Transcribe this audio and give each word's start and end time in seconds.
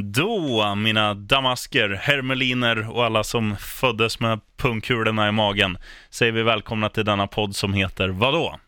Då, 0.00 0.74
mina 0.74 1.14
damasker, 1.14 1.90
hermeliner 2.02 2.90
och 2.90 3.04
alla 3.04 3.24
som 3.24 3.56
föddes 3.56 4.20
med 4.20 4.40
pungkulorna 4.56 5.28
i 5.28 5.32
magen, 5.32 5.78
säger 6.10 6.32
vi 6.32 6.42
välkomna 6.42 6.88
till 6.88 7.04
denna 7.04 7.26
podd 7.26 7.56
som 7.56 7.74
heter 7.74 8.08
vadå? 8.08 8.58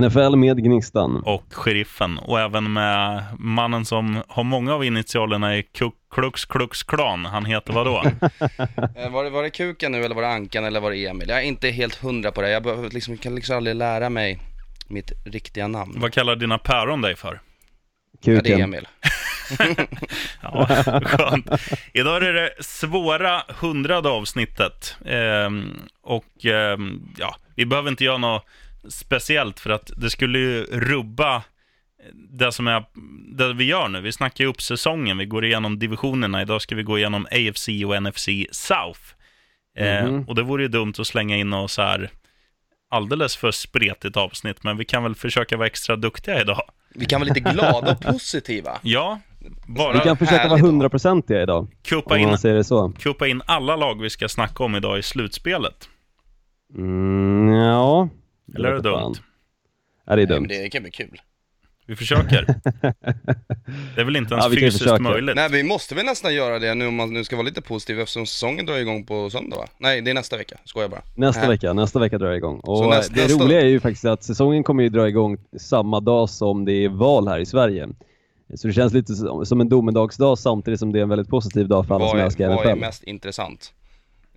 NFL 0.00 0.36
med 0.36 0.64
Gnistan. 0.64 1.22
Och 1.26 1.44
Sheriffen, 1.50 2.18
och 2.18 2.40
även 2.40 2.72
med 2.72 3.24
mannen 3.38 3.84
som 3.84 4.22
har 4.28 4.44
många 4.44 4.74
av 4.74 4.84
initialerna 4.84 5.56
i 5.56 5.62
Klux 6.10 6.44
Klux 6.44 6.82
Klan. 6.82 7.24
Han 7.24 7.44
heter 7.44 7.72
vadå? 7.72 8.02
Eh, 8.96 9.10
Var 9.10 9.24
det, 9.24 9.30
var 9.30 9.42
det 9.42 9.50
kuken 9.50 9.92
nu 9.92 10.04
eller 10.04 10.14
var 10.14 10.22
det 10.22 10.28
Ankan 10.28 10.64
eller 10.64 10.80
var 10.80 10.90
det 10.90 11.06
Emil? 11.06 11.28
Jag 11.28 11.38
är 11.38 11.42
inte 11.42 11.68
helt 11.70 11.94
hundra 11.94 12.32
på 12.32 12.42
det. 12.42 12.50
Jag 12.50 12.62
behöver 12.62 12.90
liksom, 12.90 13.16
kan 13.16 13.34
liksom 13.34 13.56
aldrig 13.56 13.76
lära 13.76 14.10
mig 14.10 14.38
mitt 14.88 15.12
riktiga 15.24 15.68
namn. 15.68 15.94
Vad 15.96 16.12
kallar 16.12 16.36
dina 16.36 16.58
päron 16.58 17.00
dig 17.02 17.16
för? 17.16 17.40
Ja, 18.20 18.32
det 18.32 18.36
är 18.36 18.40
Kuken. 18.40 18.60
Emil. 18.60 18.88
Ja, 20.42 20.66
skönt. 21.04 21.46
Idag 21.92 22.22
är 22.22 22.32
det 22.32 22.50
svåra 22.60 23.42
hundrade 23.60 24.08
avsnittet. 24.08 24.96
Ehm, 25.06 25.80
och 26.02 26.44
ehm, 26.44 27.00
ja, 27.18 27.36
vi 27.54 27.66
behöver 27.66 27.90
inte 27.90 28.04
göra 28.04 28.18
något 28.18 28.44
speciellt 28.88 29.60
för 29.60 29.70
att 29.70 29.90
det 29.96 30.10
skulle 30.10 30.38
ju 30.38 30.64
rubba 30.64 31.42
det 32.14 32.52
som 32.52 32.68
är 32.68 32.84
det 33.36 33.52
vi 33.52 33.64
gör 33.64 33.88
nu. 33.88 34.00
Vi 34.00 34.12
snackar 34.12 34.44
ju 34.44 34.50
upp 34.50 34.62
säsongen, 34.62 35.18
vi 35.18 35.26
går 35.26 35.44
igenom 35.44 35.78
divisionerna. 35.78 36.42
Idag 36.42 36.62
ska 36.62 36.74
vi 36.74 36.82
gå 36.82 36.98
igenom 36.98 37.26
AFC 37.30 37.68
och 37.86 38.02
NFC 38.02 38.28
South. 38.50 39.00
Ehm, 39.78 40.08
Mhm. 40.14 40.24
och 40.28 40.34
det 40.34 40.42
vore 40.42 40.62
ju 40.62 40.68
dumt 40.68 40.94
att 40.98 41.06
slänga 41.06 41.36
in 41.36 41.50
något 41.50 41.70
så 41.70 41.82
här 41.82 42.10
alldeles 42.90 43.36
för 43.36 43.50
spretigt 43.50 44.16
avsnitt, 44.16 44.62
men 44.64 44.76
vi 44.76 44.84
kan 44.84 45.02
väl 45.02 45.14
försöka 45.14 45.56
vara 45.56 45.66
extra 45.66 45.96
duktiga 45.96 46.40
idag. 46.40 46.62
Vi 46.94 47.06
kan 47.06 47.20
vara 47.20 47.28
lite 47.28 47.40
glada 47.54 47.92
och 47.92 48.00
positiva. 48.00 48.78
Ja, 48.82 49.20
Vi 49.66 49.74
bara 49.74 50.00
kan 50.00 50.16
försöka 50.16 50.48
vara 50.48 50.60
hundraprocentiga 50.60 51.42
idag, 51.42 51.66
kuppa 51.82 52.18
in 52.18 52.28
man 52.28 52.38
säger 52.38 52.54
det 52.54 52.64
så. 52.64 52.92
kuppa 52.98 53.26
in 53.26 53.42
alla 53.46 53.76
lag 53.76 54.00
vi 54.02 54.10
ska 54.10 54.28
snacka 54.28 54.64
om 54.64 54.76
idag 54.76 54.98
i 54.98 55.02
slutspelet. 55.02 55.88
Mm, 56.74 57.54
ja. 57.54 58.08
Eller 58.56 58.68
är 58.68 58.74
det 58.74 58.80
dumt? 58.80 59.14
Ja, 60.06 60.16
det 60.16 60.22
är 60.22 60.26
Nej, 60.26 60.26
dumt. 60.26 60.46
men 60.50 60.62
det 60.62 60.68
kan 60.70 60.82
bli 60.82 60.90
kul. 60.90 61.20
Vi 61.86 61.96
försöker. 61.96 62.44
Det 63.94 64.00
är 64.00 64.04
väl 64.04 64.16
inte 64.16 64.34
ens 64.34 64.44
Ja, 64.44 64.48
vi 64.48 64.56
fysiskt 64.56 64.82
försöka. 64.82 65.02
möjligt. 65.02 65.36
Nej, 65.36 65.48
vi 65.52 65.62
måste 65.62 65.94
väl 65.94 66.04
nästan 66.06 66.34
göra 66.34 66.58
det 66.58 66.74
nu 66.74 66.86
om 66.86 66.94
man 66.94 67.12
nu 67.12 67.24
ska 67.24 67.36
vara 67.36 67.46
lite 67.46 67.62
positiv 67.62 68.00
eftersom 68.00 68.26
säsongen 68.26 68.66
drar 68.66 68.76
igång 68.76 69.06
på 69.06 69.30
söndag 69.30 69.56
va? 69.56 69.66
Nej, 69.78 70.00
det 70.00 70.10
är 70.10 70.14
nästa 70.14 70.36
vecka. 70.36 70.56
Skojar 70.64 70.88
bara. 70.88 71.02
Nästa 71.16 71.40
Nej. 71.40 71.48
vecka, 71.50 71.72
nästa 71.72 71.98
vecka 71.98 72.18
drar 72.18 72.30
det 72.30 72.36
igång. 72.36 72.60
Och 72.60 72.86
nästa- 72.90 73.14
det 73.14 73.22
nästa- 73.22 73.44
roliga 73.44 73.60
är 73.60 73.66
ju 73.66 73.80
faktiskt 73.80 74.04
att 74.04 74.22
säsongen 74.24 74.64
kommer 74.64 74.82
ju 74.82 74.88
dra 74.88 75.08
igång 75.08 75.38
samma 75.60 76.00
dag 76.00 76.30
som 76.30 76.64
det 76.64 76.72
är 76.72 76.88
val 76.88 77.28
här 77.28 77.38
i 77.38 77.46
Sverige. 77.46 77.88
Så 78.54 78.66
det 78.66 78.72
känns 78.72 78.92
lite 78.92 79.14
som 79.14 79.46
som 79.46 79.60
en 79.60 79.68
domedagsdag 79.68 80.38
samtidigt 80.38 80.80
som 80.80 80.92
det 80.92 80.98
är 80.98 81.02
en 81.02 81.08
väldigt 81.08 81.28
positiv 81.28 81.68
dag 81.68 81.86
för 81.86 81.94
alla 81.94 82.04
som 82.04 82.16
Vad 82.16 82.20
är, 82.20 82.24
älskar 82.26 82.48
vad 82.48 82.66
är 82.66 82.70
NFL. 82.70 82.80
mest 82.80 83.02
intressant? 83.02 83.72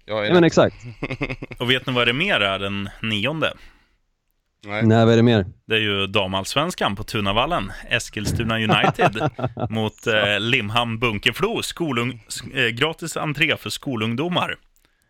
Jag 0.06 0.26
är 0.26 0.28
Ja 0.28 0.34
men 0.34 0.44
exakt. 0.44 0.76
Och 1.60 1.70
vet 1.70 1.88
ni 1.88 1.94
vad 1.94 2.08
det 2.08 2.14
mer 2.14 2.40
är 2.40 2.60
den 2.60 2.90
nionde? 3.02 3.54
Nej. 4.68 4.86
Nej, 4.86 5.06
vad 5.06 5.14
är 5.14 5.18
det 5.18 5.24
mer? 5.24 5.46
Det 5.68 5.76
är 5.76 5.80
ju 5.80 6.08
damallsvenskan 6.08 6.96
på 6.96 7.04
Tunavallen. 7.04 7.72
Eskilstuna 7.90 8.56
United 8.56 9.30
mot 9.70 10.08
eh, 10.08 10.40
Limhamn 10.40 11.00
Bunkeflo. 11.00 11.62
Skolung, 11.62 12.24
eh, 12.54 12.68
gratis 12.68 13.18
entré 13.18 13.58
för 13.58 13.70
skolungdomar. 13.70 14.56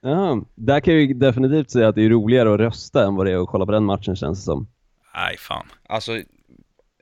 Ja, 0.01 0.41
där 0.55 0.79
kan 0.79 0.93
jag 0.93 1.03
ju 1.03 1.13
definitivt 1.13 1.71
säga 1.71 1.87
att 1.87 1.95
det 1.95 2.05
är 2.05 2.09
roligare 2.09 2.53
att 2.53 2.59
rösta 2.59 3.05
än 3.05 3.15
vad 3.15 3.25
det 3.25 3.31
är 3.31 3.37
att 3.43 3.47
kolla 3.47 3.65
på 3.65 3.71
den 3.71 3.83
matchen 3.83 4.15
känns 4.15 4.39
det 4.39 4.45
som. 4.45 4.67
Nej, 5.15 5.37
fan. 5.37 5.65
Alltså, 5.89 6.11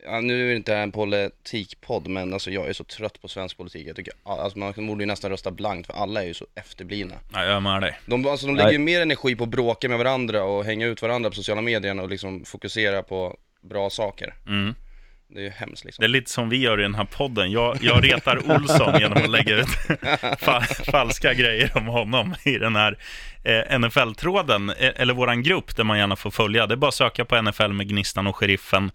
ja, 0.06 0.22
nu 0.22 0.44
är 0.44 0.50
det 0.50 0.56
inte 0.56 0.76
en 0.76 0.92
politikpodd, 0.92 2.08
men 2.08 2.34
alltså 2.34 2.52
jag 2.52 2.70
är 2.70 2.74
så 2.74 2.84
trött 2.84 3.22
på 3.22 3.28
svensk 3.28 3.58
politik. 3.58 3.88
Jag 3.88 3.96
tycker, 3.96 4.14
alltså 4.24 4.60
man 4.60 4.74
borde 4.88 5.04
ju 5.04 5.08
nästan 5.08 5.32
rösta 5.32 5.52
blankt, 5.52 5.88
för 5.88 5.94
alla 5.94 6.24
är 6.24 6.28
ju 6.28 6.34
så 6.34 6.46
efterblivna. 6.56 7.16
Nej, 7.30 7.48
jag 7.48 7.56
är 7.56 7.60
med 7.60 7.82
dig. 7.82 8.00
De, 8.06 8.28
alltså, 8.28 8.48
de 8.48 8.56
lägger 8.56 8.72
ju 8.72 8.78
mer 8.78 9.02
energi 9.02 9.36
på 9.36 9.44
att 9.44 9.50
bråka 9.50 9.90
med 9.90 9.98
varandra 9.98 10.44
och 10.44 10.66
hänga 10.66 10.88
ut 10.88 11.02
varandra 11.02 11.30
på 11.30 11.36
sociala 11.36 11.62
medier 11.62 12.04
att 12.04 12.10
liksom 12.10 12.46
fokusera 12.46 13.04
på 13.04 13.38
bra 13.62 13.90
saker. 13.90 14.34
Mm. 14.48 14.76
Det 15.34 15.40
är 15.40 15.44
ju 15.44 15.50
hemskt 15.50 15.86
liksom. 15.86 16.02
Det 16.02 16.06
är 16.06 16.10
lite 16.10 16.32
som 16.32 16.50
vi 16.50 16.58
gör 16.58 16.80
i 16.80 16.84
den 16.84 16.96
här 16.96 17.06
podden. 17.06 17.52
Jag, 17.52 17.78
jag 17.82 18.04
retar 18.04 18.52
Olsson 18.56 19.00
genom 19.00 19.24
att 19.24 19.30
lägga 19.30 19.56
ut 19.56 19.68
fa 20.40 20.62
falska 20.62 21.34
grejer 21.34 21.72
om 21.78 21.88
honom 21.88 22.36
i 22.44 22.58
den 22.58 22.76
här 22.76 22.98
eh, 23.44 23.80
NFL-tråden, 23.80 24.70
eh, 24.70 24.92
eller 24.96 25.14
våran 25.14 25.44
grupp 25.44 25.76
där 25.76 25.84
man 25.84 25.98
gärna 25.98 26.16
får 26.16 26.32
följa. 26.32 26.68
Det 26.68 26.74
är 26.74 26.78
bara 26.78 26.88
att 26.88 26.94
söka 26.94 27.26
på 27.26 27.42
NFL 27.42 27.68
med 27.68 27.90
Gnistan 27.90 28.28
och 28.28 28.36
Sheriffen. 28.36 28.92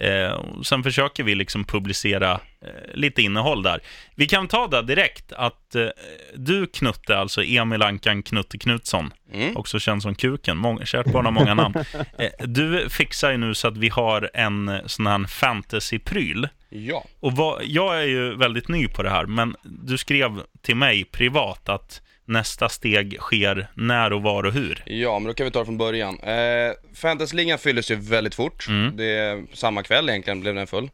Eh, 0.00 0.40
sen 0.64 0.82
försöker 0.82 1.22
vi 1.24 1.34
liksom 1.34 1.64
publicera 1.64 2.32
eh, 2.62 2.94
lite 2.94 3.22
innehåll 3.22 3.62
där. 3.62 3.80
Vi 4.14 4.26
kan 4.26 4.48
ta 4.48 4.66
det 4.66 4.82
direkt, 4.82 5.32
att 5.32 5.74
eh, 5.74 5.86
du 6.34 6.66
Knutte, 6.66 7.18
alltså 7.18 7.42
Emil 7.44 7.82
Ankan 7.82 8.22
Knutte 8.22 8.58
Knutsson, 8.58 9.12
Mm. 9.32 9.56
också 9.56 9.78
känd 9.78 10.02
som 10.02 10.14
Kuken, 10.14 10.56
många, 10.56 10.84
kärt 10.86 11.06
barn 11.12 11.24
har 11.24 11.32
många 11.32 11.54
namn. 11.54 11.74
Eh, 12.18 12.30
du 12.46 12.88
fixar 12.90 13.30
ju 13.30 13.36
nu 13.36 13.54
så 13.54 13.68
att 13.68 13.76
vi 13.76 13.88
har 13.88 14.30
en 14.34 14.68
eh, 14.68 14.80
sån 14.86 15.06
här 15.06 15.24
fantasy-pryl. 15.26 16.48
Ja. 16.68 17.04
Och 17.20 17.32
vad, 17.32 17.64
jag 17.64 17.98
är 18.02 18.06
ju 18.06 18.34
väldigt 18.36 18.68
ny 18.68 18.88
på 18.88 19.02
det 19.02 19.10
här, 19.10 19.26
men 19.26 19.56
du 19.62 19.98
skrev 19.98 20.42
till 20.62 20.76
mig 20.76 21.04
privat 21.04 21.68
att 21.68 22.02
nästa 22.26 22.68
steg 22.68 23.16
sker 23.20 23.68
när 23.74 24.12
och 24.12 24.22
var 24.22 24.44
och 24.44 24.52
hur. 24.52 24.82
Ja, 24.86 25.18
men 25.18 25.26
då 25.26 25.34
kan 25.34 25.44
vi 25.44 25.50
ta 25.50 25.58
det 25.58 25.64
från 25.64 25.78
början. 25.78 26.20
Eh, 26.20 26.72
Fantasyligan 26.94 27.58
fylldes 27.58 27.90
ju 27.90 27.94
väldigt 27.94 28.34
fort. 28.34 28.68
Mm. 28.68 28.96
Det 28.96 29.04
är 29.04 29.44
samma 29.52 29.82
kväll 29.82 30.08
egentligen 30.08 30.40
blev 30.40 30.54
den 30.54 30.66
full. 30.66 30.90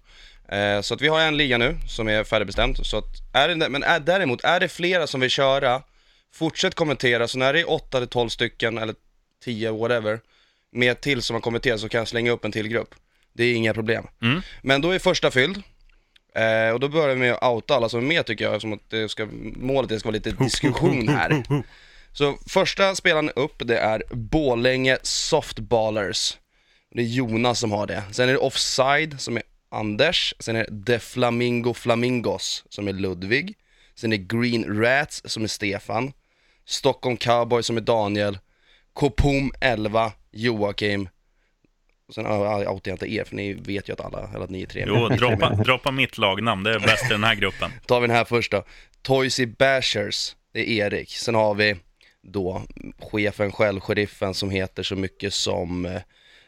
Eh, 0.48 0.81
så 0.81 0.94
att 0.94 1.00
vi 1.00 1.09
har 1.09 1.21
en 1.21 1.37
liga 1.37 1.59
nu 1.59 1.76
som 1.88 2.09
är 2.09 2.25
färdigbestämd. 2.25 2.87
Så 2.87 2.98
att 2.98 3.04
är 3.32 3.48
det, 3.48 3.69
men 3.69 3.82
är, 3.82 4.00
däremot, 4.00 4.44
är 4.44 4.60
det 4.60 4.69
flera 4.69 5.06
som 5.06 5.21
vill 5.21 5.31
köra, 5.31 5.82
fortsätt 6.34 6.75
kommentera. 6.75 7.28
Så 7.28 7.38
när 7.38 7.53
det 7.53 7.60
är 7.60 7.71
8 7.71 7.98
till 7.98 8.09
12 8.09 8.28
stycken, 8.28 8.78
eller 8.78 8.94
10, 9.44 9.72
whatever, 9.72 10.21
med 10.72 11.00
till 11.00 11.22
som 11.22 11.34
har 11.34 11.41
kommenterat 11.41 11.81
så 11.81 11.88
kan 11.88 11.98
jag 11.98 12.09
slänga 12.09 12.31
upp 12.31 12.44
en 12.44 12.53
till 12.53 12.69
grupp. 12.69 12.94
Det 13.32 13.44
är 13.44 13.54
inga 13.54 13.75
problem. 13.75 14.06
Mm. 14.22 14.42
Men 14.62 14.81
då 14.81 14.91
är 14.91 14.98
första 14.98 15.31
fylld. 15.31 15.62
Eh, 16.34 16.75
och 16.75 16.81
då 16.81 16.88
börjar 16.88 17.09
vi 17.09 17.20
med 17.20 17.32
att 17.32 17.44
outa 17.44 17.75
alla 17.75 17.88
som 17.88 18.00
är 18.00 18.04
med 18.04 18.26
tycker 18.26 18.44
jag, 18.44 18.54
eftersom 18.54 18.72
att 18.72 18.91
det 18.91 19.09
ska, 19.09 19.28
målet 19.56 19.78
är 19.78 19.82
att 19.82 19.88
det 19.88 20.00
ska 20.00 20.09
vara 20.09 20.15
lite 20.15 20.31
diskussion 20.31 21.09
här. 21.09 21.43
Så 22.12 22.38
första 22.47 22.94
spelaren 22.94 23.31
upp, 23.31 23.62
det 23.65 23.78
är 23.78 24.03
Bålänge 24.10 24.98
Softballers. 25.03 26.38
Det 26.94 27.00
är 27.00 27.06
Jonas 27.06 27.60
som 27.60 27.72
har 27.72 27.87
det. 27.87 28.03
Sen 28.10 28.28
är 28.28 28.32
det 28.32 28.38
Offside 28.38 29.21
som 29.21 29.37
är 29.37 29.42
Anders. 29.71 30.34
Sen 30.38 30.56
är 30.56 30.66
det 30.71 30.87
The 30.87 30.98
Flamingo 30.98 31.75
Flamingos 31.75 32.65
som 32.69 32.88
är 32.88 32.92
Ludvig. 32.92 33.54
Sen 33.94 34.12
är 34.12 34.19
det 34.19 34.25
Green 34.25 34.81
Rats 34.82 35.22
som 35.25 35.44
är 35.44 35.48
Stefan. 35.48 36.12
Stockholm 36.65 37.16
Cowboys 37.16 37.66
som 37.66 37.76
är 37.76 37.81
Daniel. 37.81 38.38
Kopom 38.92 39.53
11, 39.60 40.12
Joakim. 40.31 41.09
Och 42.12 42.15
sen 42.15 42.27
outar 42.27 42.91
jag 42.91 42.95
inte 42.95 43.12
er, 43.12 43.25
för 43.25 43.37
ni 43.37 43.53
vet 43.53 43.89
ju 43.89 43.93
att 43.93 44.00
alla, 44.00 44.28
eller 44.34 44.45
att 44.45 44.50
ni 44.50 44.62
är 44.62 44.67
tre. 44.67 44.84
Jo, 44.87 45.09
droppa, 45.19 45.50
droppa 45.50 45.91
mitt 45.91 46.19
lagnamn, 46.19 46.62
det 46.62 46.75
är 46.75 46.78
bäst 46.78 47.05
i 47.05 47.09
den 47.09 47.25
här 47.25 47.34
gruppen. 47.34 47.71
tar 47.87 48.00
vi 48.00 48.06
den 48.06 48.17
här 48.17 48.25
först 48.25 48.53
då. 48.53 48.65
Toysy 49.03 49.47
Bashers, 49.47 50.37
det 50.53 50.61
är 50.71 50.87
Erik. 50.87 51.11
Sen 51.11 51.34
har 51.34 51.55
vi 51.55 51.77
då 52.22 52.62
chefen 52.99 53.53
själv, 53.53 53.81
sheriffen 53.81 54.34
som 54.34 54.51
heter 54.51 54.83
så 54.83 54.97
mycket 54.97 55.34
som 55.34 55.87
eh, 55.87 56.01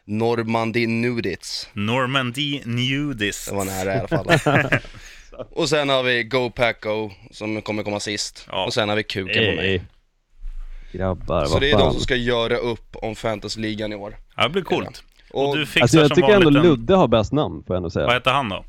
Normandy 0.05 0.87
Nudits. 0.87 1.69
Normandy 1.73 2.61
Nudist. 2.65 3.49
Det 3.49 3.55
var 3.57 3.65
nära 3.65 3.95
i 3.95 3.99
alla 3.99 4.39
fall. 4.39 4.79
och 5.51 5.69
sen 5.69 5.89
har 5.89 6.03
vi 6.03 6.25
Go 6.25 6.51
Pack 6.51 6.81
Go 6.83 7.11
som 7.31 7.63
kommer 7.63 7.83
komma 7.83 8.01
sist. 8.01 8.47
Ja. 8.51 8.65
Och 8.65 8.75
sen 8.75 8.89
har 8.89 8.97
vi 8.97 9.03
Kuken 9.03 9.35
på 9.35 9.63
mig. 9.63 9.73
Ey. 9.73 9.81
Grabbar, 10.93 11.45
Så 11.45 11.53
vad 11.53 11.63
det 11.63 11.71
är 11.71 11.73
de 11.73 11.81
fan. 11.81 11.93
som 11.93 12.01
ska 12.01 12.17
göra 12.17 12.57
upp 12.57 12.97
om 12.97 13.17
Fantasyligan 13.17 13.93
i 13.93 13.97
år. 13.97 14.17
Ja, 14.37 14.43
det 14.43 14.49
blir 14.49 14.63
coolt. 14.63 15.03
Och, 15.35 15.49
Och 15.51 15.57
du 15.57 15.67
fixar 15.67 15.81
Alltså 15.83 15.99
jag 15.99 16.07
som 16.09 16.15
tycker 16.15 16.35
ändå 16.35 16.49
en... 16.49 16.55
Ludde 16.55 16.95
har 16.95 17.09
bäst 17.09 17.33
namn, 17.33 17.63
får 17.67 17.75
jag 17.75 17.77
ändå 17.77 17.91
säga. 17.91 18.07
Vad 18.07 18.15
heter 18.15 18.31
han 18.33 18.49
då? 18.49 18.65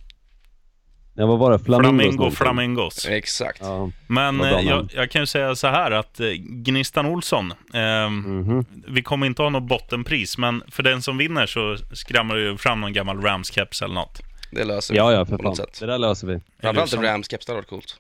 Ja, 1.18 1.26
vad 1.26 1.40
var 1.40 1.52
det? 1.52 1.60
Flamingos 1.60 2.08
Flamingo. 2.08 2.32
Flamingos. 2.32 3.06
exakt. 3.10 3.60
Ja. 3.62 3.90
Men 4.08 4.42
eh, 4.42 4.50
jag, 4.62 4.90
jag 4.96 5.12
kan 5.12 5.22
ju 5.22 5.26
säga 5.26 5.56
så 5.56 5.68
här 5.68 5.92
att 5.92 6.20
eh, 6.20 6.28
Gnistan 6.40 7.06
Olsson, 7.06 7.52
eh, 7.74 8.10
Mhm. 8.10 8.66
vi 8.88 9.02
kommer 9.02 9.28
inte 9.28 9.42
ha 9.42 9.50
något 9.50 9.64
bottenpris, 9.70 10.38
men 10.38 10.64
för 10.72 10.84
den 10.84 11.02
som 11.02 11.18
vinner 11.18 11.46
så 11.46 11.78
skramlar 11.94 12.36
du 12.36 12.58
fram 12.58 12.82
någon 12.82 12.94
gammal 12.94 13.18
Rams-keps 13.22 13.84
eller 13.84 13.96
något. 13.96 14.22
Det 14.52 14.64
löser 14.64 14.94
vi 14.94 14.98
Ja, 14.98 15.12
ja, 15.12 15.26
för 15.26 15.38
på 15.38 15.44
fan. 15.44 15.50
något 15.50 15.58
sätt. 15.58 15.80
Det 15.80 15.86
där 15.86 15.98
löser 15.98 16.28
vi. 16.28 16.40
Framförallt 16.62 16.94
Är 16.94 16.98
en 16.98 17.04
du 17.04 17.10
Rams-keps, 17.10 17.46
det 17.46 17.52
hade 17.52 17.58
varit 17.60 17.70
coolt. 17.70 17.96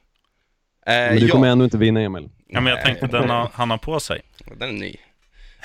Eh, 0.88 0.94
Men 0.94 1.16
du 1.16 1.26
ja, 1.28 1.32
kommer 1.32 1.48
ändå 1.48 1.64
inte 1.66 1.78
vinna, 1.78 2.02
Emil. 2.02 2.30
Ja, 2.48 2.62
men 2.62 2.74
jag 2.74 2.86
tänkte 2.86 3.08
den 3.08 3.30
har, 3.30 3.50
han 3.54 3.70
har 3.72 3.78
på 3.78 4.00
sig. 4.00 4.22
Den 4.58 4.70
är 4.70 4.74
ny. 4.74 4.96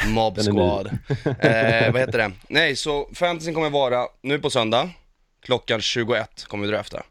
Mob. 0.07 0.39
Squad. 0.39 0.87
eh, 1.25 1.93
vad 1.93 2.01
heter 2.01 2.19
det? 2.19 2.33
Nej, 2.49 2.77
så 2.77 3.09
fantasyn 3.15 3.55
kommer 3.55 3.71
vara 3.71 4.07
nu 4.23 4.39
på 4.39 4.51
söndag, 4.51 4.91
klockan 5.43 5.81
21 5.81 6.45
kommer 6.45 6.67
vi 6.67 6.73
drafta. 6.73 7.03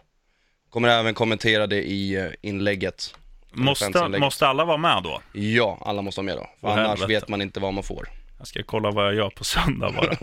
Kommer 0.70 0.88
även 0.90 1.14
kommentera 1.14 1.68
det 1.68 1.84
i 1.84 2.16
eh, 2.16 2.28
inlägget. 2.42 3.16
Måste, 3.52 4.20
måste 4.20 4.48
alla 4.48 4.66
vara 4.66 4.78
med 4.78 5.04
då? 5.04 5.22
Ja, 5.34 5.78
alla 5.82 6.02
måste 6.02 6.22
vara 6.22 6.26
med 6.26 6.38
då. 6.38 6.50
För 6.62 6.68
annars 6.68 6.88
helvete. 7.00 7.08
vet 7.08 7.28
man 7.28 7.42
inte 7.42 7.60
vad 7.60 7.74
man 7.74 7.84
får. 7.84 8.10
Jag 8.40 8.48
ska 8.48 8.64
kolla 8.64 8.92
vad 8.92 9.06
jag 9.06 9.16
gör 9.16 9.30
på 9.30 9.44
söndag 9.44 9.92
bara. 9.96 10.14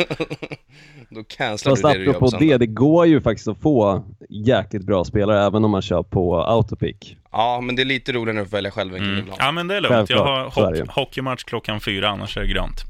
Då 1.11 1.25
cancelar 1.25 1.73
Fast 1.73 1.83
du 1.83 1.89
det 1.89 1.99
du 1.99 2.05
gör 2.05 2.13
på 2.13 2.31
söndag. 2.31 2.47
det, 2.47 2.59
det 2.59 2.67
går 2.67 3.07
ju 3.07 3.21
faktiskt 3.21 3.49
att 3.49 3.61
få 3.61 4.05
jäkligt 4.29 4.83
bra 4.85 5.05
spelare 5.05 5.47
även 5.47 5.65
om 5.65 5.71
man 5.71 5.83
kör 5.83 6.03
på 6.03 6.43
autopick. 6.43 7.17
Ja, 7.33 7.61
men 7.61 7.77
det 7.77 7.83
är 7.83 7.85
lite 7.85 8.13
roligare 8.13 8.43
att 8.43 8.53
välja 8.53 8.71
själv 8.71 8.97
mm. 8.97 9.09
Mm. 9.09 9.19
ibland. 9.19 9.41
Ja, 9.43 9.53
men 9.53 9.69
det 9.69 9.77
är 9.77 9.81
lugnt. 9.81 10.11
Jag 10.11 10.25
har 10.25 10.51
Självklart, 10.51 10.55
så 10.55 10.67
är 10.67 10.73
det 10.73 10.79
ju. 10.79 10.85
hock- 10.85 10.91
hockeymatch 10.95 11.45
klockan 11.45 11.81
fyra, 11.81 12.09
annars 12.09 12.37
är 12.37 12.41
det 12.41 12.47
grönt. 12.47 12.81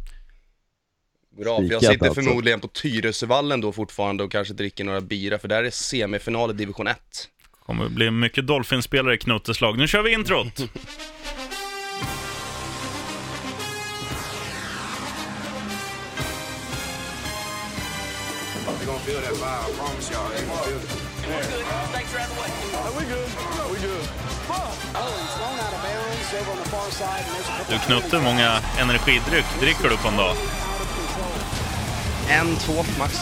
Bra, 1.39 1.57
för 1.57 1.65
jag 1.73 1.85
sitter 1.85 2.07
alltså. 2.07 2.23
förmodligen 2.23 2.61
på 2.61 2.69
Tyresövallen 2.69 3.61
då 3.61 3.73
fortfarande 3.73 4.25
och 4.25 4.33
kanske 4.33 4.55
dricker 4.55 4.85
några 4.85 5.01
bira, 5.01 5.39
för 5.39 5.49
där 5.49 5.65
är 5.65 5.71
semifinal 5.71 6.51
i 6.51 6.53
division 6.53 6.87
1. 6.87 6.99
kommer 7.67 7.89
bli 7.89 8.11
mycket 8.11 8.47
Dolphinspelare 8.47 9.15
i 9.15 9.19
Knuttes 9.19 9.61
lag. 9.61 9.79
Nu 9.79 9.89
kör 9.89 10.03
vi 10.03 10.13
introt! 10.13 10.63
feel 19.07 19.21
that 19.27 19.35
vibe, 19.35 19.63
I 19.67 19.71
promise 19.79 20.07
y'all. 20.13 20.29
You're 20.35 20.47
gonna 20.47 20.63
feel 20.69 20.79
it. 20.79 20.91
Thanks 21.97 22.11
for 22.13 22.19
having 22.19 22.39
way. 22.43 22.51
we 22.99 23.05
good. 23.15 23.29
we 23.73 23.79
good. 23.89 24.05
Owen 25.01 25.27
thrown 25.37 25.59
out 25.65 25.75
of 25.77 25.81
bounds 25.87 26.29
over 26.41 26.51
on 26.55 26.59
the 26.65 26.69
far 26.75 26.91
side. 26.91 27.23
And 27.27 27.33
there's 27.35 27.49
a 27.49 27.57
couple 27.59 27.75
Du 27.75 27.79
Knutte, 27.87 28.17
hur 28.17 28.25
många 28.25 28.61
energidryck 28.81 29.45
dricker 29.61 29.89
du 29.89 29.97
på 29.97 30.09
en 30.09 30.17
dag? 30.17 30.37
En, 32.31 32.57
två 32.57 32.73
max. 32.99 33.19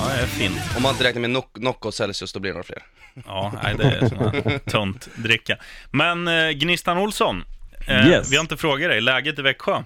Ja, 0.00 0.08
det 0.16 0.22
är 0.22 0.26
fint. 0.26 0.60
Om 0.76 0.82
man 0.82 0.92
inte 0.92 1.04
räknar 1.04 1.20
med 1.20 1.30
Noc- 1.30 1.58
Nocco 1.60 1.92
Celsius, 1.92 2.32
då 2.32 2.40
blir 2.40 2.50
det 2.50 2.54
några 2.54 2.64
fler. 2.66 2.82
Ja, 3.26 3.52
nej, 3.62 3.74
det 3.78 3.84
är 3.84 4.08
sån 4.08 4.60
tunt 4.72 5.08
dricka. 5.14 5.56
Men 5.90 6.28
eh, 6.28 6.50
Gnistan 6.50 6.98
Olsson, 6.98 7.44
eh, 7.86 8.08
Yes. 8.08 8.32
vi 8.32 8.36
har 8.36 8.40
inte 8.40 8.56
frågat 8.56 8.90
dig. 8.90 9.00
Läget 9.00 9.38
i 9.38 9.42
Växjö? 9.42 9.82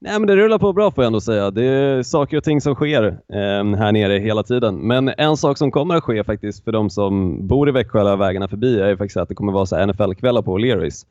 Nej 0.00 0.18
men 0.18 0.26
det 0.26 0.36
rullar 0.36 0.58
på 0.58 0.72
bra 0.72 0.90
får 0.90 1.04
jag 1.04 1.06
ändå 1.06 1.20
säga. 1.20 1.50
Det 1.50 1.64
är 1.64 2.02
saker 2.02 2.36
och 2.36 2.44
ting 2.44 2.60
som 2.60 2.74
sker 2.74 3.04
eh, 3.32 3.76
här 3.78 3.92
nere 3.92 4.18
hela 4.18 4.42
tiden. 4.42 4.74
Men 4.76 5.08
en 5.18 5.36
sak 5.36 5.58
som 5.58 5.70
kommer 5.70 5.96
att 5.96 6.04
ske 6.04 6.24
faktiskt 6.24 6.64
för 6.64 6.72
de 6.72 6.90
som 6.90 7.46
bor 7.46 7.68
i 7.68 7.72
Växjö 7.72 8.00
eller 8.00 8.16
vägarna 8.16 8.48
förbi 8.48 8.80
är 8.80 8.88
ju 8.88 8.96
faktiskt 8.96 9.16
att 9.16 9.28
det 9.28 9.34
kommer 9.34 9.52
vara 9.52 9.66
så 9.66 9.76
här 9.76 9.86
NFL-kvällar 9.86 10.42
på 10.42 10.58
O'Learys. 10.58 11.06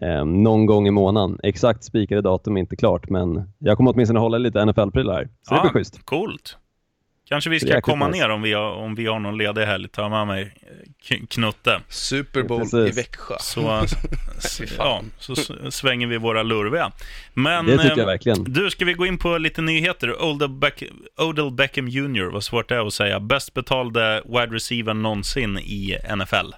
Eh, 0.00 0.24
någon 0.24 0.66
gång 0.66 0.88
i 0.88 0.90
månaden. 0.90 1.38
Exakt 1.42 1.84
spikade 1.84 2.20
datum 2.22 2.56
är 2.56 2.60
inte 2.60 2.76
klart 2.76 3.10
men 3.10 3.52
jag 3.58 3.76
kommer 3.76 3.92
åtminstone 3.92 4.20
hålla 4.20 4.38
lite 4.38 4.64
NFL-prylar 4.64 5.14
här. 5.14 5.28
Så 5.42 5.54
det 5.54 5.60
blir 5.60 5.70
schysst. 5.70 6.04
Coolt. 6.04 6.58
Kanske 7.28 7.50
vi 7.50 7.60
ska 7.60 7.68
jäkligt 7.68 7.84
komma 7.84 8.08
nice. 8.08 8.18
ner 8.18 8.34
om 8.34 8.42
vi, 8.42 8.52
har, 8.52 8.72
om 8.72 8.94
vi 8.94 9.06
har 9.06 9.18
någon 9.18 9.38
ledig 9.38 9.62
helg. 9.62 9.88
Ta 9.88 10.08
med 10.08 10.26
mig 10.26 10.54
eh, 11.10 11.18
Knutte. 11.28 11.80
Super 11.88 12.42
Bowl 12.42 12.88
i 12.88 12.90
Växjö. 12.90 13.34
Så, 13.40 13.60
ja, 14.78 15.02
så 15.18 15.34
svänger 15.70 16.06
vi 16.06 16.18
våra 16.18 16.42
lurviga. 16.42 16.92
Men, 17.34 17.66
Det 17.66 17.72
tycker 17.72 17.90
eh, 17.90 17.98
jag 17.98 18.06
verkligen. 18.06 18.44
Du, 18.44 18.70
ska 18.70 18.84
vi 18.84 18.92
gå 18.92 19.06
in 19.06 19.18
på 19.18 19.38
lite 19.38 19.62
nyheter? 19.62 20.22
Odell, 20.24 20.48
Beck 20.48 20.82
Odell 21.16 21.50
Beckham 21.50 21.88
Jr, 21.88 22.32
vad 22.32 22.44
svårt 22.44 22.68
det 22.68 22.74
är 22.74 22.86
att 22.86 22.94
säga. 22.94 23.20
Bäst 23.20 23.54
betalde 23.54 24.22
wide 24.24 24.54
receiver 24.54 24.94
någonsin 24.94 25.58
i 25.58 25.98
NFL. 26.16 26.54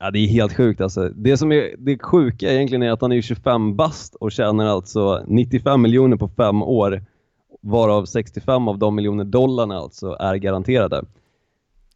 Ja, 0.00 0.10
det 0.10 0.18
är 0.18 0.26
helt 0.26 0.56
sjukt 0.56 0.80
alltså. 0.80 1.08
Det 1.08 1.36
som 1.36 1.52
är 1.52 1.74
det 1.78 1.98
sjuka 1.98 2.52
egentligen 2.52 2.82
är 2.82 2.92
att 2.92 3.00
han 3.00 3.12
är 3.12 3.22
25 3.22 3.76
bast 3.76 4.14
och 4.14 4.32
tjänar 4.32 4.66
alltså 4.66 5.24
95 5.28 5.82
miljoner 5.82 6.16
på 6.16 6.28
fem 6.28 6.62
år, 6.62 7.02
varav 7.64 8.04
65 8.04 8.68
av 8.68 8.78
de 8.78 8.94
miljoner 8.94 9.24
dollarna 9.24 9.76
alltså 9.76 10.16
är 10.20 10.34
garanterade. 10.34 11.04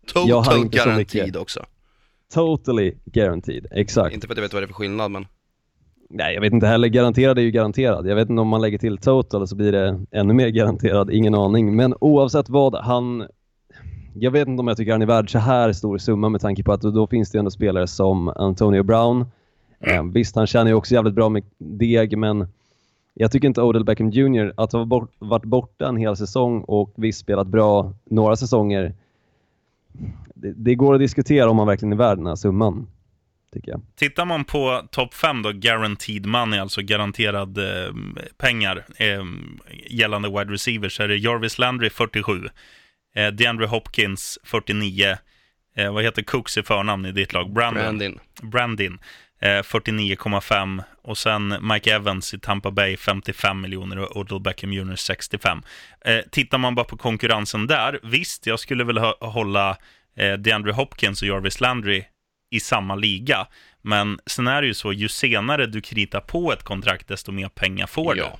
Total 0.07 0.97
mycket. 0.97 1.37
också. 1.37 1.65
Totally 2.35 2.95
guaranteed, 3.05 3.67
exakt. 3.71 4.15
Inte 4.15 4.27
för 4.27 4.35
att 4.35 4.39
jag 4.39 4.43
vet 4.43 4.53
vad 4.53 4.63
det 4.63 4.65
är 4.65 4.69
för 4.69 4.75
skillnad, 4.75 5.11
men 5.11 5.27
Nej, 6.11 6.35
jag 6.35 6.41
vet 6.41 6.53
inte 6.53 6.67
heller. 6.67 6.89
Garanterad 6.89 7.39
är 7.39 7.43
ju 7.43 7.51
garanterad. 7.51 8.07
Jag 8.07 8.17
vet 8.17 8.31
inte 8.31 8.41
om 8.41 8.49
man 8.49 8.61
lägger 8.61 8.79
till 8.79 8.99
total 8.99 9.49
så 9.49 9.57
blir 9.57 9.73
det 9.73 10.01
ännu 10.11 10.35
mer 10.35 10.49
garanterad. 10.49 11.11
Ingen 11.11 11.35
aning. 11.35 11.77
Men 11.77 11.95
oavsett 12.01 12.49
vad, 12.49 12.75
han... 12.75 13.27
Jag 14.15 14.31
vet 14.31 14.49
inte 14.49 14.61
om 14.61 14.69
jag 14.69 14.77
tycker 14.77 14.93
han 14.93 15.03
är 15.03 15.07
värd 15.07 15.33
så 15.33 15.39
här 15.39 15.73
stor 15.73 15.99
summa 15.99 16.29
med 16.29 16.41
tanke 16.41 16.63
på 16.63 16.73
att 16.73 16.81
då 16.81 17.07
finns 17.07 17.31
det 17.31 17.39
ändå 17.39 17.51
spelare 17.51 17.87
som 17.87 18.29
Antonio 18.29 18.83
Brown. 18.83 19.27
Eh, 19.81 20.05
visst, 20.05 20.37
han 20.37 20.47
tjänar 20.47 20.67
ju 20.67 20.75
också 20.75 20.95
jävligt 20.95 21.15
bra 21.15 21.29
med 21.29 21.45
deg, 21.59 22.19
men 22.19 22.49
jag 23.21 23.33
tycker 23.33 23.49
inte 23.49 23.63
Odell 23.63 23.85
Beckham 23.85 24.11
Jr. 24.11 24.53
att 24.57 24.73
ha 24.73 24.85
bort, 24.85 25.13
varit 25.19 25.45
borta 25.45 25.89
en 25.89 25.97
hel 25.97 26.17
säsong 26.17 26.61
och 26.61 26.93
visst 26.97 27.21
spelat 27.21 27.47
bra 27.47 27.95
några 28.05 28.37
säsonger. 28.37 28.95
Det, 30.35 30.53
det 30.53 30.75
går 30.75 30.95
att 30.95 31.01
diskutera 31.01 31.51
om 31.51 31.59
han 31.59 31.67
verkligen 31.67 31.93
är 31.93 31.97
värd 31.97 32.19
den 32.19 32.27
här 32.27 32.37
summan, 32.37 32.87
tycker 33.53 33.71
jag. 33.71 33.81
Tittar 33.97 34.25
man 34.25 34.45
på 34.45 34.83
topp 34.91 35.15
5 35.15 35.43
då, 35.43 35.53
guaranteed 35.53 36.27
money, 36.27 36.61
alltså 36.61 36.83
garanterad 36.83 37.59
eh, 37.59 37.95
pengar 38.37 38.85
eh, 38.97 39.25
gällande 39.91 40.29
wide 40.29 40.53
receivers, 40.53 40.97
så 40.97 41.03
är 41.03 41.09
det 41.09 41.17
Jarvis 41.17 41.59
Landry 41.59 41.91
47, 41.91 42.49
eh, 43.15 43.29
DeAndre 43.29 43.67
Hopkins 43.67 44.39
49, 44.45 45.17
eh, 45.77 45.93
vad 45.93 46.05
heter 46.05 46.23
Cooks 46.23 46.59
i 46.59 46.63
förnamn 46.63 47.07
i 47.07 47.13
ditt 47.13 47.33
lag? 47.33 47.53
Brandon. 47.53 47.83
Brandin. 47.83 48.19
Brandin 48.43 48.99
49,5 49.41 50.83
och 51.03 51.19
sen 51.19 51.55
Mike 51.61 51.95
Evans 51.95 52.35
i 52.35 52.39
Tampa 52.39 52.71
Bay 52.71 52.97
55 52.97 53.61
miljoner 53.61 53.99
och 53.99 54.17
Odell 54.17 54.41
Beckham 54.41 54.73
Jr 54.73 54.97
65. 54.97 55.63
Eh, 56.05 56.19
tittar 56.31 56.59
man 56.59 56.75
bara 56.75 56.85
på 56.85 56.97
konkurrensen 56.97 57.67
där, 57.67 58.01
visst, 58.03 58.47
jag 58.47 58.61
skulle 58.61 58.85
väl 58.85 58.99
hå- 58.99 59.25
hålla 59.27 59.77
eh, 60.17 60.33
DeAndre 60.33 60.73
Hopkins 60.73 61.23
och 61.23 61.29
Jarvis 61.29 61.61
Landry 61.61 62.05
i 62.51 62.61
samma 62.61 62.95
liga. 62.95 63.47
Men 63.83 64.19
sen 64.27 64.47
är 64.47 64.61
det 64.63 64.69
ju 64.69 64.75
så, 64.75 64.93
ju 64.93 65.09
senare 65.09 65.67
du 65.67 65.81
kritar 65.81 66.21
på 66.21 66.53
ett 66.53 66.63
kontrakt, 66.63 67.09
desto 67.09 67.33
mer 67.33 67.49
pengar 67.49 67.87
får 67.87 68.15
du. 68.15 68.21
Ja. 68.21 68.39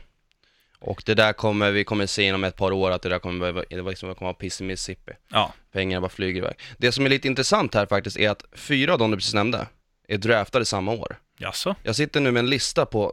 Och 0.81 1.03
det 1.07 1.15
där 1.15 1.33
kommer 1.33 1.71
vi 1.71 1.85
kommer 1.85 2.07
se 2.07 2.23
inom 2.23 2.45
ett 2.45 2.57
par 2.57 2.73
år 2.73 2.91
att 2.91 3.03
det 3.03 3.09
där 3.09 3.19
kommer 3.19 3.53
det 3.53 3.83
liksom, 3.83 4.15
kommer 4.15 4.27
vara 4.27 4.35
piss 4.35 4.61
i 4.61 4.65
Mississippi. 4.65 5.13
Ja, 5.29 5.53
Pengarna 5.73 6.01
bara 6.01 6.09
flyger 6.09 6.39
iväg. 6.41 6.55
Det 6.79 6.93
som 6.93 7.05
är 7.05 7.09
lite 7.09 7.29
intressant 7.29 7.75
här 7.75 7.87
faktiskt 7.87 8.17
är 8.17 8.31
att 8.31 8.45
fyra 8.53 8.93
av 8.93 8.99
de 8.99 9.11
du 9.11 9.17
precis 9.17 9.35
nämnde 9.35 9.67
är 10.09 10.19
draftade 10.19 10.65
samma 10.65 10.93
år. 10.93 11.17
jaså? 11.39 11.75
Jag 11.83 11.97
sitter 11.97 12.21
nu 12.21 12.31
med 12.33 12.41
en 12.41 12.51
lista 12.51 12.87
på 12.87 13.13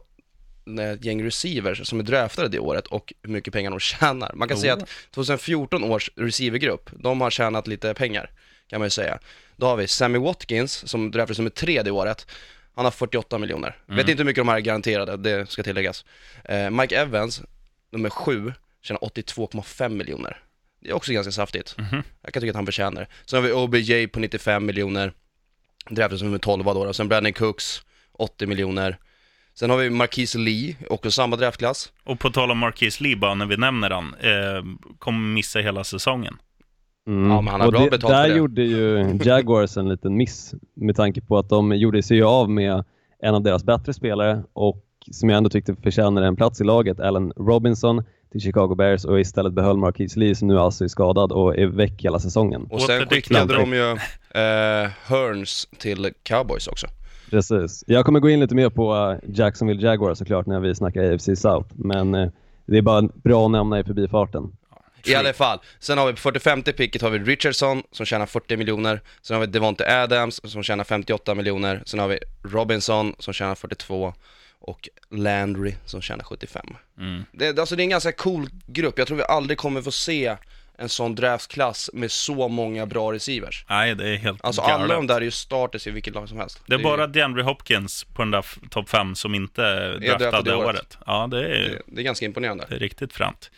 ett 0.94 1.06
gäng 1.06 1.24
receivers 1.26 1.88
som 1.88 2.00
är 2.00 2.04
draftade 2.04 2.48
det 2.48 2.60
året 2.60 2.88
och 2.88 3.14
hur 3.22 3.30
mycket 3.30 3.54
pengar 3.54 3.72
de 3.72 3.80
tjänar. 3.80 4.32
Man 4.36 4.48
kan 4.48 4.58
Oh. 4.58 4.62
säga 4.62 4.74
att 4.74 4.90
2014 5.12 5.84
års 5.84 6.10
receivergrupp, 6.16 6.90
de 6.94 7.22
har 7.22 7.30
tjänat 7.30 7.68
lite 7.68 7.94
pengar, 7.94 8.32
kan 8.68 8.80
man 8.80 8.86
ju 8.86 8.90
säga. 8.90 9.20
Då 9.56 9.66
har 9.68 9.76
vi 9.76 9.88
Sammy 9.88 10.18
Watkins, 10.20 10.88
som 10.90 11.12
draftades 11.12 11.38
nummer 11.38 11.50
tre 11.50 11.82
det 11.82 11.92
året. 11.92 12.28
Han 12.76 12.86
har 12.86 12.92
48 12.92 13.38
miljoner. 13.38 13.78
Vet 13.86 14.10
inte 14.10 14.18
hur 14.24 14.26
mycket 14.26 14.42
de 14.42 14.48
här 14.48 14.56
är 14.56 14.60
garanterade, 14.60 15.18
det 15.18 15.50
ska 15.50 15.64
tilläggas. 15.64 16.06
Eh, 16.44 16.70
Mike 16.70 16.98
Evans, 16.98 17.42
nummer 17.92 18.10
sju, 18.10 18.54
tjänar 18.82 19.00
82,5 19.00 19.90
miljoner. 19.90 20.42
Det 20.82 20.90
är 20.90 20.94
också 20.94 21.14
ganska 21.14 21.32
saftigt. 21.32 21.76
Jag 22.22 22.34
kan 22.34 22.42
tycka 22.42 22.50
att 22.52 22.56
han 22.56 22.66
förtjänar. 22.66 23.08
Sen 23.26 23.38
har 23.44 23.48
vi 23.48 23.54
OBJ 23.54 24.08
på 24.08 24.20
95 24.20 24.66
miljoner, 24.66 25.14
draftades 25.90 26.20
som 26.20 26.28
nummer 26.28 26.40
12 26.40 26.64
då, 26.64 26.94
sen 26.94 27.08
Brandon 27.08 27.34
Cooks, 27.34 27.82
80 28.14 28.48
miljoner. 28.48 28.98
Sen 29.54 29.70
har 29.70 29.78
vi 29.78 29.90
Marquise 29.90 30.38
Lee, 30.38 30.76
också 30.90 31.12
samma 31.12 31.36
draftklass. 31.36 31.92
Och 32.04 32.20
på 32.20 32.30
tal 32.30 32.52
om 32.52 32.58
Marquis 32.58 33.02
Lee, 33.02 33.16
bara 33.16 33.34
när 33.34 33.46
vi 33.46 33.58
nämner 33.58 33.90
han, 33.90 34.14
eh, 34.20 34.90
kommer 35.00 35.34
missa 35.34 35.60
hela 35.60 35.84
säsongen. 35.84 36.38
Mm. 37.08 37.32
Ja, 37.32 37.42
men 37.42 37.52
han 37.52 37.62
har 37.62 37.68
och 37.68 37.74
bra 37.74 37.84
det, 37.84 37.90
betalt 37.90 38.14
Där 38.14 38.24
för 38.24 38.30
det. 38.30 38.38
gjorde 38.38 38.64
ju 38.64 39.20
Jaguars 39.24 39.78
en 39.78 39.90
liten 39.90 40.18
miss 40.18 40.54
med 40.74 40.96
tanke 40.96 41.22
på 41.22 41.38
att 41.38 41.50
de 41.50 41.76
gjorde 41.76 42.04
sig 42.04 42.22
av 42.22 42.50
med 42.50 42.84
en 43.24 43.36
av 43.36 43.42
deras 43.42 43.64
bättre 43.64 43.94
spelare 43.94 44.44
och 44.54 44.84
som 45.12 45.30
jag 45.30 45.38
ändå 45.38 45.50
tyckte 45.50 45.76
förtjänade 45.76 46.28
en 46.28 46.36
plats 46.36 46.62
i 46.62 46.64
laget, 46.64 47.00
Allen 47.00 47.34
Robinson 47.36 48.04
till 48.36 48.42
Chicago 48.42 48.76
Bears 48.76 49.06
och 49.06 49.20
istället 49.20 49.54
behöll 49.54 49.78
Marquise 49.78 50.20
Lee 50.20 50.36
som 50.36 50.48
nu 50.48 50.60
alltså 50.60 50.84
är 50.84 50.88
skadad 50.88 51.32
och 51.32 51.58
är 51.58 51.68
väck 51.68 52.04
hela 52.04 52.20
säsongen. 52.20 52.68
Och 52.70 52.82
sen 52.82 53.10
skickade 53.10 53.54
de 53.54 53.74
ju 53.74 53.92
eh, 54.42 54.90
Hearns 55.08 55.68
till 55.78 56.14
Cowboys 56.24 56.68
också. 56.68 56.88
Precis. 57.30 57.84
Jag 57.88 58.06
kommer 58.06 58.20
gå 58.20 58.30
in 58.30 58.40
lite 58.40 58.56
mer 58.56 58.70
på 58.70 58.96
eh, 58.96 59.30
Jacksonville 59.36 59.88
Jaguars 59.88 60.18
såklart 60.18 60.46
när 60.46 60.60
vi 60.60 60.76
snackar 60.76 61.14
AFC 61.14 61.30
South, 61.36 61.70
men 61.76 62.16
eh, 62.16 62.30
det 62.66 62.78
är 62.78 62.82
bara 62.82 63.02
bra 63.02 63.46
att 63.46 63.52
nämna 63.52 63.80
i 63.80 63.84
förbifarten. 63.84 64.44
I 65.06 65.16
alla 65.16 65.34
fall, 65.34 65.60
sen 65.80 65.98
har 65.98 66.08
vi 66.08 66.14
på 66.14 66.20
45 66.20 66.64
picket 66.64 67.02
har 67.02 67.10
vi 67.10 67.20
Richardson 67.20 67.84
som 67.92 68.06
tjänar 68.06 68.26
40 68.26 68.58
miljoner, 68.58 69.02
sen 69.22 69.36
har 69.36 69.42
vi 69.42 69.48
Devonte 69.48 70.04
Adams 70.04 70.42
som 70.44 70.64
tjänar 70.64 70.84
58 70.84 71.36
miljoner, 71.36 71.84
sen 71.86 72.00
har 72.00 72.08
vi 72.08 72.20
Robinson 72.44 73.16
som 73.20 73.34
tjänar 73.34 73.56
42 73.56 74.14
och 74.66 74.90
Landry 75.12 75.74
som 75.86 76.02
tjänar 76.02 76.24
75. 76.24 76.66
Mm. 77.00 77.24
Det, 77.32 77.60
alltså 77.60 77.76
det 77.76 77.82
är 77.82 77.84
en 77.84 77.90
ganska 77.90 78.12
cool 78.12 78.50
grupp, 78.68 78.98
jag 78.98 79.08
tror 79.08 79.18
vi 79.18 79.24
aldrig 79.24 79.58
kommer 79.58 79.82
få 79.82 79.92
se 79.92 80.36
en 80.78 80.90
sån 80.90 81.16
draftklass 81.16 81.90
med 81.94 82.12
så 82.12 82.48
många 82.48 82.86
bra 82.86 83.14
receivers. 83.14 83.66
Nej, 83.70 83.96
det 83.96 84.10
är 84.10 84.16
helt 84.18 84.46
Alltså 84.46 84.62
galet. 84.62 84.76
alla 84.76 84.96
de 84.96 85.08
där 85.08 85.16
är 85.16 85.22
ju 85.22 85.32
starters 85.32 85.88
i 85.88 85.92
vilket 85.92 86.14
lag 86.14 86.30
som 86.30 86.38
helst. 86.38 86.62
Det 86.68 86.74
är 86.74 86.78
ju- 86.78 86.84
bara 86.84 87.08
DeAndre 87.08 87.44
Hopkins 87.44 88.04
på 88.04 88.22
den 88.22 88.32
där 88.32 88.46
topp 88.70 88.90
5 88.90 89.16
som 89.16 89.36
inte 89.36 89.64
är 89.64 90.00
draftade 90.00 90.50
det 90.52 90.56
året. 90.56 90.68
året. 90.68 90.98
Ja, 91.06 91.28
det 91.32 91.38
är, 91.40 91.50
det, 91.70 91.82
det 91.88 92.02
är 92.02 92.04
ganska 92.04 92.26
imponerande. 92.26 92.66
det 92.70 92.76
är 92.76 92.80
riktigt 92.80 93.14
fränt. 93.14 93.52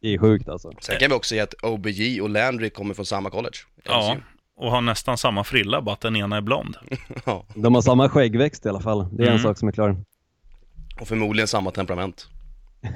Det 0.00 0.14
är 0.14 0.18
sjukt 0.18 0.48
alltså. 0.48 0.72
Sen 0.80 0.98
kan 0.98 1.10
vi 1.10 1.16
också 1.16 1.28
säga 1.28 1.42
att 1.42 1.54
OBJ 1.62 2.20
och 2.20 2.30
Landry 2.30 2.70
kommer 2.70 2.94
från 2.94 3.06
samma 3.06 3.30
college. 3.30 3.56
Ja, 3.84 4.16
och 4.56 4.70
har 4.70 4.80
nästan 4.80 5.18
samma 5.18 5.44
frilla, 5.44 5.80
bara 5.82 5.92
att 5.92 6.00
den 6.00 6.16
ena 6.16 6.36
är 6.36 6.40
blond. 6.40 6.76
ja. 7.24 7.46
De 7.54 7.74
har 7.74 7.82
samma 7.82 8.08
skäggväxt 8.08 8.66
i 8.66 8.68
alla 8.68 8.80
fall. 8.80 9.08
Det 9.16 9.22
är 9.22 9.26
en 9.26 9.32
Mm. 9.32 9.42
sak 9.42 9.58
som 9.58 9.68
är 9.68 9.72
klar. 9.72 9.96
Och 11.00 11.08
förmodligen 11.08 11.48
samma 11.48 11.70
temperament. 11.70 12.28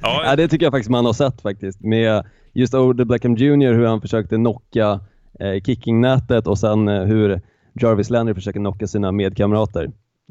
Ja, 0.00 0.22
ja, 0.24 0.36
det 0.36 0.48
tycker 0.48 0.66
jag 0.66 0.72
faktiskt 0.72 0.90
man 0.90 1.04
har 1.04 1.12
sett 1.12 1.42
faktiskt. 1.42 1.80
Med 1.80 2.24
just 2.52 2.74
Odell 2.74 3.06
Beckham 3.06 3.36
Jr. 3.36 3.72
hur 3.72 3.86
han 3.86 4.00
försökte 4.00 4.36
knocka 4.36 5.00
eh, 5.40 5.62
kickingnätet 5.66 6.46
och 6.46 6.58
sen 6.58 6.88
eh, 6.88 7.02
hur 7.02 7.40
Jarvis 7.80 8.10
Landry 8.10 8.34
försöker 8.34 8.60
knocka 8.60 8.86
sina 8.86 9.12
medkamrater. 9.12 9.90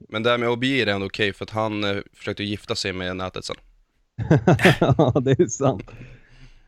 Men 0.09 0.23
det 0.23 0.29
här 0.29 0.37
med 0.37 0.49
OBJ 0.49 0.81
är 0.81 0.87
ändå 0.87 1.05
okej 1.05 1.33
för 1.33 1.43
att 1.45 1.49
han 1.49 1.83
eh, 1.83 1.97
försökte 2.13 2.43
gifta 2.43 2.75
sig 2.75 2.93
med 2.93 3.15
nätet 3.15 3.45
sen. 3.45 3.55
Ja, 4.79 5.13
det 5.21 5.39
är 5.39 5.47
sant. 5.47 5.83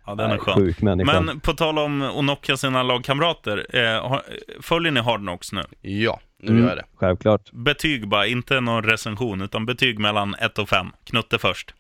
ja 0.06 0.16
den 0.16 0.26
är 0.26 0.30
Nej, 0.30 0.38
skön. 0.40 0.56
Sjuk 0.56 0.82
människa. 0.82 1.22
Men 1.22 1.40
på 1.40 1.54
tal 1.54 1.80
om 1.80 2.02
att 2.02 2.20
knocka 2.20 2.58
sina 2.58 2.84
lagkamrater, 2.84 3.66
eh, 3.76 4.20
följer 4.62 4.92
ni 4.92 5.00
Hard 5.00 5.20
Knocks 5.20 5.52
nu? 5.52 5.64
Ja, 5.82 6.20
nu 6.40 6.50
Mm, 6.50 6.62
gör 6.62 6.70
jag 6.70 6.78
det. 6.78 6.86
Självklart. 6.96 7.52
Betyg 7.52 8.08
bara, 8.08 8.28
inte 8.28 8.60
någon 8.62 8.84
recension, 8.84 9.42
utan 9.42 9.66
betyg 9.66 10.00
mellan 10.00 10.36
1 10.36 10.60
och 10.60 10.70
5. 10.70 10.88
Knutte 11.04 11.38
först. 11.38 11.74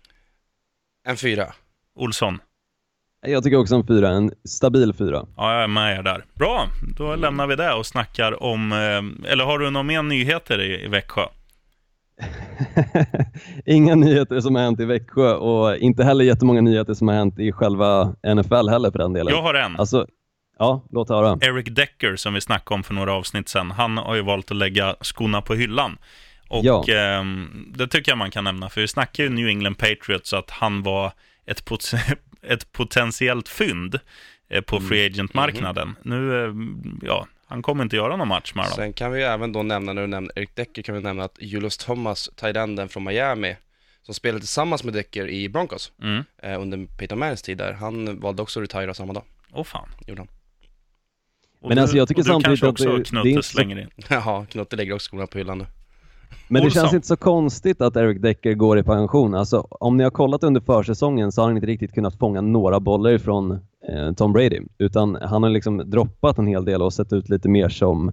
En 1.07 1.17
fyra. 1.17 1.53
Olsson. 1.95 2.39
Jag 3.27 3.43
tycker 3.43 3.57
också 3.57 3.75
en 3.75 3.87
fyra, 3.87 4.09
en 4.09 4.31
stabil 4.49 4.93
fyra. 4.93 5.25
Ja, 5.37 5.53
jag 5.53 5.63
är 5.63 5.67
med 5.67 5.99
er 5.99 6.03
där. 6.03 6.25
Bra, 6.33 6.67
då 6.97 7.15
lämnar 7.15 7.47
vi 7.47 7.55
det 7.55 7.73
och 7.73 7.85
snackar 7.85 8.43
om... 8.43 8.71
Eh, 8.71 9.31
eller 9.31 9.45
har 9.45 9.59
du 9.59 9.69
några 9.69 9.83
mer 9.83 10.01
nyheter 10.03 10.61
i, 10.61 10.85
i 10.85 10.87
Växjö? 10.87 11.25
Inga 13.65 13.95
nyheter 13.95 14.39
som 14.39 14.55
har 14.55 14.61
hänt 14.61 14.79
i 14.79 14.85
Växjö 14.85 15.33
och 15.33 15.77
inte 15.77 16.03
heller 16.03 16.25
jättemånga 16.25 16.61
nyheter 16.61 16.93
som 16.93 17.07
har 17.07 17.15
hänt 17.15 17.39
i 17.39 17.51
själva 17.51 18.13
NFL 18.35 18.69
heller 18.69 18.91
för 18.91 18.99
den 18.99 19.13
delen. 19.13 19.33
Jag 19.33 19.41
har 19.41 19.53
en. 19.53 19.75
Alltså, 19.75 20.07
ja, 20.59 20.83
låt 20.91 21.09
höra. 21.09 21.37
Eric 21.41 21.67
Decker 21.69 22.15
som 22.15 22.33
vi 22.33 22.41
snackade 22.41 22.75
om 22.75 22.83
för 22.83 22.93
några 22.93 23.13
avsnitt 23.13 23.49
sedan, 23.49 23.71
han 23.71 23.97
har 23.97 24.15
ju 24.15 24.21
valt 24.21 24.51
att 24.51 24.57
lägga 24.57 24.95
skorna 25.01 25.41
på 25.41 25.55
hyllan. 25.55 25.97
Och 26.47 26.65
Ja. 26.65 26.85
ehm, 26.87 27.73
det 27.77 27.87
tycker 27.87 28.11
jag 28.11 28.17
man 28.17 28.31
kan 28.31 28.43
nämna, 28.43 28.69
för 28.69 28.81
vi 28.81 28.87
snackar 28.87 29.23
ju 29.23 29.29
New 29.29 29.47
England 29.47 29.75
Patriots 29.75 30.33
att 30.33 30.49
han 30.49 30.83
var 30.83 31.11
ett, 31.45 31.65
pot- 31.65 31.93
ett 32.41 32.71
potentiellt 32.71 33.49
fynd 33.49 33.99
eh, 34.49 34.61
på 34.61 34.79
free 34.81 35.05
agent-marknaden. 35.05 35.95
Nu, 36.03 36.45
eh, 36.45 36.53
ja, 37.01 37.27
han 37.47 37.61
kommer 37.61 37.83
inte 37.83 37.95
göra 37.95 38.15
någon 38.17 38.27
match 38.27 38.53
med 38.55 38.65
dem. 38.65 38.71
Sen 38.75 38.93
kan 38.93 39.11
vi 39.11 39.23
även 39.23 39.51
då 39.53 39.63
nämna, 39.63 39.93
när 39.93 40.01
du 40.01 40.07
nämner 40.07 40.31
Eric 40.39 40.49
Decker, 40.55 40.81
kan 40.81 40.95
vi 40.95 41.01
nämna 41.01 41.23
att 41.23 41.35
Julius 41.41 41.77
Thomas, 41.77 42.29
tight 42.35 42.91
från 42.91 43.03
Miami, 43.03 43.55
som 44.01 44.13
spelade 44.13 44.39
tillsammans 44.39 44.83
med 44.83 44.93
Decker 44.93 45.27
i 45.27 45.49
Broncos 45.49 45.91
Mm. 46.01 46.23
eh, 46.43 46.61
under 46.61 46.85
Peyton 46.97 47.19
Mannings 47.19 47.41
tid 47.41 47.57
där, 47.57 47.73
han 47.73 48.19
valde 48.19 48.41
också 48.41 48.59
att 48.59 48.63
retira 48.73 48.93
samma 48.93 49.13
dag, 49.13 49.23
Åh 49.51 49.63
fan. 49.63 49.89
gjorde 50.07 50.21
han. 50.21 50.27
Men 51.61 51.75
du, 51.75 51.81
alltså, 51.81 51.97
jag 51.97 52.07
tycker 52.07 52.21
och 52.21 52.25
du 52.25 52.31
samtidigt 52.31 52.59
kanske 52.61 52.65
att 52.67 52.71
också 52.71 52.97
det- 52.97 53.03
Knutte 53.03 53.23
det 53.23 53.29
är 53.29 53.31
inte 53.31 53.43
så- 53.43 53.51
slänger 53.53 53.79
in. 53.81 53.87
Jaha, 54.09 54.45
Knutte 54.45 54.75
lägger 54.75 54.93
också 54.93 55.09
skorna 55.09 55.27
på 55.27 55.37
hyllan 55.37 55.57
nu. 55.57 55.65
Men 56.47 56.63
det 56.63 56.69
känns 56.69 56.93
inte 56.93 57.07
så 57.07 57.15
konstigt 57.17 57.81
att 57.81 57.95
Eric 57.95 58.21
Decker 58.21 58.53
går 58.53 58.79
i 58.79 58.83
pension. 58.83 59.35
Alltså, 59.35 59.67
om 59.69 59.97
ni 59.97 60.03
har 60.03 60.11
kollat 60.11 60.43
under 60.43 60.61
försäsongen 60.61 61.31
så 61.31 61.41
har 61.41 61.47
han 61.47 61.57
inte 61.57 61.67
riktigt 61.67 61.93
kunnat 61.93 62.15
fånga 62.19 62.41
några 62.41 62.79
bollar 62.79 63.11
ifrån 63.11 63.51
eh, 63.89 64.13
Tom 64.17 64.33
Brady. 64.33 64.59
Utan 64.77 65.15
han 65.21 65.43
har 65.43 65.49
liksom 65.49 65.89
droppat 65.89 66.37
en 66.37 66.47
hel 66.47 66.65
del 66.65 66.81
och 66.81 66.93
sett 66.93 67.13
ut 67.13 67.29
lite 67.29 67.49
mer 67.49 67.69
som 67.69 68.11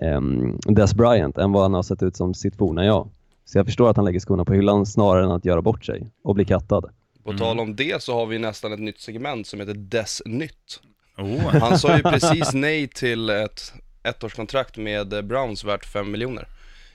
ehm, 0.00 0.58
Des 0.58 0.94
Bryant 0.94 1.38
än 1.38 1.52
vad 1.52 1.62
han 1.62 1.74
har 1.74 1.82
sett 1.82 2.02
ut 2.02 2.16
som 2.16 2.34
sitt 2.34 2.56
forna 2.56 2.84
jag. 2.84 3.08
Så 3.44 3.58
jag 3.58 3.66
förstår 3.66 3.90
att 3.90 3.96
han 3.96 4.04
lägger 4.04 4.20
skorna 4.20 4.44
på 4.44 4.52
hyllan 4.54 4.86
snarare 4.86 5.24
än 5.24 5.30
att 5.30 5.44
göra 5.44 5.62
bort 5.62 5.84
sig 5.84 6.10
och 6.24 6.34
bli 6.34 6.44
kattad. 6.44 6.84
På 7.24 7.30
Mm. 7.30 7.38
tal 7.40 7.60
om 7.60 7.76
det 7.76 8.02
så 8.02 8.14
har 8.14 8.26
vi 8.26 8.38
nästan 8.38 8.72
ett 8.72 8.80
nytt 8.80 9.00
segment 9.00 9.46
som 9.46 9.60
heter 9.60 9.74
Dess 9.74 10.22
Nytt. 10.26 10.80
Oh. 11.18 11.58
Han 11.60 11.78
sa 11.78 11.96
ju 11.96 12.02
precis 12.02 12.52
nej 12.54 12.88
till 12.88 13.30
ett 13.30 13.72
ettårskontrakt 14.02 14.76
med 14.76 15.24
Browns 15.26 15.64
värt 15.64 15.84
5 15.84 16.10
miljoner. 16.10 16.48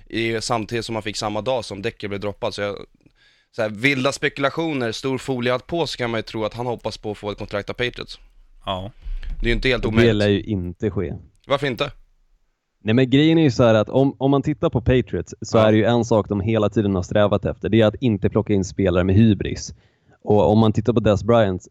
I, 0.09 0.41
samtidigt 0.41 0.85
som 0.85 0.95
han 0.95 1.03
fick 1.03 1.17
samma 1.17 1.41
dag 1.41 1.65
som 1.65 1.81
Decker 1.81 2.07
blev 2.07 2.19
droppad. 2.19 2.53
Så, 2.53 2.61
jag, 2.61 2.75
så 3.51 3.61
här, 3.61 3.69
vilda 3.69 4.11
spekulationer, 4.11 4.91
stor 4.91 5.17
foliehatt 5.17 5.67
på 5.67 5.88
så 5.88 5.97
kan 5.97 6.09
man 6.09 6.17
ju 6.17 6.21
tro 6.23 6.45
att 6.45 6.53
han 6.53 6.65
hoppas 6.65 6.97
på 6.97 7.11
att 7.11 7.17
få 7.17 7.31
ett 7.31 7.38
kontrakt 7.38 7.69
av 7.69 7.73
Patriots. 7.73 8.19
Ja. 8.65 8.91
Det 9.39 9.45
är 9.45 9.47
ju 9.49 9.55
inte 9.55 9.69
helt 9.69 9.85
Och 9.85 9.91
det 9.93 10.13
lär 10.13 10.25
omöjligt. 10.25 10.47
ju 10.47 10.51
inte 10.51 10.91
ske. 10.91 11.13
Varför 11.47 11.67
inte? 11.67 11.91
Nej 12.83 12.93
men 12.95 13.09
grejen 13.09 13.38
är 13.38 13.43
ju 13.43 13.51
så 13.51 13.63
här 13.63 13.73
att 13.73 13.89
om, 13.89 14.15
om 14.19 14.31
man 14.31 14.41
tittar 14.41 14.69
på 14.69 14.81
Patriots 14.81 15.35
så 15.41 15.57
Ja. 15.57 15.67
är 15.67 15.71
det 15.71 15.77
ju 15.77 15.83
en 15.85 16.05
sak 16.05 16.29
de 16.29 16.41
hela 16.41 16.69
tiden 16.69 16.95
har 16.95 17.03
strävat 17.03 17.45
efter. 17.45 17.69
Det 17.69 17.81
är 17.81 17.85
att 17.85 17.95
inte 18.01 18.29
plocka 18.29 18.53
in 18.53 18.65
spelare 18.65 19.03
med 19.03 19.15
hybris. 19.15 19.73
Och 20.21 20.51
om 20.51 20.59
man 20.59 20.73
tittar 20.73 20.93
på 20.93 20.99
Des 20.99 21.23
Bryant 21.23 21.67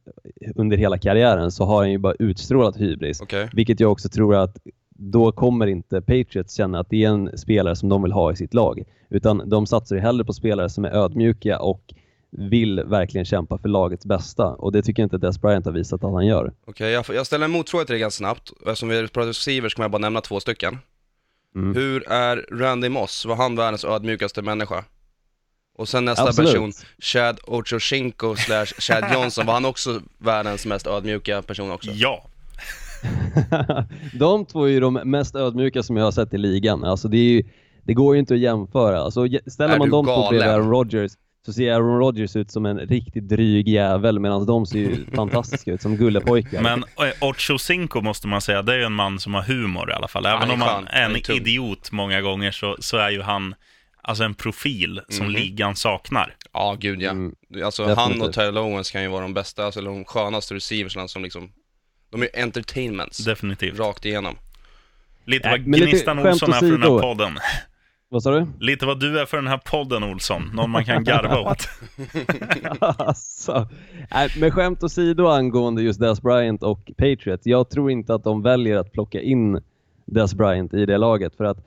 under 0.55 0.77
hela 0.77 0.99
karriären 0.99 1.51
så 1.51 1.65
har 1.65 1.77
han 1.77 1.91
ju 1.91 1.99
bara 1.99 2.15
utstrålat 2.19 2.77
hybris. 2.77 3.21
Okej. 3.21 3.49
Vilket 3.53 3.81
jag 3.81 3.93
också 3.93 4.09
tror 4.09 4.35
att 4.35 4.57
då 4.99 5.33
kommer 5.33 5.67
inte 5.67 6.01
Patriots 6.01 6.55
känna 6.55 6.81
att 6.81 6.91
det 6.91 7.05
är 7.05 7.09
en 7.09 7.39
spelare 7.39 7.77
som 7.77 7.89
de 7.89 8.03
vill 8.03 8.13
ha 8.13 8.33
i 8.33 8.37
sitt 8.37 8.55
lag. 8.55 8.83
Utan 9.11 9.49
de 9.49 9.67
satsar 9.67 9.97
ju 9.97 10.03
hellre 10.03 10.25
på 10.25 10.33
spelare 10.33 10.71
som 10.71 10.85
är 10.85 10.91
ödmjuka 10.91 11.61
och 11.61 11.95
vill 12.31 12.81
verkligen 12.85 13.25
kämpa 13.25 13.59
för 13.59 13.69
lagets 13.69 14.07
bästa. 14.07 14.47
Och 14.47 14.73
det 14.73 14.83
tycker 14.83 15.03
jag 15.03 15.07
inte 15.07 15.19
Des 15.19 15.41
Bryant 15.41 15.67
har 15.67 15.73
visat 15.73 16.05
att 16.05 16.13
han 16.13 16.27
gör. 16.27 16.53
Okej, 16.67 16.91
jag, 16.91 17.05
jag 17.09 17.27
ställer 17.27 17.45
en 17.45 17.51
motfråga 17.51 17.85
till 17.85 17.93
dig 17.93 18.01
ganska 18.01 18.19
snabbt. 18.19 18.53
Eftersom 18.67 18.89
vi 18.89 19.09
pratar 19.09 19.29
receivers 19.29 19.75
kommer 19.75 19.85
jag 19.85 19.91
bara 19.91 19.99
nämna 19.99 20.21
två 20.21 20.41
stycken. 20.41 20.79
Mm. 21.55 21.75
Hur 21.75 22.09
är 22.09 22.47
Randy 22.51 22.89
Moss? 22.89 23.27
Var 23.27 23.37
han 23.37 23.57
världens 23.57 23.85
ödmjukaste 23.85 24.43
människa? 24.43 24.85
Och 25.79 25.89
sen 25.89 26.05
nästa 26.05 26.29
Absolut. 26.29 26.53
person, 26.53 26.73
Chad 26.99 27.39
Ochocinco 27.47 28.37
slash 28.37 28.67
Chad 28.67 29.05
Johnson, 29.15 29.47
var 29.47 29.55
han 29.55 29.65
också 29.65 30.01
världens 30.19 30.67
mest 30.67 30.87
ödmjuka 30.87 31.43
person 31.43 31.71
också? 31.71 31.91
ja. 31.91 32.25
de 34.13 34.47
två 34.47 34.65
är 34.65 34.69
ju 34.69 34.81
de 34.81 34.95
mest 34.95 35.35
ödmjuka 35.35 35.83
som 35.83 35.97
jag 35.97 36.05
har 36.05 36.13
sett 36.13 36.35
i 36.35 36.39
ligan. 36.39 36.85
Alltså 36.85 37.09
det, 37.09 37.17
är 37.17 37.23
ju, 37.23 37.43
det 37.83 37.95
går 37.95 38.15
ju 38.15 38.21
inte 38.21 38.35
att 38.35 38.41
jämföra. 38.41 39.01
Alltså, 39.01 39.29
ställer 39.47 39.75
Är 39.75 39.79
man 39.79 39.89
du 39.89 39.93
de 39.93 40.07
två 40.07 40.29
bredvid 40.29 40.49
Aaron 40.49 40.71
Rodgers 40.71 41.13
så 41.47 41.53
ser 41.53 41.73
Aaron 41.73 41.99
Rodgers 41.99 42.37
ut 42.37 42.51
som 42.51 42.67
en 42.67 42.79
riktigt 42.79 43.29
dryg 43.29 43.69
jävel 43.69 44.19
medan 44.19 44.47
de 44.47 44.67
ser 44.67 44.79
ju 44.79 45.07
fantastiska 45.15 45.73
ut 45.73 45.83
som 45.83 45.97
gullepojkar. 45.97 46.63
Men 46.63 46.79
eh, 46.79 47.29
Ocho 47.29 47.59
Cinco 47.59 48.01
måste 48.01 48.27
man 48.27 48.41
säga, 48.41 48.63
det 48.63 48.73
är 48.73 48.77
ju 48.77 48.85
en 48.85 48.93
man 48.93 49.19
som 49.19 49.35
har 49.35 49.43
humor 49.43 49.91
i 49.91 49.93
alla 49.93 50.09
fall. 50.09 50.27
Även 50.27 50.51
om 50.51 50.61
han 50.61 50.87
är 50.89 51.11
en 51.11 51.37
idiot 51.37 51.93
många 51.93 52.21
gånger 52.21 52.51
så, 52.51 52.77
så 52.81 52.97
är 52.97 53.11
ju 53.11 53.23
han 53.23 53.55
alltså 54.09 54.25
en 54.25 54.35
profil 54.35 55.01
som 55.09 55.27
Mhm. 55.27 55.35
ligan 55.35 55.77
saknar. 55.77 56.35
Ja, 56.53 56.77
gud 56.81 57.03
ja. 57.03 57.11
Mm, 57.11 57.35
alltså 57.65 57.83
han 57.85 57.95
definitivt. 57.97 58.23
och 58.29 58.33
Tyler 58.35 58.61
Owens 58.61 58.91
kan 58.91 59.03
ju 59.03 59.09
vara 59.09 59.23
de 59.23 59.35
bästa, 59.35 59.65
alltså 59.65 59.81
de 59.81 60.05
skönaste 60.05 60.55
receiversna 60.55 61.09
som 61.09 61.23
liksom, 61.23 61.53
de 62.11 62.23
är 62.23 62.27
ju 62.35 62.43
entertainments, 62.43 63.19
Definitivt. 63.19 63.79
rakt 63.79 64.05
igenom. 64.05 64.37
Lite 65.25 65.49
Nej, 65.49 65.59
vad 65.59 65.67
men 65.69 65.81
Gnistan 65.81 66.19
Olsson 66.19 66.53
är 66.53 66.59
för 66.59 66.67
den 66.67 66.83
här 66.83 66.99
podden. 66.99 67.39
Vad 68.11 68.23
sa 68.23 68.31
du? 68.31 68.47
Lite 68.61 68.87
vad 68.87 69.01
du 69.01 69.21
är 69.21 69.27
för 69.27 69.37
den 69.37 69.47
här 69.47 69.59
podden 69.65 70.03
Olsson. 70.05 70.51
Någon 70.55 70.71
man 70.71 70.85
kan 70.85 71.05
garva 71.05 71.39
åt. 71.51 71.69
alltså, 72.81 73.69
nej, 74.11 74.31
med 74.41 74.53
skämt 74.55 74.83
åsido 74.83 75.27
angående 75.27 75.83
just 75.83 76.01
Des 76.01 76.23
Bryant 76.23 76.63
och 76.63 76.91
Patriots. 76.97 77.47
Jag 77.47 77.71
tror 77.71 77.91
inte 77.91 78.15
att 78.15 78.25
de 78.25 78.43
väljer 78.43 78.77
att 78.77 78.93
plocka 78.93 79.21
in 79.21 79.61
Des 80.07 80.35
Bryant 80.35 80.75
i 80.75 80.87
det 80.87 80.99
laget 80.99 81.37
för 81.37 81.45
att 81.45 81.59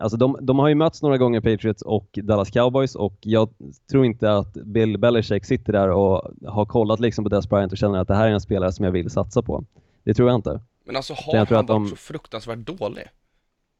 Alltså 0.00 0.16
de, 0.16 0.38
de 0.40 0.58
har 0.58 0.68
ju 0.68 0.74
mötts 0.74 1.02
några 1.02 1.18
gånger 1.18 1.40
Patriots 1.40 1.82
och 1.82 2.08
Dallas 2.22 2.50
Cowboys 2.50 2.94
och 2.94 3.14
jag 3.20 3.48
tror 3.90 4.04
inte 4.04 4.32
att 4.32 4.52
Bill 4.52 4.98
Belichick 4.98 5.44
sitter 5.44 5.72
där 5.72 5.88
och 5.90 6.30
har 6.46 6.66
kollat 6.66 7.00
liksom 7.00 7.24
på 7.24 7.28
Des 7.28 7.48
Bryant 7.48 7.72
och 7.72 7.78
känner 7.78 7.98
att 7.98 8.08
det 8.08 8.14
här 8.14 8.26
är 8.28 8.32
en 8.32 8.40
spelare 8.40 8.72
som 8.72 8.84
jag 8.84 8.92
vill 8.92 9.10
satsa 9.10 9.42
på. 9.42 9.64
Det 10.04 10.14
tror 10.14 10.28
jag 10.28 10.38
inte. 10.38 10.60
Men 10.86 10.96
alltså 10.96 11.12
har 11.14 11.22
Jag 11.32 11.38
han 11.38 11.46
tror 11.46 11.56
varit 11.56 11.62
att 11.64 11.76
de- 11.76 11.88
så 11.88 11.96
fruktansvärt 11.96 12.58
dålig? 12.58 13.04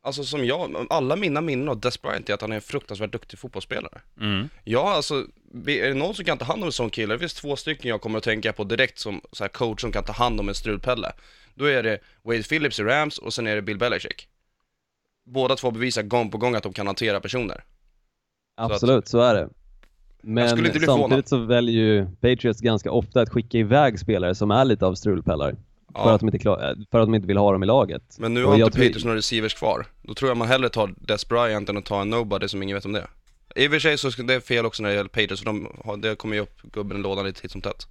Alltså 0.02 0.24
som 0.24 0.44
jag, 0.44 0.86
alla 0.90 1.16
mina 1.16 1.40
minnen 1.40 1.68
av 1.68 1.80
Des 1.80 2.02
Bryant 2.02 2.28
är 2.28 2.34
att 2.34 2.40
han 2.40 2.52
är 2.52 2.56
en 2.56 2.62
fruktansvärt 2.62 3.12
duktig 3.12 3.38
fotbollsspelare. 3.38 4.00
Mm. 4.20 4.48
Ja, 4.64 4.92
alltså, 4.94 5.14
är 5.66 5.88
det 5.88 5.94
någon 5.94 6.14
som 6.14 6.24
kan 6.24 6.38
ta 6.38 6.44
hand 6.44 6.62
om 6.62 6.66
en 6.66 6.72
sån 6.72 6.90
kille? 6.90 7.14
Det 7.14 7.18
finns 7.18 7.34
två 7.34 7.56
stycken 7.56 7.88
jag 7.88 8.00
kommer 8.00 8.18
att 8.18 8.24
tänka 8.24 8.52
på 8.52 8.64
direkt 8.64 8.98
som 8.98 9.20
så 9.32 9.44
här 9.44 9.48
coach 9.48 9.80
som 9.80 9.92
kan 9.92 10.04
ta 10.04 10.12
hand 10.12 10.40
om 10.40 10.48
en 10.48 10.54
strulpelle. 10.54 11.12
Då 11.54 11.64
är 11.64 11.82
det 11.82 11.98
Wade 12.22 12.42
Phillips 12.42 12.80
i 12.80 12.82
Rams 12.82 13.18
och 13.18 13.34
sen 13.34 13.46
är 13.46 13.54
det 13.56 13.62
Bill 13.62 13.78
Belichick. 13.78 14.28
Båda 15.26 15.56
två 15.56 15.70
bevisar 15.70 16.02
gång 16.02 16.30
på 16.30 16.38
gång 16.38 16.54
att 16.54 16.62
de 16.62 16.72
kan 16.72 16.86
hantera 16.86 17.20
personer. 17.20 17.64
att- 18.56 18.70
Absolut, 18.72 19.08
så 19.08 19.20
är 19.20 19.34
det. 19.34 19.48
Men 20.22 20.48
samtidigt 20.48 21.28
så 21.28 21.36
väljer 21.38 21.74
ju 21.74 22.06
Patriots 22.20 22.60
ganska 22.60 22.90
ofta 22.90 23.20
att 23.20 23.28
skicka 23.30 23.58
iväg 23.58 23.98
spelare 23.98 24.34
som 24.34 24.50
är 24.50 24.64
lite 24.64 24.86
av 24.86 24.94
strulpellar. 24.94 25.50
För, 25.50 25.58
Ja, 25.94 26.12
att 26.14 26.20
de 26.20 26.26
inte 26.26 26.38
klar, 26.38 26.74
för 26.90 27.00
att 27.00 27.06
de 27.06 27.14
inte 27.14 27.26
vill 27.28 27.36
ha 27.36 27.52
dem 27.52 27.62
i 27.62 27.66
laget. 27.66 28.02
men 28.18 28.34
nu 28.34 28.44
och 28.44 28.50
har 28.50 28.56
inte 28.58 28.70
Patriots 28.70 29.04
några 29.04 29.16
receivers 29.18 29.54
kvar. 29.54 29.86
Då 30.02 30.14
tror 30.14 30.30
jag 30.30 30.36
man 30.38 30.48
hellre 30.48 30.68
tar 30.68 30.94
Des 30.96 31.28
Bryant 31.28 31.68
än 31.68 31.76
att 31.76 31.84
ta 31.84 32.00
en 32.00 32.10
nobody 32.10 32.48
som 32.48 32.62
ingen 32.62 32.74
vet 32.74 32.84
om 32.84 32.92
det 32.92 33.00
är. 33.00 33.08
I 33.64 33.66
och 33.68 33.72
för 33.72 33.78
sig 33.78 33.98
så 33.98 34.10
ska 34.10 34.22
det 34.22 34.34
är 34.34 34.40
fel 34.40 34.66
också 34.66 34.82
när 34.82 34.90
det 34.90 34.96
gäller 34.96 35.08
Patriots, 35.08 35.38
för 35.40 35.46
de 35.46 35.68
har, 35.84 35.96
det 35.96 36.14
kommer 36.16 36.34
ju 36.36 36.40
upp 36.42 36.62
gubben 36.62 36.96
i 36.98 37.00
lådan 37.00 37.24
lite 37.24 37.40
titt 37.40 37.50
som 37.50 37.60
tätt. 37.60 37.86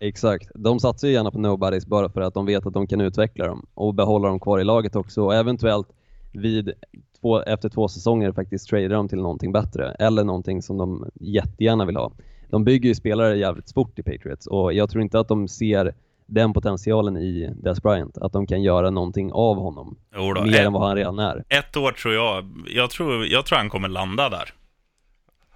Exakt. 0.00 0.50
De 0.54 0.80
satsar 0.80 1.08
ju 1.08 1.14
gärna 1.14 1.30
på 1.30 1.38
nobodies 1.38 1.86
bara 1.86 2.08
för 2.08 2.20
att 2.20 2.34
de 2.34 2.46
vet 2.46 2.66
att 2.66 2.72
de 2.74 2.86
kan 2.86 3.00
utveckla 3.00 3.46
dem 3.46 3.66
och 3.74 3.94
behålla 3.94 4.28
dem 4.28 4.40
kvar 4.40 4.60
i 4.60 4.64
laget 4.64 4.96
också 4.96 5.22
och 5.22 5.34
eventuellt 5.34 5.88
vid 6.32 6.72
två, 7.20 7.42
efter 7.42 7.68
två 7.68 7.88
säsonger 7.88 8.32
faktiskt 8.32 8.68
trada 8.68 8.88
dem 8.88 9.08
till 9.08 9.18
någonting 9.18 9.52
bättre 9.52 9.92
eller 9.98 10.24
någonting 10.24 10.62
som 10.62 10.78
de 10.78 11.10
jättegärna 11.20 11.84
vill 11.84 11.96
ha. 11.96 12.12
De 12.48 12.64
bygger 12.64 12.88
ju 12.88 12.94
spelare 12.94 13.36
jävligt 13.38 13.68
sport 13.68 13.98
i 13.98 14.02
Patriots 14.02 14.46
och 14.46 14.72
jag 14.72 14.90
tror 14.90 15.02
inte 15.02 15.20
att 15.20 15.28
de 15.28 15.48
ser 15.48 15.94
den 16.26 16.52
potentialen 16.52 17.16
i 17.16 17.54
Des 17.56 17.82
Bryant, 17.82 18.18
att 18.18 18.32
de 18.32 18.46
kan 18.46 18.62
göra 18.62 18.90
någonting 18.90 19.32
av 19.32 19.56
honom. 19.56 19.96
Då, 20.14 20.42
Mer 20.44 20.54
ett, 20.54 20.66
än 20.66 20.72
vad 20.72 20.86
han 20.86 20.96
redan 20.96 21.18
är. 21.18 21.44
ett 21.48 21.76
år 21.76 21.92
tror 21.92 22.14
jag, 22.14 22.44
jag 22.68 22.90
tror, 22.90 23.26
jag 23.26 23.46
tror 23.46 23.58
han 23.58 23.70
kommer 23.70 23.88
landa 23.88 24.28
där. 24.28 24.52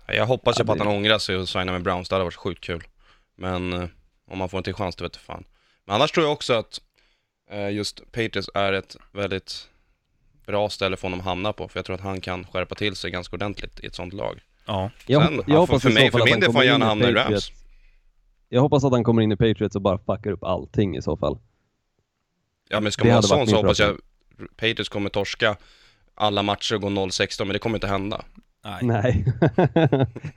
Jag 0.08 0.26
hoppas 0.26 0.58
ju 0.58 0.62
Ja, 0.62 0.66
på 0.66 0.72
att 0.72 0.78
han 0.78 0.88
ångrar 0.88 1.18
sig 1.18 1.36
och 1.36 1.48
signar 1.48 1.72
med 1.72 1.82
Browns, 1.82 2.08
det 2.08 2.14
hade 2.14 2.24
varit 2.24 2.34
sjukt 2.34 2.64
kul. 2.64 2.82
Men 3.36 3.72
eh, 3.72 3.84
om 4.30 4.38
man 4.38 4.48
får 4.48 4.58
en 4.58 4.64
till 4.64 4.74
chans, 4.74 4.96
det 4.96 5.04
vet 5.04 5.14
jag 5.14 5.22
fan. 5.22 5.44
Men 5.84 5.94
annars 5.96 6.12
tror 6.12 6.26
jag 6.26 6.32
också 6.32 6.52
att 6.54 6.80
eh, 7.50 7.70
just 7.70 8.12
Patriots 8.12 8.50
är 8.54 8.72
ett 8.72 8.96
väldigt 9.12 9.68
bra 10.46 10.68
ställe 10.70 10.96
för 10.96 11.02
honom 11.02 11.18
att 11.20 11.24
hamna 11.26 11.52
på, 11.52 11.68
för 11.68 11.78
jag 11.78 11.84
tror 11.86 11.94
att 11.96 12.02
han 12.02 12.20
kan 12.20 12.46
skärpa 12.46 12.74
till 12.74 12.96
sig 12.96 13.10
ganska 13.10 13.36
ordentligt 13.36 13.80
i 13.80 13.86
ett 13.86 13.94
sånt 13.94 14.12
lag. 14.12 14.40
Ja. 14.66 14.90
Jag, 15.06 15.22
Sen, 15.26 15.42
jag 15.46 15.58
hoppas 15.60 15.82
för 15.82 15.88
i 15.88 15.92
så 15.92 15.98
mig- 16.00 16.10
för 16.10 16.18
att 16.18 16.24
min 16.24 16.32
han 16.32 16.40
del 16.40 16.46
får 16.46 16.52
kommer 16.52 16.66
han 16.66 16.74
in 16.74 16.80
gärna 16.80 16.86
hamna 16.86 17.08
i. 17.08 17.14
Rams. 17.14 17.50
Jag 18.48 18.60
hoppas 18.60 18.84
att 18.84 18.92
han 18.92 19.04
kommer 19.04 19.22
in 19.22 19.32
i 19.32 19.36
Patriots 19.36 19.76
och 19.76 19.82
bara 19.82 19.98
fuckar 19.98 20.30
upp 20.30 20.44
allting 20.44 20.96
i 20.96 21.02
så 21.02 21.16
fall. 21.16 21.38
Ja 22.68 22.80
men 22.80 22.92
ska 22.92 23.02
Det 23.02 23.08
man 23.08 23.14
hade 23.14 23.26
sån 23.28 23.38
varit 23.38 23.48
så 23.48 23.54
min 23.56 23.64
hoppas 23.64 23.78
jag 23.78 23.96
Patriots 24.56 24.88
kommer 24.88 25.10
torska 25.10 25.56
alla 26.14 26.42
matcher 26.42 26.74
och 26.74 26.80
gå 26.82 26.88
0-16, 26.88 27.44
men 27.44 27.52
det 27.52 27.58
kommer 27.58 27.76
inte 27.76 27.86
hända. 27.86 28.24
Nej. 28.64 28.78
Nej, 28.82 29.24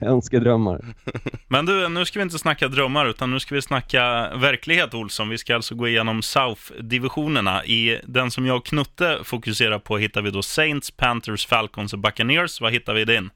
önskedrömmar. 0.00 0.80
Men 1.48 1.66
du, 1.66 1.88
nu 1.88 2.04
ska 2.04 2.18
vi 2.18 2.22
inte 2.22 2.38
snacka 2.38 2.68
drömmar, 2.68 3.06
utan 3.06 3.30
nu 3.30 3.40
ska 3.40 3.54
vi 3.54 3.62
snacka 3.62 4.02
verklighet, 4.36 4.94
Olsson. 4.94 5.28
Vi 5.28 5.38
ska 5.38 5.54
alltså 5.54 5.74
gå 5.74 5.88
igenom 5.88 6.20
South-divisionerna. 6.22 7.64
I 7.64 8.00
den 8.04 8.30
som 8.30 8.46
jag 8.46 8.56
och 8.56 8.66
Knutte 8.66 9.18
fokuserar 9.24 9.78
på 9.78 9.98
hittar 9.98 10.22
vi 10.22 10.30
då 10.30 10.42
Saints, 10.42 10.90
Panthers, 10.90 11.46
Falcons 11.46 11.92
och 11.92 11.98
Buccaneers. 11.98 12.60
Vad 12.60 12.72
hittar 12.72 12.94
vi 12.94 13.00
i 13.00 13.04
din? 13.04 13.30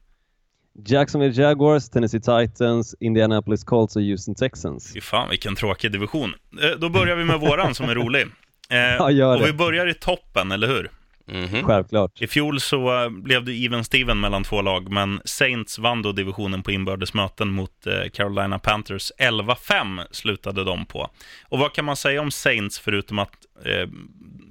Jacksonville 0.87 1.33
Jaguars, 1.41 1.89
Tennessee 1.89 2.19
Titans, 2.19 2.95
Indianapolis 2.99 3.63
Colts 3.63 3.95
och 3.95 4.01
Houston 4.01 4.35
Texans. 4.35 4.91
Fy 4.93 5.01
fan, 5.01 5.29
vilken 5.29 5.55
tråkig 5.55 5.91
division. 5.91 6.33
Eh, 6.61 6.79
Då 6.79 6.89
börjar 6.89 7.15
vi 7.15 7.23
med 7.23 7.39
våran 7.39 7.75
som 7.75 7.89
är 7.89 7.95
rolig. 7.95 8.25
Eh, 8.69 8.77
Ja, 8.79 9.11
gör 9.11 9.33
och 9.35 9.39
det. 9.39 9.45
vi 9.47 9.53
börjar 9.53 9.87
i 9.87 9.93
toppen, 9.93 10.51
eller 10.51 10.67
hur? 10.67 10.89
Mhm. 11.25 11.63
Självklart. 11.63 12.21
I 12.21 12.27
fjol 12.27 12.59
så 12.59 13.03
eh, 13.03 13.09
blev 13.09 13.45
det 13.45 13.65
even 13.65 13.83
steven 13.83 14.19
mellan 14.19 14.43
två 14.43 14.61
lag, 14.61 14.91
men 14.91 15.21
Saints 15.25 15.79
vann 15.79 16.01
då 16.01 16.11
divisionen 16.11 16.63
på 16.63 16.71
inbördes 16.71 17.13
möten 17.13 17.49
mot 17.49 17.87
eh, 17.87 18.09
Carolina 18.13 18.59
Panthers. 18.59 19.11
11-5 19.19 20.01
slutade 20.11 20.63
de 20.63 20.85
på. 20.85 21.09
Och 21.43 21.59
vad 21.59 21.73
kan 21.73 21.85
man 21.85 21.95
säga 21.95 22.21
om 22.21 22.31
Saints 22.31 22.79
förutom 22.79 23.19
att, 23.19 23.35
eh, 23.65 23.89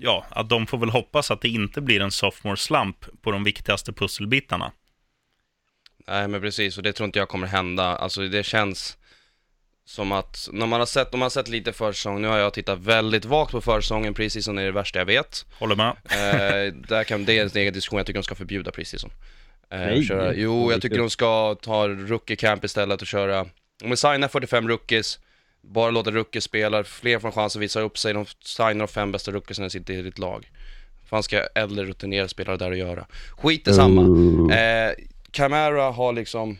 ja, 0.00 0.26
att 0.30 0.48
de 0.48 0.66
får 0.66 0.78
väl 0.78 0.90
hoppas 0.90 1.30
att 1.30 1.40
det 1.40 1.48
inte 1.48 1.80
blir 1.80 2.00
en 2.00 2.10
sophomore 2.10 2.56
slump 2.56 3.22
på 3.22 3.30
de 3.32 3.44
viktigaste 3.44 3.92
pusselbitarna. 3.92 4.72
Nej 6.08 6.28
men 6.28 6.40
precis, 6.40 6.76
och 6.76 6.82
det 6.82 6.92
tror 6.92 7.04
inte 7.04 7.18
jag 7.18 7.28
kommer 7.28 7.46
hända. 7.46 7.84
Alltså 7.84 8.20
det 8.20 8.46
känns 8.46 8.98
som 9.92 10.12
att, 10.12 10.48
när 10.52 10.66
man 10.66 10.80
har 10.80 10.86
sett, 10.86 11.14
om 11.14 11.20
man 11.20 11.24
har 11.24 11.30
sett 11.30 11.48
lite 11.48 11.72
försäsong, 11.72 12.22
nu 12.22 12.28
har 12.28 12.38
jag 12.38 12.54
tittat 12.54 12.78
väldigt 12.78 13.24
vagt 13.24 13.52
på 13.52 13.60
försäsongen, 13.60 14.14
preseason 14.14 14.58
är 14.58 14.64
det 14.64 14.72
värsta 14.72 14.98
jag 14.98 15.06
vet. 15.06 15.46
Håller 15.58 15.76
med? 15.76 15.88
Eh, 15.88 16.74
där 16.74 17.04
kan, 17.04 17.24
det 17.24 17.38
är 17.38 17.42
en 17.42 17.50
egen 17.54 17.74
diskussion, 17.74 17.96
jag 17.96 18.06
tycker 18.06 18.18
de 18.18 18.24
ska 18.24 18.34
förbjuda 18.34 18.70
preseason. 18.70 19.10
Eh, 19.70 19.78
Nej, 19.78 20.04
köra, 20.04 20.34
jo, 20.34 20.72
jag 20.72 20.82
tycker 20.82 20.98
de 20.98 21.10
ska 21.10 21.54
ta 21.54 21.88
rookie 21.88 22.36
camp 22.36 22.64
istället 22.64 23.00
och 23.00 23.06
köra, 23.06 23.40
om 23.84 23.90
vi 23.90 23.96
signar 23.96 24.28
45 24.28 24.68
rookies, 24.68 25.18
bara 25.60 25.90
låta 25.90 26.10
rookies 26.10 26.44
spela, 26.44 26.84
fler 26.84 27.18
får 27.18 27.28
en 27.28 27.32
chans 27.32 27.56
att 27.56 27.62
visa 27.62 27.80
upp 27.80 27.98
sig, 27.98 28.14
de 28.14 28.26
signar 28.44 28.74
de 28.74 28.88
fem 28.88 29.12
bästa 29.12 29.30
rookiesarna 29.30 29.66
i 29.66 29.70
sitt 29.70 29.90
i 29.90 30.02
ditt 30.02 30.18
lag. 30.18 30.50
Vad 31.10 31.24
ska 31.24 31.46
äldre 31.54 31.84
rutinerade 31.84 32.28
spelare 32.28 32.56
där 32.56 32.70
att 32.70 32.78
göra? 32.78 33.06
Skit 33.30 33.68
i 33.68 33.74
samma. 33.74 34.02
Ooh. 34.02 34.56
Eh, 34.56 34.92
Camara 35.30 35.90
har 35.90 36.12
liksom 36.12 36.58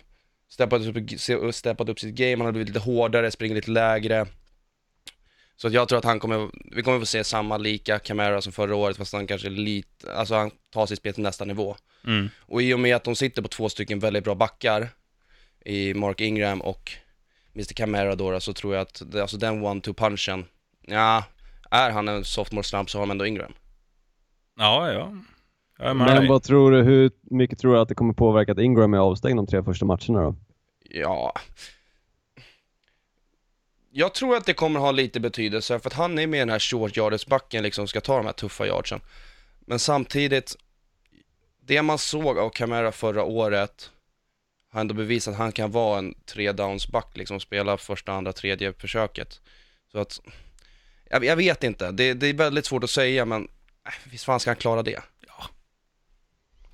steppat 0.52 0.82
upp, 0.82 0.97
steppat 1.54 1.88
upp 1.88 2.00
sitt 2.00 2.14
game, 2.14 2.37
han 2.37 2.44
har 2.44 2.52
blivit 2.52 2.68
lite 2.68 2.80
hårdare, 2.80 3.30
springer 3.30 3.54
lite 3.54 3.71
lägre. 3.71 4.26
Så 5.56 5.68
jag 5.68 5.88
tror 5.88 5.99
att 5.99 6.04
han 6.04 6.21
kommer, 6.21 6.50
vi 6.76 6.82
kommer 6.82 7.00
få 7.00 7.06
se 7.06 7.25
samma 7.25 7.56
lika 7.56 7.99
Camara 7.99 8.40
som 8.40 8.52
förra 8.52 8.75
året, 8.75 8.97
fast 8.97 9.12
han 9.12 9.26
kanske 9.26 9.49
lite, 9.49 10.14
alltså 10.14 10.35
han 10.35 10.50
tar 10.71 10.87
sitt 10.87 10.99
spel 10.99 11.14
till 11.14 11.23
nästa 11.23 11.44
nivå. 11.44 11.76
Mm. 12.06 12.28
Och 12.40 12.62
i 12.62 12.75
och 12.75 12.80
med 12.80 12.97
att 12.97 13.04
de 13.04 13.16
sitter 13.16 13.42
på 13.42 13.49
två 13.49 13.68
stycken 13.68 13.99
väldigt 13.99 14.25
bra 14.25 14.35
backar, 14.35 14.88
i 15.64 15.94
Mark 15.94 16.21
Ingram 16.21 16.61
och 16.61 16.92
Mr 17.54 17.75
Camara 17.75 18.14
då, 18.14 18.40
så 18.40 18.52
tror 18.52 18.75
jag 18.75 18.82
att, 18.82 19.14
alltså 19.14 19.37
den 19.37 19.64
one-two 19.64 19.94
punchen, 19.94 20.44
ja, 20.87 21.25
är 21.71 21.90
han 21.90 22.09
en 22.09 22.25
sophomore 22.25 22.64
slump 22.64 22.90
så 22.90 22.99
har 22.99 23.06
man 23.06 23.14
ändå 23.14 23.26
Ingram. 23.26 23.52
Ja, 24.59 24.92
ja. 24.92 25.16
Men 25.83 26.29
vad 26.29 26.43
tror 26.43 26.71
du, 26.71 26.83
hur 26.83 27.11
mycket 27.23 27.59
tror 27.59 27.75
du 27.75 27.81
att 27.81 27.89
det 27.89 27.95
kommer 27.95 28.15
påverka 28.15 28.53
att 28.53 28.59
Ingram 28.59 28.95
är 28.95 28.99
avstängd 28.99 29.39
de 29.39 29.47
tre 29.47 29.62
första 29.62 29.85
matcherna 29.85 30.23
då? 30.23 30.37
Ja. 30.91 31.35
Jag 33.90 34.14
tror 34.14 34.37
att 34.37 34.47
det 34.47 34.55
kommer 34.55 34.81
ha 34.81 34.90
lite 34.90 35.21
betydelse 35.21 35.79
för 35.79 35.88
att 35.88 35.95
han 35.95 36.18
är 36.18 36.27
med 36.27 36.38
i 36.38 36.40
den 36.40 36.51
här 36.51 36.59
short 36.59 36.97
yardage 36.97 37.29
backen 37.29 37.62
liksom 37.62 37.88
ska 37.88 38.01
ta 38.01 38.16
de 38.16 38.27
här 38.27 38.33
tuffa 38.33 38.66
yardsen. 38.66 39.01
Men 39.61 39.79
samtidigt, 39.79 40.57
det 41.61 41.83
man 41.83 41.99
såg 41.99 42.38
av 42.38 42.51
Camara 42.51 42.92
förra 42.92 43.25
året 43.25 43.90
har 44.71 44.81
ändå 44.81 44.95
bevisat 44.95 45.33
att 45.33 45.38
han 45.38 45.53
kan 45.53 45.71
vara 45.71 45.99
en 45.99 46.14
tre 46.25 46.53
downs 46.53 46.88
back 46.88 47.16
liksom, 47.16 47.40
spela 47.40 47.77
första, 47.77 48.12
andra, 48.12 48.33
tredje 48.33 48.73
försöket. 48.73 49.40
Så 49.92 49.99
att, 49.99 50.21
jag, 51.11 51.25
jag 51.25 51.37
vet 51.37 51.64
inte, 51.64 51.90
det, 51.90 52.14
det 52.14 52.27
är 52.27 52.35
väldigt 52.35 52.66
svårt 52.66 52.85
att 52.85 52.90
säga 52.90 53.25
men 53.25 53.42
äh, 53.87 54.11
visst 54.11 54.25
fan 54.25 54.40
ska 54.40 54.51
han 54.51 54.57
klara 54.57 54.83
det? 54.83 55.01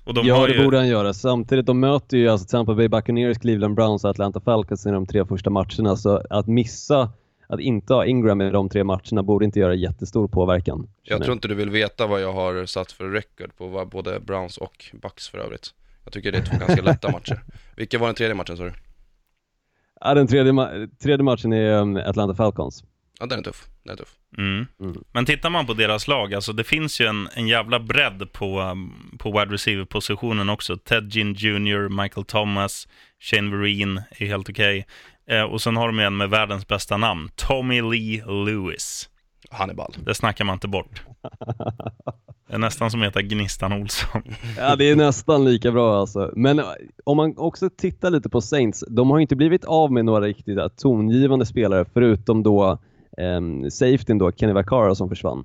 Och 0.09 0.15
de 0.15 0.27
ja, 0.27 0.35
har 0.35 0.47
det 0.47 0.53
ju... 0.53 0.63
borde 0.63 0.77
han 0.77 0.87
göra. 0.87 1.13
Samtidigt, 1.13 1.65
de 1.65 1.79
möter 1.79 2.17
ju 2.17 2.29
alltså 2.29 2.47
Tampa 2.47 2.75
Bay 2.75 2.87
Buccaneers, 2.87 3.37
Cleveland 3.37 3.75
Browns 3.75 4.03
och 4.03 4.09
Atlanta 4.09 4.39
Falcons 4.39 4.85
i 4.85 4.89
de 4.89 5.05
tre 5.05 5.25
första 5.25 5.49
matcherna. 5.49 5.95
Så 5.95 6.21
att 6.29 6.47
missa, 6.47 7.11
att 7.47 7.59
inte 7.59 7.93
ha 7.93 8.05
Ingram 8.05 8.41
i 8.41 8.49
de 8.49 8.69
tre 8.69 8.83
matcherna 8.83 9.23
borde 9.23 9.45
inte 9.45 9.59
göra 9.59 9.73
jättestor 9.75 10.27
påverkan. 10.27 10.87
Jag 11.03 11.23
tror 11.23 11.33
inte 11.33 11.47
du 11.47 11.55
vill 11.55 11.69
veta 11.69 12.07
vad 12.07 12.21
jag 12.21 12.33
har 12.33 12.65
satt 12.65 12.91
för 12.91 13.09
record 13.09 13.55
på 13.57 13.67
vad 13.67 13.89
både 13.89 14.19
Browns 14.19 14.57
och 14.57 14.85
Bucks 14.93 15.29
för 15.29 15.37
övrigt. 15.37 15.73
Jag 16.03 16.13
tycker 16.13 16.31
det 16.31 16.37
är 16.37 16.45
två 16.45 16.57
ganska 16.65 16.81
lätta 16.81 17.11
matcher. 17.11 17.43
Vilka 17.75 17.97
var 17.97 18.07
den 18.07 18.15
tredje 18.15 18.35
matchen 18.35 18.57
sa 18.57 18.63
du? 18.63 18.73
Ja, 20.01 20.13
den 20.13 20.27
tredje, 20.27 20.51
ma- 20.51 20.89
tredje 21.03 21.23
matchen 21.23 21.53
är 21.53 21.73
um, 21.73 21.97
Atlanta 21.97 22.35
Falcons. 22.35 22.83
Ja 23.19 23.25
den 23.25 23.39
är 23.39 23.43
tuff, 23.43 23.67
den 23.83 23.93
är 23.93 23.97
tuff. 23.97 24.15
Mm. 24.37 24.65
Mm. 24.79 25.03
Men 25.11 25.25
tittar 25.25 25.49
man 25.49 25.65
på 25.65 25.73
deras 25.73 26.07
lag, 26.07 26.33
alltså 26.33 26.53
det 26.53 26.63
finns 26.63 27.01
ju 27.01 27.05
en, 27.05 27.29
en 27.33 27.47
jävla 27.47 27.79
bredd 27.79 28.33
på, 28.33 28.61
um, 28.61 29.17
på 29.19 29.31
wide 29.31 29.53
receiver-positionen 29.53 30.49
också. 30.49 30.77
Ted 30.77 31.09
Ginn 31.13 31.33
Jr., 31.33 32.01
Michael 32.03 32.25
Thomas, 32.25 32.87
Shane 33.19 33.57
Vereen 33.57 34.01
är 34.11 34.25
helt 34.25 34.49
okej. 34.49 34.85
Eh, 35.29 35.43
och 35.43 35.61
sen 35.61 35.77
har 35.77 35.87
de 35.87 35.99
en 35.99 36.17
med 36.17 36.29
världens 36.29 36.67
bästa 36.67 36.97
namn, 36.97 37.29
Tommy 37.35 37.81
Lee 37.81 38.25
Lewis. 38.25 39.09
Han 39.49 39.69
är 39.69 39.73
ball. 39.73 39.95
Det 40.05 40.15
snackar 40.15 40.45
man 40.45 40.53
inte 40.53 40.67
bort. 40.67 41.01
Det 42.47 42.55
är 42.55 42.57
nästan 42.57 42.91
som 42.91 43.01
att 43.01 43.07
heta 43.07 43.21
Gnistan 43.21 43.73
Olsson. 43.73 44.21
Ja, 44.57 44.75
det 44.75 44.89
är 44.89 44.95
nästan 44.95 45.45
lika 45.45 45.71
bra 45.71 45.99
alltså. 45.99 46.31
Men 46.35 46.59
eh, 46.59 46.65
om 47.03 47.17
man 47.17 47.37
också 47.37 47.69
tittar 47.69 48.09
lite 48.09 48.29
på 48.29 48.41
Saints, 48.41 48.83
de 48.89 49.09
har 49.09 49.17
ju 49.17 49.21
inte 49.21 49.35
blivit 49.35 49.65
av 49.65 49.91
med 49.91 50.05
några 50.05 50.25
riktigt 50.25 50.77
tongivande 50.77 51.45
spelare 51.45 51.85
förutom 51.93 52.43
då 52.43 52.79
um, 53.19 53.71
safetyn 53.71 54.17
då, 54.17 54.31
Kenny 54.31 54.53
Vaccaro 54.53 54.95
som 54.95 55.09
försvann. 55.09 55.43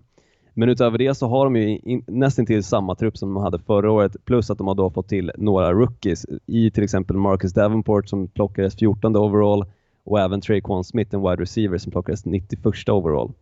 Men 0.54 0.68
utöver 0.68 0.98
det 0.98 1.14
så 1.14 1.28
har 1.28 1.44
de 1.44 1.56
ju 1.56 1.78
in, 1.78 2.04
nästan 2.06 2.46
till 2.46 2.64
samma 2.64 2.94
trupp 2.94 3.16
som 3.16 3.34
de 3.34 3.42
hade 3.42 3.58
förra 3.58 3.92
året 3.92 4.16
plus 4.24 4.50
att 4.50 4.58
de 4.58 4.66
har 4.66 4.74
då 4.74 4.90
fått 4.90 5.08
till 5.08 5.32
några 5.36 5.72
rookies 5.72 6.26
i 6.46 6.70
till 6.70 6.84
exempel 6.84 7.16
Marcus 7.16 7.52
Davenport 7.52 8.08
som 8.08 8.28
plockades 8.28 8.76
14 8.76 9.16
overall 9.16 9.64
och 10.04 10.20
även 10.20 10.40
Traquan 10.40 10.84
Smith, 10.84 11.14
en 11.14 11.22
wide 11.22 11.42
receiver 11.42 11.78
som 11.78 11.92
plockades 11.92 12.24
91 12.24 12.88
overall. 12.88 13.32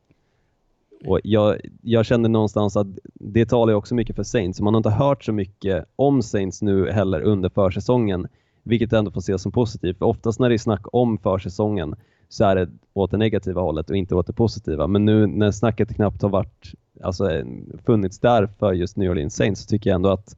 Och 1.07 1.21
jag, 1.25 1.57
jag 1.83 2.07
känner 2.07 2.29
någonstans 2.29 2.77
att 2.77 2.87
det 3.15 3.47
talar 3.47 3.73
ju 3.73 3.77
också 3.77 3.95
mycket 3.95 4.17
för 4.17 4.23
Saints. 4.23 4.61
Man 4.61 4.75
har 4.75 4.79
inte 4.79 4.91
hört 4.91 5.25
så 5.25 5.33
mycket 5.33 5.85
om 5.97 6.23
Saints 6.23 6.63
nu 6.63 6.91
heller 6.91 7.21
under 7.21 7.49
försäsongen, 7.49 8.27
vilket 8.63 8.93
ändå 8.93 9.11
får 9.11 9.21
ses 9.21 9.43
som 9.43 9.53
positivt. 9.53 9.99
För 9.99 10.07
oftast 10.07 10.41
när 10.41 10.49
det 10.49 10.55
är 10.55 10.59
snack 10.59 10.87
om 10.93 11.19
försäsongen 11.19 11.95
så 12.33 12.45
är 12.45 12.57
det 12.57 12.69
åt 12.93 13.11
det 13.11 13.17
negativa 13.17 13.61
hållet 13.61 13.91
och 13.91 13.97
inte 13.97 14.15
åt 14.15 14.27
det 14.27 14.33
positiva. 14.33 14.87
Men 14.87 15.05
nu 15.05 15.27
när 15.27 15.51
snacket 15.51 15.95
knappt 15.97 16.23
har 16.23 16.29
varit, 16.29 16.73
alltså, 17.03 17.43
funnits 17.87 18.19
där 18.19 18.49
för 18.59 18.73
just 18.73 18.97
New 18.97 19.11
Orleans 19.11 19.35
Saints 19.37 19.61
så 19.63 19.67
tycker 19.69 19.91
jag 19.91 19.95
ändå 19.95 20.11
att 20.11 20.37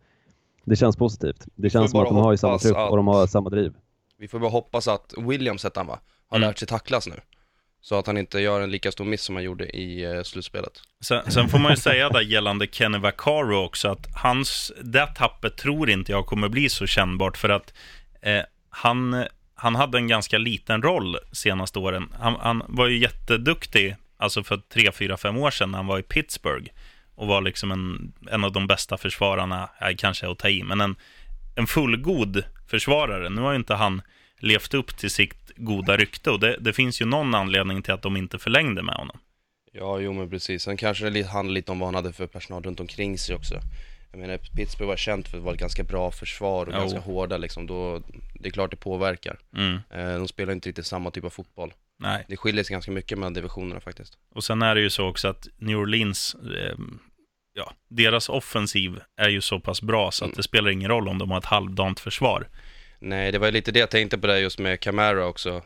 det 0.65 0.77
känns 0.77 0.97
positivt. 0.97 1.45
Det 1.55 1.71
känns 1.71 1.91
som 1.91 2.01
att 2.01 2.09
de 2.09 2.17
har 2.17 2.33
ju 2.33 2.37
samma 2.39 2.59
trupp 2.59 2.77
att- 2.77 2.91
och 2.91 2.97
de 2.97 3.07
har 3.07 3.27
samma 3.27 3.51
driv. 3.51 3.75
Vi 4.19 4.29
får 4.29 4.39
bara 4.39 4.51
hoppas 4.51 4.89
att 4.89 5.15
Williams 5.19 5.65
hette 5.65 5.81
han 5.81 5.87
va? 5.87 5.99
Har 6.29 6.37
Mm. 6.39 6.49
lärt 6.49 6.59
sig 6.59 6.69
tacklas 6.69 7.07
nu. 7.09 7.15
Så 7.81 7.99
att 7.99 8.07
han 8.07 8.17
inte 8.19 8.39
gör 8.41 8.61
en 8.61 8.71
lika 8.71 8.93
stor 8.93 9.05
miss 9.05 9.23
som 9.23 9.35
han 9.35 9.45
gjorde 9.45 9.77
i 9.77 10.05
eh, 10.05 10.23
slutspelet. 10.23 10.73
Sen, 11.05 11.31
sen 11.31 11.49
får 11.49 11.59
man 11.59 11.71
ju 11.73 11.77
säga 11.77 12.09
där 12.09 12.21
gällande 12.21 12.67
Kenny 12.73 12.99
Vaccaro 12.99 13.65
också 13.65 13.89
att 13.89 14.07
hans, 14.23 14.73
det 14.83 15.07
tappet 15.07 15.57
tror 15.57 15.91
inte 15.91 16.13
jag 16.13 16.27
kommer 16.27 16.49
bli 16.49 16.69
så 16.69 16.87
kännbart 16.87 17.37
för 17.37 17.49
att 17.49 17.75
eh, 18.23 18.43
han, 18.71 19.25
han 19.55 19.75
hade 19.75 19.99
en 19.99 20.09
ganska 20.09 20.39
liten 20.39 20.83
roll 20.83 21.17
senaste 21.33 21.79
åren. 21.79 22.13
Han, 22.19 22.37
han 22.41 22.63
var 22.69 22.87
ju 22.87 22.99
jätteduktig, 22.99 23.97
alltså 24.17 24.45
för 24.45 24.57
tre, 24.57 24.93
fyra, 24.93 25.17
fem 25.17 25.37
år 25.37 25.51
sedan 25.51 25.71
när 25.71 25.79
han 25.79 25.87
var 25.87 25.99
i 25.99 26.03
Pittsburgh 26.03 26.71
och 27.15 27.27
var 27.27 27.43
liksom 27.43 27.73
en, 27.73 28.13
en 28.31 28.45
av 28.45 28.53
de 28.53 28.67
bästa 28.67 28.97
försvararna, 28.97 29.69
nej, 29.81 29.97
kanske 29.97 30.31
att 30.31 30.39
ta 30.39 30.49
i, 30.49 30.63
men 30.63 30.81
en, 30.81 30.97
en 31.57 31.67
fullgod 31.67 32.45
försvarare. 32.67 33.31
Nu 33.31 33.41
har 33.41 33.51
ju 33.51 33.57
inte 33.57 33.75
han 33.75 34.03
levt 34.39 34.75
upp 34.75 34.97
till 34.97 35.11
sitt 35.11 35.53
goda 35.57 35.97
rykte 35.97 36.31
och 36.31 36.41
det, 36.41 36.57
det 36.61 36.73
finns 36.73 37.01
ju 37.01 37.05
någon 37.05 37.35
anledning 37.35 37.83
till 37.83 37.95
att 37.95 38.03
de 38.03 38.17
inte 38.17 38.39
förlängde 38.39 38.83
med 38.83 38.95
honom. 38.95 39.19
Ja, 39.73 40.01
jo 40.01 40.13
men 40.13 40.31
precis. 40.31 40.63
Sen 40.63 40.77
kanske 40.77 41.11
det 41.11 41.23
handlar 41.23 41.55
lite 41.55 41.73
om 41.73 41.79
vad 41.79 41.87
han 41.87 41.95
hade 41.95 42.13
för 42.13 42.27
personal 42.27 42.63
runt 42.63 42.81
omkring 42.81 43.19
sig 43.19 43.37
också. 43.37 43.61
Jag 44.15 44.21
menar, 44.21 44.39
Pittsburgh 44.57 44.89
var 44.89 44.97
känt 44.97 45.29
för 45.29 45.39
att 45.39 45.45
vara 45.45 45.55
ett 45.55 45.61
ganska 45.61 45.83
bra 45.83 46.11
försvar 46.11 46.67
och 46.67 46.73
Jo. 46.75 46.79
ganska 46.81 46.99
hårda 47.01 47.37
liksom. 47.37 47.67
Då, 47.67 48.03
Det 48.41 48.49
är 48.49 48.51
klart 48.53 48.71
det 48.71 48.77
påverkar. 48.77 49.39
Mm. 49.57 49.75
Eh, 49.91 50.19
de 50.19 50.29
spelar 50.29 50.53
inte 50.53 50.69
riktigt 50.69 50.87
samma 50.87 51.11
typ 51.11 51.25
av 51.25 51.31
fotboll. 51.31 51.73
Nej, 51.99 52.25
Det 52.29 52.37
skiljer 52.37 52.65
sig 52.65 52.73
ganska 52.75 52.91
mycket 52.93 53.19
mellan 53.19 53.35
divisionerna 53.35 53.81
faktiskt. 53.81 54.19
och 54.35 54.45
sen 54.45 54.63
är 54.63 54.75
det 54.75 54.81
ju 54.81 54.91
så 54.91 55.09
också 55.09 55.29
att 55.29 55.49
New 55.59 55.77
Orleans, 55.79 56.35
eh, 56.35 56.75
ja, 57.55 57.73
deras 57.89 58.29
offensiv 58.29 59.01
är 59.17 59.29
ju 59.29 59.41
så 59.41 59.61
pass 59.61 59.83
bra 59.83 60.11
så 60.11 60.25
att 60.25 60.29
Mm. 60.29 60.37
det 60.37 60.43
spelar 60.43 60.71
ingen 60.71 60.89
roll 60.91 61.09
om 61.09 61.19
de 61.19 61.31
har 61.31 61.39
ett 61.39 61.45
halvdant 61.45 62.01
försvar. 62.01 62.49
Nej, 62.99 63.33
det 63.33 63.39
var 63.39 63.51
lite 63.51 63.73
det 63.73 63.79
jag 63.81 63.91
tänkte 63.91 64.19
på 64.19 64.27
där 64.27 64.37
just 64.37 64.59
med 64.59 64.81
Camara 64.81 65.27
också. 65.27 65.63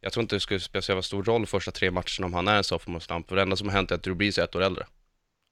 Jag 0.00 0.12
tror 0.12 0.22
inte 0.22 0.36
det 0.36 0.40
skulle 0.40 0.60
spela 0.60 0.82
så 0.82 1.02
stor 1.02 1.24
roll 1.24 1.46
första 1.46 1.70
tre 1.70 1.90
matcherna 1.90 2.26
om 2.26 2.34
han 2.34 2.48
är 2.48 2.56
en 2.56 2.64
sophomore 2.64 3.00
slump. 3.00 3.28
För 3.28 3.36
det 3.36 3.42
enda 3.42 3.56
som 3.56 3.68
har 3.68 3.74
hänt 3.74 3.90
är 3.90 3.94
att 3.94 4.02
Drew 4.02 4.16
Brees 4.18 4.38
är 4.38 4.44
ett 4.44 4.56
år 4.56 4.62
äldre. 4.62 4.86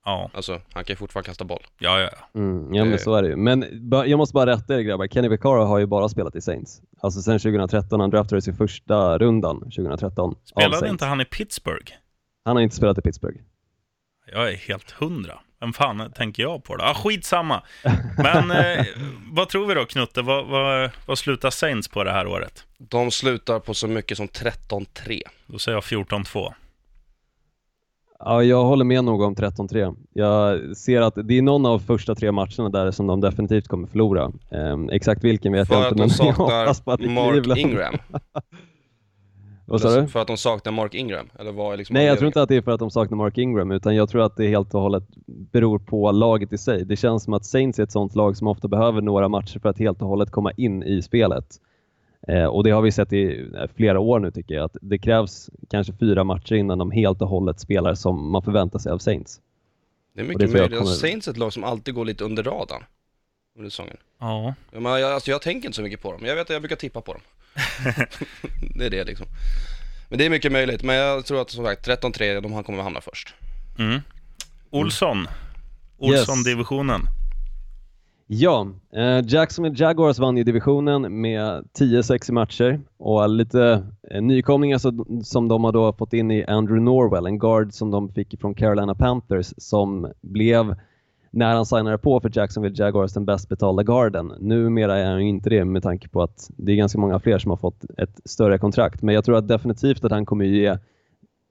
Ja, 0.07 0.31
Alltså, 0.35 0.53
han 0.73 0.85
kan 0.85 0.93
ju 0.93 0.97
fortfarande 0.97 1.27
kasta 1.27 1.45
boll. 1.45 1.63
ja, 1.79 2.01
ja. 2.01 2.09
ja. 2.13 2.41
Mm, 2.41 2.75
ja 2.75 2.85
men 2.85 2.99
så 2.99 3.15
är 3.15 3.23
det 3.23 3.29
ju. 3.29 3.37
Men 3.37 3.65
jag 4.07 4.17
måste 4.17 4.33
bara 4.33 4.51
rätta 4.51 4.75
er 4.75 4.81
grabbar, 4.81 5.07
Kenny 5.07 5.29
Vaccaro 5.29 5.65
har 5.65 5.79
ju 5.79 5.87
bara 5.87 6.09
spelat 6.09 6.37
i 6.37 6.41
Saints. 6.41 6.83
Alltså 7.01 7.23
sen 7.23 7.39
2013, 7.39 8.01
han 8.01 8.11
draftades 8.11 8.49
i 8.49 8.53
första 8.53 9.19
rundan 9.19 9.61
2013 9.61 10.31
av 10.31 10.37
Spelade 10.45 10.89
inte 10.89 11.05
han 11.05 11.21
i 11.21 11.25
Pittsburgh? 11.25 11.93
Han 12.45 12.57
har 12.57 12.63
inte 12.63 12.77
spelat 12.77 12.99
i 12.99 13.03
Pittsburgh. 13.03 13.39
Jag 14.33 14.53
är 14.53 14.57
helt 14.57 14.91
hundra. 14.91 15.39
Vem 15.61 15.73
fan 15.73 16.13
tänker 16.15 16.43
jag 16.43 16.65
på 16.65 16.77
då? 16.77 16.85
Ah, 16.85 16.95
skitsamma. 16.95 17.63
Men 18.17 18.51
eh, 18.51 18.87
vad 19.33 19.49
tror 19.49 19.67
vi 19.67 19.75
då 19.75 19.85
Knutte? 19.85 20.23
Vad, 20.23 20.47
vad, 20.47 20.91
vad 21.07 21.19
slutar 21.19 21.51
Saints 21.51 21.89
på 21.89 22.05
det 22.05 22.13
här 22.13 22.27
året? 22.27 22.65
De 22.79 23.11
slutar 23.11 23.61
på 23.61 23.75
så 23.75 23.89
mycket 23.89 24.17
som 24.17 24.27
13-3. 24.29 25.21
Då 25.47 25.59
säger 25.59 25.77
jag 25.77 25.83
14-2. 25.85 26.53
Ja, 28.19 28.43
jag 28.43 28.65
håller 28.65 28.85
med 28.85 29.05
nog 29.05 29.23
om 29.23 29.35
13-3. 29.35 29.97
Jag 30.13 30.77
ser 30.77 31.01
att 31.01 31.15
det 31.25 31.39
är 31.39 31.43
någon 31.43 31.67
av 31.67 31.79
första 31.79 32.15
tre 32.15 32.33
matcherna 32.33 32.69
där 32.69 32.91
som 32.91 33.07
de 33.07 33.21
definitivt 33.21 33.69
kommer 33.69 33.89
förlora. 33.89 34.33
Ehm, 34.51 34.89
exakt 34.91 35.25
vilken 35.25 35.53
vet 35.53 35.71
jag 35.71 35.89
inte, 35.89 35.95
men 35.99 36.09
jag 36.19 36.33
hoppas 36.33 36.81
på 36.81 36.93
att 36.93 37.01
det 37.01 37.09
Mark 37.09 37.33
Cleveland. 37.33 37.61
Ingram. 37.61 37.95
Vad 39.69 39.81
sa 39.81 40.01
du? 40.01 40.07
För 40.07 40.21
att 40.21 40.27
de 40.27 40.37
saknar 40.37 40.73
Mark 40.73 40.95
Ingram? 40.95 41.27
Eller 41.39 41.53
vad 41.53 41.79
liksom 41.79 41.95
Nej, 41.95 42.07
jag 42.07 42.19
tror 42.19 42.27
inte 42.27 42.43
att 42.43 42.49
det 42.49 42.57
är 42.57 42.63
för 42.63 42.71
att 42.71 42.79
de 42.79 42.91
saknar 42.91 43.17
Mark 43.17 43.39
Ingram, 43.39 43.71
utan 43.71 43.95
jag 43.95 44.09
tror 44.09 44.23
att 44.23 44.37
det 44.37 44.49
helt 44.49 44.75
och 44.75 44.81
hållet 44.81 45.05
beror 45.27 45.79
på 45.79 46.13
laget 46.13 46.53
i 46.53 46.59
sig. 46.59 46.85
Det 46.85 46.97
känns 46.97 47.25
som 47.25 47.35
att 47.35 47.45
Saints 47.45 47.79
är 47.79 47.83
ett 47.83 47.93
sånt 47.93 48.15
lag 48.15 48.37
som 48.37 48.47
ofta 48.47 48.69
behöver 48.69 49.01
några 49.01 49.29
matcher 49.29 49.59
för 49.59 49.69
att 49.69 49.79
helt 49.79 50.03
och 50.03 50.09
hållet 50.09 50.31
komma 50.31 50.53
in 50.57 50.83
i 50.83 51.03
spelet. 51.03 51.47
Eh, 52.29 52.45
och 52.45 52.65
det 52.65 52.71
har 52.71 52.83
vi 52.83 52.93
sett 52.93 53.13
i 53.13 53.51
eh, 53.55 53.67
flera 53.77 54.01
år 54.01 54.21
nu 54.21 54.31
tycker 54.31 54.55
jag, 54.55 54.65
att 54.65 54.77
det 54.81 54.99
krävs 54.99 55.51
kanske 55.71 55.93
fyra 55.93 56.25
matcher 56.25 56.55
innan 56.55 56.79
de 56.79 56.91
helt 56.91 57.23
och 57.23 57.29
hållet 57.29 57.61
spelar 57.61 57.95
som 57.95 58.31
man 58.31 58.43
förväntar 58.43 58.79
sig 58.79 58.93
av 58.93 58.99
Saints. 58.99 59.41
Det 60.15 60.21
är 60.21 60.25
det 60.25 60.29
mycket 60.29 60.53
möjligt. 60.53 60.79
Kommer- 60.79 60.91
Saints 60.91 61.29
är 61.29 61.33
ett 61.33 61.39
lag 61.39 61.53
som 61.53 61.65
alltid 61.65 61.95
går 61.95 62.05
lite 62.05 62.25
under 62.25 62.43
radarn 62.43 62.85
under 63.57 63.71
säsongen. 63.71 63.97
Ja, 64.21 64.55
Ja, 64.73 64.81
men 64.81 64.93
jag, 65.01 65.13
alltså, 65.13 65.31
jag 65.31 65.43
tänker 65.43 65.69
inte 65.69 65.77
så 65.77 65.83
mycket 65.83 66.03
på 66.03 66.13
dem. 66.13 66.21
Jag 66.25 66.35
vet 66.35 66.43
att 66.43 66.51
jag 66.51 66.63
brukar 66.63 66.77
tippa 66.77 67.01
på 67.01 67.13
dem. 67.13 67.23
det 68.75 68.87
är 68.87 68.91
det 68.91 69.05
liksom. 69.05 69.27
Men 70.09 70.19
det 70.19 70.27
är 70.27 70.31
mycket 70.31 70.53
möjligt. 70.53 70.83
Men 70.83 70.97
jag 70.97 71.25
tror 71.25 71.41
att 71.43 71.51
som 71.51 71.65
sagt 71.65 71.89
13-3, 71.89 72.41
de 72.41 72.53
han 72.53 72.65
kommer 72.65 72.79
att 72.79 72.85
hamna 72.85 73.01
först. 73.01 73.35
mm. 73.79 74.01
Olsson. 74.71 75.27
Olsson-divisionen. 75.99 77.03
Ja, 78.29 78.67
eh, 78.93 79.25
Jacksonville 79.27 79.77
Jaguars 79.79 80.19
vann 80.19 80.37
ju 80.37 80.45
divisionen 80.45 81.21
med 81.21 81.69
10-6 81.79 82.31
i 82.31 82.33
matcher 82.33 82.81
och 82.97 83.29
lite 83.29 83.87
eh, 84.11 84.23
nykomlingar 84.23 84.79
så, 84.79 85.07
som 85.23 85.49
de 85.49 85.65
har 85.65 85.73
då 85.73 85.93
fått 85.93 86.13
in 86.13 86.31
i 86.31 86.45
Andrew 86.45 86.85
Norwell, 86.85 87.27
en 87.27 87.39
guard 87.39 87.73
som 87.73 87.91
de 87.91 88.09
fick 88.09 88.41
från 88.41 88.55
Carolina 88.55 88.95
Panthers 88.95 89.55
som 89.57 90.13
blev, 90.21 90.75
när 91.31 91.55
han 91.55 91.67
signade 91.67 91.99
på 91.99 92.21
för 92.21 92.31
Jacksonville 92.35 92.75
Jaguars, 92.79 93.13
den 93.13 93.25
bäst 93.25 93.49
betalda 93.49 93.83
garden. 93.83 94.33
Numera 94.41 94.99
är 94.99 95.11
han 95.11 95.23
ju 95.23 95.29
inte 95.29 95.51
det 95.51 95.65
med 95.65 95.83
tanke 95.83 96.09
på 96.09 96.23
att 96.23 96.51
det 96.57 96.73
är 96.73 96.77
ganska 96.77 96.99
många 96.99 97.21
fler 97.21 97.39
som 97.39 97.51
har 97.51 97.57
fått 97.57 97.85
ett 97.99 98.21
större 98.25 98.59
kontrakt, 98.59 99.03
men 99.03 99.15
jag 99.15 99.25
tror 99.25 99.37
att 99.37 99.49
definitivt 99.49 100.05
att 100.05 100.13
han 100.13 100.27
kommer 100.27 100.45
ge 100.45 100.79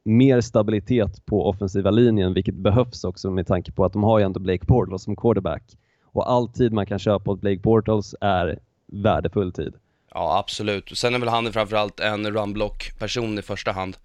mer 0.05 0.41
stabilitet 0.41 1.25
på 1.25 1.49
offensiva 1.49 1.91
linjen, 1.91 2.33
vilket 2.33 2.55
behövs 2.55 3.03
också 3.03 3.31
med 3.31 3.47
tanke 3.47 3.71
på 3.71 3.85
att 3.85 3.93
de 3.93 4.03
har 4.03 4.19
ju 4.19 4.25
ändå 4.25 4.39
Blake 4.39 4.65
Bortles 4.65 5.03
som 5.03 5.15
quarterback. 5.15 5.63
Och 6.15 6.31
all 6.31 6.47
tid 6.47 6.73
man 6.73 6.85
kan 6.85 6.99
köpa 6.99 7.31
åt 7.31 7.41
Blake 7.41 7.59
Bortles 7.59 8.15
är 8.21 8.59
värdefull 8.85 9.51
tid. 9.51 9.73
Ja, 10.13 10.37
absolut. 10.39 10.97
Sen 10.97 11.15
är 11.15 11.19
väl 11.19 11.29
han 11.29 11.53
framförallt 11.53 11.99
en 11.99 12.31
runblock-person 12.31 13.39
i 13.39 13.41
första 13.41 13.71
hand. 13.71 13.97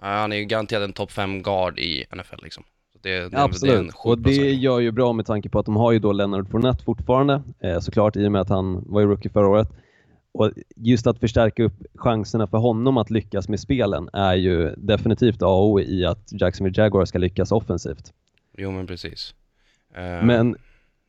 Han 0.00 0.32
är 0.32 0.36
ju 0.36 0.44
garanterat 0.44 0.82
en 0.82 0.92
topp 0.92 1.10
5 1.10 1.42
guard 1.42 1.78
i 1.78 2.04
NFL 2.16 2.42
liksom. 2.42 2.64
Det, 3.02 3.18
det, 3.18 3.28
det 3.28 3.42
Absolut, 3.42 3.94
sjukt 3.94 4.04
och 4.04 4.18
det 4.18 4.52
gör 4.52 4.80
ju 4.80 4.90
bra 4.90 5.12
med 5.12 5.26
tanke 5.26 5.48
på 5.48 5.58
att 5.58 5.66
de 5.66 5.76
har 5.76 5.92
ju 5.92 5.98
då 5.98 6.12
Leonard 6.12 6.48
Fournette 6.48 6.84
fortfarande, 6.84 7.42
eh, 7.60 7.80
såklart 7.80 8.16
i 8.16 8.26
och 8.26 8.32
med 8.32 8.40
att 8.40 8.48
han 8.48 8.84
var 8.86 9.00
ju 9.00 9.06
rookie 9.06 9.30
förra 9.30 9.48
året. 9.48 9.68
Och 10.32 10.50
just 10.76 11.06
att 11.06 11.20
förstärka 11.20 11.62
upp 11.64 11.74
chanserna 11.94 12.46
för 12.46 12.58
honom 12.58 12.96
att 12.96 13.10
lyckas 13.10 13.48
med 13.48 13.60
spelen 13.60 14.08
är 14.12 14.34
ju 14.34 14.74
definitivt 14.76 15.42
A 15.42 15.46
och 15.46 15.66
O 15.66 15.80
i 15.80 16.04
att 16.04 16.32
Jacksonville 16.40 16.82
Jaguars 16.82 17.08
ska 17.08 17.18
lyckas 17.18 17.52
offensivt. 17.52 18.12
Jo 18.56 18.70
men 18.70 18.86
precis. 18.86 19.34
Eh, 19.94 20.24
Men 20.24 20.56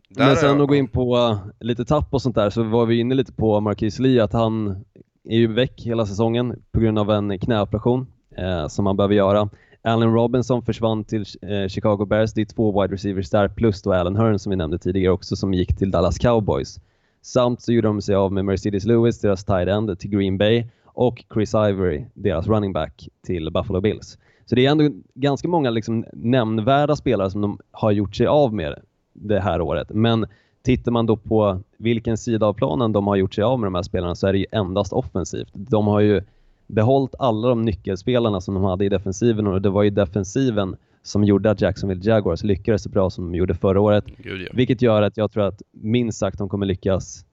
där 0.09 0.25
Men 0.25 0.35
sen 0.35 0.61
att 0.61 0.67
gå 0.67 0.75
in 0.75 0.87
på 0.87 1.17
uh, 1.17 1.37
lite 1.59 1.85
tapp 1.85 2.13
och 2.13 2.21
sånt 2.21 2.35
där 2.35 2.49
så 2.49 2.63
var 2.63 2.85
vi 2.85 2.99
inne 2.99 3.15
lite 3.15 3.33
på 3.33 3.59
Marquis 3.59 3.99
Lee 3.99 4.23
att 4.23 4.33
han 4.33 4.85
är 5.23 5.37
ju 5.37 5.53
väck 5.53 5.81
hela 5.85 6.05
säsongen 6.05 6.63
på 6.71 6.79
grund 6.79 6.99
av 6.99 7.11
en 7.11 7.39
knäoperation 7.39 8.07
eh, 8.37 8.67
som 8.67 8.85
han 8.85 8.97
behöver 8.97 9.15
göra. 9.15 9.49
Allen 9.81 10.13
Robinson 10.13 10.61
försvann 10.61 11.03
till 11.03 11.25
eh, 11.41 11.67
Chicago 11.67 12.05
Bears, 12.05 12.33
det 12.33 12.41
är 12.41 12.45
två 12.45 12.81
wide 12.81 12.93
receivers 12.93 13.29
där 13.29 13.47
plus 13.47 13.81
då 13.81 13.93
Allen 13.93 14.15
Hearn 14.15 14.39
som 14.39 14.49
vi 14.49 14.55
nämnde 14.55 14.77
tidigare 14.77 15.13
också 15.13 15.35
som 15.35 15.53
gick 15.53 15.77
till 15.77 15.91
Dallas 15.91 16.17
Cowboys. 16.17 16.79
Samt 17.21 17.61
så 17.61 17.73
gjorde 17.73 17.87
de 17.87 18.01
sig 18.01 18.15
av 18.15 18.33
med 18.33 18.45
Mercedes 18.45 18.85
Lewis, 18.85 19.19
deras 19.19 19.45
tight 19.45 19.67
end, 19.67 19.99
till 19.99 20.09
Green 20.09 20.37
Bay 20.37 20.67
och 20.83 21.23
Chris 21.33 21.53
Ivory, 21.53 22.05
deras 22.13 22.47
running 22.47 22.73
back, 22.73 23.07
till 23.25 23.51
Buffalo 23.51 23.81
Bills. 23.81 24.17
Så 24.45 24.55
det 24.55 24.65
är 24.65 24.71
ändå 24.71 24.89
ganska 25.15 25.47
många 25.47 25.69
liksom 25.69 26.05
nämnvärda 26.13 26.95
spelare 26.95 27.31
som 27.31 27.41
de 27.41 27.59
har 27.71 27.91
gjort 27.91 28.15
sig 28.15 28.27
av 28.27 28.53
med 28.53 28.75
det 29.19 29.39
här 29.39 29.61
året. 29.61 29.87
Men 29.89 30.25
tittar 30.61 30.91
man 30.91 31.05
då 31.05 31.15
på 31.15 31.59
vilken 31.77 32.17
sida 32.17 32.45
av 32.45 32.53
planen 32.53 32.91
de 32.91 33.07
har 33.07 33.15
gjort 33.15 33.33
sig 33.33 33.43
av 33.43 33.59
med 33.59 33.67
de 33.67 33.75
här 33.75 33.83
spelarna 33.83 34.15
så 34.15 34.27
är 34.27 34.33
det 34.33 34.39
ju 34.39 34.45
endast 34.51 34.93
offensivt. 34.93 35.49
De 35.53 35.87
har 35.87 35.99
ju 35.99 36.21
behållit 36.67 37.15
alla 37.19 37.47
de 37.47 37.61
nyckelspelarna 37.61 38.41
som 38.41 38.53
de 38.53 38.63
hade 38.63 38.85
i 38.85 38.89
defensiven 38.89 39.47
och 39.47 39.61
det 39.61 39.69
var 39.69 39.83
ju 39.83 39.89
defensiven 39.89 40.75
som 41.03 41.23
gjorde 41.23 41.51
att 41.51 41.61
Jacksonville 41.61 42.01
Jaguars 42.03 42.43
lyckades 42.43 42.83
så 42.83 42.89
bra 42.89 43.09
som 43.09 43.25
de 43.25 43.37
gjorde 43.37 43.55
förra 43.55 43.81
året. 43.81 44.05
Gud 44.17 44.41
ja. 44.41 44.47
Vilket 44.53 44.81
gör 44.81 45.01
att 45.01 45.17
jag 45.17 45.31
tror 45.31 45.43
att 45.43 45.61
minst 45.71 46.19
sagt 46.19 46.37
de 46.37 46.49
kommer 46.49 46.65
lyckas 46.65 47.25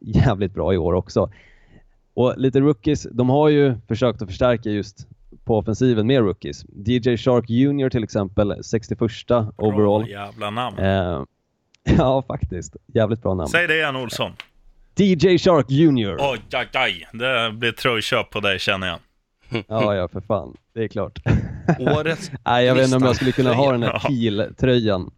jävligt 0.00 0.54
bra 0.54 0.74
i 0.74 0.78
år 0.78 0.92
också. 0.92 1.30
Och 2.14 2.34
lite 2.36 2.60
rookies, 2.60 3.06
de 3.12 3.28
har 3.28 3.48
ju 3.48 3.74
försökt 3.88 4.22
att 4.22 4.28
förstärka 4.28 4.70
just 4.70 5.08
på 5.48 5.58
offensiven 5.58 6.06
med 6.06 6.20
rookies. 6.20 6.64
DJ 6.86 7.16
Shark 7.16 7.50
Jr 7.50 7.88
till 7.90 8.04
exempel, 8.04 8.64
61 8.64 9.00
overall. 9.56 10.02
Bra 10.02 10.08
jävla 10.10 10.50
namn. 10.50 10.78
Eh, 10.78 11.22
ja, 11.98 12.22
faktiskt. 12.22 12.76
Jävligt 12.86 13.22
bra 13.22 13.34
namn. 13.34 13.48
Säg 13.48 13.66
det 13.66 13.74
igen 13.74 13.96
Olsson. 13.96 14.32
DJ 14.96 15.38
Shark 15.38 15.70
Jr. 15.70 16.16
Oj, 16.20 16.38
aj, 16.52 16.68
aj. 16.72 17.08
Det 17.12 17.52
blir 17.52 17.72
tröjköp 17.72 18.30
på 18.30 18.40
dig 18.40 18.58
känner 18.58 18.86
jag. 18.86 18.98
Ja, 19.68 19.94
ja, 19.94 20.08
för 20.08 20.20
fan. 20.20 20.56
Det 20.74 20.84
är 20.84 20.88
klart. 20.88 21.18
Årets 21.78 22.30
Nej, 22.44 22.66
jag 22.66 22.74
vet 22.74 22.84
inte 22.84 22.96
om 22.96 23.02
jag 23.02 23.16
skulle 23.16 23.32
kunna 23.32 23.52
ha 23.54 23.72
den 23.72 23.82
här 23.82 24.00
Ja. 24.02 24.08
teal-tröjan. 24.08 25.10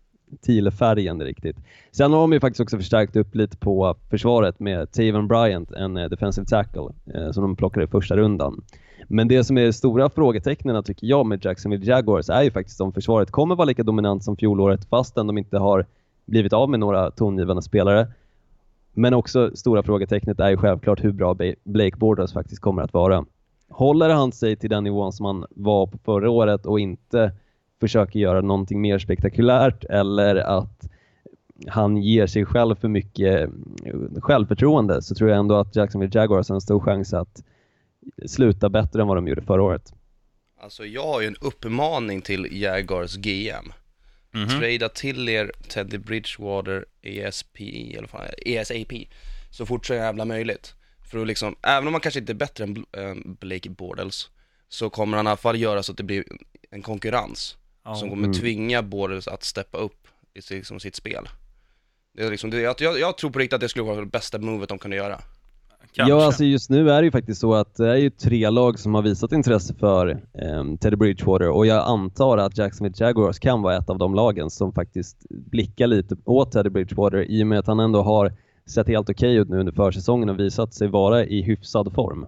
Teal-färgen 0.47 1.23
riktigt. 1.23 1.57
Sen 1.93 2.13
har 2.13 2.21
de 2.21 2.33
ju 2.33 2.41
faktiskt 2.41 2.61
också 2.61 2.77
förstärkt 2.77 3.17
upp 3.17 3.35
lite 3.35 3.57
på 3.57 3.97
försvaret 4.11 4.61
med 4.61 4.93
Taven 4.93 5.29
Bryant, 5.29 5.71
en 5.73 5.97
eh, 5.97 6.09
defensive 6.09 6.47
tackle, 6.47 6.89
eh, 7.15 7.31
som 7.33 7.43
de 7.43 7.57
plockade 7.57 7.85
i 7.87 7.89
första 7.89 8.17
rundan. 8.17 8.65
Men 9.09 9.29
det 9.29 9.45
som 9.45 9.59
är 9.59 9.73
stora 9.73 10.11
frågetecknen 10.11 10.83
tycker 10.83 11.07
jag 11.07 11.27
med 11.27 11.45
Jacksonville 11.45 11.85
Jaguars 11.85 12.31
är 12.31 12.43
ju 12.43 12.51
faktiskt 12.51 12.81
om 12.81 12.93
försvaret 12.93 13.31
kommer 13.31 13.55
vara 13.55 13.65
lika 13.65 13.83
dominant 13.83 14.25
som 14.25 14.37
fjolåret 14.37 14.85
fastän 14.85 15.27
de 15.27 15.39
inte 15.39 15.59
har 15.59 15.87
blivit 16.27 16.53
av 16.53 16.71
med 16.71 16.81
några 16.81 17.11
tongivande 17.11 17.63
spelare. 17.63 18.09
Men 18.93 19.15
också 19.15 19.51
stora 19.55 19.83
frågetecknet 19.83 20.41
är 20.41 20.51
ju 20.51 20.57
självklart 20.57 21.05
hur 21.05 21.13
bra 21.13 21.37
Blake 21.65 21.97
Borders 21.97 22.33
faktiskt 22.33 22.61
kommer 22.61 22.83
att 22.83 22.93
vara. 22.93 23.25
Håller 23.69 24.09
han 24.09 24.33
sig 24.33 24.57
till 24.57 24.71
den 24.71 24.85
nivån 24.85 25.13
som 25.13 25.27
han 25.27 25.45
var 25.51 25.87
på 25.87 25.99
förra 25.99 26.31
året 26.31 26.67
och 26.67 26.81
inte 26.81 27.33
försöker 27.81 28.21
göra 28.21 28.41
någonting 28.41 28.81
mer 28.81 28.99
spektakulärt 28.99 29.85
eller 29.85 30.37
att 30.37 30.89
han 31.67 31.97
ger 31.97 32.27
sig 32.27 32.45
själv 32.45 32.75
för 32.75 32.89
mycket 32.89 33.51
eh, 33.85 34.21
självförtroende 34.21 35.03
så 35.03 35.15
tror 35.15 35.31
jag 35.31 35.39
ändå 35.39 35.55
att 35.55 35.77
Jacksonville 35.77 36.21
Jaguars 36.21 36.49
har 36.49 36.55
en 36.55 36.61
stor 36.61 36.81
chans 36.81 37.15
att 37.15 37.43
sluta 38.27 38.69
bättre 38.69 39.01
än 39.01 39.07
vad 39.09 39.17
de 39.17 39.29
gjorde 39.29 39.43
förra 39.43 39.63
året. 39.63 39.93
Alltså 40.61 40.87
jag 40.87 41.07
har 41.07 41.21
ju 41.21 41.27
en 41.27 41.37
uppmaning 41.41 42.23
till 42.23 42.63
Jaguars 42.63 43.17
GM. 43.17 43.73
Mhm. 44.33 44.49
Trada 44.49 44.89
till 44.89 45.29
er 45.29 45.53
Teddy 45.69 45.99
Bridgewater 45.99 46.85
ESP, 47.03 47.61
eller 47.99 48.09
fan, 48.09 48.27
ESAP, 48.47 48.93
så 49.51 49.67
fort 49.67 49.87
så 49.87 49.95
jävla 49.95 50.25
möjligt. 50.25 50.75
För 51.11 51.19
att 51.21 51.27
liksom, 51.27 51.57
även 51.63 51.87
om 51.87 51.93
man 51.93 52.01
kanske 52.01 52.21
inte 52.21 52.33
är 52.33 52.35
bättre 52.35 52.65
än 52.65 52.77
Bl- 52.77 52.99
än 53.11 53.35
Blake 53.41 53.71
Bortles, 53.71 54.31
så 54.69 54.91
kommer 54.91 55.17
han 55.17 55.27
i 55.27 55.29
alla 55.31 55.37
fall 55.37 55.61
göra 55.61 55.83
så 55.83 55.93
att 55.93 55.99
det 55.99 56.05
blir 56.05 56.25
en 56.71 56.83
konkurrens. 56.83 57.57
Ja. 57.85 57.95
Som 57.95 58.11
kommer 58.11 58.33
tvinga 58.35 58.83
Bortles 58.83 59.29
att 59.29 59.45
steppa 59.45 59.79
upp 59.79 60.07
i 60.35 60.43
sitt- 60.43 60.57
liksom, 60.57 60.81
sitt 60.81 60.97
spel. 60.97 61.29
Det 62.13 62.23
är 62.23 62.31
liksom, 62.31 62.51
det, 62.51 62.61
jag, 62.61 62.75
jag, 62.81 62.99
jag 63.01 63.19
tror 63.19 63.31
på 63.31 63.39
riktigt 63.39 63.55
att 63.55 63.61
det 63.61 63.69
skulle 63.69 63.85
vara 63.85 64.01
det 64.01 64.07
bästa 64.07 64.39
movet 64.39 64.69
de 64.69 64.79
kunde 64.79 64.97
göra. 64.97 65.21
Kanske. 65.93 66.13
Ja, 66.13 66.25
alltså 66.25 66.45
just 66.45 66.71
nu 66.71 66.91
är 66.91 67.03
det 67.03 67.05
ju 67.05 67.11
faktiskt 67.11 67.41
så 67.41 67.55
att 67.55 67.77
det 67.77 67.91
är 67.91 67.97
ju 67.97 68.11
tre 68.11 68.51
lag 68.51 68.79
som 68.79 68.95
har 68.95 69.03
visat 69.03 69.33
intresse 69.33 69.75
för 69.75 70.23
ehm, 70.35 70.79
Teddy 70.79 70.97
Bridgewater 70.97 71.51
och 71.51 71.67
jag 71.67 71.89
antar 71.89 72.39
att 72.39 72.59
Jacksonville 72.59 72.95
Jaguars 72.99 73.39
kan 73.39 73.63
vara 73.63 73.77
ett 73.77 73.91
av 73.91 73.99
de 73.99 74.15
lagen 74.15 74.51
som 74.51 74.73
faktiskt 74.73 75.27
blickar 75.31 75.87
lite 75.87 76.17
åt 76.25 76.53
Teddy 76.53 76.71
Bridgewater 76.71 77.31
i 77.31 77.43
och 77.43 77.47
med 77.47 77.59
att 77.59 77.67
han 77.67 77.81
ändå 77.81 78.03
har 78.03 78.33
sett 78.67 78.89
helt 78.89 79.11
okej 79.11 79.37
ut 79.37 79.49
nu 79.49 79.61
under 79.61 79.73
försäsongen 79.73 80.29
och 80.29 80.41
visat 80.41 80.75
sig 80.75 80.89
vara 80.89 81.25
i 81.25 81.43
hyfsad 81.43 81.93
form. 81.95 82.27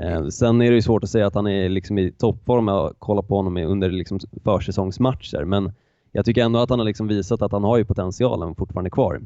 Eh, 0.00 0.26
sen 0.26 0.62
är 0.62 0.70
det 0.70 0.74
ju 0.74 0.82
svårt 0.82 1.04
att 1.04 1.10
säga 1.10 1.26
att 1.26 1.34
han 1.34 1.46
är 1.46 1.68
liksom 1.68 1.98
i 1.98 2.12
toppform 2.12 2.68
att 2.68 2.92
kolla 2.98 3.22
på 3.22 3.36
honom 3.36 3.56
under 3.56 3.90
liksom 3.90 4.18
försäsongsmatcher, 4.44 5.44
men 5.44 5.72
jag 6.12 6.24
tycker 6.24 6.42
ändå 6.42 6.58
att 6.58 6.70
han 6.70 6.78
har 6.78 6.86
liksom 6.86 7.08
visat 7.08 7.42
att 7.42 7.52
han 7.52 7.64
har 7.64 7.78
ju 7.78 7.84
potentialen 7.84 8.54
fortfarande 8.54 8.90
kvar. 8.90 9.20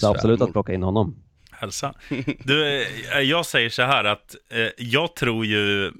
Så 0.00 0.10
absolut 0.10 0.40
att 0.40 0.52
plocka 0.52 0.74
in 0.74 0.82
honom. 0.82 1.14
Hälsa. 1.58 1.94
Du, 2.38 2.82
eh, 3.12 3.20
jag 3.20 3.46
säger 3.46 3.70
så 3.70 3.82
här 3.82 4.04
att 4.04 4.34
eh, 4.50 4.68
jag 4.76 5.14
tror 5.14 5.46
ju... 5.46 5.86
Eh, 5.86 5.92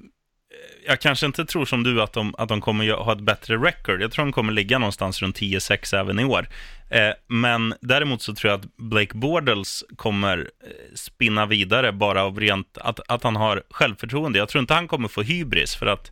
jag 0.87 1.01
kanske 1.01 1.25
inte 1.25 1.45
tror 1.45 1.65
som 1.65 1.83
du 1.83 2.01
att 2.01 2.13
de, 2.13 2.35
att 2.37 2.49
de 2.49 2.61
kommer 2.61 2.91
ha 2.91 3.11
ett 3.11 3.19
bättre 3.19 3.57
record. 3.57 4.01
Jag 4.01 4.11
tror 4.11 4.25
de 4.25 4.31
kommer 4.31 4.53
ligga 4.53 4.79
någonstans 4.79 5.21
runt 5.21 5.39
10-6 5.39 5.99
även 5.99 6.19
i 6.19 6.25
år. 6.25 6.47
Eh, 6.89 7.11
men 7.27 7.73
däremot 7.81 8.21
så 8.21 8.35
tror 8.35 8.51
jag 8.51 8.59
att 8.59 8.77
Blake 8.77 9.17
Bordels 9.17 9.83
kommer 9.95 10.37
eh, 10.37 10.69
spinna 10.95 11.45
vidare 11.45 11.91
bara 11.91 12.23
av 12.23 12.39
rent 12.39 12.77
att, 12.77 12.99
att 13.07 13.23
han 13.23 13.35
har 13.35 13.63
självförtroende. 13.69 14.39
Jag 14.39 14.49
tror 14.49 14.59
inte 14.59 14.73
han 14.73 14.87
kommer 14.87 15.07
få 15.07 15.21
hybris 15.21 15.75
för 15.75 15.85
att 15.85 16.11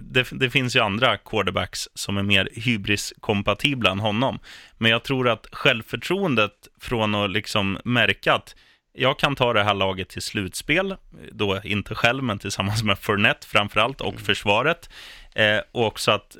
det, 0.00 0.28
det 0.32 0.50
finns 0.50 0.76
ju 0.76 0.80
andra 0.80 1.16
quarterbacks 1.16 1.88
som 1.94 2.18
är 2.18 2.22
mer 2.22 2.48
hybris-kompatibla 2.52 3.90
än 3.90 4.00
honom. 4.00 4.38
Men 4.78 4.90
jag 4.90 5.02
tror 5.02 5.28
att 5.28 5.46
självförtroendet 5.52 6.68
från 6.80 7.14
att 7.14 7.30
liksom 7.30 7.78
märka 7.84 8.34
att 8.34 8.54
jag 8.92 9.18
kan 9.18 9.36
ta 9.36 9.52
det 9.52 9.62
här 9.62 9.74
laget 9.74 10.08
till 10.08 10.22
slutspel, 10.22 10.96
då 11.32 11.60
inte 11.64 11.94
själv, 11.94 12.24
men 12.24 12.38
tillsammans 12.38 12.82
med 12.82 12.98
Fournette 12.98 13.46
framförallt 13.46 14.00
och 14.00 14.20
försvaret. 14.20 14.90
Eh, 15.34 15.58
och 15.72 15.86
också 15.86 16.10
att 16.10 16.36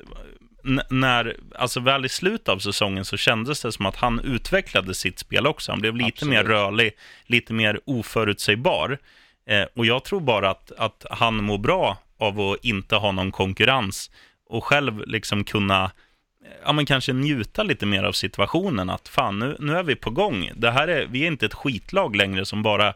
när, 0.90 1.36
alltså 1.54 1.80
väl 1.80 2.04
i 2.04 2.08
slutet 2.08 2.48
av 2.48 2.58
säsongen 2.58 3.04
så 3.04 3.16
kändes 3.16 3.62
det 3.62 3.72
som 3.72 3.86
att 3.86 3.96
han 3.96 4.20
utvecklade 4.20 4.94
sitt 4.94 5.18
spel 5.18 5.46
också. 5.46 5.72
Han 5.72 5.80
blev 5.80 5.96
lite 5.96 6.08
Absolut. 6.08 6.34
mer 6.34 6.44
rörlig, 6.44 6.92
lite 7.26 7.52
mer 7.52 7.80
oförutsägbar. 7.84 8.98
Eh, 9.46 9.64
och 9.76 9.86
jag 9.86 10.04
tror 10.04 10.20
bara 10.20 10.50
att, 10.50 10.72
att 10.72 11.06
han 11.10 11.44
mår 11.44 11.58
bra 11.58 11.98
av 12.22 12.40
att 12.40 12.64
inte 12.64 12.96
ha 12.96 13.12
någon 13.12 13.32
konkurrens 13.32 14.10
och 14.48 14.64
själv 14.64 15.06
liksom 15.06 15.44
kunna 15.44 15.90
ja, 16.64 16.72
men 16.72 16.86
kanske 16.86 17.12
njuta 17.12 17.62
lite 17.62 17.86
mer 17.86 18.02
av 18.04 18.12
situationen. 18.12 18.90
Att 18.90 19.08
fan, 19.08 19.38
nu, 19.38 19.56
nu 19.58 19.76
är 19.76 19.82
vi 19.82 19.96
på 19.96 20.10
gång. 20.10 20.50
Det 20.56 20.70
här 20.70 20.88
är, 20.88 21.06
vi 21.06 21.22
är 21.22 21.26
inte 21.26 21.46
ett 21.46 21.54
skitlag 21.54 22.16
längre 22.16 22.44
som 22.44 22.62
bara 22.62 22.94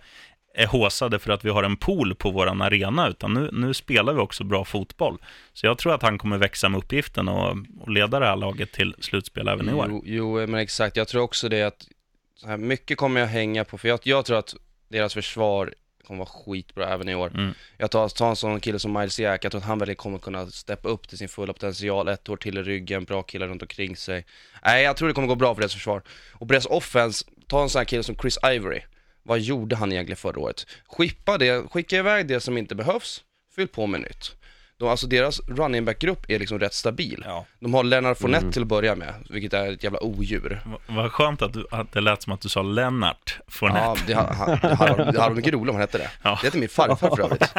är 0.55 0.67
håsade 0.67 1.19
för 1.19 1.33
att 1.33 1.45
vi 1.45 1.51
har 1.51 1.63
en 1.63 1.77
pool 1.77 2.15
på 2.15 2.31
vår 2.31 2.63
arena, 2.63 3.09
utan 3.09 3.35
nu, 3.35 3.51
nu 3.53 3.75
spelar 3.75 4.13
vi 4.13 4.21
också 4.21 4.45
bra 4.45 4.65
fotboll. 4.65 5.19
Så 5.53 5.67
jag 5.67 5.79
tror 5.79 5.95
att 5.95 6.03
han 6.03 6.19
kommer 6.19 6.39
växa 6.39 6.69
med 6.69 6.79
uppgiften 6.79 7.29
och, 7.29 7.57
och 7.81 7.91
leda 7.91 8.21
det 8.21 8.27
här 8.27 8.37
laget 8.37 8.73
till 8.73 8.95
slutspel 8.99 9.49
även 9.49 9.69
i 9.69 9.73
år. 9.73 9.87
Jo, 9.89 10.03
jo, 10.05 10.47
men 10.47 10.55
exakt. 10.55 10.97
Jag 10.97 11.09
tror 11.09 11.23
också 11.23 11.49
det 11.49 11.63
att 11.63 11.89
så 12.37 12.47
här, 12.47 12.57
mycket 12.57 12.99
kommer 12.99 13.21
jag 13.21 13.29
hänga 13.29 13.65
på, 13.65 13.79
för 13.79 13.89
jag, 13.89 14.01
jag 14.03 14.25
tror 14.25 14.39
att 14.39 14.55
deras 14.89 15.15
försvar 15.15 15.75
kommer 16.07 16.19
vara 16.19 16.29
skitbra 16.29 16.89
även 16.89 17.09
i 17.09 17.15
år. 17.15 17.31
Mm. 17.35 17.55
Jag 17.77 17.91
tar, 17.91 18.09
tar 18.09 18.29
en 18.29 18.37
sån 18.37 18.61
kille 18.61 18.79
som 18.79 18.93
Miles 18.93 19.19
Jack, 19.19 19.45
jag 19.45 19.53
tror 19.53 19.61
att 19.61 19.67
han 19.67 19.79
verkligen 19.79 19.97
kommer 19.97 20.19
kunna 20.19 20.47
steppa 20.47 20.89
upp 20.89 21.09
till 21.09 21.19
sin 21.19 21.29
fulla 21.29 21.53
potential, 21.53 22.09
ett 22.09 22.29
år 22.29 22.37
till 22.37 22.59
i 22.59 22.63
ryggen, 22.63 23.05
bra 23.05 23.23
killar 23.23 23.49
runt 23.49 23.63
omkring 23.63 23.97
sig. 23.97 24.27
Nej, 24.65 24.85
jag 24.85 24.97
tror 24.97 25.09
det 25.09 25.15
kommer 25.15 25.29
gå 25.29 25.35
bra 25.35 25.55
för 25.55 25.61
deras 25.61 25.75
försvar. 25.75 26.03
Och 26.33 26.49
på 26.49 26.53
deras 26.53 26.67
offense, 26.67 27.25
ta 27.47 27.63
en 27.63 27.69
sån 27.69 27.79
här 27.81 27.85
kille 27.85 28.03
som 28.03 28.17
Chris 28.17 28.39
Ivory. 28.45 28.81
Vad 29.23 29.41
gjorde 29.41 29.77
han 29.77 29.93
egentligen 29.93 30.17
förra 30.17 30.41
året? 30.41 30.67
Skippa 30.87 31.39
det, 31.39 31.71
skicka 31.71 31.97
iväg 31.97 32.27
det 32.27 32.41
som 32.41 32.59
inte 32.59 32.75
behövs, 32.75 33.25
fyll 33.57 33.69
på 33.69 33.87
med 33.87 34.01
nytt. 34.01 34.37
De, 34.79 34.89
alltså 34.89 35.07
deras 35.07 35.41
running 35.49 35.85
back-grupp 35.85 36.25
är 36.31 36.39
liksom 36.39 36.59
rätt 36.59 36.75
stabil. 36.75 37.23
Ja. 37.27 37.47
De 37.61 37.75
har 37.75 37.85
Leonard 37.85 38.17
Fournette 38.19 38.53
till 38.53 38.63
att 38.63 38.69
börja 38.69 38.95
med, 38.95 39.15
vilket 39.31 39.53
är 39.53 39.73
ett 39.73 39.85
jävla 39.85 40.03
odjur. 40.03 40.61
Va- 40.67 40.79
Vad 40.87 41.13
skönt 41.13 41.43
att, 41.43 41.53
du, 41.53 41.67
att 41.71 41.93
det 41.93 42.01
lät 42.01 42.23
som 42.23 42.33
att 42.33 42.41
du 42.41 42.49
sa 42.49 42.63
Lennart 42.63 43.39
Fournette. 43.49 43.81
Ja, 43.85 43.97
det 44.07 44.15
ha- 44.15 44.33
ha- 44.35 44.47
det 44.57 44.75
hade 44.75 44.97
det 44.97 45.05
hade 45.05 45.19
varit 45.19 45.37
mycket 45.37 45.53
roligare 45.53 45.71
om 45.71 45.75
han 45.77 45.81
hette 45.81 45.99
det. 45.99 46.11
Ja. 46.23 46.39
Det 46.41 46.47
heter 46.47 46.59
min 46.59 46.69
farfar 46.69 47.17
för 47.17 47.23
övrigt. 47.25 47.43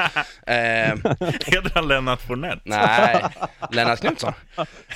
Eh, 0.48 1.14
Heter 1.46 1.72
han 1.76 1.88
Lennart 1.88 2.22
Fournette? 2.22 2.62
nej, 2.64 3.26
Lennart 3.72 4.00
Knutsson. 4.00 4.34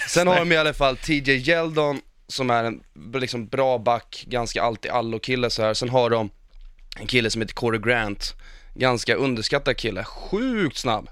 Sen 0.09 0.27
har 0.27 0.39
de 0.39 0.51
i 0.51 0.57
alla 0.57 0.73
fall 0.73 0.97
TJ 0.97 1.31
Yeldon 1.49 2.01
som 2.27 2.49
är 2.49 2.63
en 2.63 2.81
liksom 3.13 3.47
bra 3.47 3.77
back, 3.77 4.23
ganska 4.27 4.63
allt 4.63 4.85
i 4.85 4.89
allo 4.89 5.19
kille 5.19 5.49
så 5.49 5.63
här. 5.63 5.73
Sen 5.73 5.89
har 5.89 6.09
de 6.09 6.29
en 6.99 7.07
kille 7.07 7.29
som 7.29 7.41
heter 7.41 7.53
Corey 7.53 7.79
Grant, 7.81 8.35
ganska 8.75 9.15
underskattad 9.15 9.77
kille, 9.77 10.03
sjukt 10.03 10.77
snabb. 10.77 11.09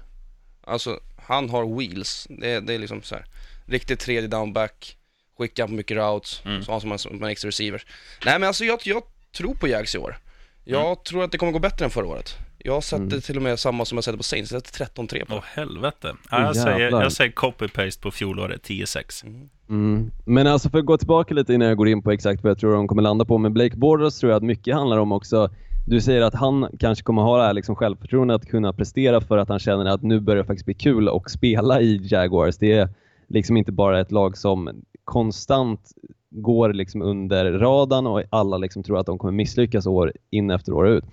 Alltså, 0.70 1.00
han 1.26 1.50
har 1.50 1.78
wheels, 1.78 2.26
det, 2.30 2.60
det 2.60 2.74
är 2.74 2.78
liksom 2.78 3.02
så 3.02 3.14
här. 3.14 3.24
riktigt 3.66 4.00
tredje 4.00 4.28
downback, 4.28 4.96
skickar 5.38 5.66
på 5.66 5.72
mycket 5.72 5.96
routes, 5.96 6.42
Mm. 6.44 6.62
så 6.62 6.72
har 6.72 6.80
som 6.80 6.92
en, 6.92 6.98
som 6.98 7.22
en 7.22 7.30
extra 7.30 7.48
receiver. 7.48 7.82
Nej 8.24 8.38
men 8.38 8.46
alltså 8.46 8.64
jag, 8.64 8.78
jag 8.84 9.02
tror 9.36 9.54
på 9.54 9.68
Jags 9.68 9.94
i 9.94 9.98
år. 9.98 10.16
Jag 10.64 10.84
Mm. 10.84 10.96
tror 11.04 11.24
att 11.24 11.32
det 11.32 11.38
kommer 11.38 11.52
gå 11.52 11.58
bättre 11.58 11.84
än 11.84 11.90
förra 11.90 12.06
året. 12.06 12.34
Jag 12.58 12.84
sätter 12.84 13.20
till 13.20 13.36
och 13.36 13.42
med 13.42 13.58
samma 13.58 13.84
som 13.84 13.96
jag 13.96 14.04
sätter 14.04 14.16
på 14.16 14.22
Saints, 14.22 14.52
jag 14.52 14.62
sätter 14.66 14.84
13-3 14.84 15.24
på 15.26 15.34
Åh 15.34 15.42
helvete. 15.44 16.14
Ja, 16.30 16.42
jag, 16.42 16.56
säger, 16.56 16.90
jag 16.90 17.12
säger 17.12 17.32
copy-paste 17.32 18.00
på 18.02 18.10
fjolåret, 18.10 18.68
10-6. 18.68 19.24
Mm. 19.68 20.10
Men 20.24 20.46
alltså 20.46 20.70
för 20.70 20.78
att 20.78 20.84
gå 20.86 20.98
tillbaka 20.98 21.34
lite 21.34 21.54
innan 21.54 21.68
jag 21.68 21.76
går 21.76 21.88
in 21.88 22.02
på 22.02 22.10
exakt 22.12 22.42
vad 22.42 22.50
jag 22.50 22.58
tror 22.58 22.74
de 22.74 22.88
kommer 22.88 23.02
landa 23.02 23.24
på. 23.24 23.38
Med 23.38 23.52
Blake 23.52 23.76
Bortles 23.76 24.18
tror 24.18 24.32
jag 24.32 24.36
att 24.36 24.42
mycket 24.42 24.74
handlar 24.74 24.98
om 24.98 25.12
också, 25.12 25.50
du 25.84 26.00
säger 26.00 26.22
att 26.22 26.34
han 26.34 26.68
kanske 26.78 27.04
kommer 27.04 27.22
ha 27.22 27.36
det 27.36 27.44
här 27.44 27.54
liksom 27.54 27.74
självförtroendet 27.74 28.34
att 28.34 28.48
kunna 28.48 28.72
prestera 28.72 29.20
för 29.20 29.38
att 29.38 29.48
han 29.48 29.58
känner 29.58 29.84
att 29.84 30.02
nu 30.02 30.20
börjar 30.20 30.42
det 30.42 30.46
faktiskt 30.46 30.66
bli 30.66 30.74
kul 30.74 31.08
att 31.08 31.30
spela 31.30 31.80
i 31.80 32.00
Jaguars. 32.02 32.58
Det 32.58 32.72
är 32.72 32.88
liksom 33.28 33.56
inte 33.56 33.72
bara 33.72 34.00
ett 34.00 34.12
lag 34.12 34.36
som 34.36 34.70
konstant 35.04 35.92
går 36.30 36.72
liksom 36.72 37.02
under 37.02 37.52
radarn 37.52 38.06
och 38.06 38.22
alla 38.30 38.56
liksom 38.56 38.82
tror 38.82 38.98
att 38.98 39.06
de 39.06 39.18
kommer 39.18 39.32
misslyckas 39.32 39.86
år 39.86 40.12
in 40.30 40.50
efter 40.50 40.72
år 40.72 40.88
ut. 40.88 41.04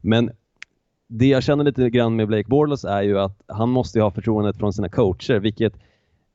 Men 0.00 0.30
det 1.08 1.26
jag 1.26 1.42
känner 1.42 1.64
lite 1.64 1.90
grann 1.90 2.16
med 2.16 2.28
Blake 2.28 2.48
Bortles 2.48 2.84
är 2.84 3.02
ju 3.02 3.18
att 3.18 3.42
han 3.46 3.68
måste 3.68 3.98
ju 3.98 4.02
ha 4.02 4.10
förtroendet 4.10 4.56
från 4.56 4.72
sina 4.72 4.88
coacher, 4.88 5.38
vilket 5.38 5.72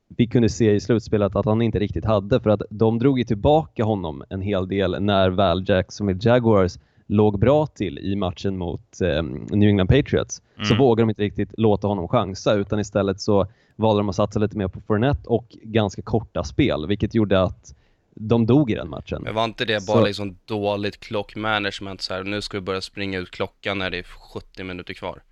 vi 0.08 0.26
kunde 0.26 0.48
se 0.48 0.74
i 0.74 0.80
slutspelet 0.80 1.36
att 1.36 1.46
han 1.46 1.62
inte 1.62 1.78
riktigt 1.78 2.04
hade 2.04 2.40
för 2.40 2.50
att 2.50 2.62
de 2.70 2.98
drog 2.98 3.18
ju 3.18 3.24
tillbaka 3.24 3.84
honom 3.84 4.24
en 4.30 4.40
hel 4.40 4.68
del 4.68 5.02
när 5.02 5.30
väl 5.30 5.64
Jacksonville 5.68 6.20
Jaguars 6.22 6.78
låg 7.06 7.38
bra 7.38 7.66
till 7.66 7.98
i 7.98 8.16
matchen 8.16 8.56
mot 8.58 9.00
eh, 9.00 9.22
New 9.50 9.68
England 9.68 9.88
Patriots. 9.88 10.42
Så 10.56 10.64
Mm. 10.74 10.78
vågade 10.78 11.02
de 11.02 11.10
inte 11.10 11.22
riktigt 11.22 11.50
låta 11.58 11.86
honom 11.86 12.08
chansa 12.08 12.54
utan 12.54 12.80
istället 12.80 13.20
så 13.20 13.46
valde 13.76 14.00
de 14.00 14.08
att 14.08 14.14
satsa 14.16 14.38
lite 14.40 14.56
mer 14.58 14.68
på 14.68 14.80
Fournette 14.80 15.28
och 15.28 15.46
ganska 15.62 16.02
korta 16.02 16.44
spel 16.44 16.86
vilket 16.88 17.14
gjorde 17.14 17.42
att 17.42 17.74
de 18.14 18.46
dog 18.46 18.70
i 18.70 18.74
den 18.74 18.88
matchen. 18.88 19.22
Men 19.22 19.34
var 19.34 19.44
inte 19.44 19.64
det 19.64 19.86
bara 19.86 19.98
Så- 20.00 20.06
liksom 20.06 20.38
dåligt 20.44 21.00
klockmanagement 21.00 22.00
så 22.02 22.14
här, 22.14 22.24
nu 22.24 22.42
ska 22.42 22.56
vi 22.56 22.60
börja 22.60 22.80
springa 22.80 23.18
ut 23.18 23.30
klockan 23.30 23.78
när 23.78 23.90
det 23.90 23.98
är 23.98 24.02
70 24.02 24.64
minuter 24.64 24.94
kvar. 24.94 25.22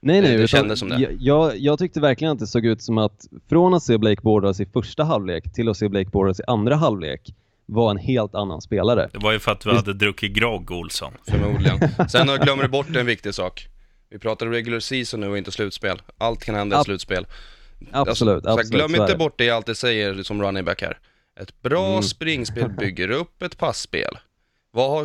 Nej, 0.00 0.20
nej, 0.20 0.36
det 0.36 0.48
kändes 0.48 0.78
som 0.78 0.88
det. 0.88 1.16
Jag, 1.20 1.58
jag, 1.58 1.78
tyckte 1.78 2.00
verkligen 2.00 2.32
att 2.32 2.38
det 2.38 2.46
såg 2.46 2.66
ut 2.66 2.82
som 2.82 2.98
att 2.98 3.26
från 3.48 3.74
att 3.74 3.82
se 3.82 3.98
Blake 3.98 4.22
Bortles 4.22 4.60
i 4.60 4.66
första 4.66 5.04
halvlek 5.04 5.52
till 5.52 5.68
att 5.68 5.76
se 5.76 5.88
Blake 5.88 6.10
Bortles 6.10 6.40
i 6.40 6.42
andra 6.46 6.76
halvlek 6.76 7.34
var 7.66 7.90
en 7.90 7.96
helt 7.98 8.34
annan 8.34 8.60
spelare. 8.60 9.08
Det 9.12 9.18
var 9.18 9.32
ju 9.32 9.38
för 9.38 9.52
att 9.52 9.66
vi 9.66 9.70
hade 9.74 9.92
druckit 9.92 10.32
grogg, 10.32 10.70
Olsson. 10.70 11.12
Förmodligen. 11.30 11.78
Sen 12.08 12.28
har- 12.28 12.38
glömmer 12.38 12.62
du 12.62 12.68
bort 12.68 12.96
en 12.96 13.06
viktig 13.06 13.34
sak. 13.34 13.68
Vi 14.10 14.18
pratar 14.18 14.46
regular 14.46 14.80
season 14.80 15.20
nu 15.20 15.28
och 15.28 15.38
inte 15.38 15.52
slutspel. 15.52 16.02
Allt 16.18 16.44
kan 16.44 16.54
hända 16.54 16.76
i 16.76 16.78
Ab- 16.80 16.84
slutspel. 16.84 17.26
Absolut, 17.92 18.44
så 18.44 18.50
här, 18.50 18.58
absolut. 18.58 18.70
glöm 18.88 19.02
inte 19.02 19.16
bort 19.16 19.38
det 19.38 19.44
jag 19.44 19.56
alltid 19.56 19.76
säger 19.76 20.22
som 20.22 20.42
running 20.42 20.64
back 20.64 20.82
här. 20.82 20.98
Ett 21.40 21.62
bra 21.62 21.88
Mm. 21.90 22.02
springspel 22.02 22.68
bygger 22.78 23.10
upp 23.10 23.42
ett 23.42 23.58
passspel. 23.58 24.18
Vad 24.72 24.90
har 24.90 25.02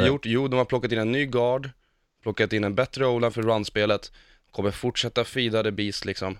det. 0.00 0.06
gjort? 0.06 0.26
Jo, 0.26 0.48
de 0.48 0.56
har 0.56 0.64
plockat 0.64 0.92
in 0.92 0.98
en 0.98 1.12
ny 1.12 1.26
guard, 1.26 1.70
plockat 2.22 2.52
in 2.52 2.64
en 2.64 2.74
bättre 2.74 3.06
o 3.06 3.30
för 3.30 3.42
runspelet, 3.42 4.12
kommer 4.50 4.70
fortsätta 4.70 5.24
feeda 5.24 5.62
the 5.62 5.70
beast 5.70 6.04
liksom. 6.04 6.38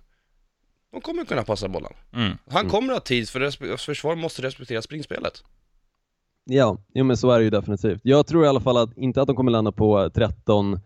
De 0.97 1.01
kommer 1.01 1.25
kunna 1.25 1.43
passa 1.43 1.69
bollen. 1.69 1.93
Mm. 2.13 2.39
Han 2.51 2.69
kommer 2.69 2.93
ha 2.93 3.01
tid 3.01 3.29
för 3.29 3.77
försvar 3.77 4.17
måste 4.17 4.43
respektera 4.43 4.83
springspelet. 4.83 5.45
Ja, 6.45 6.79
jo, 6.95 7.05
men 7.05 7.17
så 7.17 7.31
är 7.31 7.39
det 7.39 7.45
ju 7.45 7.51
definitivt. 7.51 8.01
Jag 8.03 8.27
tror 8.27 8.45
i 8.45 8.49
alla 8.49 8.61
fall 8.61 8.77
att, 8.77 8.97
inte 8.97 9.23
att 9.23 9.27
de 9.27 9.37
kommer 9.37 9.53
landa 9.53 9.73
på 9.73 10.11
13 10.11 10.81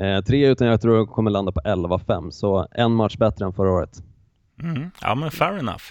eh, 0.00 0.20
3 0.24 0.48
utan 0.48 0.66
jag 0.66 0.80
tror 0.80 1.00
att 1.00 1.06
de 1.06 1.14
kommer 1.14 1.30
landa 1.30 1.52
på 1.52 1.60
11-5. 1.60 2.30
Så 2.30 2.68
en 2.70 2.92
match 2.92 3.16
bättre 3.16 3.44
än 3.44 3.52
förra 3.52 3.70
året. 3.70 4.02
Mm. 4.62 4.90
Ja, 5.00 5.14
men 5.14 5.30
fair 5.30 5.58
enough. 5.58 5.84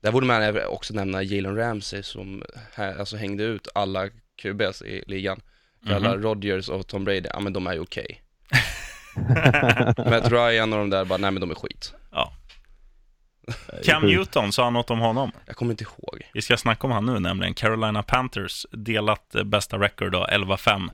Där 0.00 0.12
borde 0.12 0.26
man 0.26 0.60
också 0.68 0.94
nämna 0.94 1.22
Jalen 1.22 1.56
Ramsey 1.56 2.02
som 2.02 2.42
här, 2.72 2.98
alltså 2.98 3.16
hängde 3.16 3.44
ut 3.44 3.68
alla 3.74 4.08
QBs 4.42 4.82
i 4.82 5.04
ligan. 5.06 5.40
För 5.86 5.94
alla 5.94 6.16
Rodgers 6.16 6.68
och 6.68 6.86
Tom 6.86 7.04
Brady, 7.04 7.28
ja 7.32 7.40
men 7.40 7.52
de 7.52 7.66
är 7.66 7.72
ju 7.72 7.80
okej. 7.80 8.20
Matt 10.10 10.32
Ryan 10.32 10.72
och 10.72 10.78
de 10.78 10.90
där 10.90 11.04
bara, 11.04 11.18
nej 11.18 11.30
men 11.30 11.40
de 11.40 11.50
är 11.50 11.54
skit. 11.54 11.94
Cam. 13.84 14.06
Newton, 14.06 14.52
sa 14.52 14.64
han 14.64 14.72
något 14.72 14.90
om 14.90 14.98
honom? 14.98 15.32
Jag 15.46 15.56
kommer 15.56 15.72
inte 15.72 15.84
ihåg. 15.84 16.22
Vi 16.32 16.42
ska 16.42 16.56
snacka 16.56 16.86
om 16.86 16.92
han 16.92 17.06
nu 17.06 17.20
nämligen. 17.20 17.54
Carolina 17.54 18.02
Panthers 18.02 18.66
delat 18.70 19.34
eh, 19.34 19.44
bästa 19.44 19.78
record 19.78 20.12
då, 20.12 20.26
11-5 20.32 20.90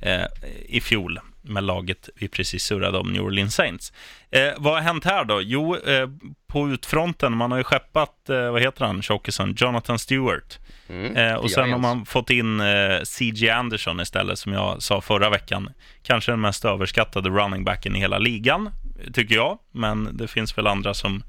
eh, 0.00 0.26
i 0.68 0.80
fjol. 0.80 1.20
med 1.42 1.64
laget 1.64 2.08
vi 2.14 2.28
precis 2.28 2.64
surrade 2.64 2.98
om, 2.98 3.12
New 3.12 3.22
Orleans 3.22 3.54
Saints. 3.54 3.92
Eh, 4.30 4.52
vad 4.56 4.74
har 4.74 4.80
hänt 4.80 5.04
här 5.04 5.24
då? 5.24 5.42
Jo, 5.42 5.76
eh, 5.76 6.08
på 6.46 6.68
utfronten, 6.68 7.36
man 7.36 7.50
har 7.50 7.58
ju 7.58 7.64
skeppat, 7.64 8.28
eh, 8.28 8.50
vad 8.50 8.62
heter 8.62 8.84
han, 8.84 9.02
tjockisen, 9.02 9.54
Jonathan 9.58 9.98
Stewart. 9.98 10.58
Mm. 10.88 11.16
Eh, 11.16 11.34
och 11.34 11.50
sen 11.50 11.72
har 11.72 11.78
man 11.78 12.06
fått 12.06 12.30
in 12.30 12.62
C.J. 13.04 13.50
Anderson 13.50 14.00
istället, 14.00 14.38
som 14.38 14.52
jag 14.52 14.82
sa 14.82 15.00
förra 15.00 15.30
veckan. 15.30 15.70
Kanske 16.02 16.32
den 16.32 16.40
mest 16.40 16.64
överskattade 16.64 17.30
running 17.30 17.64
backen 17.64 17.96
i 17.96 17.98
hela 17.98 18.18
ligan, 18.18 18.70
tycker 19.12 19.34
jag. 19.34 19.58
Men 19.72 20.16
det 20.16 20.28
finns 20.28 20.58
väl 20.58 20.66
andra 20.66 20.94
som, 20.94 21.22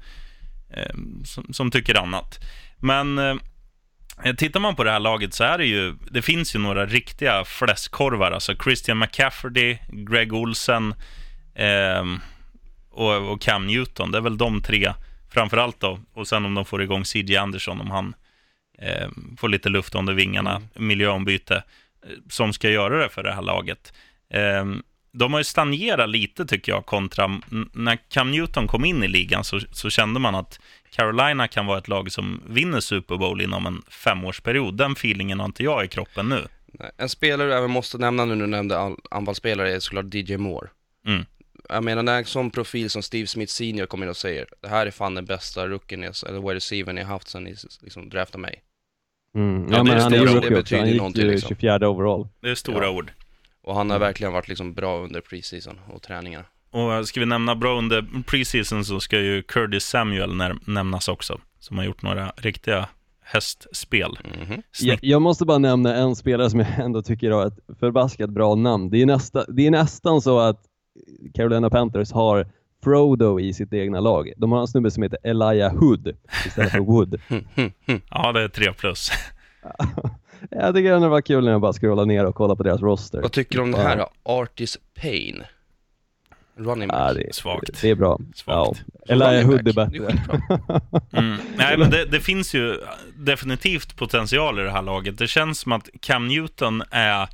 som, 1.24 1.52
som 1.52 1.70
tycker 1.70 1.94
annat. 1.94 2.38
Men 2.78 3.18
eh, 4.24 4.34
tittar 4.36 4.60
man 4.60 4.76
på 4.76 4.84
det 4.84 4.90
här 4.90 5.00
laget 5.00 5.34
så 5.34 5.44
är 5.44 5.58
det 5.58 5.66
ju, 5.66 5.94
det 6.10 6.22
finns 6.22 6.54
ju 6.54 6.58
några 6.58 6.86
riktiga 6.86 7.44
fläskkorvar. 7.44 8.30
Alltså 8.30 8.54
Christian 8.64 8.98
McCafferty, 8.98 9.78
Greg 9.88 10.32
Olsen 10.32 10.94
ehm, 11.54 12.20
och, 12.90 13.32
och 13.32 13.40
Cam 13.40 13.66
Newton. 13.66 14.10
Det 14.10 14.18
är 14.18 14.22
väl 14.22 14.38
de 14.38 14.62
tre 14.62 14.92
framförallt 15.30 15.80
då. 15.80 16.00
Och 16.14 16.28
sen 16.28 16.44
om 16.44 16.54
de 16.54 16.64
får 16.64 16.82
igång 16.82 17.04
C.J. 17.04 17.36
Anderson, 17.36 17.80
om 17.80 17.90
han 17.90 18.14
eh, 18.78 19.08
får 19.38 19.48
lite 19.48 19.68
luft 19.68 19.94
under 19.94 20.12
vingarna, 20.12 20.62
miljöombyte, 20.74 21.54
eh, 21.56 22.10
som 22.30 22.52
ska 22.52 22.70
göra 22.70 23.02
det 23.02 23.08
för 23.08 23.22
det 23.22 23.32
här 23.32 23.42
laget. 23.42 23.92
De 25.18 25.32
har 25.32 25.40
ju 25.40 25.44
stagnerat 25.44 26.08
lite 26.10 26.46
tycker 26.46 26.72
jag 26.72 26.86
kontra, 26.86 27.40
när 27.72 27.98
Cam 28.08 28.30
Newton 28.30 28.66
kom 28.66 28.84
in 28.84 29.02
i 29.02 29.08
ligan 29.08 29.44
så, 29.44 29.60
så 29.72 29.90
kände 29.90 30.20
man 30.20 30.34
att 30.34 30.60
Carolina 30.90 31.48
kan 31.48 31.66
vara 31.66 31.78
ett 31.78 31.88
lag 31.88 32.12
som 32.12 32.40
vinner 32.48 32.80
Super 32.80 33.16
Bowl 33.16 33.40
inom 33.42 33.66
en 33.66 33.82
femårsperiod. 33.88 34.76
Den 34.76 34.92
feelingen 34.92 35.38
har 35.40 35.46
inte 35.46 35.62
jag 35.64 35.84
i 35.84 35.88
kroppen 35.88 36.28
nu. 36.28 36.46
En 36.96 37.08
spelare 37.08 37.48
jag 37.48 37.58
även 37.58 37.70
måste 37.70 37.98
nämna 37.98 38.24
nu 38.24 38.34
när 38.34 38.44
du 38.44 38.50
nämnde 38.50 38.78
all- 38.78 38.96
anfallsspelare 39.10 39.72
är 39.74 39.80
såklart 39.80 40.14
DJ 40.14 40.36
Moore. 40.36 40.68
Mm. 41.06 41.24
Jag 41.68 41.84
menar 41.84 42.02
när 42.02 42.18
en 42.18 42.24
sån 42.24 42.50
profil 42.50 42.90
som 42.90 43.02
Steve 43.02 43.26
Smith 43.26 43.52
Senior 43.52 43.86
kommer 43.86 44.06
in 44.06 44.10
och 44.10 44.16
säger 44.16 44.46
det 44.62 44.68
här 44.68 44.86
är 44.86 44.90
fan 44.90 45.14
den 45.14 45.24
bästa 45.24 45.66
rookien, 45.68 46.02
jag- 46.02 46.14
eller 46.28 46.40
wide 46.40 46.54
receiver 46.54 46.92
ni 46.92 47.02
har 47.02 47.08
haft 47.12 47.28
sen 47.28 47.44
ni 47.44 47.54
liksom 47.82 48.08
draftade 48.08 48.42
mig. 48.42 48.62
Mm. 49.34 49.62
Ja, 49.70 49.76
Ja, 49.76 49.78
det 49.78 49.84
men 49.84 49.98
är 49.98 50.02
han 50.02 50.12
är 50.12 50.16
ju 50.16 50.22
ord. 50.22 50.28
rookie 50.34 50.50
Det 50.50 50.60
också. 50.60 50.76
Han 50.76 50.88
gick 50.88 51.16
ju 51.16 51.30
liksom. 51.30 51.48
24 51.48 51.88
overall. 51.88 52.28
Det 52.40 52.50
är 52.50 52.54
stora 52.54 52.84
Ja. 52.84 52.90
ord. 52.90 53.12
Och 53.66 53.74
han 53.74 53.90
har 53.90 53.98
verkligen 53.98 54.32
varit 54.32 54.48
liksom 54.48 54.74
bra 54.74 54.98
under 54.98 55.20
preseason 55.20 55.80
och 55.88 56.02
träningarna. 56.02 56.44
Och 56.70 57.08
ska 57.08 57.20
vi 57.20 57.26
nämna 57.26 57.54
bra 57.56 57.78
under 57.78 58.22
preseason 58.26 58.84
så 58.84 59.00
ska 59.00 59.20
ju 59.20 59.42
Curtis 59.42 59.84
Samuel 59.84 60.34
när, 60.34 60.56
nämnas 60.66 61.08
också, 61.08 61.40
som 61.58 61.78
har 61.78 61.84
gjort 61.84 62.02
några 62.02 62.32
riktiga 62.36 62.88
hästspel. 63.22 64.18
Mhm. 64.24 64.50
Jag, 64.50 64.62
Snitt, 64.72 64.98
jag 65.02 65.22
måste 65.22 65.44
bara 65.44 65.58
nämna 65.58 65.94
en 65.94 66.16
spelare 66.16 66.50
som 66.50 66.60
jag 66.60 66.68
ändå 66.78 67.02
tycker 67.02 67.30
har 67.30 67.46
ett 67.46 67.78
förbaskat 67.80 68.30
bra 68.30 68.54
namn. 68.54 68.90
Det 68.90 69.02
är, 69.02 69.06
nästa, 69.06 69.44
det 69.48 69.66
är 69.66 69.70
nästan 69.70 70.22
så 70.22 70.38
att 70.38 70.62
Carolina 71.34 71.70
Panthers 71.70 72.12
har 72.12 72.46
Frodo 72.84 73.40
i 73.40 73.52
sitt 73.52 73.72
egna 73.72 74.00
lag. 74.00 74.32
De 74.36 74.52
har 74.52 74.60
en 74.60 74.68
snubbe 74.68 74.90
som 74.90 75.02
heter 75.02 75.18
Elijah 75.22 75.74
Hood 75.74 76.16
istället 76.46 76.72
för 76.72 76.78
Wood. 76.92 77.20
ja, 78.10 78.32
det 78.32 78.42
är 78.42 78.48
tre 78.48 78.72
plus. 78.72 79.10
jag 80.50 80.74
tycker 80.74 80.92
ändå 80.92 81.06
det 81.06 81.10
var 81.10 81.20
kul 81.20 81.44
när 81.44 81.52
jag 81.52 81.60
bara 81.60 81.72
scrollade 81.72 82.08
ner 82.08 82.24
och 82.24 82.34
kollade 82.34 82.56
på 82.56 82.62
deras 82.62 82.80
roster. 82.80 83.22
Vad 83.22 83.32
tycker 83.32 83.56
du 83.56 83.62
om 83.62 83.72
det 83.72 83.78
här 83.82 83.96
då? 83.96 84.08
Artis 84.22 84.78
Payne? 85.00 85.44
Running 86.58 86.88
Ja, 86.92 86.98
back. 86.98 87.14
det, 87.16 87.34
Svagt. 87.34 87.80
det 87.82 87.90
är 87.90 87.94
bra. 87.94 88.18
Svagt. 88.34 88.82
Ja. 89.06 89.12
Elijah 89.14 89.30
Running 89.32 89.46
Hood 89.46 89.68
är 89.68 89.72
back. 89.72 89.88
Det 89.92 89.96
är 89.98 90.00
bättre. 90.06 90.40
Mm. 91.18 91.36
Nej, 91.56 91.78
men 91.78 91.90
det, 91.90 92.04
det 92.04 92.20
finns 92.20 92.54
ju 92.54 92.80
definitivt 93.16 93.96
potential 93.96 94.58
i 94.60 94.62
det 94.62 94.70
här 94.70 94.82
laget. 94.82 95.18
Det 95.18 95.26
känns 95.26 95.58
som 95.58 95.72
att 95.72 95.88
Cam 96.00 96.28
Newton 96.28 96.82
är... 96.90 97.22
eh, 97.22 97.28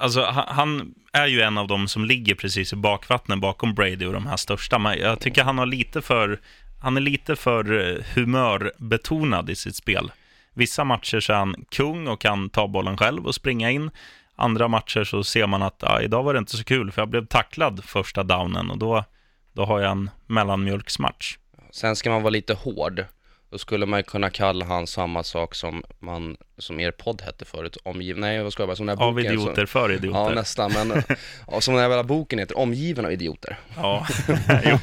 Alltså, 0.00 0.22
han, 0.22 0.44
han 0.48 0.94
är 1.12 1.26
ju 1.26 1.40
en 1.40 1.58
av 1.58 1.68
dem 1.68 1.88
som 1.88 2.04
ligger 2.04 2.34
precis 2.34 2.72
i 2.72 2.76
bakvattnet 2.76 3.38
bakom 3.40 3.74
Brady 3.74 4.06
och 4.06 4.12
de 4.12 4.26
här 4.26 4.36
största. 4.36 4.78
Men 4.78 4.98
jag 4.98 5.20
tycker 5.20 5.42
han 5.44 5.58
har 5.58 5.66
lite 5.66 6.02
för... 6.02 6.40
Han 6.80 6.96
är 6.96 7.00
lite 7.00 7.36
för 7.36 7.88
eh, 7.90 8.04
humörbetonad 8.14 9.50
i 9.50 9.54
sitt 9.54 9.76
spel. 9.76 10.10
Vissa 10.58 10.84
matcher 10.84 11.20
så 11.20 11.32
är 11.32 11.36
han 11.36 11.64
kung 11.68 12.08
och 12.08 12.20
kan 12.20 12.50
ta 12.50 12.68
bollen 12.68 12.96
själv 12.96 13.26
och 13.26 13.34
springa 13.34 13.70
in. 13.70 13.90
Andra 14.36 14.68
matcher 14.68 15.04
så 15.04 15.24
ser 15.24 15.46
man 15.46 15.62
att 15.62 15.76
ja, 15.80 16.00
idag 16.02 16.22
var 16.22 16.32
det 16.32 16.38
inte 16.38 16.56
så 16.56 16.64
kul 16.64 16.92
för 16.92 17.02
jag 17.02 17.08
blev 17.08 17.26
tacklad 17.26 17.84
första 17.84 18.22
downen 18.22 18.70
och 18.70 18.78
då, 18.78 19.04
då 19.52 19.64
har 19.64 19.80
jag 19.80 19.90
en 19.90 20.10
mellanmjölksmatch. 20.26 21.38
Sen 21.70 21.96
ska 21.96 22.10
man 22.10 22.22
vara 22.22 22.30
lite 22.30 22.54
hård. 22.54 23.04
Då 23.50 23.58
skulle 23.58 23.86
man 23.86 24.02
kunna 24.02 24.30
kalla 24.30 24.64
han 24.64 24.86
samma 24.86 25.22
sak 25.22 25.54
som 25.54 25.84
man, 25.98 26.36
som 26.58 26.80
er 26.80 26.90
podd 26.90 27.22
hette 27.22 27.44
förut, 27.44 27.76
omgiven, 27.84 28.20
nej 28.20 28.42
vad 28.42 28.52
ska 28.52 28.62
jag 28.62 28.68
bara, 28.68 28.76
som 28.76 28.86
den 28.86 28.98
här 28.98 29.06
Av 29.06 29.14
boken. 29.14 29.32
idioter 29.32 29.54
som, 29.54 29.66
för 29.66 29.92
idioter. 29.92 30.20
Ja 30.20 30.34
nästan, 30.34 30.72
men 30.72 31.02
som 31.62 31.74
den 31.74 31.82
här 31.82 31.90
jävla 31.90 32.04
boken 32.04 32.38
heter, 32.38 32.58
omgiven 32.58 33.04
av 33.04 33.12
idioter. 33.12 33.58
Ja. 33.76 34.06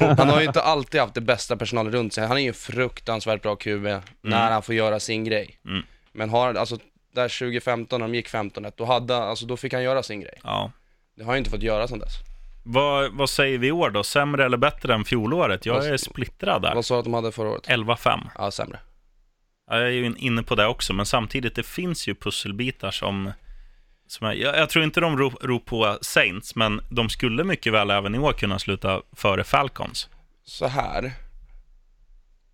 Han 0.18 0.28
har 0.28 0.40
ju 0.40 0.46
inte 0.46 0.62
alltid 0.62 1.00
haft 1.00 1.14
det 1.14 1.20
bästa 1.20 1.56
personalen 1.56 1.92
runt 1.92 2.12
sig, 2.12 2.26
han 2.26 2.36
är 2.36 2.40
ju 2.40 2.48
en 2.48 2.54
fruktansvärt 2.54 3.42
bra 3.42 3.56
QB 3.56 3.86
när 4.20 4.50
han 4.50 4.62
får 4.62 4.74
göra 4.74 5.00
sin 5.00 5.24
grej. 5.24 5.58
Mm. 5.64 5.82
Men 6.12 6.30
har, 6.30 6.54
alltså 6.54 6.78
där 7.14 7.28
2015 7.28 8.00
när 8.00 8.08
de 8.08 8.14
gick 8.14 8.28
15 8.28 8.66
då 8.76 8.84
hade, 8.84 9.16
alltså 9.16 9.46
då 9.46 9.56
fick 9.56 9.72
han 9.72 9.82
göra 9.82 10.02
sin 10.02 10.20
grej. 10.20 10.38
ja. 10.42 10.72
Det 11.16 11.22
har 11.22 11.26
han 11.26 11.36
ju 11.36 11.38
inte 11.38 11.50
fått 11.50 11.62
göra 11.62 11.88
sedan 11.88 11.98
dess. 11.98 12.12
Vad, 12.68 13.12
vad 13.12 13.30
säger 13.30 13.58
vi 13.58 13.66
i 13.66 13.72
år 13.72 13.90
då? 13.90 14.02
Sämre 14.04 14.44
eller 14.44 14.56
bättre 14.56 14.94
än 14.94 15.04
fjolåret? 15.04 15.66
Jag 15.66 15.74
Vad- 15.74 15.86
är 15.86 15.96
splittrad 15.96 16.62
där. 16.62 16.74
Vad 16.74 16.84
sa 16.84 16.94
du 16.94 16.98
att 16.98 17.04
de 17.04 17.14
hade 17.14 17.32
förra 17.32 17.48
året? 17.48 17.66
11-5. 17.68 18.20
Ja, 18.38 18.50
sämre. 18.50 18.78
Ja, 19.70 19.76
Jag 19.78 19.86
är 19.86 19.90
ju 19.92 20.14
inne 20.18 20.42
på 20.42 20.54
det 20.54 20.66
också, 20.66 20.92
men 20.92 21.06
samtidigt, 21.06 21.54
det 21.54 21.62
finns 21.66 22.08
ju 22.08 22.14
pusselbitar 22.14 22.90
som... 22.90 23.32
som 24.06 24.26
jag, 24.26 24.36
jag, 24.36 24.56
jag 24.58 24.68
tror 24.70 24.84
inte 24.84 25.00
de 25.00 25.18
rop, 25.18 25.34
rop 25.44 25.64
på 25.66 25.98
Saints, 26.00 26.54
men 26.54 26.80
de 26.88 27.08
skulle 27.08 27.44
mycket 27.44 27.72
väl 27.72 27.90
även 27.90 28.14
i 28.14 28.18
år 28.18 28.32
kunna 28.32 28.58
sluta 28.58 29.02
före 29.12 29.44
Falcons. 29.44 30.08
så 30.44 30.66
här. 30.66 31.12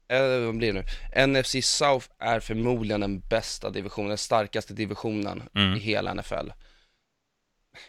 Eller 0.09 0.41
vad 0.47 0.57
blir 0.57 0.73
det 0.73 0.85
nu? 1.17 1.27
NFC 1.27 1.57
South 1.65 2.07
är 2.19 2.41
förmodligen 2.41 3.01
den 3.01 3.21
bästa 3.21 3.71
divisionen, 3.71 4.09
den 4.09 4.19
starkaste 4.19 4.75
divisionen 4.75 5.43
Mm. 5.55 5.77
i 5.77 5.79
hela 5.79 6.15
NFL. 6.15 6.51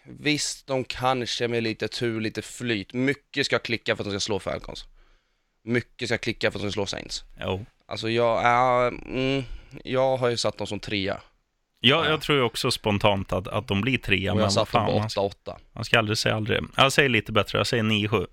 Visst, 0.04 0.68
de 0.68 0.84
kanske 0.84 1.48
med 1.48 1.64
lite 1.64 1.88
tur, 1.88 2.22
lite 2.22 2.42
flyt, 2.42 2.94
mycket 2.94 3.46
ska 3.46 3.60
klicka 3.60 3.96
för 3.96 4.04
att 4.04 4.10
de 4.10 4.12
ska 4.12 4.20
slå 4.20 4.40
Falcons. 4.40 4.86
Mycket 5.64 6.08
ska 6.08 6.18
klicka 6.18 6.52
för 6.52 6.60
att 6.60 6.64
de 6.64 6.72
ska 6.72 6.74
slå 6.74 6.86
Saints. 6.86 7.24
Jo. 7.42 7.66
Alltså 7.86 8.10
jag, 8.10 8.44
äh, 8.44 8.94
mm, 9.06 9.44
jag 9.84 10.18
har 10.18 10.30
ju 10.30 10.38
satt 10.38 10.58
dem 10.58 10.68
som 10.68 10.80
trea. 10.80 11.22
Jag, 11.80 12.06
jag 12.06 12.22
tror 12.22 12.38
ju 12.38 12.44
också 12.44 12.72
spontant 12.72 13.34
att, 13.34 13.48
att 13.48 13.68
de 13.68 13.82
blir 13.82 13.98
trea, 13.98 14.34
Och 14.34 14.40
jag 14.40 14.44
vad 14.44 14.54
satt 14.54 14.72
dem 14.72 14.86
fan, 14.86 14.92
på 14.92 15.00
man, 15.00 15.08
8-8. 15.08 15.56
man 15.74 15.84
ska 15.86 16.00
aldrig 16.00 16.18
säga 16.18 16.36
aldrig. 16.36 16.60
Jag 16.78 16.92
säger 16.92 17.10
lite 17.10 17.32
bättre, 17.32 17.58
jag 17.58 17.68
säger 17.68 17.84
9-7. 17.84 18.28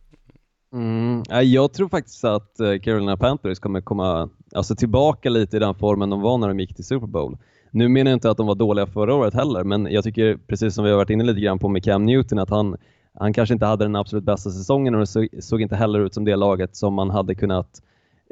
Mm. 0.72 1.22
Jag 1.52 1.72
tror 1.72 1.88
faktiskt 1.88 2.24
att 2.24 2.60
eh, 2.60 2.78
Carolina 2.78 3.16
Panthers 3.16 3.58
kommer 3.58 3.80
komma 3.80 4.28
alltså, 4.54 4.76
tillbaka 4.76 5.30
lite 5.30 5.56
i 5.56 5.60
den 5.60 5.74
formen 5.74 6.10
de 6.10 6.20
var 6.20 6.38
när 6.38 6.48
de 6.48 6.60
gick 6.60 6.76
till 6.76 6.84
Super 6.84 7.06
Bowl. 7.06 7.38
Nu 7.70 7.88
menar 7.88 8.10
jag 8.10 8.16
inte 8.16 8.30
att 8.30 8.36
de 8.36 8.46
var 8.46 8.54
dåliga 8.54 8.86
förra 8.86 9.14
året 9.14 9.34
heller, 9.34 9.64
men 9.64 9.86
jag 9.90 10.04
tycker 10.04 10.38
precis 10.46 10.74
som 10.74 10.84
vi 10.84 10.90
har 10.90 10.96
varit 10.96 11.10
inne 11.10 11.24
lite 11.24 11.40
grann 11.40 11.58
på 11.58 11.68
med 11.68 11.84
Cam 11.84 12.04
Newton, 12.06 12.38
att 12.38 12.50
han, 12.50 12.76
han 13.18 13.32
kanske 13.32 13.52
inte 13.52 13.66
hade 13.66 13.84
den 13.84 13.96
absolut 13.96 14.24
bästa 14.24 14.50
säsongen 14.50 14.94
och 14.94 15.00
det 15.00 15.06
såg, 15.06 15.28
såg 15.40 15.60
inte 15.62 15.76
heller 15.76 16.00
ut 16.00 16.14
som 16.14 16.24
det 16.24 16.36
laget 16.36 16.76
som 16.76 16.94
man 16.94 17.10
hade 17.10 17.34
kunnat 17.34 17.82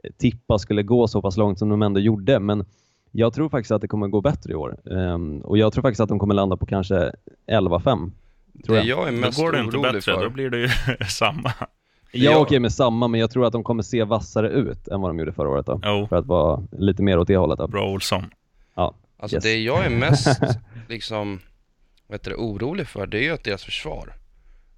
eh, 0.05 0.11
tippa 0.18 0.59
skulle 0.59 0.83
gå 0.83 1.09
så 1.09 1.22
pass 1.22 1.37
långt 1.37 1.59
som 1.59 1.68
de 1.68 1.83
ändå 1.83 2.01
gjorde. 2.01 2.40
Men 2.40 2.64
jag 3.12 3.35
tror 3.35 3.48
faktiskt 3.48 3.70
att 3.70 3.81
det 3.83 3.88
kommer 3.88 4.09
gå 4.09 4.20
bättre 4.20 4.53
i 4.53 4.55
år. 4.55 4.77
Ehm, 4.90 5.38
och 5.40 5.59
jag 5.59 5.72
tror 5.72 5.83
faktiskt 5.83 6.01
att 6.01 6.09
de 6.09 6.18
kommer 6.18 6.35
landa 6.35 6.57
på 6.57 6.66
kanske 6.66 7.12
11-5. 7.46 8.11
Tror 8.66 8.77
jag. 8.77 8.87
jag 8.87 9.09
är 9.09 9.12
Då 9.12 9.18
mest 9.18 9.40
går 9.40 9.53
det 9.53 9.61
inte 9.61 9.79
bättre, 9.79 10.01
för. 10.01 10.24
då 10.24 10.31
blir 10.31 10.51
det 10.51 10.59
ju 10.59 10.68
samma. 11.09 11.53
Jag 12.12 12.33
jag- 12.33 12.42
åker 12.42 12.61
med 12.61 12.72
samma, 12.72 13.09
men 13.09 13.20
jag 13.20 13.31
tror 13.31 13.46
att 13.46 13.53
de 13.53 13.62
kommer 13.64 13.83
se 13.83 14.05
vassare 14.05 14.48
ut 14.51 14.88
än 14.88 15.01
vad 15.01 15.11
de 15.11 15.18
gjorde 15.18 15.33
förra 15.33 15.48
året. 15.48 15.66
Då, 15.66 15.81
Jo, 15.85 16.07
för 16.09 16.16
att 16.16 16.27
vara 16.27 16.62
lite 16.70 17.03
mer 17.03 17.18
åt 17.18 17.29
det 17.29 17.37
hållet. 17.37 17.59
Då. 17.59 17.66
bra 17.68 17.90
Olsson. 17.90 18.22
Ja. 18.74 18.94
Alltså 19.18 19.37
Yes. 19.37 19.44
det 19.44 19.57
jag 19.62 19.85
är 19.85 19.90
mest 19.90 20.28
liksom, 20.88 21.40
vet 22.09 22.22
du, 22.24 22.35
orolig 22.35 22.88
för, 22.88 23.07
det 23.07 23.18
är 23.18 23.22
ju 23.22 23.31
att 23.31 23.44
deras 23.44 23.64
försvar. 23.64 24.14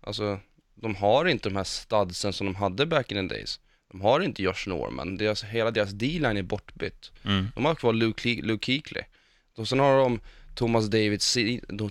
Alltså, 0.01 0.41
de 0.75 0.95
har 0.95 1.25
inte 1.29 1.49
de 1.49 1.57
här 1.57 1.65
studsen 1.65 2.33
som 2.33 2.47
de 2.47 2.55
hade 2.55 2.87
back 2.87 3.13
in 3.13 3.29
the 3.29 3.35
days. 3.35 3.61
De 3.91 4.01
har 4.01 4.21
inte 4.21 4.43
Josh 4.43 4.67
Norman, 4.69 5.17
deras, 5.17 5.45
hela 5.45 5.71
deras 5.71 5.91
D-line 5.91 6.37
är 6.37 6.43
bortbytt. 6.43 7.11
Mm. 7.25 7.49
De 7.55 7.65
har 7.65 7.75
kvar 7.75 7.93
Luke, 7.93 8.29
Luke 8.43 8.67
Kuechly. 8.67 9.01
Och 9.57 9.69
sen 9.69 9.79
har 9.81 9.99
de 9.99 10.21
Thomas 10.55 10.87
Davids, 10.87 11.37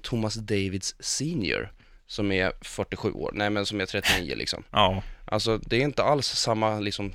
Thomas 0.02 0.36
Davids 0.36 0.96
senior, 1.00 1.72
som 2.08 2.32
är 2.32 2.52
47 2.62 3.12
år, 3.12 3.32
nej 3.34 3.50
men 3.50 3.66
som 3.66 3.82
är 3.82 3.86
39 3.86 4.36
liksom. 4.36 4.64
Ja, 4.72 5.04
Alltså 5.26 5.58
det 5.58 5.76
är 5.76 5.82
inte 5.82 6.04
alls 6.04 6.28
samma 6.28 6.80
liksom 6.80 7.14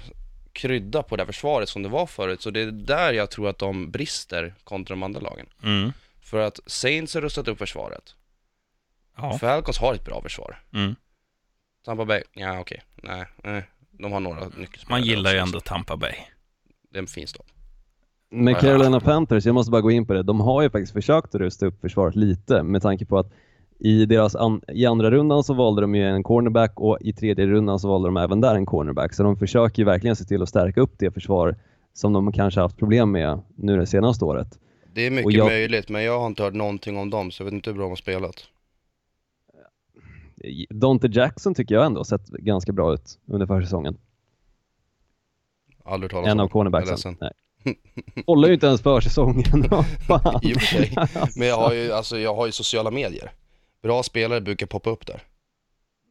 krydda 0.54 1.02
på 1.02 1.16
det 1.16 1.22
här 1.22 1.26
försvaret 1.26 1.68
som 1.68 1.82
det 1.82 1.88
var 1.88 2.06
förut, 2.06 2.42
så 2.42 2.50
det 2.50 2.60
är 2.60 2.70
där 2.70 3.12
jag 3.12 3.30
tror 3.30 3.48
att 3.48 3.58
de 3.58 3.90
brister 3.90 4.54
kontra 4.64 4.92
de 4.92 5.02
andra 5.02 5.20
lagen. 5.20 5.46
mm. 5.62 5.92
För 6.22 6.40
att 6.40 6.60
Saints 6.66 7.14
har 7.14 7.20
rustat 7.20 7.48
upp 7.48 7.58
försvaret. 7.58 8.14
ja. 9.16 9.38
Falcons 9.38 9.78
har 9.78 9.94
ett 9.94 10.04
bra 10.04 10.22
försvar. 10.22 10.62
Mm. 10.72 10.94
Tampa 11.84 12.04
Bay, 12.04 12.22
ja 12.32 12.60
okej, 12.60 12.82
nej, 13.02 13.24
nej. 13.44 13.70
De 13.90 14.12
har 14.12 14.20
några 14.20 14.48
nyckelspelare 14.48 15.00
Man 15.00 15.02
gillar 15.02 15.32
ju 15.32 15.38
ändå 15.38 15.60
Tampa 15.60 15.96
Bay. 15.96 16.14
Det 16.90 16.98
är 16.98 17.02
en 17.02 17.06
fin 17.06 17.26
stad. 17.26 17.46
Men. 18.30 18.54
Carolina 18.54 19.00
Panthers, 19.00 19.46
jag 19.46 19.54
måste 19.54 19.70
bara 19.70 19.80
gå 19.80 19.90
in 19.90 20.06
på 20.06 20.12
det, 20.12 20.22
de 20.22 20.40
har 20.40 20.62
ju 20.62 20.70
faktiskt 20.70 20.92
försökt 20.92 21.34
att 21.34 21.40
rusta 21.40 21.66
upp 21.66 21.80
försvaret 21.80 22.14
lite 22.14 22.62
med 22.62 22.82
tanke 22.82 23.06
på 23.06 23.18
att 23.18 23.32
I, 23.78 24.06
deras 24.06 24.36
an, 24.36 24.60
I 24.68 24.86
andra 24.86 25.10
rundan 25.10 25.44
så 25.44 25.54
valde 25.54 25.80
de 25.82 25.94
ju 25.94 26.02
en 26.08 26.22
cornerback 26.22 26.72
och 26.80 26.98
i 27.00 27.12
tredje 27.12 27.46
rundan 27.46 27.78
så 27.78 27.88
valde 27.88 28.08
de 28.08 28.16
även 28.16 28.40
där 28.40 28.54
en 28.54 28.66
cornerback. 28.66 29.14
Så 29.14 29.22
de 29.22 29.36
försöker 29.36 29.78
ju 29.82 29.84
verkligen 29.86 30.16
se 30.16 30.24
till 30.24 30.42
att 30.42 30.48
stärka 30.48 30.80
upp 30.80 30.94
det 30.98 31.10
försvar 31.10 31.56
som 31.92 32.12
de 32.12 32.32
kanske 32.32 32.60
haft 32.60 32.76
problem 32.78 33.10
med 33.10 33.40
nu 33.56 33.76
det 33.76 33.86
senaste 33.86 34.24
året. 34.24 34.58
Det 34.94 35.06
är 35.06 35.10
mycket 35.10 35.32
jag- 35.32 35.46
möjligt, 35.46 35.88
men 35.88 36.02
jag 36.02 36.20
har 36.20 36.26
inte 36.26 36.42
hört 36.42 36.54
någonting 36.54 36.98
om 36.98 37.10
dem, 37.10 37.30
så 37.30 37.40
jag 37.42 37.44
vet 37.44 37.54
inte 37.54 37.70
hur 37.70 37.74
bra 37.74 37.84
de 37.84 37.88
har 37.88 37.96
spelat. 37.96 38.34
Dante 40.70 41.08
Jackson 41.12 41.54
tycker 41.54 41.74
jag 41.74 41.86
ändå 41.86 41.98
har 41.98 42.04
sett 42.04 42.26
ganska 42.28 42.72
bra 42.72 42.94
ut 42.94 43.18
under 43.26 43.46
försäsongen. 43.46 43.96
Aldrig 45.84 46.10
talat 46.10 46.28
En 46.28 46.40
av 46.40 46.48
cornerbacksen. 46.48 47.16
Nej. 47.20 47.32
Håller 48.26 48.48
ju 48.48 48.54
inte 48.54 48.66
ens 48.66 48.82
försäsongen. 48.82 49.44
I 50.42 50.54
och 50.54 50.60
för 50.60 50.66
sig. 50.66 50.94
Men 51.36 51.48
jag 51.48 51.56
har 51.56 51.72
ju, 51.74 51.92
alltså, 51.92 52.18
jag 52.18 52.34
har 52.34 52.46
ju 52.46 52.52
sociala 52.52 52.90
medier. 52.90 53.30
Bra 53.84 54.02
spelare 54.02 54.40
brukar 54.40 54.66
poppa 54.66 54.90
upp 54.90 55.06
där. 55.06 55.20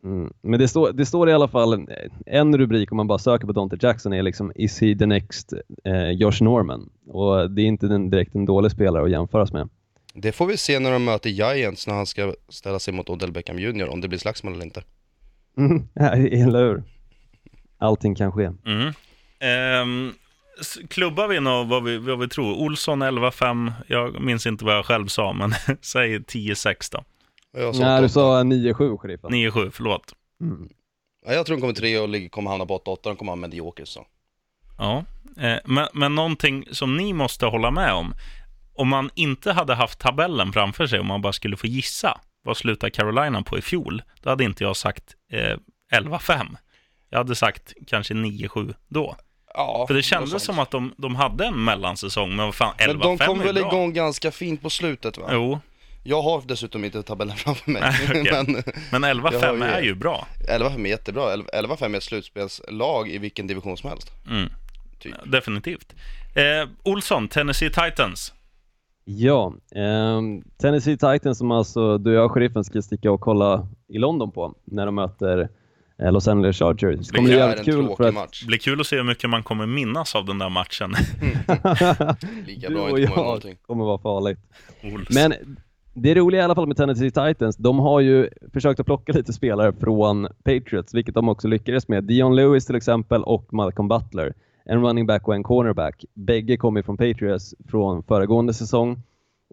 Mm. 0.03 0.34
Men 0.41 0.59
det 0.59 0.67
står, 0.67 0.91
det 0.91 1.05
står 1.05 1.30
i 1.30 1.34
alla 1.34 1.47
fall, 1.47 1.88
en 2.26 2.57
rubrik 2.57 2.91
om 2.91 2.97
man 2.97 3.07
bara 3.07 3.19
söker 3.19 3.47
på 3.47 3.53
Dante 3.53 3.78
Jackson 3.82 4.13
är 4.13 4.24
liksom 4.24 4.51
Is 4.55 4.82
he 4.82 4.95
the 4.95 5.05
next 5.05 5.53
eh, 5.84 6.09
Josh 6.11 6.41
Norman? 6.43 6.89
Och 7.07 7.51
det 7.51 7.61
är 7.61 7.65
inte 7.65 7.86
en, 7.86 8.09
direkt 8.09 8.36
en 8.36 8.45
dålig 8.45 8.71
spelare 8.71 9.03
att 9.03 9.11
jämföras 9.11 9.53
med. 9.53 9.69
Det 10.13 10.32
får 10.32 10.45
vi 10.45 10.57
se 10.57 10.80
när 10.80 10.91
de 10.91 11.03
möter 11.03 11.30
Giants 11.30 11.88
när 11.88 11.93
han 11.93 12.05
ska 12.05 12.34
ställa 12.49 12.80
sig 12.80 12.93
mot 12.93 13.09
Odell 13.09 13.32
Beckham 13.32 13.59
Jr. 13.59 13.88
om 13.89 14.01
det 14.01 14.07
blir 14.07 14.19
slagsmål 14.19 14.53
eller 14.53 14.63
inte. 14.65 14.84
Mm. 15.57 15.88
Ja, 15.93 16.09
eller 16.15 16.59
hur? 16.63 16.84
Allting 17.78 18.15
kan 18.15 18.32
ske. 18.32 18.51
Mm. 18.65 18.93
S- 20.59 20.78
klubbar 20.89 21.28
vi 21.28 21.39
nog 21.39 21.67
vad 21.67 21.84
vi, 21.84 21.97
vad 21.97 22.19
vi 22.19 22.28
tror? 22.28 22.55
Olsson 22.61 23.03
11-5, 23.03 23.71
jag 23.88 24.21
minns 24.21 24.47
inte 24.47 24.65
vad 24.65 24.76
jag 24.76 24.86
själv 24.86 25.07
sa, 25.07 25.34
men 25.34 25.53
säg 25.82 26.19
10-6 26.19 26.91
då. 26.91 27.03
Jag, 27.54 27.76
Nej, 27.80 28.01
du 28.01 28.10
sa 28.10 28.41
9-7, 28.43 28.97
sheriffen. 28.97 29.32
9-7, 29.34 29.72
förlåt. 29.74 30.14
Mm. 30.41 30.70
ja, 31.26 31.34
jag 31.34 31.45
tror 31.45 31.56
de 31.58 31.62
kommer 31.62 31.74
tre 31.74 31.99
och 31.99 32.10
ligger- 32.10 32.30
kommer 32.30 32.49
hamna 32.51 32.66
på 32.66 32.78
8-8, 32.78 32.97
de 33.04 33.16
kommer 33.16 33.32
ha 33.32 33.36
mediokert 33.36 33.88
så. 33.88 34.06
Ja, 34.78 35.04
eh, 35.38 35.58
men, 35.66 35.88
men 35.93 36.16
någonting 36.16 36.66
som 36.72 36.97
ni 36.97 37.14
måste 37.14 37.45
hålla 37.45 37.72
med 37.72 37.93
om. 37.93 38.14
Om 38.76 38.88
man 38.88 39.10
inte 39.16 39.51
hade 39.51 39.76
haft 39.76 39.99
tabellen 39.99 40.54
framför 40.54 40.88
sig, 40.88 40.99
om 40.99 41.08
man 41.08 41.22
bara 41.22 41.34
skulle 41.34 41.58
få 41.58 41.68
gissa, 41.68 42.20
vad 42.43 42.58
slutar 42.58 42.89
Carolina 42.89 43.41
på 43.43 43.58
i 43.58 43.62
fjol? 43.62 44.01
Då 44.22 44.30
hade 44.30 44.43
inte 44.43 44.64
jag 44.64 44.76
sagt 44.78 45.04
eh, 45.32 45.58
11-5. 45.93 46.56
Jag 47.10 47.18
hade 47.18 47.36
sagt 47.36 47.74
kanske 47.88 48.14
9-7 48.14 48.74
då. 48.88 49.16
Ja, 49.54 49.86
För 49.88 49.93
det 49.93 50.01
kändes 50.04 50.43
som 50.43 50.60
att 50.60 50.72
de, 50.72 50.93
de 50.97 51.16
hade 51.16 51.45
en 51.45 51.64
mellansäsong, 51.64 52.30
men 52.36 52.45
vad 52.45 52.56
fan, 52.56 52.74
11-5 52.78 52.88
Men 52.88 52.99
de 52.99 53.18
kom 53.18 53.39
väl 53.39 53.56
bra. 53.56 53.68
igång 53.68 53.93
ganska 53.93 54.32
fint 54.32 54.62
på 54.62 54.70
slutet 54.70 55.18
va? 55.18 55.30
Jo, 55.32 55.60
Jag 56.04 56.22
har 56.22 56.43
dessutom 56.47 56.86
inte 56.86 57.04
tabellen 57.04 57.36
framför 57.38 57.72
mig. 57.72 57.84
Okej. 58.10 58.24
Men 58.91 59.01
men 59.01 59.04
11-5 59.22 59.34
Jag 59.34 59.39
har 59.47 59.56
ju- 59.56 59.64
är 59.64 59.82
ju 59.82 59.95
bra. 59.95 60.28
11-5 60.49 60.86
är 60.86 60.89
jättebra. 60.89 61.36
11-5 61.36 61.93
är 61.93 61.97
ett 61.97 62.04
slutspelslag 62.04 63.10
i 63.10 63.18
vilken 63.18 63.47
division 63.47 63.78
som 63.78 63.89
helst. 63.89 64.12
Mm. 64.30 64.49
Typ. 64.99 65.14
Definitivt. 65.26 65.93
Eh, 66.36 66.70
Olsson, 66.84 67.28
Tennessee 67.28 67.70
Titans. 67.70 68.34
Ja, 69.06 69.54
ehm, 69.76 70.41
Tennessee 70.62 70.97
Titans 70.97 71.38
som 71.38 71.51
alltså 71.51 71.97
du 71.97 72.10
och 72.18 72.24
jag, 72.24 72.32
sheriffen, 72.32 72.64
ska 72.64 72.82
sticka 72.82 73.12
och 73.12 73.22
kolla 73.22 73.68
i 73.89 73.97
London 73.97 74.32
på 74.32 74.56
när 74.66 74.86
de 74.86 74.95
möter 74.95 75.49
eh, 76.01 76.12
Los 76.12 76.28
Angeles 76.28 76.58
Chargers. 76.60 77.08
Det 77.08 77.16
kommer 77.16 77.30
bli 77.30 77.36
Det 77.38 77.41
är 77.41 77.47
jävligt 77.47 77.60
en 77.68 77.74
kul 77.74 77.86
tråkig 77.86 77.97
för 77.97 78.08
att 78.08 78.14
match. 78.14 78.45
blir 78.45 78.58
kul 78.58 78.82
att 78.82 78.88
se 78.88 78.95
hur 78.95 79.04
mycket 79.04 79.30
man 79.30 79.43
kommer 79.43 79.66
minnas 79.66 80.16
av 80.16 80.26
den 80.26 80.39
där 80.39 80.49
matchen. 80.49 80.91
Lika 82.47 82.70
du 82.70 82.76
bra 82.76 82.84
och 82.84 82.99
jag 82.99 83.58
kommer 83.68 83.86
vara 83.86 83.97
farligt. 83.97 84.39
Olsson. 84.84 85.06
Men 85.10 85.58
det 85.93 86.15
roliga 86.15 86.41
i 86.41 86.43
alla 86.43 86.55
fall 86.55 86.67
med 86.67 86.77
Tennessee 86.77 87.11
Titans, 87.11 87.57
de 87.57 87.79
har 87.79 87.99
ju 87.99 88.29
försökt 88.53 88.79
att 88.79 88.85
plocka 88.85 89.13
lite 89.13 89.33
spelare 89.33 89.73
från 89.73 90.27
Patriots, 90.43 90.93
vilket 90.93 91.15
de 91.15 91.29
också 91.29 91.47
lyckades 91.47 91.87
med. 91.87 92.03
Dion 92.03 92.35
Lewis 92.35 92.65
till 92.65 92.75
exempel 92.75 93.23
och 93.23 93.53
Malcolm 93.53 93.87
Butler. 93.87 94.33
En 94.65 94.81
running 94.81 95.05
back 95.05 95.27
och 95.27 95.35
en 95.35 95.43
cornerback. 95.43 96.05
Bägge 96.13 96.57
kommer 96.57 96.81
från 96.81 96.97
Patriots 96.97 97.55
från 97.67 98.03
föregående 98.03 98.53
säsong 98.53 99.01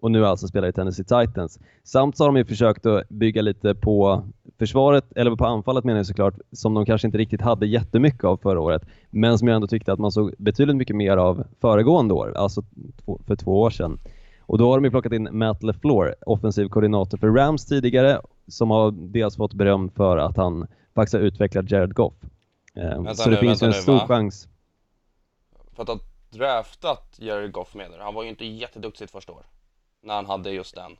och 0.01 0.11
nu 0.11 0.25
alltså 0.25 0.47
spelar 0.47 0.67
i 0.67 0.73
Tennessee 0.73 1.03
Titans. 1.03 1.59
Samt 1.83 2.17
så 2.17 2.23
har 2.23 2.29
de 2.29 2.37
ju 2.37 2.45
försökt 2.45 2.85
att 2.85 3.09
bygga 3.09 3.41
lite 3.41 3.75
på 3.75 4.23
försvaret, 4.59 5.05
eller 5.15 5.35
på 5.35 5.45
anfallet 5.45 5.83
menar 5.83 5.99
jag 5.99 6.05
såklart, 6.05 6.33
som 6.51 6.73
de 6.73 6.85
kanske 6.85 7.07
inte 7.07 7.17
riktigt 7.17 7.41
hade 7.41 7.67
jättemycket 7.67 8.23
av 8.23 8.37
förra 8.37 8.59
året, 8.59 8.85
men 9.09 9.37
som 9.37 9.47
jag 9.47 9.55
ändå 9.55 9.67
tyckte 9.67 9.93
att 9.93 9.99
man 9.99 10.11
såg 10.11 10.33
betydligt 10.37 10.75
mycket 10.75 10.95
mer 10.95 11.17
av 11.17 11.43
föregående 11.61 12.13
år, 12.13 12.33
alltså 12.37 12.63
för 13.27 13.35
två 13.35 13.61
år 13.61 13.69
sedan. 13.69 13.99
Och 14.51 14.57
då 14.57 14.69
har 14.69 14.77
de 14.77 14.83
ju 14.83 14.91
plockat 14.91 15.13
in 15.13 15.29
Matt 15.31 15.63
LeFleur, 15.63 16.15
offensiv 16.25 16.67
koordinator 16.67 17.17
för 17.17 17.27
Rams 17.27 17.65
tidigare, 17.65 18.21
som 18.47 18.69
har 18.69 18.91
dels 18.91 19.35
fått 19.35 19.53
beröm 19.53 19.89
för 19.89 20.17
att 20.17 20.37
han 20.37 20.67
faktiskt 20.95 21.13
har 21.13 21.21
utvecklat 21.21 21.71
Jared 21.71 21.93
Goff. 21.93 22.13
Eh, 22.75 22.83
Vänta 22.83 23.15
så 23.15 23.29
det 23.29 23.35
nu, 23.35 23.41
finns 23.41 23.63
ju 23.63 23.67
en 23.67 23.73
stor 23.73 23.93
va? 23.93 24.07
chans. 24.07 24.47
För 25.75 25.83
att 25.83 25.89
ha 25.89 25.99
draftat 26.29 27.15
Jared 27.19 27.51
Goff 27.51 27.75
med 27.75 27.91
det. 27.91 28.03
Han 28.03 28.13
var 28.13 28.23
ju 28.23 28.29
inte 28.29 28.45
jätteduktig 28.45 28.99
sitt 28.99 29.11
första 29.11 29.31
år. 29.31 29.45
När 30.03 30.13
han 30.13 30.25
hade 30.25 30.51
just 30.51 30.75
den. 30.75 30.91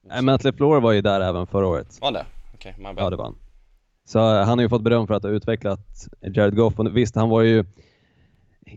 Nej, 0.00 0.22
Matt 0.22 0.44
LeFleur 0.44 0.80
var 0.80 0.92
ju 0.92 1.00
där 1.00 1.20
även 1.20 1.46
förra 1.46 1.66
året. 1.66 1.98
Var 2.00 2.12
det? 2.12 2.26
Okej, 2.54 2.74
my 2.78 2.84
bad. 2.84 2.98
Ja, 2.98 3.10
det 3.10 3.16
var 3.16 3.24
han. 3.24 3.38
Så 4.04 4.18
han 4.18 4.58
har 4.58 4.62
ju 4.62 4.68
fått 4.68 4.82
beröm 4.82 5.06
för 5.06 5.14
att 5.14 5.22
ha 5.22 5.30
utvecklat 5.30 6.08
Jared 6.20 6.56
Goff. 6.56 6.78
Och 6.78 6.96
visst, 6.96 7.14
han 7.14 7.28
var 7.28 7.42
ju 7.42 7.64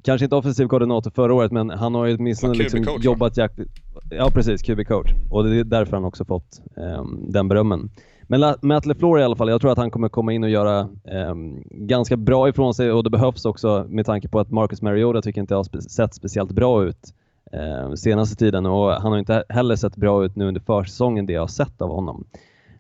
kanske 0.04 0.26
inte 0.26 0.36
offensiv 0.36 0.68
koordinator 0.68 1.12
förra 1.12 1.34
året, 1.34 1.52
men 1.52 1.70
han 1.70 1.96
har 1.96 2.06
ju 2.06 2.16
åtminstone 2.18 2.54
liksom 2.54 2.80
jobbat 3.02 3.38
jäkligt... 3.38 3.70
Ja, 4.10 4.32
precis. 4.34 4.64
QB-coach. 4.64 5.12
Och 5.30 5.44
det 5.44 5.56
är 5.60 5.64
därför 5.64 5.94
han 5.98 6.06
också 6.06 6.26
fått 6.26 6.62
ehm, 6.78 7.32
den 7.32 7.48
berömmen. 7.48 7.90
Men 8.28 8.40
La- 8.40 8.56
Matt 8.62 8.86
LeFleur 8.86 9.20
i 9.20 9.24
alla 9.24 9.36
fall, 9.36 9.50
jag 9.50 9.62
tror 9.62 9.72
att 9.72 9.78
han 9.78 9.92
kommer 9.92 10.10
komma 10.10 10.34
in 10.34 10.44
och 10.44 10.50
göra 10.50 10.90
ehm, 11.06 11.64
ganska 11.72 12.18
bra 12.18 12.50
ifrån 12.50 12.74
sig 12.74 12.92
och 12.92 13.04
det 13.04 13.10
behövs 13.10 13.46
också 13.46 13.86
med 13.90 14.06
tanke 14.06 14.28
på 14.28 14.40
att 14.40 14.52
Marcus 14.52 14.82
Mariota 14.82 15.22
tycker 15.22 15.42
inte 15.42 15.56
har 15.56 15.64
spe- 15.64 15.82
sett 15.90 16.14
speciellt 16.14 16.52
bra 16.52 16.84
ut 16.84 17.14
eh, 17.52 17.94
senaste 17.94 18.36
tiden 18.36 18.66
och 18.66 18.92
han 18.92 19.12
har 19.12 19.20
inte 19.20 19.44
heller 19.50 19.76
sett 19.76 19.96
bra 19.96 20.26
ut 20.26 20.36
nu 20.36 20.48
under 20.48 20.62
försäsongen 20.62 21.26
det 21.26 21.34
jag 21.34 21.42
har 21.42 21.48
sett 21.48 21.82
av 21.82 21.90
honom. 21.90 22.26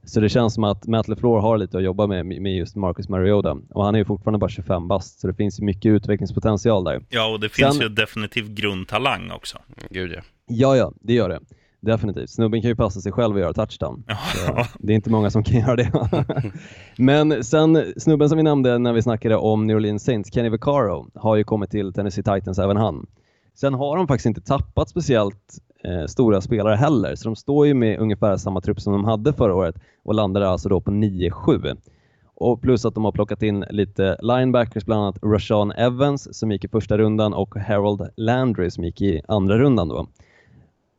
Så 0.03 0.19
det 0.19 0.29
känns 0.29 0.53
som 0.53 0.63
att 0.63 0.87
Matt 0.87 1.07
LeFleur 1.07 1.39
har 1.39 1.57
lite 1.57 1.77
att 1.77 1.83
jobba 1.83 2.07
med 2.07 2.25
med 2.25 2.55
just 2.57 2.75
Marcus 2.75 3.09
Mariota 3.09 3.57
och 3.69 3.85
han 3.85 3.95
är 3.95 3.99
ju 3.99 4.05
fortfarande 4.05 4.39
bara 4.39 4.49
25 4.49 4.87
bast 4.87 5.19
så 5.19 5.27
det 5.27 5.33
finns 5.33 5.59
ju 5.59 5.63
mycket 5.63 5.89
utvecklingspotential 5.89 6.83
där. 6.83 7.01
Ja, 7.09 7.33
och 7.33 7.39
det 7.39 7.49
finns 7.49 7.73
Sen- 7.75 7.81
ju 7.83 7.89
definitivt 7.89 8.49
grundtalang 8.49 9.31
också. 9.31 9.57
Gud 9.89 10.11
ja. 10.11 10.21
Ja, 10.47 10.75
ja, 10.77 10.93
det 11.01 11.13
gör 11.13 11.29
det. 11.29 11.39
Definitivt. 11.81 12.29
Snubben 12.29 12.61
kan 12.61 12.69
ju 12.69 12.75
passa 12.75 13.01
sig 13.01 13.11
själv 13.11 13.35
och 13.35 13.41
göra 13.41 13.53
touchdown. 13.53 14.03
Det 14.79 14.93
är 14.93 14.95
inte 14.95 15.09
många 15.09 15.29
som 15.31 15.43
kan 15.43 15.59
göra 15.59 15.75
det. 15.75 15.91
Men 16.97 17.43
sen 17.43 17.93
snubben 17.97 18.29
som 18.29 18.37
vi 18.37 18.43
nämnde 18.43 18.77
när 18.77 18.93
vi 18.93 19.01
snackade 19.01 19.35
om 19.35 19.67
New 19.67 19.75
Orleans 19.75 20.03
Saints, 20.03 20.33
Kenny 20.33 20.49
Vaccaro, 20.49 21.07
har 21.15 21.35
ju 21.35 21.43
kommit 21.43 21.71
till 21.71 21.93
Tennessee 21.93 22.23
Titans, 22.23 22.59
även 22.59 22.77
han. 22.77 23.05
Sen 23.55 23.73
har 23.73 23.97
de 23.97 24.07
faktiskt 24.07 24.25
inte 24.25 24.41
tappat 24.41 24.89
speciellt 24.89 25.53
eh, 25.83 26.05
stora 26.05 26.41
spelare 26.41 26.75
heller, 26.75 27.15
så 27.15 27.29
de 27.29 27.35
står 27.35 27.67
ju 27.67 27.73
med 27.73 27.99
ungefär 27.99 28.37
samma 28.37 28.61
trupp 28.61 28.81
som 28.81 28.93
de 28.93 29.05
hade 29.05 29.33
förra 29.33 29.55
året 29.55 29.75
och 30.03 30.13
landade 30.13 30.49
alltså 30.49 30.69
då 30.69 30.81
på 30.81 30.91
9-7. 30.91 31.77
Och 32.35 32.61
plus 32.61 32.85
att 32.85 32.95
de 32.95 33.05
har 33.05 33.11
plockat 33.11 33.43
in 33.43 33.65
lite 33.69 34.17
linebackers, 34.21 34.85
bland 34.85 35.01
annat 35.01 35.23
Rashawn 35.23 35.71
Evans 35.71 36.39
som 36.39 36.51
gick 36.51 36.63
i 36.63 36.67
första 36.67 36.97
rundan 36.97 37.33
och 37.33 37.55
Harold 37.55 38.09
Landry 38.17 38.71
som 38.71 38.83
gick 38.83 39.01
i 39.01 39.21
andra 39.27 39.57
rundan 39.57 39.87
då. 39.87 40.07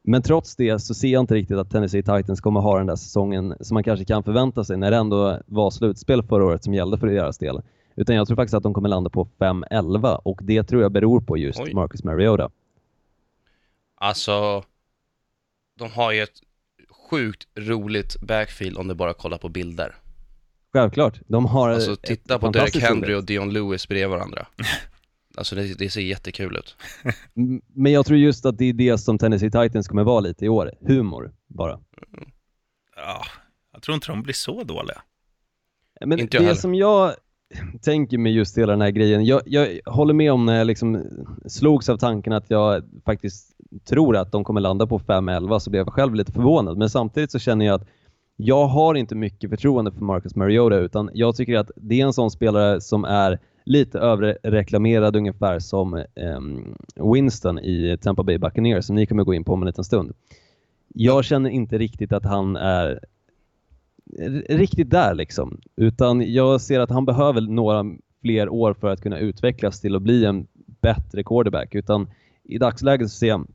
Men 0.02 0.22
trots 0.22 0.56
det 0.56 0.78
så 0.78 0.94
ser 0.94 1.08
jag 1.08 1.20
inte 1.20 1.34
riktigt 1.34 1.56
att 1.56 1.70
Tennessee 1.70 2.02
Titans 2.02 2.40
kommer 2.40 2.60
ha 2.60 2.78
den 2.78 2.86
där 2.86 2.96
säsongen 2.96 3.54
som 3.60 3.74
man 3.74 3.84
kanske 3.84 4.04
kan 4.04 4.22
förvänta 4.22 4.64
sig 4.64 4.76
när 4.76 4.90
det 4.90 4.96
ändå 4.96 5.38
var 5.46 5.70
slutspel 5.70 6.22
förra 6.22 6.44
året 6.44 6.64
som 6.64 6.74
gällde 6.74 6.98
för 6.98 7.06
deras 7.06 7.38
del. 7.38 7.60
Utan 7.96 8.16
jag 8.16 8.26
tror 8.26 8.36
faktiskt 8.36 8.54
att 8.54 8.62
de 8.62 8.74
kommer 8.74 8.88
landa 8.88 9.10
på 9.10 9.28
5-11 9.38 10.14
och 10.14 10.40
det 10.42 10.62
tror 10.62 10.82
jag 10.82 10.92
beror 10.92 11.20
på 11.20 11.36
just 11.36 11.60
Oj. 11.60 11.74
Marcus 11.74 12.04
Mariota. 12.04 12.50
Alltså, 14.01 14.64
de 15.78 15.90
har 15.90 16.12
ju 16.12 16.22
ett 16.22 16.40
sjukt 17.11 17.48
roligt 17.55 18.20
backfield 18.20 18.78
om 18.78 18.88
du 18.88 18.94
bara 18.94 19.14
kollar 19.14 19.38
på 19.38 19.48
bilder. 19.48 19.94
Självklart, 20.72 21.20
de 21.26 21.46
har 21.46 21.70
Alltså 21.70 21.96
titta 21.96 22.38
på 22.38 22.51
Derek 22.51 22.76
Henry 22.76 23.01
roligt. 23.09 23.16
och 23.16 23.24
Dion 23.24 23.53
Lewis 23.53 23.88
bredvid 23.88 24.09
varandra. 24.11 24.46
Alltså 25.36 25.55
det, 25.57 25.78
det 25.78 25.90
ser 25.90 26.01
jättekul 26.01 26.57
ut. 26.57 26.76
Men 27.74 27.92
jag 27.92 28.07
tror 28.07 28.18
just 28.18 28.46
att 28.46 28.59
det 28.59 28.64
är 28.64 28.72
det 28.72 28.98
som 28.98 29.18
Tennessee 29.18 29.51
Titans 29.51 29.88
kommer 29.88 30.05
vara 30.05 30.20
lite 30.20 30.44
i 30.44 30.48
år. 30.48 30.72
Humor, 30.80 31.32
bara. 31.48 31.80
Ja, 32.96 33.24
jag 33.72 33.82
tror 33.82 33.94
inte 33.94 34.07
de 34.07 34.22
blir 34.22 34.34
så 34.34 34.64
dåliga. 34.64 35.03
Men 36.07 36.18
Inte 36.20 36.38
det 36.38 36.44
heller. 36.44 36.61
som 36.61 36.74
jag 36.74 37.14
tänker 37.82 38.18
med 38.18 38.32
just 38.32 38.59
hela 38.59 38.72
den 38.72 38.80
här 38.80 38.90
grejen, 38.90 39.24
jag, 39.24 39.42
jag 39.46 39.80
håller 39.86 40.14
med 40.14 40.32
om 40.32 40.46
när 40.46 40.59
jag 40.59 40.66
liksom 40.66 41.05
slogs 41.48 41.88
av 41.88 41.96
tanken 41.96 42.32
att 42.32 42.51
jag 42.51 42.84
faktiskt 43.05 43.49
tror 43.84 44.16
att 44.16 44.32
de 44.32 44.44
kommer 44.44 44.60
landa 44.60 44.86
på 44.86 44.98
5-11 44.98 45.58
så 45.58 45.70
blev 45.70 45.80
jag 45.80 45.94
själv 45.94 46.14
lite 46.14 46.32
förvånad. 46.32 46.78
Men 46.78 46.90
samtidigt 46.90 47.32
så 47.32 47.38
känner 47.38 47.66
jag 47.66 47.74
att 47.74 47.88
jag 48.36 48.66
har 48.66 48.94
inte 48.94 49.14
mycket 49.14 49.50
förtroende 49.50 49.92
för 49.92 50.00
Marcus 50.00 50.36
Mariota 50.36 50.76
utan 50.76 51.10
jag 51.14 51.36
tycker 51.36 51.56
att 51.56 51.70
det 51.76 52.00
är 52.00 52.06
en 52.06 52.12
sån 52.12 52.30
spelare 52.30 52.80
som 52.80 53.04
är 53.04 53.38
lite 53.64 53.98
överreklamerad 53.98 55.16
ungefär 55.16 55.58
som 55.58 55.94
eh, 55.94 56.40
Winston 57.14 57.58
i 57.58 57.98
Tampa 58.00 58.22
Bay 58.22 58.38
Buccaneers 58.38 58.84
som 58.84 58.96
ni 58.96 59.06
kommer 59.06 59.24
gå 59.24 59.34
in 59.34 59.44
på 59.44 59.52
om 59.52 59.62
en 59.62 59.66
liten 59.66 59.84
stund. 59.84 60.12
Jag 60.94 61.24
känner 61.24 61.50
inte 61.50 61.78
riktigt 61.78 62.12
att 62.12 62.24
han 62.24 62.56
är 62.56 63.00
riktigt 64.48 64.90
där 64.90 65.14
liksom. 65.14 65.60
Utan 65.76 66.32
jag 66.32 66.60
ser 66.60 66.80
att 66.80 66.90
han 66.90 67.04
behöver 67.04 67.40
några 67.40 67.84
fler 68.22 68.48
år 68.48 68.74
för 68.74 68.88
att 68.88 69.00
kunna 69.00 69.18
utvecklas 69.18 69.80
till 69.80 69.96
att 69.96 70.02
bli 70.02 70.24
en 70.24 70.46
bättre 70.80 71.24
quarterback. 71.24 71.74
Utan 71.74 72.10
i 72.44 72.58
dagsläget 72.58 73.10
så 73.10 73.16
ser 73.16 73.28
jag 73.28 73.46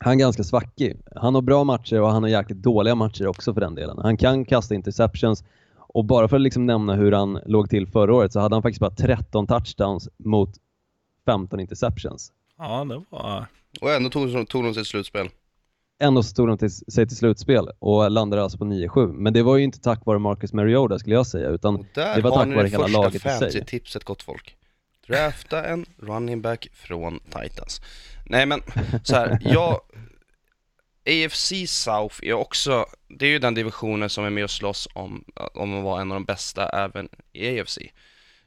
han 0.00 0.12
är 0.12 0.16
ganska 0.18 0.44
svackig. 0.44 0.96
Han 1.16 1.34
har 1.34 1.42
bra 1.42 1.64
matcher 1.64 2.00
och 2.00 2.08
han 2.12 2.22
har 2.22 2.30
jäkligt 2.30 2.58
dåliga 2.62 2.94
matcher 2.94 3.26
också 3.26 3.54
för 3.54 3.60
den 3.60 3.74
delen. 3.74 3.98
Han 4.02 4.16
kan 4.16 4.44
kasta 4.44 4.74
interceptions 4.74 5.44
och 5.76 6.04
bara 6.04 6.28
för 6.28 6.36
att 6.36 6.42
liksom 6.42 6.66
nämna 6.66 6.94
hur 6.94 7.12
han 7.12 7.40
låg 7.46 7.70
till 7.70 7.86
förra 7.86 8.14
året 8.14 8.32
så 8.32 8.40
hade 8.40 8.54
han 8.54 8.62
faktiskt 8.62 8.80
bara 8.80 8.90
13 8.90 9.46
touchdowns 9.46 10.08
mot 10.16 10.50
15 11.26 11.60
interceptions. 11.60 12.32
Ja, 12.58 12.84
det 12.84 13.02
var... 13.10 13.46
Och 13.80 13.90
ändå 13.90 14.10
tog, 14.10 14.32
de- 14.32 14.46
tog 14.46 14.64
de 14.64 14.74
sig 14.74 14.80
ett 14.80 14.86
slutspel. 14.86 15.28
Ändå 16.02 16.22
så 16.22 16.34
tog 16.34 16.48
de 16.48 16.58
till, 16.58 16.70
sig 16.70 17.06
till 17.06 17.16
slutspel 17.16 17.68
och 17.78 18.10
landade 18.10 18.42
alltså 18.42 18.58
på 18.58 18.64
9-7. 18.64 19.12
Men 19.12 19.32
det 19.32 19.42
var 19.42 19.56
ju 19.56 19.64
inte 19.64 19.80
tack 19.80 20.06
vare 20.06 20.18
Marcus 20.18 20.52
Mariota 20.52 20.98
skulle 20.98 21.14
jag 21.14 21.26
säga, 21.26 21.48
utan 21.48 21.76
Och 21.76 21.86
där 21.94 22.16
det 22.16 22.22
var 22.22 22.30
har 22.30 22.36
tack 22.38 22.48
ni 22.48 22.54
vare 22.54 22.64
det 22.64 22.70
hela 22.70 22.84
första 22.84 22.98
laget 23.00 23.14
i 23.14 23.18
sig. 23.18 23.30
fantasy-tipset 23.30 24.04
gott 24.04 24.22
folk. 24.22 24.56
Drafta 25.06 25.64
en 25.64 25.86
running 25.96 26.42
back 26.42 26.68
från 26.72 27.18
Titans. 27.18 27.80
Nej 28.30 28.46
men, 28.46 28.62
så 29.02 29.16
här, 29.16 29.38
jag... 29.44 29.80
AFC 31.06 31.52
South 31.66 32.16
är 32.22 32.32
också, 32.32 32.86
det 33.08 33.26
är 33.26 33.30
ju 33.30 33.38
den 33.38 33.54
divisionen 33.54 34.10
som 34.10 34.24
är 34.24 34.30
med 34.30 34.44
och 34.44 34.50
slåss 34.50 34.88
om, 34.94 35.24
om 35.54 35.78
att 35.78 35.84
vara 35.84 36.00
en 36.00 36.12
av 36.12 36.14
de 36.14 36.24
bästa 36.24 36.68
även 36.68 37.08
i 37.32 37.60
AFC. 37.60 37.78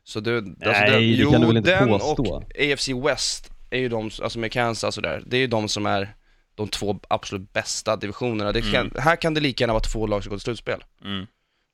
Så 0.04 0.20
det, 0.20 0.38
alltså 0.38 0.54
Nej, 0.66 0.92
den, 0.92 1.00
det 1.00 1.06
jo, 1.06 1.32
kan 1.32 1.42
du 1.42 1.48
väl 1.48 1.58
inte 1.58 1.80
den 1.80 1.88
påstå. 1.88 2.36
och 2.36 2.44
AFC 2.44 2.90
West 2.90 3.52
är 3.70 3.80
ju 3.80 3.90
de, 3.90 4.12
alltså 4.22 4.40
med 4.40 4.52
Kansas 4.52 4.98
och 4.98 5.04
där, 5.04 5.24
det 5.26 5.38
är 5.38 5.42
ju 5.42 5.48
de 5.48 5.70
som 5.70 5.86
är 5.86 6.16
de 6.56 6.68
två 6.68 7.00
absolut 7.08 7.54
bästa 7.54 7.96
divisionerna. 7.96 8.52
Det 8.52 8.62
kan, 8.62 8.92
Här 8.98 9.16
kan 9.16 9.34
det 9.34 9.42
lika 9.42 9.64
gärna 9.64 9.74
vara 9.74 9.84
två 9.84 10.08
lag 10.08 10.24
som 10.24 10.30
går 10.30 10.38
till 10.38 10.44
slutspel. 10.44 10.84
Mm. 11.06 11.26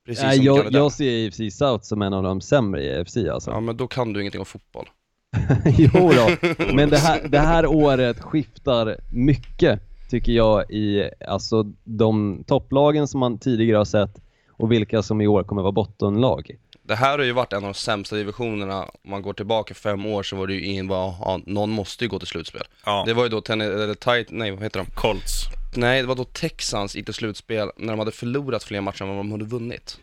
Precis 0.06 0.24
Nej, 0.24 0.36
som 0.36 0.46
jag, 0.46 0.72
jag 0.72 0.92
ser 0.92 1.28
AFC 1.28 1.58
South 1.58 1.84
som 1.84 2.02
en 2.02 2.14
av 2.14 2.24
de 2.24 2.42
sämre 2.42 2.84
i 2.84 3.00
AFC 3.00 3.18
alltså. 3.18 3.52
Ja 3.52 3.60
men 3.60 3.78
då 3.78 3.88
kan 3.88 4.14
du 4.14 4.22
ingenting 4.22 4.40
om 4.40 4.46
fotboll. 4.46 4.90
jo 5.78 6.12
då. 6.12 6.48
men 6.74 6.90
det 6.90 6.98
här, 6.98 7.28
det 7.28 7.40
här 7.40 7.66
året 7.66 8.22
skiftar 8.22 8.98
mycket 9.12 9.80
tycker 10.10 10.32
jag 10.32 10.72
i 10.72 11.10
alltså, 11.28 11.64
de 11.84 12.44
topplagen 12.48 13.08
som 13.08 13.20
man 13.20 13.38
tidigare 13.38 13.78
har 13.78 13.86
sett 13.86 14.22
och 14.50 14.72
vilka 14.72 15.02
som 15.02 15.22
i 15.22 15.28
år 15.28 15.44
kommer 15.44 15.62
vara 15.62 15.72
bottenlag. 15.72 16.52
Det 16.84 16.96
här 16.96 17.18
har 17.18 17.26
ju 17.26 17.32
varit 17.32 17.54
en 17.54 17.58
av 17.58 17.64
de 17.64 17.74
sämsta 17.74 18.16
divisionerna, 18.16 18.84
om 18.84 19.12
man 19.12 19.22
går 19.22 19.34
tillbaka 19.34 19.74
fem 19.74 20.06
år 20.06 20.24
så 20.24 20.36
var 20.36 20.48
det 20.48 20.54
ju 20.54 20.66
ingen 20.66 20.88
bara, 20.88 21.14
ja, 21.22 21.40
någon 21.46 21.70
måste 21.70 22.04
ju 22.04 22.10
gå 22.10 22.20
till 22.20 22.28
slutspel. 22.28 22.64
Ja, 22.86 23.04
Det 23.06 23.14
var 23.14 23.24
ju 23.24 23.30
då 23.30 23.42
Ten 23.42 23.62
eller 23.62 23.94
tight, 23.94 24.28
nej 24.32 24.52
vad 24.52 24.64
heter 24.64 24.80
de? 24.80 24.92
Colts. 24.96 25.46
Nej, 25.76 26.02
det 26.02 26.08
var 26.08 26.16
då 26.16 26.24
Texans 26.24 26.96
gick 26.96 27.06
till 27.06 27.14
slutspel 27.14 27.72
när 27.78 27.88
de 27.94 28.00
hade 28.00 28.12
förlorat 28.12 28.64
fler 28.64 28.82
matcher 28.82 29.02
än 29.02 29.08
vad 29.08 29.18
de 29.18 29.32
hade 29.32 29.46
vunnit. 29.46 30.00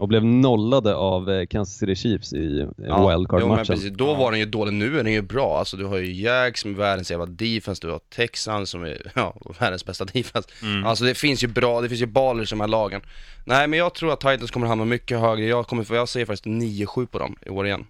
Och 0.00 0.08
blev 0.08 0.24
nollade 0.24 0.94
av 0.94 1.30
eh, 1.30 1.46
Kansas 1.46 1.76
City 1.78 1.94
Chiefs 1.96 2.32
i 2.32 2.60
eh, 2.60 2.66
jo, 2.78 2.84
men 2.86 3.08
wildcard-matchen. 3.08 3.66
precis. 3.66 3.90
Då 3.92 4.14
var 4.14 4.30
den 4.30 4.40
ju 4.40 4.46
dålig, 4.46 4.72
nu 4.72 4.98
är 4.98 5.04
den 5.04 5.12
ju 5.12 5.22
bra. 5.22 5.58
Alltså 5.58 5.76
du 5.76 5.84
har 5.84 5.96
ju 5.98 6.12
Jags 6.22 6.60
som 6.60 6.70
är 6.70 6.74
världens 6.74 7.10
jävla 7.10 7.26
defense, 7.26 7.86
du 7.86 7.90
har 7.92 8.00
Texans 8.16 8.70
som 8.70 8.84
är, 8.84 9.12
ja, 9.14 9.36
världens 9.58 9.84
bästa 9.84 10.04
defense. 10.04 10.48
Mm. 10.62 10.86
Alltså 10.86 11.04
det 11.04 11.14
finns 11.14 11.44
ju 11.44 11.48
bra, 11.48 11.80
det 11.80 11.88
finns 11.88 12.00
ju 12.02 12.06
baller 12.06 12.42
i 12.42 12.46
de 12.50 12.60
här 12.60 12.68
lagen. 12.68 13.00
Nej 13.44 13.66
men 13.68 13.78
jag 13.78 13.94
tror 13.94 14.12
att 14.12 14.20
Titans 14.20 14.50
kommer 14.50 14.66
hamna 14.66 14.84
mycket 14.84 15.20
högre, 15.20 15.44
jag 15.46 15.66
kommer, 15.66 15.94
jag 15.94 16.08
säger 16.08 16.26
faktiskt 16.26 16.46
9-7 16.46 17.06
på 17.06 17.18
dem 17.18 17.36
i 17.46 17.48
år 17.50 17.66
igen. 17.66 17.86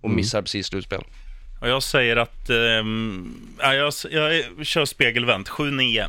Och 0.00 0.04
Mm. 0.04 0.16
missar 0.16 0.42
precis 0.42 0.66
slutspel. 0.66 1.04
Och 1.60 1.68
jag 1.68 1.82
säger 1.82 2.16
att... 2.16 2.50
ehm, 2.50 3.34
ja, 3.58 3.74
jag, 3.74 3.92
jag 4.10 4.44
kör 4.66 4.84
spegelvänt. 4.84 5.48
7-9. 5.48 6.04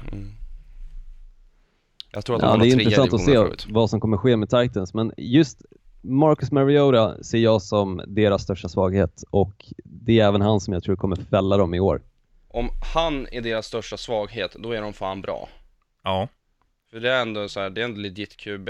Jag 2.12 2.26
tror 2.26 2.36
att 2.36 2.42
de 2.42 2.46
Ja, 2.46 2.52
har 2.52 2.58
det 2.58 2.68
är 2.68 2.80
intressant 2.80 3.14
att 3.14 3.22
se 3.26 3.34
förut. 3.36 3.68
vad 3.70 3.90
som 3.90 4.00
kommer 4.00 4.18
ske 4.18 4.38
med 4.38 4.50
Titans, 4.50 4.94
men 4.94 5.14
just 5.18 5.62
Marcus 6.02 6.52
Mariota 6.52 7.24
ser 7.24 7.38
jag 7.38 7.62
som 7.62 8.02
deras 8.08 8.44
största 8.44 8.70
svaghet 8.70 9.24
och 9.30 9.66
det 9.84 10.20
är 10.20 10.28
även 10.28 10.42
han 10.42 10.60
som 10.60 10.74
jag 10.74 10.84
tror 10.84 10.96
kommer 10.96 11.16
fälla 11.16 11.58
dem 11.58 11.74
i 11.74 11.80
år. 11.80 12.02
Om 12.48 12.70
han 12.94 13.28
är 13.32 13.42
deras 13.42 13.66
största 13.66 13.98
svaghet, 13.98 14.56
då 14.60 14.72
är 14.72 14.82
de 14.82 14.94
fan 14.94 15.22
bra. 15.22 15.50
Ja. 16.04 16.28
För 16.92 17.00
det 17.00 17.12
är 17.12 17.22
ändå 17.22 17.50
så 17.50 17.60
här, 17.60 17.70
det 17.70 17.82
är 17.82 17.86
ändå 17.86 18.00
legit 18.02 18.38
QB. 18.38 18.70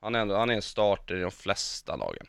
Han 0.00 0.14
är 0.14 0.18
ändå, 0.18 0.36
han 0.36 0.50
är 0.50 0.54
en 0.54 0.62
starter 0.62 1.16
i 1.16 1.20
de 1.20 1.30
flesta 1.30 1.96
lagen. 1.96 2.26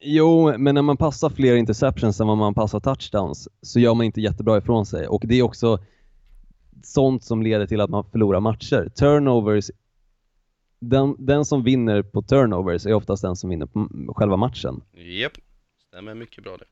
Jo, 0.00 0.58
men 0.58 0.74
när 0.74 0.82
man 0.82 0.96
passar 0.96 1.30
fler 1.30 1.56
interceptions 1.56 2.20
än 2.20 2.26
vad 2.26 2.36
man 2.38 2.54
passar 2.54 2.80
touchdowns 2.80 3.48
så 3.62 3.80
gör 3.80 3.94
man 3.94 4.06
inte 4.06 4.20
jättebra 4.20 4.58
ifrån 4.58 4.86
sig 4.86 5.06
och 5.06 5.22
det 5.24 5.34
är 5.38 5.42
också 5.42 5.78
sånt 6.86 7.24
som 7.24 7.42
leder 7.42 7.66
till 7.66 7.80
att 7.80 7.90
man 7.90 8.04
förlorar 8.04 8.40
matcher. 8.40 8.88
Turnovers, 8.88 9.70
den, 10.78 11.16
den 11.18 11.44
som 11.44 11.62
vinner 11.62 12.02
på 12.02 12.22
turnovers 12.22 12.86
är 12.86 12.94
oftast 12.94 13.22
den 13.22 13.36
som 13.36 13.50
vinner 13.50 13.66
på 13.66 14.14
själva 14.16 14.36
matchen. 14.36 14.82
Japp, 14.92 15.32
stämmer 15.88 16.14
mycket 16.14 16.44
bra 16.44 16.56
det. 16.56 16.64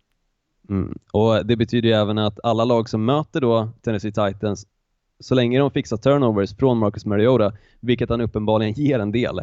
Mm. 0.74 0.98
Och 1.12 1.46
det 1.46 1.56
betyder 1.56 1.88
ju 1.88 1.94
även 1.94 2.18
att 2.18 2.40
alla 2.42 2.64
lag 2.64 2.88
som 2.88 3.04
möter 3.04 3.40
då 3.40 3.68
Tennessee 3.82 4.12
Titans, 4.12 4.66
så 5.20 5.34
länge 5.34 5.58
de 5.58 5.70
fixar 5.70 5.96
turnovers 5.96 6.56
från 6.56 6.78
Marcus 6.78 7.04
Mariota, 7.04 7.52
vilket 7.80 8.10
han 8.10 8.20
uppenbarligen 8.20 8.72
ger 8.72 8.98
en 8.98 9.12
del, 9.12 9.40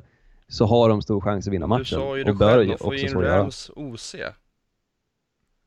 så 0.47 0.65
har 0.65 0.89
de 0.89 1.01
stor 1.01 1.21
chans 1.21 1.47
att 1.47 1.53
vinna 1.53 1.67
matchen. 1.67 1.99
Du 1.99 2.05
sa 2.05 2.17
ju 2.17 2.23
och 2.23 2.27
det 2.27 2.33
bör 2.33 2.49
själv, 2.49 2.63
ju 2.63 2.71
de 2.71 2.77
får 2.77 2.93
också 2.93 3.05
in. 3.05 3.21
Rams 3.21 3.71
OC. 3.75 4.15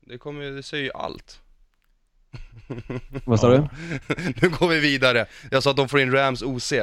Det 0.01 0.17
kommer 0.17 0.43
ju, 0.43 0.55
det 0.55 0.63
säger 0.63 0.83
ju 0.83 0.91
allt. 0.91 1.41
Vad 3.25 3.39
sa 3.39 3.49
du? 3.49 3.57
nu 4.41 4.49
går 4.49 4.67
vi 4.67 4.79
vidare. 4.79 5.25
Jag 5.51 5.63
sa 5.63 5.69
att 5.69 5.77
de 5.77 5.89
får 5.89 5.99
in 5.99 6.11
Rams 6.11 6.41
OC, 6.41 6.73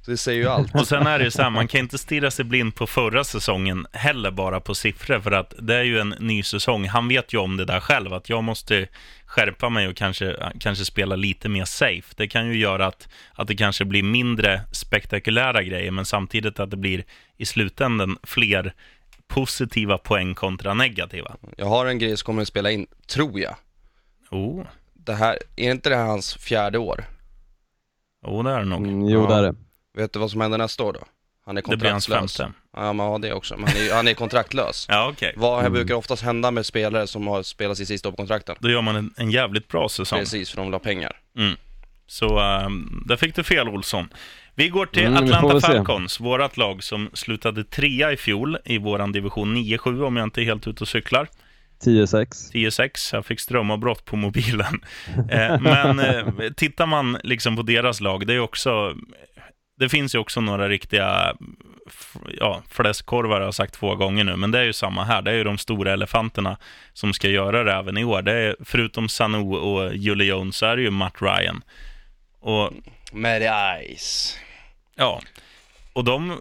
så 0.00 0.10
det 0.10 0.16
säger 0.16 0.42
ju 0.42 0.48
allt. 0.48 0.74
Och 0.74 0.88
sen 0.88 1.06
är 1.06 1.18
det 1.18 1.24
ju 1.24 1.30
så 1.30 1.42
här, 1.42 1.50
man 1.50 1.68
kan 1.68 1.80
inte 1.80 1.98
stirra 1.98 2.30
sig 2.30 2.44
blind 2.44 2.74
på 2.74 2.86
förra 2.86 3.24
säsongen 3.24 3.86
heller 3.92 4.30
bara 4.30 4.60
på 4.60 4.74
siffror, 4.74 5.20
för 5.20 5.30
att 5.30 5.54
det 5.58 5.74
är 5.74 5.82
ju 5.82 5.98
en 5.98 6.14
ny 6.18 6.42
säsong. 6.42 6.88
Han 6.88 7.08
vet 7.08 7.34
ju 7.34 7.38
om 7.38 7.56
det 7.56 7.64
där 7.64 7.80
själv, 7.80 8.12
att 8.12 8.28
jag 8.28 8.44
måste 8.44 8.86
skärpa 9.26 9.68
mig 9.68 9.88
och 9.88 9.96
kanske, 9.96 10.36
kanske 10.60 10.84
spela 10.84 11.16
lite 11.16 11.48
mer 11.48 11.64
safe. 11.64 12.14
Det 12.16 12.28
kan 12.28 12.46
ju 12.46 12.58
göra 12.58 12.86
att, 12.86 13.08
att 13.32 13.48
det 13.48 13.56
kanske 13.56 13.84
blir 13.84 14.02
mindre 14.02 14.60
spektakulära 14.72 15.62
grejer, 15.62 15.90
men 15.90 16.04
samtidigt 16.04 16.60
att 16.60 16.70
det 16.70 16.76
blir 16.76 17.04
i 17.36 17.46
slutändan 17.46 18.18
fler 18.22 18.74
positiva 19.28 19.98
poäng 19.98 20.34
kontra 20.34 20.74
negativa. 20.74 21.36
Jag 21.56 21.66
har 21.66 21.86
en 21.86 21.98
grej 21.98 22.16
som 22.16 22.26
kommer 22.26 22.42
att 22.42 22.48
spela 22.48 22.70
in, 22.70 22.86
tror 23.06 23.40
jag. 23.40 23.54
Oh, 24.30 24.64
Det 25.08 25.14
här, 25.14 25.38
är 25.56 25.70
inte 25.70 25.88
det 25.90 25.96
här 25.96 26.06
hans 26.06 26.34
fjärde 26.34 26.78
år? 26.78 27.04
oh 28.26 28.44
det 28.44 28.50
är 28.50 28.58
det 28.58 28.64
nog. 28.64 28.86
Mm, 28.86 29.08
jo, 29.08 29.22
Ja. 29.22 29.28
det 29.28 29.34
är 29.34 29.42
det. 29.42 29.54
Vet 29.96 30.12
du 30.12 30.18
vad 30.18 30.30
som 30.30 30.40
händer 30.40 30.58
nästa 30.58 30.84
år 30.84 30.92
då? 30.92 31.00
Han 31.46 31.56
är 31.58 31.62
Det 31.70 31.76
blir 31.76 31.90
hans 31.90 32.06
kontraktslös. 32.06 32.36
femte. 32.46 32.58
Ja, 32.76 32.92
men 32.92 33.06
ja, 33.06 33.18
det 33.18 33.32
också. 33.32 33.56
Men 33.56 33.68
han 33.68 33.76
är, 33.76 33.94
han 33.94 34.08
är 34.08 34.14
kontraktlös. 34.14 34.86
Ja, 34.90 35.08
okej. 35.12 35.32
Vad 35.36 35.60
Mm. 35.60 35.72
brukar 35.72 35.94
oftast 35.94 36.22
hända 36.22 36.50
med 36.50 36.66
spelare 36.66 37.06
som 37.06 37.26
har 37.26 37.42
spelat 37.42 37.76
sitt 37.76 37.88
sista 37.88 38.08
år 38.08 38.12
på 38.12 38.16
kontrakten? 38.16 38.56
Då 38.60 38.70
gör 38.70 38.82
man 38.82 38.96
en, 38.96 39.14
en 39.16 39.30
jävligt 39.30 39.68
bra 39.68 39.88
säsong. 39.88 40.18
Precis, 40.18 40.50
för 40.50 40.56
de 40.56 40.66
vill 40.66 40.74
ha 40.74 40.78
pengar. 40.78 41.12
Så 42.06 42.40
um, 42.40 43.04
där 43.06 43.16
fick 43.16 43.34
du 43.34 43.42
fel, 43.44 43.68
Olsson. 43.68 44.08
Vi 44.54 44.68
går 44.68 44.86
till 44.86 45.06
Mm, 45.06 45.24
Atlanta. 45.24 45.60
Falcons, 45.60 46.20
vårt 46.20 46.56
lag 46.56 46.82
som 46.84 47.10
slutade 47.12 47.64
trea 47.64 48.12
i 48.12 48.16
fjol 48.16 48.58
i 48.64 48.78
vår 48.78 49.12
division 49.12 49.56
9-7, 49.56 50.04
om 50.06 50.16
jag 50.16 50.24
inte 50.26 50.40
är 50.40 50.44
helt 50.44 50.66
ute 50.66 50.84
och 50.84 50.88
cyklar. 50.88 51.28
10-6. 51.84 52.52
10-6, 52.52 53.14
jag 53.14 53.26
fick 53.26 53.40
strömavbrott 53.40 54.04
på 54.04 54.16
mobilen. 54.16 54.80
eh, 55.30 55.60
men 55.60 55.98
eh, 55.98 56.52
tittar 56.56 56.86
man 56.86 57.18
liksom 57.24 57.56
på 57.56 57.62
deras 57.62 58.00
lag, 58.00 58.26
det 58.26 58.34
är 58.34 58.40
också... 58.40 58.94
Det 59.78 59.88
finns 59.88 60.14
ju 60.14 60.18
också 60.18 60.40
några 60.40 60.68
riktiga 60.68 61.34
ja, 62.40 62.62
fläskkorvar, 62.70 63.36
har 63.36 63.44
jag 63.44 63.54
sagt 63.54 63.74
två 63.74 63.94
gånger 63.94 64.24
nu, 64.24 64.36
men 64.36 64.50
det 64.50 64.58
är 64.58 64.64
ju 64.64 64.72
samma 64.72 65.04
här. 65.04 65.22
Det 65.22 65.30
är 65.30 65.34
ju 65.34 65.44
de 65.44 65.58
stora 65.58 65.92
elefanterna 65.92 66.56
som 66.92 67.12
ska 67.12 67.28
göra 67.28 67.64
det 67.64 67.72
även 67.72 67.98
i 67.98 68.04
år. 68.04 68.22
Det 68.22 68.32
är, 68.32 68.56
förutom 68.64 69.08
Sanu 69.08 69.38
och 69.38 69.94
Julie 69.94 70.28
Jones 70.28 70.56
så 70.56 70.66
är 70.66 70.76
det 70.76 70.82
ju 70.82 70.90
Matt 70.90 71.22
Ryan. 71.22 71.62
Och 72.40 72.72
Med 73.12 73.42
Ice. 73.96 74.38
Ja, 74.96 75.20
och 75.92 76.04
de, 76.04 76.40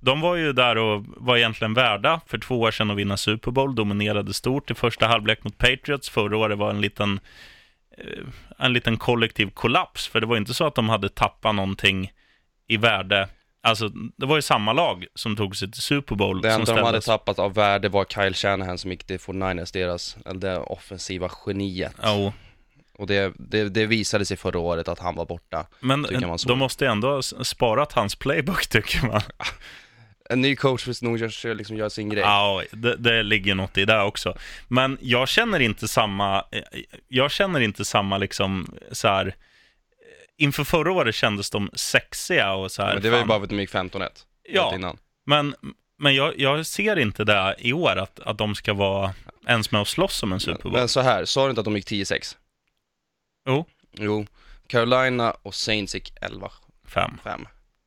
de 0.00 0.20
var 0.20 0.36
ju 0.36 0.52
där 0.52 0.76
och 0.78 1.04
var 1.06 1.36
egentligen 1.36 1.74
värda 1.74 2.20
för 2.26 2.38
två 2.38 2.60
år 2.60 2.70
sedan 2.70 2.90
att 2.90 2.96
vinna 2.96 3.16
Super 3.16 3.50
Bowl, 3.50 3.74
dominerade 3.74 4.34
stort 4.34 4.70
i 4.70 4.74
första 4.74 5.06
halvlek 5.06 5.44
mot 5.44 5.58
Patriots. 5.58 6.08
Förra 6.08 6.36
året 6.36 6.58
var 6.58 6.70
en 6.70 6.80
liten, 6.80 7.20
eh, 7.98 8.24
en 8.58 8.72
liten 8.72 8.96
kollektiv 8.96 9.50
kollaps, 9.50 10.08
för 10.08 10.20
det 10.20 10.26
var 10.26 10.36
inte 10.36 10.54
så 10.54 10.66
att 10.66 10.74
de 10.74 10.88
hade 10.88 11.08
tappat 11.08 11.54
någonting 11.54 12.12
i 12.68 12.76
värde. 12.76 13.28
Alltså, 13.62 13.88
det 14.16 14.26
var 14.26 14.36
ju 14.36 14.42
samma 14.42 14.72
lag 14.72 15.06
som 15.14 15.36
tog 15.36 15.56
sig 15.56 15.72
till 15.72 15.82
Super 15.82 16.14
Bowl. 16.16 16.42
Det 16.42 16.52
enda 16.52 16.64
de 16.64 16.72
hade 16.72 16.88
ställdes. 16.88 17.04
tappat 17.04 17.38
av 17.38 17.54
värde 17.54 17.88
var 17.88 18.04
Kyle 18.04 18.34
Shanahan 18.34 18.78
som 18.78 18.90
gick 18.90 19.04
till 19.04 19.18
49ers, 19.18 19.72
deras, 19.72 20.16
det 20.34 20.58
offensiva 20.58 21.30
geniet. 21.46 21.94
Ja, 22.02 22.32
Och 22.98 23.06
det, 23.06 23.32
det, 23.38 23.68
det 23.68 23.86
visade 23.86 24.24
sig 24.24 24.36
förra 24.36 24.58
året 24.58 24.88
att 24.88 24.98
han 24.98 25.14
var 25.14 25.26
borta. 25.26 25.66
men 25.80 26.06
de 26.46 26.58
måste 26.58 26.86
ändå 26.86 27.14
ha 27.14 27.22
sparat 27.22 27.92
hans 27.92 28.14
playbook, 28.16 28.66
tycker 28.66 29.06
man. 29.06 29.20
En 30.28 30.40
ny 30.40 30.56
coach 30.56 30.86
vill 30.86 30.94
nog 31.00 31.18
göra, 31.18 31.54
liksom 31.54 31.76
göra 31.76 31.90
sin 31.90 32.08
grej. 32.08 32.22
Ja, 32.22 32.62
det, 32.70 32.96
det 32.96 33.22
ligger 33.22 33.54
något 33.54 33.78
i 33.78 33.84
det 33.84 34.02
också. 34.02 34.36
Men 34.68 34.98
jag 35.00 35.28
känner 35.28 35.60
inte 35.60 35.88
samma, 35.88 36.44
eh, 36.50 36.62
jag 37.08 37.30
känner 37.30 37.60
inte 37.60 37.84
samma 37.84 38.18
liksom 38.18 38.74
så 38.92 39.08
här, 39.08 39.26
eh, 39.26 39.32
inför 40.36 40.64
förra 40.64 40.92
året 40.92 41.14
kändes 41.14 41.50
de 41.50 41.70
sexiga 41.74 42.52
och 42.52 42.72
så 42.72 42.82
här. 42.82 42.94
Men 42.94 43.02
det 43.02 43.10
var 43.10 43.18
ju 43.18 43.24
bara 43.24 43.38
för 43.38 43.44
att 43.44 43.50
de 43.50 43.60
gick 43.60 43.70
15-1. 43.70 44.08
Ja. 44.42 44.74
Innan. 44.74 44.98
Men, 45.26 45.54
men 45.98 46.14
jag, 46.14 46.38
jag 46.40 46.66
ser 46.66 46.98
inte 46.98 47.24
det 47.24 47.56
i 47.58 47.72
år, 47.72 47.96
att, 47.96 48.20
att 48.20 48.38
de 48.38 48.54
ska 48.54 48.74
vara 48.74 49.14
ens 49.46 49.70
med 49.70 49.80
och 49.80 49.88
slåss 49.88 50.22
om 50.22 50.32
en 50.32 50.40
Super 50.40 50.62
Bowl. 50.62 50.72
Men 50.72 50.88
så 50.88 51.00
här, 51.00 51.24
sa 51.24 51.44
du 51.44 51.50
inte 51.50 51.60
att 51.60 51.64
de 51.64 51.76
gick 51.76 51.90
10-6? 51.90 52.36
Jo, 53.48 53.66
Jo. 53.92 54.26
Carolina 54.66 55.30
och 55.30 55.54
Saints 55.54 55.94
gick 55.94 56.12
11-5. 56.20 56.50
fem. 57.24 57.46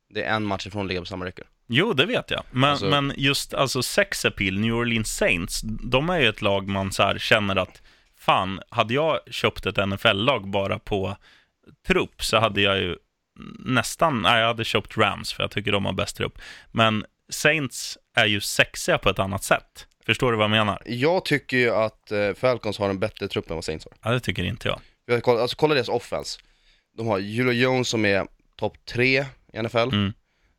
Det 0.10 0.24
är 0.24 0.36
en 0.36 0.44
match 0.44 0.68
ifrån 0.68 0.82
att 0.82 0.88
ligga 0.88 1.00
på 1.00 1.06
samma 1.06 1.26
record. 1.26 1.46
Jo, 1.74 1.94
det 1.94 2.06
vet 2.06 2.32
jag. 2.32 2.44
Men, 2.52 2.70
Alltså- 2.70 2.86
men 2.90 3.14
just 3.18 3.54
alltså 3.54 3.84
sex 3.84 4.26
appeal, 4.26 4.60
New 4.60 4.74
Orleans 4.74 5.16
Saints, 5.16 5.62
de 5.64 6.10
är 6.10 6.20
ju 6.20 6.30
ett 6.30 6.42
lag 6.42 6.68
man 6.68 6.92
så 6.92 7.04
här 7.04 7.18
känner 7.18 7.56
att 7.56 7.82
fan, 8.18 8.62
hade 8.70 8.94
jag 8.94 9.20
köpt 9.32 9.66
ett 9.66 9.78
NFL-lag 9.78 10.48
bara 10.50 10.80
på 10.80 11.18
trupp 11.88 12.24
så 12.24 12.40
hade 12.40 12.62
jag 12.62 12.78
ju 12.80 12.96
nästan, 13.60 14.22
nej 14.22 14.40
jag 14.40 14.48
hade 14.48 14.64
köpt 14.64 14.98
Rams 14.98 15.34
för 15.34 15.44
jag 15.44 15.52
tycker 15.52 15.72
de 15.72 15.86
har 15.86 15.94
bäst 15.94 16.16
trupp. 16.18 16.38
Men 16.72 17.06
Saints 17.30 17.98
är 18.16 18.26
ju 18.26 18.42
sexiga 18.42 18.98
på 18.98 19.10
ett 19.10 19.20
annat 19.20 19.44
sätt. 19.44 19.88
Förstår 20.06 20.32
du 20.32 20.38
vad 20.38 20.44
jag 20.44 20.52
menar? 20.52 20.82
Jag 20.86 21.26
tycker 21.26 21.58
ju 21.58 21.70
att 21.76 22.12
eh, 22.12 22.34
Falcons 22.34 22.78
har 22.80 22.90
en 22.90 23.00
bättre 23.00 23.28
trupp 23.28 23.50
än 23.50 23.56
vad 23.56 23.64
Saints 23.66 23.86
har. 23.86 23.94
Ja, 24.04 24.12
det 24.12 24.20
tycker 24.20 24.44
inte 24.44 24.68
jag. 24.68 24.80
Vi 25.06 25.14
har 25.14 25.22
kollat, 25.22 25.42
alltså 25.42 25.58
kolla 25.58 25.74
deras 25.74 25.90
offense. 25.90 26.40
De 26.98 27.08
har 27.08 27.20
Julio 27.20 27.52
Jones 27.54 27.90
som 27.90 28.06
är 28.06 28.28
topp 28.56 28.78
3 28.86 29.26
i 29.54 29.62
NFL. 29.64 29.78
Mm. 29.78 30.14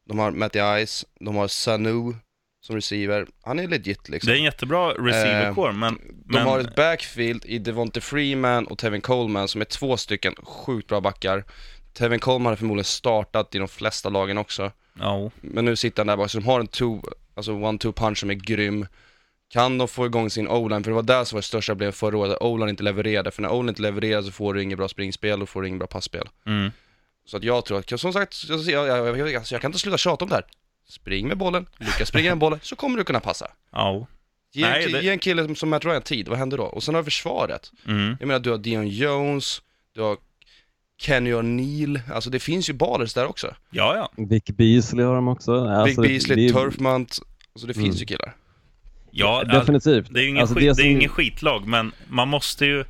De 0.09 0.18
har 0.18 0.30
Matty 0.30 0.86
Ice, 0.86 1.05
de 1.20 1.36
har 1.36 1.48
Sanu 1.48 2.14
som 2.61 2.76
receiver. 2.76 3.26
Han 3.42 3.59
är 3.59 3.68
legit 3.68 4.09
liksom. 4.09 4.28
Det 4.28 4.34
är 4.34 4.38
en 4.38 4.44
jättebra 4.44 4.92
receiver-core, 4.92 5.72
men... 5.72 5.98
De 6.24 6.38
men 6.38 6.42
har 6.42 6.61
ett 6.61 6.74
backfield 6.74 7.44
i 7.44 7.59
Devonte 7.59 8.00
Freeman 8.00 8.66
och 8.66 8.78
Tevin 8.78 9.00
Coleman 9.00 9.48
som 9.48 9.61
är 9.61 9.64
två 9.64 9.96
stycken 9.96 10.34
sjukt 10.42 10.88
bra 10.88 11.00
backar. 11.00 11.44
Tevin 11.92 12.20
Coleman 12.20 12.50
har 12.50 12.57
förmodligen 12.57 12.84
startat 12.84 13.55
i 13.55 13.59
de 13.59 13.68
flesta 13.68 14.09
lagen 14.09 14.38
också. 14.38 14.70
Ja, 14.98 15.30
Men 15.40 15.64
nu 15.64 15.76
sitter 15.76 16.00
han 16.00 16.07
där 16.07 16.16
bak, 16.16 16.30
så 16.30 16.38
de 16.38 16.46
har 16.46 16.61
en 16.61 16.66
two, 16.66 17.00
alltså 17.34 17.53
one-two 17.53 17.92
punch 17.92 18.18
som 18.18 18.30
är 18.30 18.34
grym. 18.34 18.86
Kan 19.48 19.78
de 19.78 19.88
få 19.88 20.07
igång 20.07 20.30
sin 20.30 20.48
O-line, 20.48 20.84
för 20.84 20.90
det 20.90 20.94
var 20.94 21.03
där 21.03 21.24
som 21.24 21.36
var 21.36 21.40
det 21.40 21.46
största 21.46 21.72
problemet 21.72 21.94
förra 21.94 22.18
året, 22.18 22.32
att 22.32 22.42
O-line 22.42 22.68
inte 22.68 22.82
levererade. 22.82 23.30
För 23.30 23.42
när 23.42 23.53
O-line 23.53 23.68
inte 23.68 23.82
levererar 23.82 24.22
så 24.22 24.32
får 24.32 24.55
du 24.55 24.62
inget 24.62 24.78
bra 24.78 24.88
springspel 24.88 25.42
och 25.42 25.48
får 25.48 25.62
du 25.62 25.68
inget 25.68 25.78
bra 25.78 25.86
passspel. 25.86 26.28
mm. 26.46 26.70
Så 27.25 27.37
att 27.37 27.45
jag 27.45 27.64
tror 27.64 27.79
att, 27.79 28.01
som 28.01 28.12
sagt, 28.12 28.45
jag, 28.49 28.61
jag, 28.68 28.87
jag, 28.89 29.18
jag, 29.18 29.35
alltså 29.35 29.55
jag 29.55 29.62
kan 29.62 29.68
inte 29.68 29.79
sluta 29.79 29.99
tjata 29.99 30.25
om 30.25 30.29
det 30.29 30.35
här. 30.35 30.45
Spring 30.89 31.29
med 31.29 31.39
bollen, 31.39 31.66
lyckas 31.79 32.09
springa 32.09 32.31
med 32.31 32.39
bollen, 32.39 32.59
så 32.62 32.77
kommer 32.77 32.99
du 32.99 33.05
kunna 33.05 33.20
passa. 33.20 33.51
ja. 33.73 34.07
Ge, 34.55 34.62
Nej, 34.62 34.85
en, 34.85 34.93
det- 34.93 35.03
ge 35.03 35.11
en 35.11 35.18
kille 35.18 35.55
som 35.55 35.68
Matt 35.68 35.85
Ryan 35.85 36.03
tid, 36.03 36.29
vad 36.29 36.39
händer 36.39 36.57
då? 36.57 36.64
Och 36.64 36.83
sen 36.83 36.95
har 36.95 37.03
vi 37.03 37.05
försvaret. 37.05 37.73
Mm. 37.87 38.16
Jag 38.20 38.27
menar, 38.27 38.41
du 38.41 38.51
har 38.51 38.59
Dion 38.59 38.89
Jones, 38.89 39.62
du 39.95 40.01
har 40.03 40.16
Kenny 41.01 41.33
O'Neill, 41.33 42.01
alltså 42.12 42.31
det 42.31 42.39
finns 42.39 42.68
ju 42.70 42.73
ballers 42.73 43.14
där 43.14 43.27
också. 43.27 43.55
Ja, 43.70 43.97
ja. 43.97 44.25
Vic 44.25 44.45
Beasley 44.45 45.05
har 45.05 45.14
de 45.14 45.29
också. 45.29 45.64
Alltså, 45.64 46.01
Big 46.01 46.11
Beasley, 46.11 46.47
det 46.47 46.53
Turfmont, 46.53 47.18
alltså 47.53 47.66
det 47.66 47.75
finns 47.75 47.87
Mm. 47.87 47.97
ju 47.97 48.07
killar. 48.07 48.37
ja 49.11 49.45
Definitivt. 49.45 50.07
Det 50.14 50.20
är 50.20 50.23
ju 50.23 50.29
ingen, 50.29 50.41
Alltså, 50.41 50.55
skit, 50.55 50.61
det 50.62 50.66
det 50.66 50.70
är 50.70 50.75
som- 50.75 50.97
ingen 50.97 51.09
skitlag, 51.09 51.66
men 51.66 51.93
man 52.09 52.29
måste 52.29 52.66
ju... 52.66 52.85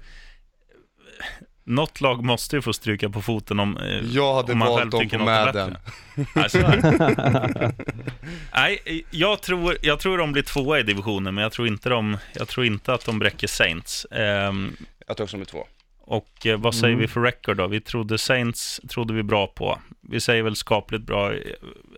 Något 1.65 2.01
lag 2.01 2.25
måste 2.25 2.57
ju 2.57 2.63
få 2.63 2.73
stryka 2.73 3.11
på 3.11 3.23
foten 3.23 3.61
om, 3.61 3.77
eh, 3.77 3.85
Jag 4.13 4.35
hade 4.35 4.53
om 4.53 4.59
man 4.59 4.77
själv 4.79 4.91
tycker 4.91 5.19
något 5.19 5.29
är 5.29 5.53
bättre. 5.53 5.77
Nej, 8.55 9.05
jag 9.11 9.41
tror, 9.43 9.77
jag 9.83 10.01
tror 10.01 10.19
de 10.19 10.33
blir 10.33 10.43
tvåa 10.43 10.81
i 10.81 10.83
divisionen, 10.83 11.35
men 11.35 11.43
jag 11.43 11.53
tror 11.53 11.69
inte, 11.69 11.89
de, 11.89 12.17
jag 12.35 12.49
tror 12.49 12.67
inte 12.67 12.95
att 12.95 13.05
de 13.05 13.19
bräcker 13.19 13.47
Saints. 13.47 14.07
Ehm, 14.11 14.77
Jag 15.07 15.17
tror 15.17 15.25
också 15.25 15.37
de 15.37 15.41
är 15.41 15.45
två. 15.47 15.67
och 16.01 16.47
eh, 16.47 16.59
vad 16.61 16.75
säger 16.75 16.89
Mm. 16.95 17.01
vi 17.01 17.09
för 17.09 17.21
record 17.21 17.57
då? 17.57 17.67
Vi 17.67 17.81
trodde 17.81 18.19
Saints 18.19 18.81
trodde 18.89 19.15
vi 19.15 19.23
bra 19.23 19.47
på. 19.47 19.79
Vi 20.01 20.21
säger 20.21 20.43
väl 20.43 20.57
skapligt 20.57 21.05
bra. 21.05 21.33
eh, 21.33 21.39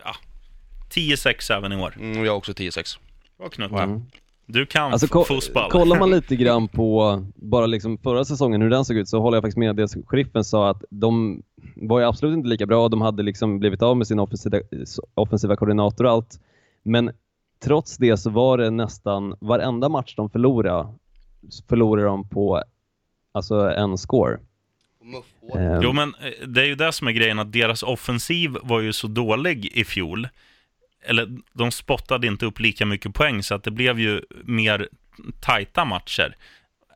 Ja, 0.05 0.17
10-6 0.91 1.51
även 1.57 1.73
i 1.73 1.77
år. 1.77 1.95
Mm, 2.01 2.25
jag 2.25 2.33
har 2.33 2.37
också 2.39 2.53
10-6. 2.53 2.99
Bra 3.39 3.49
Knut. 3.49 3.71
Mm. 3.73 4.03
Du 4.47 4.67
kan 4.67 4.93
Alltså, 4.93 5.07
ko- 5.09 5.25
fotboll. 5.25 5.71
kollar 5.71 5.99
man 5.99 6.11
lite 6.17 6.37
grann 6.37 6.69
på 6.69 7.23
bara 7.37 7.67
liksom 7.67 7.99
förra 7.99 8.25
säsongen, 8.25 8.63
hur 8.63 8.71
den 8.71 8.85
såg 8.85 8.97
ut, 8.97 9.09
så 9.09 9.21
håller 9.21 9.37
jag 9.37 9.43
faktiskt 9.43 9.59
med 9.59 9.77
det 9.77 9.89
sheriffen 10.07 10.45
sa 10.45 10.71
att 10.71 10.85
de 10.91 11.43
var 11.77 12.01
ju 12.01 12.07
absolut 12.07 12.37
inte 12.37 12.49
lika 12.49 12.67
bra. 12.67 12.89
De 12.89 13.01
hade 13.03 13.23
liksom 13.23 13.59
blivit 13.59 13.83
av 13.83 13.97
med 13.97 14.07
sin 14.07 14.19
offensiva, 14.19 14.59
offensiva 15.15 15.57
koordinator 15.57 16.05
och 16.05 16.11
allt. 16.13 16.41
Men 16.83 17.11
trots 17.65 17.97
det 17.97 18.17
så 18.17 18.31
var 18.31 18.59
det 18.59 18.71
nästan 18.71 19.35
varenda 19.41 19.89
match 19.89 20.15
de 20.17 20.31
förlorade, 20.31 20.89
förlorade 21.69 22.07
de 22.07 22.29
på 22.29 22.63
alltså 23.33 23.55
en 23.55 23.99
score. 23.99 24.39
Eh, 25.55 25.79
Jo, 25.83 25.93
men 25.93 26.09
eh, 26.09 26.49
det 26.49 26.61
är 26.63 26.67
ju 26.67 26.75
det 26.75 26.93
som 26.93 27.09
är 27.09 27.13
grejen, 27.13 27.39
att 27.39 27.53
deras 27.53 27.83
offensiv 27.83 28.57
var 28.63 28.81
ju 28.81 28.93
så 28.93 29.07
dålig 29.07 29.71
i 29.75 29.85
fjol. 29.85 30.29
Eller 31.05 31.29
de 31.53 31.71
spottade 31.71 32.27
inte 32.27 32.47
upp 32.47 32.61
lika 32.61 32.87
mycket 32.87 33.15
poäng, 33.15 33.43
så 33.43 33.55
att 33.55 33.65
det 33.65 33.71
blev 33.71 34.01
ju 34.01 34.23
mer 34.45 34.89
tajta 35.41 35.85
matcher. 35.85 36.37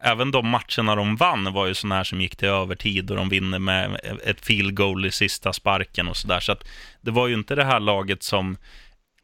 Även 0.01 0.31
de 0.31 0.49
matcherna 0.49 0.95
de 0.95 1.17
vann 1.17 1.53
var 1.53 1.67
ju 1.67 1.75
sådana 1.75 1.95
här 1.95 2.05
som 2.05 2.21
gick 2.21 2.37
till 2.37 2.49
övertid 2.49 3.11
och 3.11 3.17
de 3.17 3.29
vinner 3.29 3.59
med 3.59 4.01
ett 4.25 4.41
field 4.41 4.77
goal 4.77 5.07
i 5.07 5.11
sista 5.11 5.53
sparken 5.53 6.09
och 6.09 6.17
sådär. 6.17 6.41
Så 6.41 6.53
att 6.53 6.69
det 7.01 7.11
var 7.11 7.27
ju 7.27 7.35
inte 7.35 7.55
det 7.55 7.65
här 7.65 7.81
laget 7.81 8.23
som... 8.23 8.57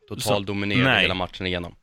Total 0.09 0.45
dominerade 0.45 1.01
hela 1.01 1.15
matchen 1.15 1.47
igenom. 1.47 1.75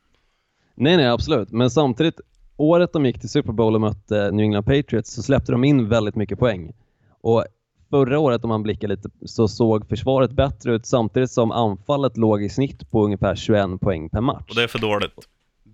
Nej, 0.76 0.98
nej, 0.98 1.08
absolut. 1.08 1.52
Men 1.52 1.72
samtidigt, 1.72 2.22
året 2.58 2.94
de 2.94 3.06
gick 3.06 3.20
till 3.20 3.30
Super 3.30 3.54
Bowl 3.54 3.76
och 3.76 3.82
mötte 3.82 4.32
New 4.32 4.44
England 4.44 4.64
Patriots 4.64 5.14
så 5.14 5.24
släppte 5.24 5.52
de 5.52 5.64
in 5.64 5.90
väldigt 5.90 6.16
mycket 6.16 6.40
poäng. 6.40 6.74
Och 7.22 7.46
förra 7.92 8.20
året, 8.20 8.44
om 8.44 8.50
man 8.50 8.64
blickar 8.64 8.88
lite, 8.88 9.10
så 9.26 9.48
såg 9.48 9.90
försvaret 9.90 10.32
bättre 10.32 10.76
ut 10.76 10.86
samtidigt 10.86 11.32
som 11.32 11.52
anfallet 11.52 12.18
låg 12.18 12.44
i 12.44 12.50
snitt 12.50 12.92
på 12.92 13.06
ungefär 13.06 13.36
21 13.36 13.82
poäng 13.82 14.10
per 14.10 14.22
match. 14.22 14.46
Och 14.50 14.56
det 14.56 14.64
är 14.64 14.68
för 14.68 14.80
dåligt. 14.80 15.28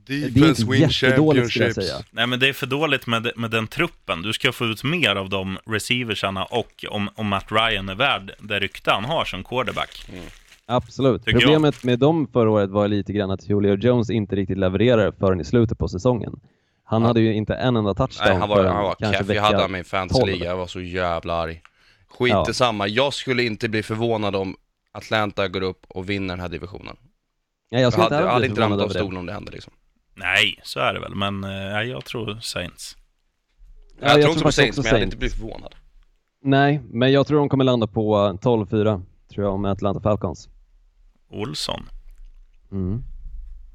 det 0.08 0.14
är 0.14 0.50
inte 0.50 0.76
jättedåligt 0.76 1.50
skulle 1.50 1.66
jag 1.66 1.76
säga. 1.76 1.96
Nej, 2.12 2.28
men 2.28 2.40
det 2.40 2.50
är 2.50 2.54
för 2.54 2.68
dåligt 2.68 3.08
med, 3.08 3.32
med 3.36 3.52
den 3.52 3.68
truppen. 3.68 4.22
Du 4.22 4.34
ska 4.34 4.52
få 4.52 4.66
ut 4.66 4.84
mer 4.84 5.16
av 5.16 5.30
de 5.30 5.58
receiversarna 5.66 6.44
och 6.44 6.86
om, 6.90 7.10
om 7.16 7.28
Matt 7.28 7.52
Ryan 7.52 7.90
är 7.90 7.96
värd 7.96 8.32
det 8.40 8.60
rykte 8.60 8.92
han 8.92 9.06
har 9.06 9.26
som 9.26 9.44
quarterback. 9.44 10.10
Absolut. 10.66 11.26
Tycker 11.26 11.40
Problemet 11.40 11.84
med 11.84 12.00
dem 12.00 12.28
förra 12.34 12.52
året 12.52 12.70
var 12.70 12.88
lite 12.88 13.14
grann 13.14 13.32
att 13.32 13.50
Julio 13.50 13.76
Jones 13.76 14.10
inte 14.10 14.36
riktigt 14.36 14.58
levererade 14.58 15.12
förrän 15.20 15.42
i 15.42 15.46
slutet 15.46 15.78
på 15.78 15.88
säsongen. 15.88 16.40
Han 16.84 17.04
hade 17.04 17.22
ju 17.22 17.34
inte 17.34 17.54
en 17.54 17.76
enda 17.76 17.94
touchdown 17.94 18.30
Nej, 18.30 18.38
han 18.40 18.50
var, 18.50 18.66
han 18.66 18.84
var 18.84 18.96
kanske 19.00 19.24
vecka 19.24 19.34
Jag 19.34 19.44
hade 19.44 19.62
han 19.62 19.70
i 19.70 19.74
min 19.74 19.84
12. 19.84 19.88
fantasyliga, 19.90 20.50
jag 20.50 20.58
var 20.58 20.68
så 20.68 20.82
jävla 20.82 21.34
arg. 21.34 21.62
Skit 22.10 22.32
Ja. 22.32 22.46
samma. 22.54 22.88
jag 22.88 23.14
skulle 23.14 23.44
inte 23.44 23.70
bli 23.70 23.84
förvånad 23.84 24.36
om 24.36 24.56
Atlanta 24.92 25.48
går 25.48 25.62
upp 25.62 25.86
och 25.88 26.10
vinner 26.10 26.34
den 26.34 26.40
här 26.40 26.50
divisionen. 26.50 26.96
Nej, 27.72 27.82
jag 27.82 27.82
Jag 27.82 27.94
skulle 27.94 28.04
hade, 28.04 28.16
inte 28.16 28.26
jag 28.26 28.34
hade 28.34 28.46
inte 28.48 28.62
ramlat 28.62 28.82
av 28.82 28.90
stolen 28.90 29.18
om 29.18 29.26
det 29.26 29.34
hände 29.34 29.52
liksom. 29.52 29.74
Nej, 30.16 30.60
så 30.64 30.80
är 30.80 30.94
det 30.94 31.00
väl, 31.00 31.16
men 31.16 31.44
eh, 31.44 31.50
nej, 31.50 31.88
jag 31.88 32.06
tror 32.06 32.40
Saints. 32.42 32.98
Ja, 34.00 34.08
jag, 34.08 34.14
tror 34.22 34.28
också 34.30 34.34
på 34.34 34.44
faktiskt 34.52 34.56
Saints, 34.56 34.78
men 34.78 34.86
jag 34.86 34.92
hade 34.92 35.00
Saints. 35.00 35.04
inte 35.14 35.18
blivit 35.18 35.38
förvånad. 35.38 35.76
Nej, 36.44 36.82
men 36.90 37.12
jag 37.12 37.28
tror 37.28 37.40
de 37.40 37.50
kommer 37.50 37.64
landa 37.64 37.88
på 37.88 38.16
12-4, 38.42 39.02
tror 39.34 39.46
jag, 39.46 39.60
med 39.60 39.72
Atlanta 39.72 40.02
Falcons. 40.02 40.50
Olsson. 41.30 41.90
Mm. 42.72 43.04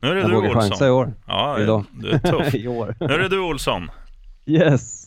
Nu 0.03 0.09
är 0.09 0.15
det 0.15 0.21
Jag 0.21 0.31
du, 0.31 0.35
vågar 0.35 0.55
chansa 0.55 0.87
i 0.87 0.91
Olsson. 0.91 0.91
år. 0.91 1.15
Ja, 1.27 1.61
idag. 1.61 1.85
du 1.93 2.11
är 2.11 2.19
tuff. 2.19 2.55
I 2.55 2.69
år. 2.69 2.97
Nu 3.01 3.07
är 3.07 3.19
det 3.19 3.29
du, 3.29 3.39
Olsson. 3.41 3.91
Yes! 4.47 5.02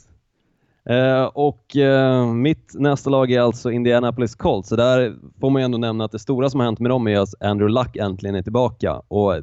Eh, 0.89 1.23
och 1.23 1.75
eh, 1.75 2.33
mitt 2.33 2.73
nästa 2.73 3.09
lag 3.09 3.31
är 3.31 3.41
alltså 3.41 3.71
Indianapolis 3.71 4.35
Colts. 4.35 4.69
Så 4.69 4.75
där 4.75 5.15
får 5.39 5.49
man 5.49 5.61
ju 5.61 5.65
ändå 5.65 5.77
nämna 5.77 6.05
att 6.05 6.11
det 6.11 6.19
stora 6.19 6.49
som 6.49 6.59
har 6.59 6.67
hänt 6.67 6.79
med 6.79 6.91
dem 6.91 7.07
är 7.07 7.19
att 7.19 7.41
Andrew 7.41 7.81
Luck 7.81 7.95
äntligen 7.95 8.35
är 8.35 8.41
tillbaka. 8.41 9.01
Och 9.07 9.33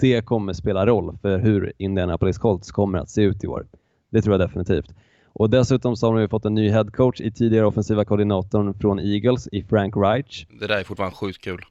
det 0.00 0.22
kommer 0.22 0.52
spela 0.52 0.86
roll 0.86 1.18
för 1.22 1.38
hur 1.38 1.72
Indianapolis 1.78 2.38
Colts 2.38 2.70
kommer 2.70 2.98
att 2.98 3.10
se 3.10 3.22
ut 3.22 3.44
i 3.44 3.46
år. 3.46 3.66
Det 4.10 4.22
tror 4.22 4.32
jag 4.32 4.48
definitivt. 4.48 4.94
Och 5.32 5.50
dessutom 5.50 5.96
så 5.96 6.12
har 6.12 6.18
ju 6.18 6.28
fått 6.28 6.44
en 6.44 6.54
ny 6.54 6.70
head 6.70 6.84
coach 6.84 7.20
i 7.20 7.30
tidigare 7.30 7.66
offensiva 7.66 8.04
koordinatorn 8.04 8.74
från 8.74 8.98
Eagles 8.98 9.48
i 9.52 9.62
Frank 9.62 9.96
Reich. 9.96 10.46
Det 10.60 10.66
där 10.66 10.78
är 10.78 10.84
fortfarande 10.84 11.16
sjukt 11.16 11.44
kul. 11.44 11.64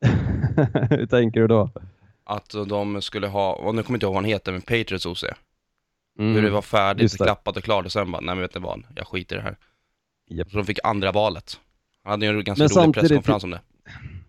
hur 0.90 1.06
tänker 1.06 1.40
du 1.40 1.46
då? 1.46 1.70
Att 2.24 2.54
de 2.68 3.02
skulle 3.02 3.26
ha, 3.26 3.52
och 3.52 3.74
nu 3.74 3.82
kommer 3.82 3.94
jag 3.94 3.96
inte 3.96 4.06
ihåg 4.06 4.14
vad 4.14 4.22
han 4.22 4.30
heter, 4.30 4.52
men 4.52 4.60
Patriots 4.60 5.06
OC. 5.06 5.24
Mm. 6.18 6.34
Hur 6.34 6.42
det 6.42 6.50
var 6.50 6.62
färdigt, 6.62 7.12
det. 7.18 7.24
klappat 7.24 7.56
och 7.56 7.62
klart 7.64 7.84
och 7.86 7.92
sen 7.92 8.12
bara, 8.12 8.20
nej 8.20 8.34
men 8.34 8.42
vet 8.42 8.54
ni 8.54 8.60
vad, 8.60 8.82
jag 8.94 9.06
skiter 9.06 9.36
i 9.36 9.38
det 9.38 9.42
här. 9.42 9.56
Japp. 10.30 10.50
Så 10.50 10.56
de 10.56 10.64
fick 10.64 10.78
andra 10.84 11.12
valet. 11.12 11.60
Han 12.04 12.10
hade 12.10 12.26
ju 12.26 12.32
en 12.38 12.44
ganska 12.44 12.62
Men 12.62 12.84
rolig 12.84 12.94
presskonferens 12.94 13.44
om 13.44 13.50
det. 13.50 13.60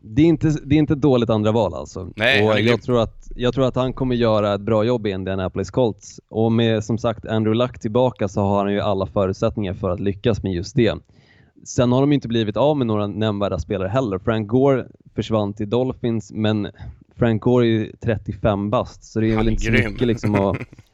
Det 0.01 0.21
är, 0.21 0.25
inte, 0.25 0.49
det 0.65 0.75
är 0.75 0.79
inte 0.79 0.93
ett 0.93 1.01
dåligt 1.01 1.29
andra 1.29 1.51
val 1.51 1.73
alltså. 1.73 2.11
Nej, 2.15 2.43
och 2.43 2.59
jag, 2.59 2.81
tror 2.81 3.01
att, 3.01 3.31
jag 3.35 3.53
tror 3.53 3.65
att 3.67 3.75
han 3.75 3.93
kommer 3.93 4.15
göra 4.15 4.53
ett 4.53 4.61
bra 4.61 4.83
jobb 4.83 5.07
i 5.07 5.09
Indianapolis 5.09 5.71
Colts. 5.71 6.19
Och 6.29 6.51
med 6.51 6.83
som 6.83 6.97
sagt 6.97 7.25
Andrew 7.25 7.65
Luck 7.65 7.79
tillbaka 7.79 8.27
så 8.27 8.41
har 8.41 8.63
han 8.63 8.73
ju 8.73 8.79
alla 8.81 9.05
förutsättningar 9.05 9.73
för 9.73 9.89
att 9.89 9.99
lyckas 9.99 10.43
med 10.43 10.53
just 10.53 10.75
det. 10.75 10.95
Sen 11.65 11.91
har 11.91 12.01
de 12.01 12.13
inte 12.13 12.27
blivit 12.27 12.57
av 12.57 12.77
med 12.77 12.87
några 12.87 13.07
nämnvärda 13.07 13.59
spelare 13.59 13.89
heller. 13.89 14.19
Frank 14.19 14.47
Gore 14.47 14.87
försvann 15.15 15.53
till 15.53 15.69
Dolphins, 15.69 16.31
men 16.31 16.67
Frank 17.15 17.41
Gore 17.41 17.65
är 17.65 17.69
ju 17.69 17.91
35 18.01 18.69
bast, 18.69 19.03
så 19.03 19.19
det 19.19 19.27
är 19.27 19.35
Han 19.35 19.45
väl 19.45 19.53
inte 19.53 19.63
så 19.63 19.71
grym. 19.71 19.91
mycket 19.91 20.07
liksom 20.07 20.35
att 20.35 20.57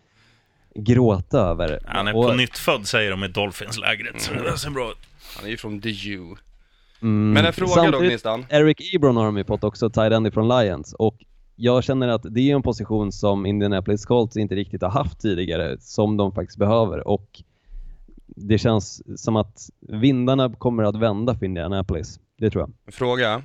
gråta 0.76 1.40
över. 1.40 1.80
Han 1.86 2.08
är 2.08 2.16
Och- 2.16 2.26
på 2.26 2.34
nytt 2.34 2.58
född, 2.58 2.88
säger 2.88 3.12
de 3.12 3.24
i 3.24 3.28
Dolphins-lägret, 3.28 4.22
så 4.22 4.34
det 4.34 4.44
där 4.44 4.56
ser 4.56 4.70
bra 4.70 4.92
ut. 4.92 4.98
Han 5.38 5.46
är 5.46 5.50
ju 5.50 5.58
från 5.58 5.82
The 5.82 5.90
U. 6.10 6.36
Mm. 7.02 7.32
Men 7.34 7.46
en 7.46 7.54
fråga 7.54 7.70
då 7.76 7.82
Samtidigt, 7.82 8.10
Gnistan. 8.10 8.46
Eric 8.50 8.94
Ebron 8.94 9.18
har 9.18 9.26
de 9.26 9.38
ju 9.38 9.44
fått 9.44 9.64
också, 9.64 9.90
tight 9.90 10.14
end 10.14 10.34
från 10.34 10.48
Lions. 10.48 10.94
Och 10.94 11.18
jag 11.56 11.84
känner 11.84 12.08
att 12.08 12.22
det 12.30 12.52
är 12.52 12.56
en 12.56 12.62
position 12.62 13.12
som 13.12 13.46
Indianapolis 13.46 14.06
Colts 14.06 14.38
inte 14.38 14.56
riktigt 14.56 14.82
har 14.82 14.90
haft 14.90 15.22
tidigare, 15.22 15.78
som 15.80 16.18
de 16.18 16.32
faktiskt 16.32 16.60
behöver. 16.60 17.08
Och 17.08 17.44
det 18.26 18.58
känns 18.58 19.02
som 19.24 19.36
att 19.36 19.70
vindarna 19.90 20.54
kommer 20.54 20.84
att 20.84 20.96
vända 20.96 21.36
för 21.36 21.46
Indianapolis. 21.46 22.20
Det 22.38 22.50
tror 22.50 22.62
jag. 22.86 22.94
Fråga. 22.94 23.44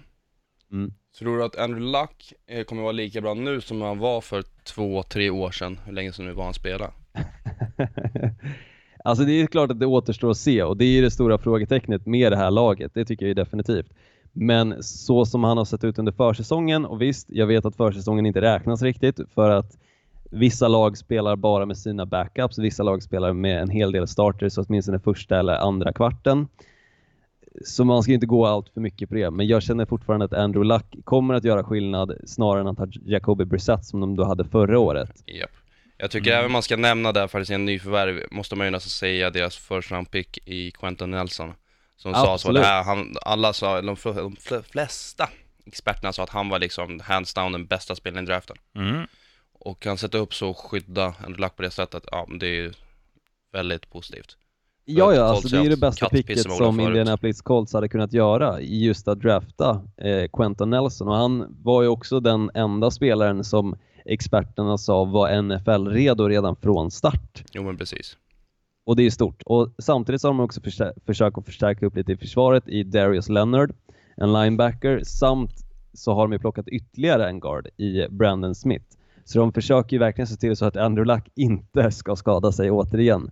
Mm. 0.72 0.92
Tror 1.18 1.36
du 1.38 1.44
att 1.44 1.56
Andrew 1.58 1.98
Luck 2.00 2.32
eh, 2.46 2.64
kommer 2.64 2.82
vara 2.82 2.92
lika 2.92 3.20
bra 3.20 3.34
nu 3.34 3.60
som 3.60 3.82
han 3.82 3.98
var 3.98 4.20
för 4.20 4.44
två, 4.64 5.02
tre 5.02 5.30
år 5.30 5.50
sedan? 5.50 5.80
Hur 5.84 5.92
länge 5.92 6.12
sedan 6.12 6.26
nu 6.26 6.32
var 6.32 6.44
han 6.44 6.54
spelade? 6.54 6.90
alltså 9.04 9.24
det 9.24 9.32
är 9.32 9.46
klart 9.46 9.70
att 9.70 9.80
det 9.80 9.86
återstår 9.86 10.30
att 10.30 10.36
se 10.36 10.62
och 10.62 10.76
det 10.76 10.84
är 10.84 11.02
det 11.02 11.10
stora 11.10 11.38
frågetecknet 11.38 12.06
med 12.06 12.32
det 12.32 12.36
här 12.36 12.50
laget. 12.50 12.94
Det 12.94 13.04
tycker 13.04 13.26
jag 13.26 13.36
definitivt. 13.36 13.92
Men 14.32 14.82
så 14.82 15.24
som 15.24 15.44
han 15.44 15.58
har 15.58 15.64
sett 15.64 15.84
ut 15.84 15.98
under 15.98 16.12
försäsongen 16.12 16.84
och 16.84 17.02
visst, 17.02 17.26
jag 17.30 17.46
vet 17.46 17.64
att 17.64 17.76
försäsongen 17.76 18.26
inte 18.26 18.40
räknas 18.40 18.82
riktigt 18.82 19.20
för 19.34 19.50
att 19.50 19.78
vissa 20.30 20.68
lag 20.68 20.98
spelar 20.98 21.36
bara 21.36 21.66
med 21.66 21.78
sina 21.78 22.06
backups, 22.06 22.58
vissa 22.58 22.82
lag 22.82 23.02
spelar 23.02 23.32
med 23.32 23.62
en 23.62 23.70
hel 23.70 23.92
del 23.92 24.08
starters, 24.08 24.58
åtminstone 24.58 24.98
första 24.98 25.38
eller 25.38 25.54
andra 25.54 25.92
kvarten. 25.92 26.48
Så 27.64 27.84
man 27.84 28.02
ska 28.02 28.12
inte 28.12 28.26
gå 28.26 28.46
allt 28.46 28.68
för 28.68 28.80
mycket 28.80 29.08
på 29.08 29.14
det, 29.14 29.30
men 29.30 29.46
jag 29.46 29.62
känner 29.62 29.86
fortfarande 29.86 30.24
att 30.24 30.32
Andrew 30.32 30.74
Luck 30.74 31.04
kommer 31.04 31.34
att 31.34 31.44
göra 31.44 31.64
skillnad 31.64 32.12
snarare 32.26 32.60
än 32.60 32.66
att 32.66 32.78
ha 32.78 32.86
Jacoby 33.04 33.44
Brissett 33.44 33.84
som 33.84 34.00
de 34.00 34.16
då 34.16 34.24
hade 34.24 34.44
förra 34.44 34.78
året. 34.78 35.24
Yep. 35.26 35.50
Jag 35.98 36.10
tycker 36.10 36.32
även 36.32 36.52
man 36.52 36.62
ska 36.62 36.76
nämna 36.76 37.12
där 37.12 37.28
faktiskt 37.28 37.50
en 37.50 37.64
nyförvärv, 37.64 38.22
måste 38.30 38.56
man 38.56 38.66
ju 38.66 38.70
nästan 38.70 38.90
säga, 38.90 39.30
deras 39.30 39.56
first 39.56 39.90
round 39.90 40.10
pick 40.10 40.38
i 40.44 40.70
Quentin 40.70 41.10
Nelson. 41.10 41.52
Som 41.96 42.14
sa 42.14 42.38
så, 42.38 42.52
det 42.52 42.60
här, 42.60 42.82
han, 42.84 43.16
alla 43.22 43.52
sa, 43.52 43.74
de, 43.74 43.86
de 43.86 43.96
fl- 43.96 44.62
flesta 44.62 45.28
experterna 45.66 46.12
sa 46.12 46.22
att 46.22 46.30
han 46.30 46.48
var 46.48 46.58
liksom 46.58 47.00
hands 47.00 47.34
down 47.34 47.52
den 47.52 47.66
bästa 47.66 47.94
spelaren 47.94 48.24
i 48.24 48.26
draften. 48.26 48.56
Mm. 48.74 49.06
Och 49.52 49.80
kan 49.80 49.98
sätta 49.98 50.18
upp 50.18 50.34
så 50.34 50.50
och 50.50 50.58
skydda 50.58 51.04
Andrew 51.04 51.40
Luck 51.40 51.56
på 51.56 51.62
det 51.62 51.70
sättet, 51.70 52.04
ja 52.12 52.26
det 52.40 52.46
är 52.46 52.54
ju 52.54 52.72
väldigt 53.52 53.90
positivt. 53.90 54.36
Ja, 54.84 55.14
ja, 55.14 55.22
alltså 55.22 55.48
det 55.48 55.56
är 55.56 55.62
ju 55.62 55.68
det 55.68 55.76
bästa 55.76 56.08
picket 56.08 56.40
som 56.40 56.56
som. 56.56 56.80
Indianapolis 56.80 57.42
Colts 57.42 57.72
hade 57.72 57.88
kunnat 57.88 58.12
göra 58.12 58.60
i 58.60 58.84
just 58.84 59.08
att 59.08 59.20
drafta 59.20 59.82
eh, 59.96 60.28
Quentin 60.32 60.70
Nelson 60.70 61.08
och 61.08 61.16
han 61.16 61.56
var 61.62 61.82
ju 61.82 61.88
också 61.88 62.20
den 62.20 62.50
enda 62.54 62.90
spelaren 62.90 63.44
som 63.44 63.76
experterna 64.08 64.78
sa 64.78 65.04
var 65.04 65.42
NFL-redo 65.42 66.28
redan 66.28 66.56
från 66.56 66.90
start. 66.90 67.44
Jo 67.52 67.62
men 67.62 67.76
precis. 67.76 68.16
Och 68.86 68.96
det 68.96 69.02
är 69.02 69.10
stort. 69.10 69.42
Och 69.46 69.74
samtidigt 69.78 70.20
så 70.20 70.28
har 70.28 70.34
de 70.34 70.40
också 70.40 70.60
försö- 70.60 70.92
försökt 71.06 71.38
att 71.38 71.46
förstärka 71.46 71.86
upp 71.86 71.96
lite 71.96 72.12
i 72.12 72.16
försvaret 72.16 72.68
i 72.68 72.82
Darius 72.82 73.28
Leonard, 73.28 73.72
en 74.16 74.32
linebacker, 74.32 75.00
samt 75.04 75.50
så 75.92 76.14
har 76.14 76.22
de 76.22 76.32
ju 76.32 76.38
plockat 76.38 76.68
ytterligare 76.68 77.28
en 77.28 77.40
guard 77.40 77.68
i 77.76 78.08
Brandon 78.10 78.54
Smith. 78.54 78.84
Så 79.24 79.38
de 79.38 79.52
försöker 79.52 79.92
ju 79.92 79.98
verkligen 79.98 80.26
se 80.26 80.36
till 80.36 80.56
så 80.56 80.64
att 80.64 80.76
Andrew 80.76 81.14
Luck 81.14 81.28
inte 81.34 81.90
ska 81.90 82.16
skada 82.16 82.52
sig 82.52 82.70
återigen. 82.70 83.30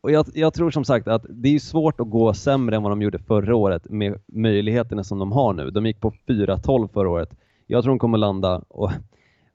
Och 0.00 0.10
jag, 0.10 0.26
jag 0.34 0.54
tror 0.54 0.70
som 0.70 0.84
sagt 0.84 1.08
att 1.08 1.26
det 1.28 1.54
är 1.54 1.58
svårt 1.58 2.00
att 2.00 2.10
gå 2.10 2.34
sämre 2.34 2.76
än 2.76 2.82
vad 2.82 2.92
de 2.92 3.02
gjorde 3.02 3.18
förra 3.18 3.56
året 3.56 3.90
med 3.90 4.20
möjligheterna 4.26 5.04
som 5.04 5.18
de 5.18 5.32
har 5.32 5.52
nu. 5.52 5.70
De 5.70 5.86
gick 5.86 6.00
på 6.00 6.10
4-12 6.26 6.88
förra 6.92 7.08
året. 7.10 7.30
Jag 7.66 7.82
tror 7.82 7.92
de 7.92 7.98
kommer 7.98 8.18
landa, 8.18 8.62
och 8.68 8.90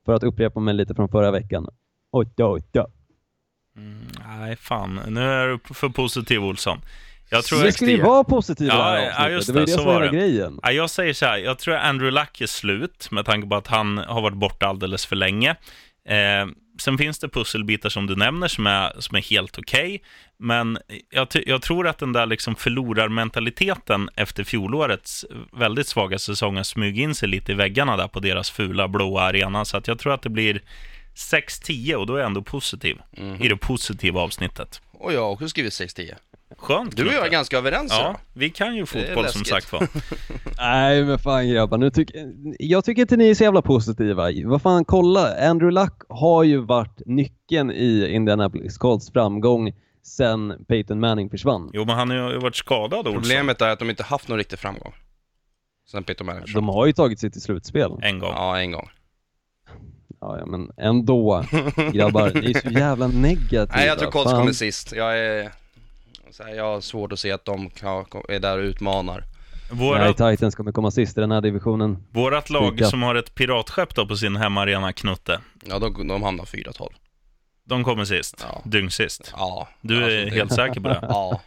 för 0.06 0.14
att 0.14 0.24
upprepa 0.24 0.60
mig 0.60 0.74
lite 0.74 0.96
från 0.96 1.10
förra 1.10 1.32
veckan, 1.32 1.68
8-8. 2.38 2.86
Nej, 4.28 4.56
fan. 4.56 5.00
Nu 5.08 5.22
är 5.22 5.48
du 5.48 5.74
för 5.74 5.90
positiv, 5.90 6.44
Olsson. 6.44 6.82
Jag 7.30 7.44
tror 7.44 7.64
Vi 7.64 7.72
ska 7.72 7.86
ju 7.86 8.02
vara 8.02 8.24
det 8.24 8.60
Ja, 8.60 9.00
ja, 9.00 9.30
just 9.30 9.48
det 9.48 9.54
var 9.54 9.60
ju 9.60 9.66
det, 9.66 9.72
det 9.72 9.76
så 9.76 9.78
som 9.78 9.86
var 9.86 10.02
det. 10.02 10.10
grejen. 10.10 10.60
Ja, 10.64 10.72
jag 10.72 10.90
säger 10.90 11.14
så 11.14 11.26
här, 11.26 11.38
jag 11.38 11.60
tror 11.60 11.76
Andrew 11.76 12.22
Luck 12.22 12.42
är 12.42 12.48
slut 12.48 13.12
med 13.12 13.26
tanke 13.26 13.48
på 13.48 13.56
att 13.56 13.68
han 13.68 13.98
har 13.98 14.22
varit 14.22 14.38
borta 14.38 14.68
alldeles 14.68 15.06
för 15.06 15.16
länge. 15.16 15.50
Eh, 16.06 16.46
sen 16.78 16.98
finns 16.98 17.20
det 17.20 17.30
pusselbitar 17.30 17.90
som 17.90 18.08
du 18.08 18.16
nämner 18.16 18.48
som 18.48 18.68
är, 18.68 18.94
som 19.00 19.18
är 19.18 19.22
helt 19.22 19.58
okej, 19.58 20.02
men 20.38 20.78
jag, 21.10 21.28
jag 21.46 21.62
tror 21.62 21.88
att 21.88 21.98
den 21.98 22.14
där 22.14 22.26
liksom 22.26 22.56
förlorarmentaliteten 22.56 24.10
efter 24.16 24.44
fjolårets 24.44 25.26
väldigt 25.54 25.88
svaga 25.88 26.20
säsong 26.20 26.56
har 26.56 26.64
smugit 26.64 27.04
in 27.04 27.16
sig 27.16 27.30
lite 27.30 27.52
i 27.52 27.56
väggarna 27.56 27.98
där 27.98 28.08
på 28.08 28.20
deras 28.20 28.52
fula 28.52 28.88
blåa 28.88 29.22
arena, 29.22 29.66
så 29.66 29.78
att 29.78 29.88
jag 29.88 30.00
tror 30.00 30.14
att 30.14 30.22
det 30.22 30.30
blir 30.30 30.62
6-10 31.16 31.94
och 31.96 32.08
då 32.08 32.16
är 32.16 32.20
jag 32.20 32.28
ändå 32.28 32.42
positiv 32.42 32.98
i 33.40 33.48
det 33.48 33.58
positiva 33.58 34.22
avsnittet. 34.22 34.82
Och 34.92 35.14
jag 35.14 35.22
har 35.22 35.32
också 35.32 35.50
skrivit 35.50 35.74
6-10. 35.74 36.16
Skönt. 36.58 36.98
Du 36.98 37.08
och 37.08 37.14
jag 37.14 37.26
är 37.26 37.30
ganska 37.32 37.58
överens 37.58 37.92
Ja, 37.92 38.02
idag. 38.02 38.16
vi 38.34 38.50
kan 38.50 38.76
ju 38.76 38.86
fotboll 38.86 39.28
som 39.28 39.46
sagt 39.46 39.72
var. 39.74 39.88
Nej 40.58 41.04
men 41.04 41.20
fan 41.20 41.50
grabbar, 41.50 41.78
nu 41.78 41.90
tyck, 41.90 42.12
jag 42.60 42.86
tycker 42.86 43.02
inte 43.02 43.18
ni 43.18 43.30
är 43.30 43.36
så 43.36 43.44
jävla 43.44 43.62
positiva. 43.62 44.30
Vad 44.46 44.62
fan, 44.62 44.86
kolla. 44.86 45.50
Andrew 45.50 45.82
Luck 45.82 46.02
har 46.10 46.44
ju 46.44 46.58
varit 46.58 47.02
nyckeln 47.06 47.72
i 47.72 48.08
Indianapolis 48.10 48.78
Colts 48.78 49.12
framgång 49.12 49.74
sen 50.04 50.66
Peyton 50.68 51.00
Manning 51.00 51.30
försvann. 51.30 51.70
Jo, 51.74 51.86
men 51.86 51.96
han 51.96 52.10
har 52.10 52.32
ju 52.32 52.40
varit 52.40 52.56
skadad, 52.56 53.08
Olsson. 53.08 53.14
Problemet 53.14 53.62
är 53.62 53.70
att 53.70 53.80
de 53.80 53.90
inte 53.90 54.04
haft 54.04 54.28
någon 54.28 54.38
riktig 54.38 54.60
framgång. 54.60 54.94
Sen 55.92 56.04
Peter 56.04 56.26
Manning 56.26 56.44
De 56.54 56.70
har 56.70 56.86
ju 56.86 56.94
tagit 56.94 57.20
sig 57.20 57.32
till 57.32 57.42
slutspel. 57.42 57.92
En 58.02 58.20
gång. 58.20 58.32
Ja, 58.36 58.60
en 58.60 58.72
gång. 58.72 58.90
Ja, 60.22 60.38
ja 60.40 60.46
men 60.46 60.72
ändå. 60.78 61.46
Grabbar, 61.94 62.32
ni 62.42 62.52
är 62.52 62.62
så 62.62 62.80
jävla 62.80 63.08
negativa. 63.08 63.76
Nej, 63.76 63.88
jag 63.88 64.00
tror 64.00 64.12
Colts 64.12 64.32
Fan. 64.32 64.40
kommer 64.40 64.54
sist. 64.54 64.92
Jag 64.96 65.20
är... 65.20 65.52
Så 66.32 66.44
här, 66.44 66.54
jag 66.56 66.64
har 66.64 66.82
svårt 66.82 67.12
att 67.12 67.20
se 67.20 67.32
att 67.32 67.46
de 67.46 67.70
kan, 67.70 68.06
är 68.30 68.40
där 68.40 68.58
och 68.58 68.64
utmanar. 68.64 69.24
Nej, 69.72 69.80
Vårat, 69.80 70.18
Titans 70.18 70.56
kommer 70.56 70.72
komma 70.72 70.92
sist 70.92 71.18
i 71.18 71.22
den 71.22 71.32
här 71.32 71.42
divisionen. 71.42 72.04
vårat 72.12 72.50
lag 72.50 72.68
Stryka. 72.74 72.86
som 72.90 73.04
har 73.04 73.16
ett 73.16 73.36
piratskepp 73.36 73.96
då 73.96 74.08
på 74.08 74.18
sin 74.18 74.36
hemmaarena, 74.36 74.94
Knutte, 74.94 75.40
Ja, 75.66 75.80
de, 75.80 76.08
de 76.08 76.24
hamnar 76.24 76.46
4-12. 76.46 76.90
de 77.66 77.84
kommer 77.84 78.06
sist. 78.06 78.46
Ja. 78.50 78.62
Dyng 78.66 78.92
sist. 78.92 79.34
Ja. 79.38 79.68
Du 79.82 79.98
är 79.98 80.02
alltså, 80.04 80.18
det- 80.30 80.32
helt 80.32 80.54
säker 80.54 80.82
på 80.82 80.90
det? 80.90 81.00
Ja. 81.10 81.42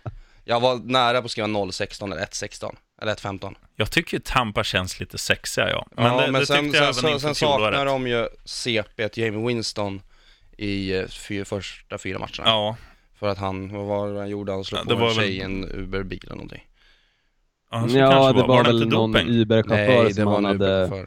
Jag 0.45 0.61
var 0.61 0.76
nära 0.76 1.20
på 1.20 1.24
att 1.24 1.31
skriva 1.31 1.49
0-16 1.49 2.12
eller 2.12 2.22
1-16. 2.24 2.74
Eller 3.03 3.14
1-15. 3.14 3.55
Jag 3.76 3.91
tycker 3.91 4.18
Tampa 4.18 4.64
känns 4.64 5.01
lite 5.01 5.18
sexiga, 5.18 5.70
ja. 5.70 5.87
Men, 5.97 6.05
ja, 6.05 6.20
det, 6.26 6.33
men 6.33 6.41
det 6.41 6.47
sen, 6.47 6.64
tyckte 6.64 6.79
jag 6.79 6.95
sen, 6.95 7.05
även 7.09 7.20
sen, 7.20 7.35
sen 7.35 7.49
saknar 7.49 7.87
de 7.87 8.07
ju 8.09 8.29
CP 8.45 9.09
Jamie 9.14 9.47
Winston 9.47 10.03
i 10.57 10.97
eh, 10.97 11.07
fyra, 11.07 11.45
första 11.45 11.99
fyra 11.99 12.18
matcherna. 12.18 12.43
Ja, 12.51 12.76
För 13.19 13.29
att 13.29 13.39
han, 13.39 13.73
vad 13.73 13.87
var 13.87 14.09
det 14.12 14.19
han 14.19 14.29
gjorde? 14.29 14.53
Han 14.53 14.64
slog 14.64 14.81
Ja, 14.89 14.97
på 14.97 15.05
en 15.05 15.14
tjej 15.14 15.37
i 15.37 15.41
en 15.41 15.64
Uber-bil 15.64 16.21
eller 16.25 16.35
någonting. 16.37 16.62
ja, 17.71 17.87
Ja, 17.89 18.07
det 18.09 18.16
var, 18.16 18.35
var, 18.35 18.49
var 18.49 18.64
det 18.64 18.69
väl 18.71 18.89
någon? 18.89 19.16
Uber-chaufför 19.16 20.11
som 20.12 20.25
var 20.25 20.35
han 20.35 20.45
hade 20.45 21.07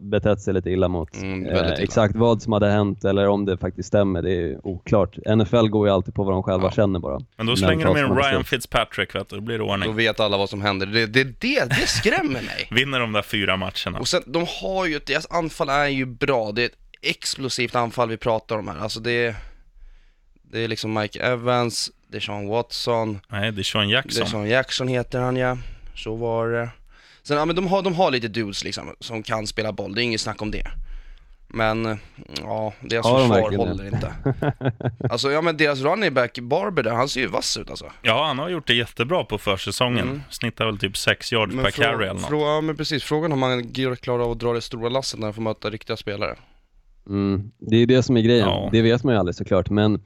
betett 0.00 0.40
sig 0.40 0.54
lite 0.54 0.70
illa 0.70 0.88
mot. 0.88 1.16
Mm, 1.16 1.46
eh, 1.46 1.52
illa. 1.52 1.74
exakt 1.74 2.16
vad 2.16 2.42
som 2.42 2.52
hade 2.52 2.70
hänt 2.70 3.04
eller 3.04 3.28
om 3.28 3.44
det 3.44 3.56
faktiskt 3.58 3.88
stämmer, 3.88 4.22
det 4.22 4.32
är 4.32 4.66
oklart. 4.66 5.16
NFL 5.36 5.66
går 5.68 5.86
ju 5.88 5.92
alltid 5.94 6.14
på 6.14 6.24
vad 6.24 6.34
de 6.34 6.42
själva 6.42 6.64
Ja. 6.66 6.70
känner 6.70 6.98
bara. 7.00 7.20
Men 7.36 7.46
då 7.46 7.56
slänger 7.56 7.84
de 7.86 7.96
in 7.98 8.16
Ryan. 8.16 8.44
Fitzpatrick, 8.44 9.14
vet 9.14 9.28
du. 9.28 9.36
Då 9.36 9.42
blir 9.42 9.58
det 9.58 9.64
Då 9.64 9.70
ordning. 9.70 9.96
vet 9.96 10.20
alla 10.20 10.36
vad 10.38 10.50
som 10.50 10.62
händer. 10.62 10.86
Det, 10.86 11.06
det, 11.06 11.24
det, 11.24 11.64
det 11.68 11.86
skrämmer 11.86 12.42
mig. 12.42 12.68
Vinner 12.70 13.00
de 13.00 13.12
där 13.12 13.22
fyra 13.22 13.56
matcherna. 13.56 13.98
Och 14.00 14.08
sen, 14.08 14.22
de 14.26 14.46
har 14.62 14.86
ju, 14.86 14.98
deras 15.06 15.26
anfall 15.30 15.68
är 15.68 15.86
ju 15.88 16.06
bra. 16.06 16.52
Det 16.52 16.62
är 16.62 16.66
ett 16.66 16.78
explosivt 17.02 17.74
anfall 17.74 18.08
vi 18.08 18.16
pratar 18.16 18.58
om 18.58 18.68
här. 18.68 18.78
Alltså 18.78 19.00
det 19.00 19.12
är, 19.26 19.34
det 20.52 20.60
är 20.64 20.68
liksom 20.68 20.94
Mike 20.94 21.22
Evans, 21.22 21.90
det 22.08 22.16
är 22.16 22.20
Sean 22.20 22.48
Watson, 22.48 23.20
Nej, 23.28 23.52
det 23.52 23.60
är 23.60 23.62
Sean 23.62 23.88
det 23.88 23.92
är 23.92 23.96
Jackson. 23.96 24.26
Sean 24.26 24.48
Jackson 24.48 24.88
heter 24.88 25.20
han 25.20 25.36
ja. 25.36 25.58
Så 25.94 26.14
var 26.14 26.48
det. 26.48 26.70
Sen, 27.22 27.36
ja 27.36 27.44
men 27.44 27.56
de 27.56 27.66
har, 27.66 27.82
de 27.82 27.94
har 27.94 28.10
lite 28.10 28.28
dudes 28.28 28.64
liksom, 28.64 28.94
som 29.00 29.22
kan 29.22 29.46
spela 29.46 29.72
boll. 29.72 29.94
Det 29.94 30.02
är 30.02 30.02
inget 30.02 30.20
snack 30.20 30.42
om 30.42 30.50
det. 30.50 30.66
Men, 31.48 31.98
ja, 32.40 32.72
deras 32.80 33.06
de 33.06 33.18
försvar 33.18 33.40
verkligen 33.40 33.68
håller 33.68 33.84
det? 33.84 33.88
inte. 33.88 34.14
Alltså, 35.10 35.30
ja 35.30 35.42
men 35.42 35.56
deras 35.56 35.80
running 35.80 36.14
back 36.14 36.38
Barber 36.38 36.82
där, 36.82 36.90
han 36.90 37.08
ser 37.08 37.20
ju 37.20 37.26
vass 37.26 37.56
ut 37.56 37.70
alltså. 37.70 37.92
Ja, 38.02 38.26
han 38.26 38.38
har 38.38 38.48
gjort 38.48 38.66
det 38.66 38.74
jättebra 38.74 39.24
på 39.24 39.38
försäsongen. 39.38 40.08
Mm. 40.08 40.22
Snittar 40.30 40.66
väl 40.66 40.78
typ 40.78 40.96
6 40.96 41.32
yards 41.32 41.54
Men 41.54 41.64
per 41.64 41.70
carry 41.70 42.06
eller 42.06 42.20
något. 42.20 42.30
ja, 42.30 42.60
men 42.60 42.76
precis, 42.76 43.02
frågan 43.04 43.32
om 43.32 43.42
han 43.42 43.72
klarar 44.00 44.24
av 44.24 44.30
att 44.30 44.38
dra 44.38 44.52
det 44.52 44.60
stora 44.60 44.88
lasset 44.88 45.20
när 45.20 45.26
han 45.26 45.34
får 45.34 45.42
möta 45.42 45.70
riktiga 45.70 45.96
spelare. 45.96 46.36
Mm, 47.08 47.50
det 47.58 47.76
är 47.76 47.80
ju 47.80 47.86
det 47.86 48.02
som 48.02 48.16
är 48.16 48.20
grejen. 48.20 48.48
Ja. 48.48 48.68
Det 48.72 48.82
vet 48.82 49.04
man 49.04 49.14
ju 49.14 49.18
aldrig 49.18 49.34
såklart. 49.34 49.70
Men 49.70 50.00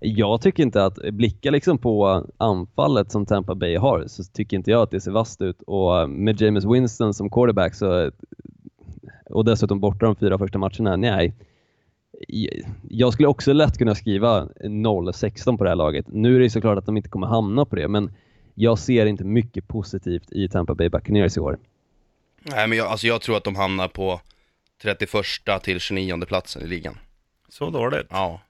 jag 0.00 0.40
tycker 0.42 0.62
inte 0.62 0.84
att, 0.84 0.94
blicka 1.12 1.50
liksom 1.50 1.78
på 1.78 2.26
anfallet 2.38 3.12
som 3.12 3.26
Tampa 3.26 3.54
Bay 3.54 3.76
har, 3.76 4.04
så 4.06 4.24
tycker 4.24 4.56
inte 4.56 4.70
jag 4.70 4.82
att 4.82 4.90
det 4.90 5.00
ser 5.00 5.10
vasst 5.10 5.42
ut. 5.42 5.62
Och 5.62 6.10
med 6.10 6.40
James 6.40 6.64
Winston 6.64 7.14
som 7.14 7.30
quarterback 7.30 7.74
så, 7.74 8.10
och 9.30 9.44
dessutom 9.44 9.80
borta 9.80 10.06
de 10.06 10.16
fyra 10.16 10.38
första 10.38 10.58
matcherna, 10.58 10.96
nej. 10.96 11.34
Jag 12.88 13.12
skulle 13.12 13.28
också 13.28 13.52
lätt 13.52 13.78
kunna 13.78 13.94
skriva 13.94 14.48
0-16 14.64 15.58
på 15.58 15.64
det 15.64 15.70
här 15.70 15.76
laget. 15.76 16.06
Nu 16.08 16.36
är 16.36 16.40
det 16.40 16.50
såklart 16.50 16.78
att 16.78 16.86
de 16.86 16.96
inte 16.96 17.08
kommer 17.08 17.26
hamna 17.26 17.64
på 17.64 17.76
det, 17.76 17.88
men 17.88 18.12
jag 18.54 18.78
ser 18.78 19.06
inte 19.06 19.24
mycket 19.24 19.68
positivt 19.68 20.32
i 20.32 20.48
Tampa 20.48 20.74
Bay 20.74 20.88
Buccaneers 20.88 21.36
i 21.36 21.40
år. 21.40 21.58
Nej 22.42 22.68
men 22.68 22.78
jag, 22.78 22.86
alltså 22.86 23.06
jag 23.06 23.20
tror 23.20 23.36
att 23.36 23.44
de 23.44 23.56
hamnar 23.56 23.88
på 23.88 24.20
31 24.82 25.10
till 25.62 25.80
29 25.80 26.20
platsen 26.26 26.62
i 26.62 26.66
ligan. 26.66 26.98
Så 27.48 27.70
dåligt. 27.70 28.06
Ja. 28.10 28.40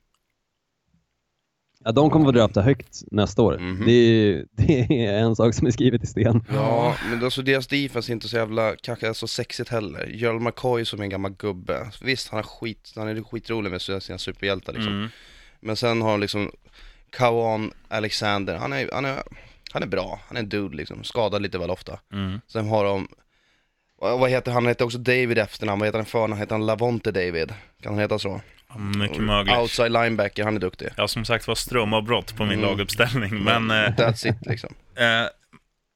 Ja, 1.84 1.92
de 1.92 2.10
kommer 2.10 2.28
att 2.28 2.34
drafta 2.34 2.62
högt 2.62 3.02
nästa 3.10 3.42
år. 3.42 3.58
Mhm. 3.58 3.86
Det, 3.86 3.92
är, 3.92 4.44
det 4.52 5.04
är 5.06 5.18
en 5.18 5.36
sak 5.36 5.54
som 5.54 5.66
är 5.66 5.70
skrivet 5.70 6.02
i 6.04 6.06
sten. 6.06 6.44
Ja, 6.52 6.94
men 7.10 7.24
alltså 7.24 7.42
deras 7.42 7.66
defense 7.66 8.12
är 8.12 8.14
inte 8.14 8.28
så 8.28 8.36
jävla, 8.36 8.76
kanske 8.76 9.14
så 9.14 9.26
sexigt 9.26 9.68
heller. 9.68 10.06
Gerald 10.06 10.42
McCoy 10.42 10.84
som 10.84 11.00
är 11.00 11.04
en 11.04 11.10
gammal 11.10 11.32
gubbe. 11.32 11.90
Visst, 12.02 12.28
han 12.28 12.38
är 12.38 12.42
skit, 12.42 12.92
han 12.96 13.08
är 13.08 13.22
skitrolig 13.22 13.70
med 13.70 13.82
sina 13.82 14.18
superhjältar 14.18 14.72
liksom. 14.72 14.92
Mm. 14.92 15.08
Men 15.60 15.76
sen 15.76 16.02
har 16.02 16.10
de 16.10 16.20
liksom 16.20 16.50
Kawan 17.10 17.72
Alexander, 17.88 18.56
han 18.56 18.72
är, 18.72 18.90
han 18.92 19.04
är, 19.04 19.22
han 19.72 19.82
är 19.82 19.86
bra, 19.86 20.20
han 20.26 20.36
är 20.36 20.40
en 20.40 20.48
dude 20.48 20.76
liksom, 20.76 21.04
skadad 21.04 21.42
lite 21.42 21.58
väl 21.58 21.70
ofta. 21.70 21.98
Mm. 22.12 22.40
Sen 22.46 22.68
har 22.68 22.84
de, 22.84 23.08
vad 23.98 24.30
heter 24.30 24.52
han, 24.52 24.62
han 24.64 24.68
heter 24.68 24.84
också 24.84 24.98
David 24.98 25.38
efternamn, 25.38 25.80
vad 25.80 25.88
heter 25.88 25.98
han 25.98 26.06
förnamn, 26.06 26.40
heter 26.40 26.54
han 26.54 26.66
Lavonte 26.66 27.12
David? 27.12 27.52
Kan 27.82 27.92
han 27.92 28.00
heta 28.00 28.18
så? 28.18 28.40
Mycket 28.78 29.22
möjligt. 29.22 29.54
Outside 29.56 29.92
linebacker, 29.92 30.44
han 30.44 30.56
är 30.56 30.60
duktig. 30.60 30.88
Ja, 30.96 31.08
som 31.08 31.24
sagt 31.24 31.48
var 31.48 31.54
strömavbrott 31.54 32.36
på 32.36 32.44
min 32.44 32.58
Mm. 32.58 32.70
laguppställning. 32.70 33.44
Men, 33.44 33.70
eh, 33.70 33.74
That's 33.76 34.26
it 34.28 34.46
liksom. 34.46 34.74
eh, 34.96 35.28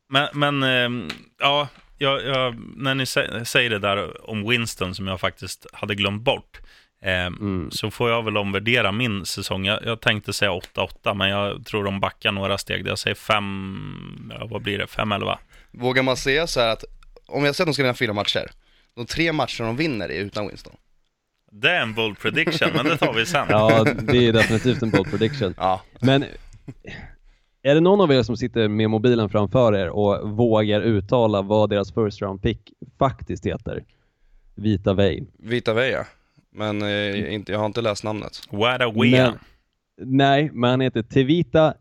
men, 0.08 0.28
men 0.32 0.62
eh, 0.62 1.08
ja, 1.40 1.68
jag, 1.98 2.24
jag, 2.24 2.56
när 2.76 2.94
ni 2.94 3.04
sä- 3.04 3.44
säger 3.44 3.70
det 3.70 3.78
där 3.78 4.30
om 4.30 4.48
Winston 4.48 4.94
som 4.94 5.06
jag 5.06 5.20
faktiskt 5.20 5.66
hade 5.72 5.94
glömt 5.94 6.22
bort, 6.22 6.60
eh, 7.02 7.10
Mm. 7.26 7.70
så 7.70 7.90
får 7.90 8.10
jag 8.10 8.24
väl 8.24 8.36
omvärdera 8.36 8.92
min 8.92 9.26
säsong. 9.26 9.64
Jag, 9.66 9.84
jag 9.84 10.00
tänkte 10.00 10.32
säga 10.32 10.50
8-8, 10.52 11.14
men 11.14 11.28
jag 11.28 11.66
tror 11.66 11.84
de 11.84 12.00
backar 12.00 12.32
några 12.32 12.58
steg. 12.58 12.86
Jag 12.86 12.98
säger 12.98 13.14
5, 13.14 14.32
ja, 14.38 14.46
vad 14.46 14.62
blir 14.62 14.78
det, 14.78 14.86
5-11. 14.86 15.38
Vågar 15.70 16.02
man 16.02 16.16
säga 16.16 16.46
så 16.46 16.60
här 16.60 16.68
att, 16.68 16.84
om 17.26 17.44
jag 17.44 17.54
säger 17.54 17.64
att 17.64 17.68
de 17.68 17.74
ska 17.74 17.82
vinna 17.82 17.94
fyra 17.94 18.12
matcher, 18.12 18.50
de 18.96 19.06
tre 19.06 19.32
matcherna 19.32 19.66
de 19.66 19.76
vinner 19.76 20.08
är 20.08 20.20
utan 20.20 20.48
Winston. 20.48 20.72
Det 21.56 21.70
är 21.70 21.82
en 21.82 21.94
bold 21.94 22.18
prediction, 22.18 22.68
men 22.76 22.84
det 22.84 22.96
tar 22.96 23.12
vi 23.12 23.26
sen. 23.26 23.46
Ja, 23.50 23.84
det 23.84 24.26
är 24.26 24.32
definitivt 24.32 24.82
en 24.82 24.90
bold 24.90 25.10
prediction. 25.10 25.54
Ja, 25.56 25.80
Men 26.00 26.24
är 27.62 27.74
det 27.74 27.80
någon 27.80 28.00
av 28.00 28.12
er 28.12 28.22
som 28.22 28.36
sitter 28.36 28.68
med 28.68 28.90
mobilen 28.90 29.28
framför 29.30 29.74
er 29.74 29.88
och 29.88 30.30
vågar 30.30 30.80
uttala 30.80 31.42
vad 31.42 31.70
deras 31.70 31.94
first 31.94 32.22
round 32.22 32.42
pick 32.42 32.72
faktiskt 32.98 33.46
heter? 33.46 33.84
Vita 34.54 34.94
Vey. 34.94 35.22
Vita 35.38 35.74
Veja. 35.74 36.06
Men 36.52 36.82
eh, 36.82 37.34
inte, 37.34 37.52
jag 37.52 37.58
har 37.58 37.66
inte 37.66 37.80
läst 37.82 38.04
namnet. 38.04 38.40
Wada 38.50 38.90
Wea. 38.90 39.26
Men- 39.26 39.38
Nej, 40.16 40.50
men 40.52 40.70
han 40.70 40.80
heter 40.80 41.02
Tevita 41.02 41.74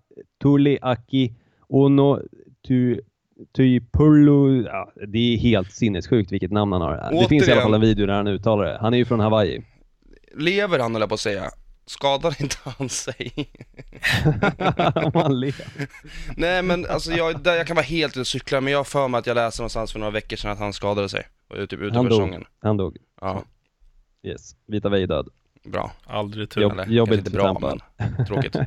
Tuliaki 0.43 1.33
Ono 1.67 2.19
Tu 2.67 3.01
Tuipulu. 3.55 4.63
Ja, 4.63 4.91
det 5.07 5.33
är 5.33 5.37
helt 5.37 5.71
sinnessjukt 5.71 6.31
vilket 6.31 6.51
namn 6.51 6.71
han 6.71 6.81
har. 6.81 7.11
Det 7.21 7.27
finns 7.27 7.47
i 7.47 7.51
alla 7.51 7.61
Återigen. 7.61 7.63
fall 7.63 7.73
en 7.73 7.81
video 7.81 8.05
där 8.05 8.13
han 8.13 8.27
uttalar 8.27 8.65
det. 8.65 8.77
Han 8.81 8.93
är 8.93 8.97
ju 8.97 9.05
från 9.05 9.19
Hawaii. 9.19 9.63
Lever 10.37 10.79
han 10.79 10.95
jag 10.95 11.07
på 11.07 11.13
att 11.13 11.19
säga. 11.19 11.43
Skadar 11.85 12.35
inte 12.41 12.55
han 12.63 12.89
sig? 12.89 13.31
Om 14.95 15.11
han 15.13 15.39
ler. 15.39 15.55
Nej 16.37 16.61
men 16.63 16.85
alltså 16.85 17.11
jag, 17.11 17.39
där, 17.43 17.55
jag 17.55 17.67
kan 17.67 17.75
vara 17.75 17.83
helt 17.85 18.13
ute 18.13 18.19
och 18.19 18.27
cykla, 18.27 18.61
men 18.61 18.71
jag 18.73 18.79
har 18.79 18.83
för 18.83 19.07
mig 19.07 19.19
att 19.19 19.27
jag 19.27 19.35
läste 19.35 19.61
någonstans 19.61 19.91
för 19.91 19.99
några 19.99 20.11
veckor 20.11 20.35
sedan 20.37 20.51
att 20.51 20.59
han 20.59 20.73
skadade 20.73 21.09
sig. 21.09 21.23
Och 21.47 21.69
typ 21.69 21.79
ute 21.81 21.95
Han 21.95 22.09
dog. 22.09 22.43
Han 22.61 22.77
dog. 22.77 22.97
Ja, 23.21 23.43
Yes. 24.25 24.55
Vita 24.67 24.89
är 25.01 25.07
död. 25.07 25.27
bra. 25.63 25.91
Aldrig 26.05 26.49
tur. 26.49 26.61
Jobb- 26.61 26.71
Eller, 26.71 26.85
jobbigt 26.85 27.17
inte 27.19 27.31
bra, 27.31 27.43
Tampa. 27.43 27.77
men 27.97 28.25
tråkigt. 28.25 28.55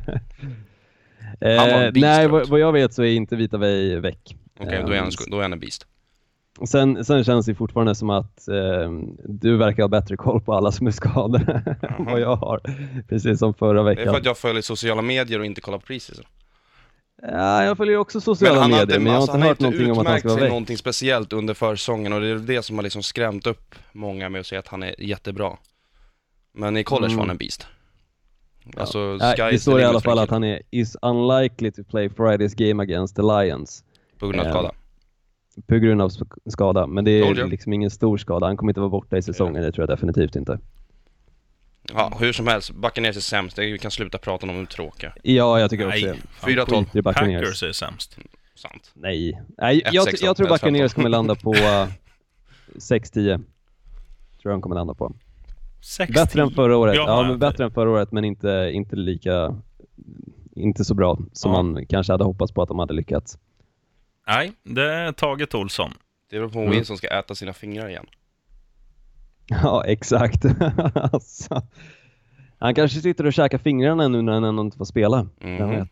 Eh, 1.41 1.91
nej, 1.93 2.27
vad, 2.27 2.49
vad 2.49 2.59
jag 2.59 2.71
vet 2.71 2.93
så 2.93 3.03
är 3.03 3.07
inte 3.15 3.35
Vita 3.35 3.57
Vey 3.57 3.99
väck. 3.99 4.35
Okej, 4.59 4.83
då, 4.87 4.91
är 4.93 4.99
han, 4.99 5.11
då 5.27 5.37
är 5.37 5.41
han 5.41 5.53
en 5.53 5.59
beast. 5.59 5.87
Sen, 6.67 7.05
sen 7.05 7.23
känns 7.23 7.45
det 7.45 7.55
fortfarande 7.55 7.95
som 7.95 8.09
att 8.09 8.47
eh, 8.47 8.91
du 9.25 9.57
verkar 9.57 9.83
ha 9.83 9.87
bättre 9.87 10.17
koll 10.17 10.41
på 10.41 10.53
alla 10.53 10.71
som 10.71 10.87
är 10.87 10.91
skadade 10.91 11.75
än 11.97 12.05
vad 12.05 12.19
jag 12.19 12.35
har. 12.35 12.61
Precis 13.09 13.39
som 13.39 13.53
förra 13.53 13.73
Det 13.73 13.79
är 13.91 13.95
veckan. 13.95 14.13
för 14.13 14.19
att 14.19 14.25
jag 14.25 14.37
följer 14.37 14.61
sociala 14.61 15.01
medier 15.01 15.39
och 15.39 15.45
inte 15.45 15.61
kollar 15.61 15.77
på 15.77 15.85
preseason. 15.85 16.25
Ja, 17.21 17.63
jag 17.63 17.77
följer 17.77 17.97
också 17.97 18.21
sociala 18.21 18.59
han 18.61 18.69
medier, 18.71 18.79
hade- 18.85 18.99
men 18.99 19.05
jag 19.05 19.13
har 19.13 19.17
alltså, 19.21 19.35
inte 19.37 19.47
hört 19.47 19.59
någonting 19.59 19.91
om 19.91 19.99
att 19.99 20.07
han 20.07 20.19
ska 20.19 20.29
vara 20.29 20.39
väck. 20.39 20.49
någonting 20.49 20.77
speciellt 20.77 21.33
under 21.33 21.53
försäsongen 21.53 22.13
och 22.13 22.21
det 22.21 22.27
är 22.27 22.35
det 22.35 22.63
som 22.63 22.75
har 22.75 22.83
liksom 22.83 23.03
skrämt 23.03 23.47
upp 23.47 23.75
många 23.91 24.29
med 24.29 24.39
att 24.41 24.45
säga 24.47 24.59
att 24.59 24.67
han 24.67 24.83
är 24.83 25.01
jättebra. 25.01 25.57
Men 26.53 26.77
i 26.77 26.83
college 26.83 27.13
var 27.13 27.19
han 27.21 27.29
en 27.29 27.37
beast. 27.37 27.67
Alltså, 28.77 28.99
Nej, 29.19 29.35
sky 29.37 29.43
det 29.51 29.59
står 29.59 29.79
i 29.79 29.83
alla 29.83 30.01
fall 30.01 30.19
att 30.19 30.29
han 30.29 30.43
är 30.43 30.61
is 30.71 30.95
unlikely 31.01 31.71
to 31.71 31.83
play 31.83 32.09
Fridays 32.09 32.53
game 32.55 32.83
against 32.83 33.15
the 33.15 33.21
Lions 33.21 33.83
På 34.19 34.27
grund 34.27 34.39
av 34.39 34.45
eh, 34.47 34.51
skada. 34.51 34.71
på 35.67 35.75
grund 35.75 36.01
av 36.01 36.09
sk- 36.09 36.49
skada. 36.49 36.87
Men 36.87 37.05
det 37.05 37.11
är 37.11 37.47
liksom 37.47 37.73
ingen 37.73 37.89
stor 37.91 38.17
skada. 38.17 38.45
Han 38.45 38.57
kommer 38.57 38.69
inte 38.71 38.79
vara 38.79 38.89
borta 38.89 39.17
i 39.17 39.21
säsongen, 39.21 39.61
det 39.63 39.71
tror 39.71 39.81
jag 39.89 39.97
definitivt 39.97 40.35
inte. 40.35 40.59
Ja, 41.93 42.17
hur 42.19 42.33
som 42.33 42.47
helst, 42.47 42.71
Buccaneers 42.71 43.17
är 43.17 43.21
sämst. 43.21 43.55
Det- 43.55 43.71
Vi 43.71 43.77
kan 43.77 43.91
sluta 43.91 44.17
prata 44.17 44.47
om 44.47 44.55
hur 44.55 44.65
tråkiga. 44.65 45.13
Ja, 45.23 45.59
jag 45.59 45.69
tycker 45.69 45.87
också 45.87 45.99
Nej, 46.05 46.15
det. 46.21 46.27
fan, 46.29 46.49
4-12. 46.49 46.85
Skit 46.85 46.95
i 46.95 47.01
Buccaneers. 47.01 47.41
Packers 47.41 47.63
är 47.63 47.71
sämst. 47.71 48.17
Sant. 48.55 48.91
Nej, 48.93 49.41
Nej 49.57 49.81
jag, 49.93 50.07
1-16, 50.07 50.17
jag 50.25 50.37
tror 50.37 50.47
1-15. 50.47 50.49
Buccaneers 50.49 50.93
kommer 50.93 51.09
landa 51.09 51.35
på 51.35 51.53
uh, 51.53 51.87
6-10. 52.75 53.11
Tror 53.13 53.41
jag 54.41 54.53
de 54.53 54.61
kommer 54.61 54.75
landa 54.75 54.93
på. 54.93 55.13
60. 55.83 56.13
Bättre 56.13 56.41
än 56.41 56.49
förra 56.51 56.77
året. 56.77 56.95
Jaha, 56.95 57.05
ja, 57.07 57.21
men 57.21 57.29
jag- 57.31 57.39
bättre 57.39 57.63
än 57.63 57.71
förra 57.71 57.89
året, 57.89 58.11
men 58.11 58.25
inte, 58.25 58.69
inte 58.73 58.95
lika... 58.95 59.55
Inte 60.55 60.85
så 60.85 60.93
bra 60.93 61.17
som 61.33 61.51
Ja. 61.51 61.61
man 61.61 61.85
kanske 61.85 62.13
hade 62.13 62.23
hoppats 62.23 62.51
på 62.51 62.61
att 62.61 62.67
de 62.69 62.79
hade 62.79 62.93
lyckats. 62.93 63.37
Nej, 64.27 64.51
det 64.63 64.91
är 64.93 65.11
Taget 65.11 65.55
Olsson. 65.55 65.93
Det 66.29 66.35
beror 66.35 66.49
på 66.49 66.59
om 66.59 66.65
Mm. 66.65 66.77
Wilson 66.77 66.97
ska 66.97 67.07
äta 67.07 67.35
sina 67.35 67.53
fingrar 67.53 67.89
igen. 67.89 68.05
Ja, 69.49 69.83
exakt. 69.85 70.45
alltså, 70.95 71.61
han 72.59 72.75
kanske 72.75 72.99
sitter 73.01 73.25
och 73.25 73.33
käkar 73.33 73.57
fingrarna 73.57 74.07
nu 74.07 74.21
när 74.21 74.33
han 74.33 74.43
ändå 74.43 74.61
inte 74.61 74.77
får 74.77 74.85
spela. 74.85 75.27
Mhm. 75.41 75.69
vet? 75.69 75.89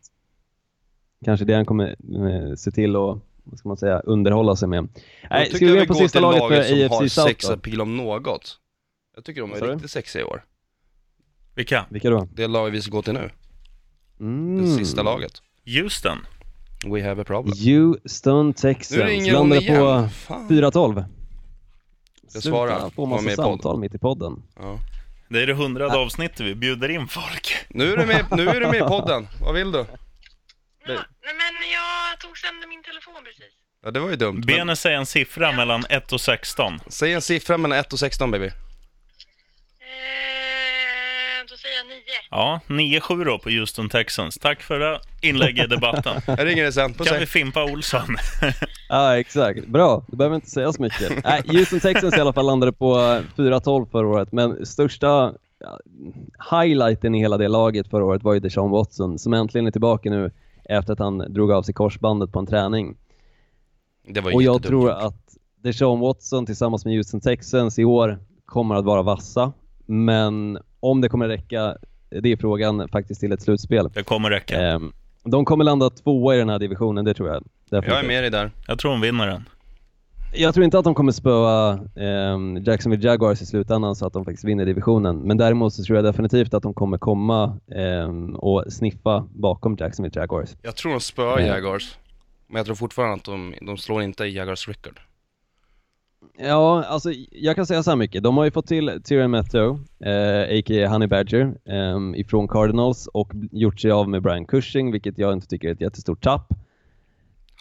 Kanske 1.26 1.46
det 1.46 1.54
han 1.54 1.66
kommer 1.66 1.88
eh, 1.90 2.56
se 2.56 2.72
till 2.72 2.96
att 2.96 3.20
vad 3.44 3.60
ska 3.60 3.68
man 3.70 3.78
säga, 3.78 4.00
underhålla 4.00 4.56
sig 4.56 4.68
med. 4.68 4.88
Nej, 5.30 5.46
ska 5.50 5.66
vi 5.66 5.72
gå 5.72 5.80
vi 5.80 5.88
på 5.88 5.94
går 5.94 6.00
sista 6.02 6.20
till 6.20 6.22
laget 6.22 6.40
laget 6.40 6.68
som 6.68 6.78
för 6.78 6.90
har 6.90 7.04
AFC 7.04 7.14
South 7.14 7.28
sex 7.28 7.48
då? 7.48 7.54
appeal 7.54 7.82
om 7.82 7.98
något. 7.98 8.60
Jag 9.16 9.24
tycker 9.26 9.42
de 9.42 9.54
är 9.54 9.62
riktigt 9.74 9.92
sexiga 9.92 10.22
i 10.22 10.26
år. 10.26 10.44
Vilka? 11.56 11.86
Vilka 11.90 12.10
då? 12.10 12.28
Det 12.34 12.48
laget 12.48 12.74
vi 12.74 12.82
ska 12.82 12.92
gå 12.92 13.02
till 13.02 13.14
nu. 13.14 13.30
Mm. 14.20 14.62
Det 14.66 14.72
sista 14.72 15.04
laget. 15.04 15.42
Houston. 15.66 16.18
We 16.94 17.04
have 17.08 17.22
a 17.22 17.26
problem. 17.28 17.56
Houston 17.66 18.54
Texans. 18.54 18.92
Nu 19.00 19.04
ringer 19.06 19.34
hon 19.36 19.50
Landade 19.50 19.62
igen. 19.62 19.80
på 19.80 20.10
Fan. 20.10 20.50
4-12. 20.50 21.06
Jag 22.34 22.44
svarar. 22.44 22.90
Få 22.90 23.06
Var 23.06 23.08
massa 23.08 23.24
med 23.24 23.34
i 23.34 23.36
podden. 23.36 23.52
samtal 23.52 23.80
mitt 23.80 23.96
i 23.96 23.98
podden. 23.98 24.44
Ja. 24.60 24.80
Det 25.30 25.42
är 25.42 25.48
det 25.48 25.54
hundrade 25.54 25.98
avsnittet 25.98 26.40
vi 26.40 26.56
bjuder 26.56 26.90
in 26.90 27.08
folk. 27.08 27.56
Nu, 27.70 27.94
är 27.94 27.98
du 27.98 28.06
med, 28.06 28.26
nu 28.32 28.50
är 28.50 28.60
du 28.60 28.68
med 28.68 28.76
i 28.76 28.80
podden. 28.80 29.28
Vad 29.42 29.54
vill 29.56 29.72
du? 29.72 29.78
Ja, 29.78 29.86
nej 30.88 30.98
men 31.24 31.70
jag 31.74 32.20
tog 32.20 32.38
sönder 32.38 32.68
min 32.68 32.84
telefon 32.84 33.14
precis. 33.26 33.54
Ja, 33.84 33.92
det 33.92 34.00
var 34.00 34.10
ju 34.10 34.16
dumt. 34.16 34.34
Men 34.34 34.46
Benet 34.46 34.80
säger 34.80 34.98
en 34.98 35.06
siffra 35.06 35.52
mellan 35.52 35.84
1 35.90 36.14
och 36.14 36.22
16. 36.22 36.80
säg 36.88 37.14
en 37.14 37.22
siffra 37.22 37.58
mellan 37.58 37.80
1 37.80 37.94
och 37.94 38.00
16 38.00 38.32
baby. 38.32 38.52
Ja, 42.32 42.60
9-7 42.68 43.26
då 43.26 43.40
på 43.40 43.50
Houston 43.50 43.90
Texans. 43.90 44.38
Tack 44.38 44.62
för 44.62 44.80
det 44.80 45.00
inlägg 45.22 45.60
i 45.60 45.68
debatten. 45.68 46.22
Jag 46.28 46.46
ringer 46.46 46.64
dig 46.64 46.74
sen. 46.74 46.94
Puss 46.94 47.08
Kan 47.08 47.14
vi 47.14 47.20
hej. 47.20 47.28
fimpa 47.28 47.64
Olsson? 47.64 48.16
Ja, 48.90 49.18
exakt. 49.20 49.68
Bra. 49.68 50.04
Du 50.08 50.18
behöver 50.18 50.36
inte 50.36 50.50
säga 50.50 50.74
så 50.74 50.82
mycket. 50.82 51.24
Nej, 51.24 51.42
Houston 51.48 51.80
Texans 51.80 52.18
i 52.18 52.22
alla 52.22 52.34
fall 52.34 52.46
landade 52.46 52.72
på 52.72 52.94
eh, 52.96 53.42
4-12 53.42 53.92
förra 53.92 54.08
året, 54.08 54.32
men 54.32 54.66
största 54.66 55.34
highlighten 56.52 57.16
i 57.16 57.20
hela 57.20 57.38
det 57.38 57.48
laget 57.48 57.88
förra 57.88 58.06
året 58.06 58.24
var 58.24 58.34
ju 58.34 58.40
Deshaun 58.40 58.72
Watson, 58.72 59.20
som 59.20 59.34
äntligen 59.34 59.68
är 59.68 59.72
tillbaka 59.72 60.10
nu 60.10 60.32
efter 60.64 60.94
att 60.94 61.00
han 61.00 61.18
drog 61.18 61.52
av 61.52 61.64
sig 61.64 61.74
korsbandet 61.74 62.32
på 62.32 62.40
en 62.40 62.46
träning. 62.46 62.98
Det 64.08 64.22
var 64.22 64.36
Och 64.36 64.44
jag 64.44 64.64
tror 64.64 64.92
att 64.92 65.38
Deshaun 65.64 66.00
Watson 66.00 66.46
tillsammans 66.46 66.86
med 66.86 66.96
Houston 66.96 67.22
Texans 67.22 67.80
i 67.80 67.84
år 67.86 68.20
kommer 68.46 68.76
att 68.76 68.86
vara 68.86 69.02
vassa, 69.02 69.54
men 69.86 70.60
om 70.80 71.02
det 71.02 71.10
kommer 71.10 71.28
räcka, 71.28 71.78
det 72.10 72.32
är 72.32 72.38
frågan 72.38 72.88
faktiskt 72.90 73.22
till 73.22 73.32
ett 73.32 73.42
slutspel. 73.42 73.90
Det 73.94 74.04
kommer 74.04 74.30
räcka. 74.30 74.62
Ehm, 74.62 74.92
de 75.24 75.46
kommer 75.46 75.64
landa 75.64 75.90
tvåa 75.90 76.36
i 76.36 76.38
den 76.38 76.50
här 76.50 76.60
divisionen, 76.60 77.06
det 77.06 77.14
tror 77.14 77.30
jag. 77.30 77.44
Jag 77.70 78.00
är 78.00 78.08
med 78.08 78.24
dig 78.24 78.32
där. 78.32 78.52
Jag 78.68 78.80
tror 78.80 78.92
hon 78.92 79.02
vinner 79.02 79.28
den. 79.28 79.50
Jag 80.38 80.54
tror 80.54 80.64
inte 80.64 80.80
att 80.80 80.84
de 80.84 80.96
kommer 80.96 81.12
spöa 81.12 81.80
um, 81.96 82.64
Jacksonville 82.64 83.08
Jaguars 83.08 83.42
i 83.42 83.46
slutändan 83.46 83.96
så 83.96 84.08
att 84.08 84.14
de 84.14 84.26
faktiskt 84.26 84.44
vinner 84.44 84.66
divisionen. 84.66 85.18
Men 85.20 85.38
däremot 85.38 85.74
så 85.74 85.84
tror 85.84 85.96
jag 85.96 86.06
definitivt 86.06 86.54
att 86.54 86.64
de 86.64 86.74
kommer 86.74 86.98
komma 86.98 87.58
ehm, 87.76 88.36
och 88.36 88.64
sniffa 88.70 89.28
bakom 89.34 89.78
Jacksonville 89.80 90.20
Jaguars. 90.22 90.50
Jag 90.62 90.76
tror 90.76 90.92
de 90.92 91.00
spöar 91.00 91.40
Ja. 91.40 91.46
Jaguars. 91.48 91.98
Men 92.48 92.58
jag 92.58 92.66
tror 92.66 92.76
fortfarande 92.76 93.16
att 93.16 93.24
de, 93.24 93.54
de 93.62 93.78
slår 93.78 94.02
inte 94.04 94.26
i 94.26 94.36
Jaguars 94.36 94.68
record. 94.68 95.00
Ja, 96.38 96.84
alltså 96.84 97.10
jag 97.32 97.56
kan 97.56 97.66
säga 97.66 97.84
så 97.84 97.92
här 97.92 97.96
mycket. 97.96 98.24
De 98.24 98.38
har 98.38 98.46
ju 98.46 98.52
fått 98.52 98.68
till 98.68 99.02
Tyrion 99.04 99.32
Metro, 99.32 99.80
eh, 100.00 100.58
a.k.a. 100.60 100.88
Honey 100.90 101.08
Badger, 101.08 101.54
ehm, 101.66 102.16
ifrån 102.16 102.48
Cardinals 102.48 103.08
och 103.08 103.32
gjort 103.52 103.80
sig 103.80 103.92
av 103.92 104.10
med 104.10 104.22
Brian 104.22 104.46
Cushing, 104.46 104.92
vilket 104.92 105.18
jag 105.18 105.34
inte 105.34 105.48
tycker 105.48 105.68
är 105.68 105.72
ett 105.72 105.82
jättestort 105.82 106.24
tapp. 106.24 106.48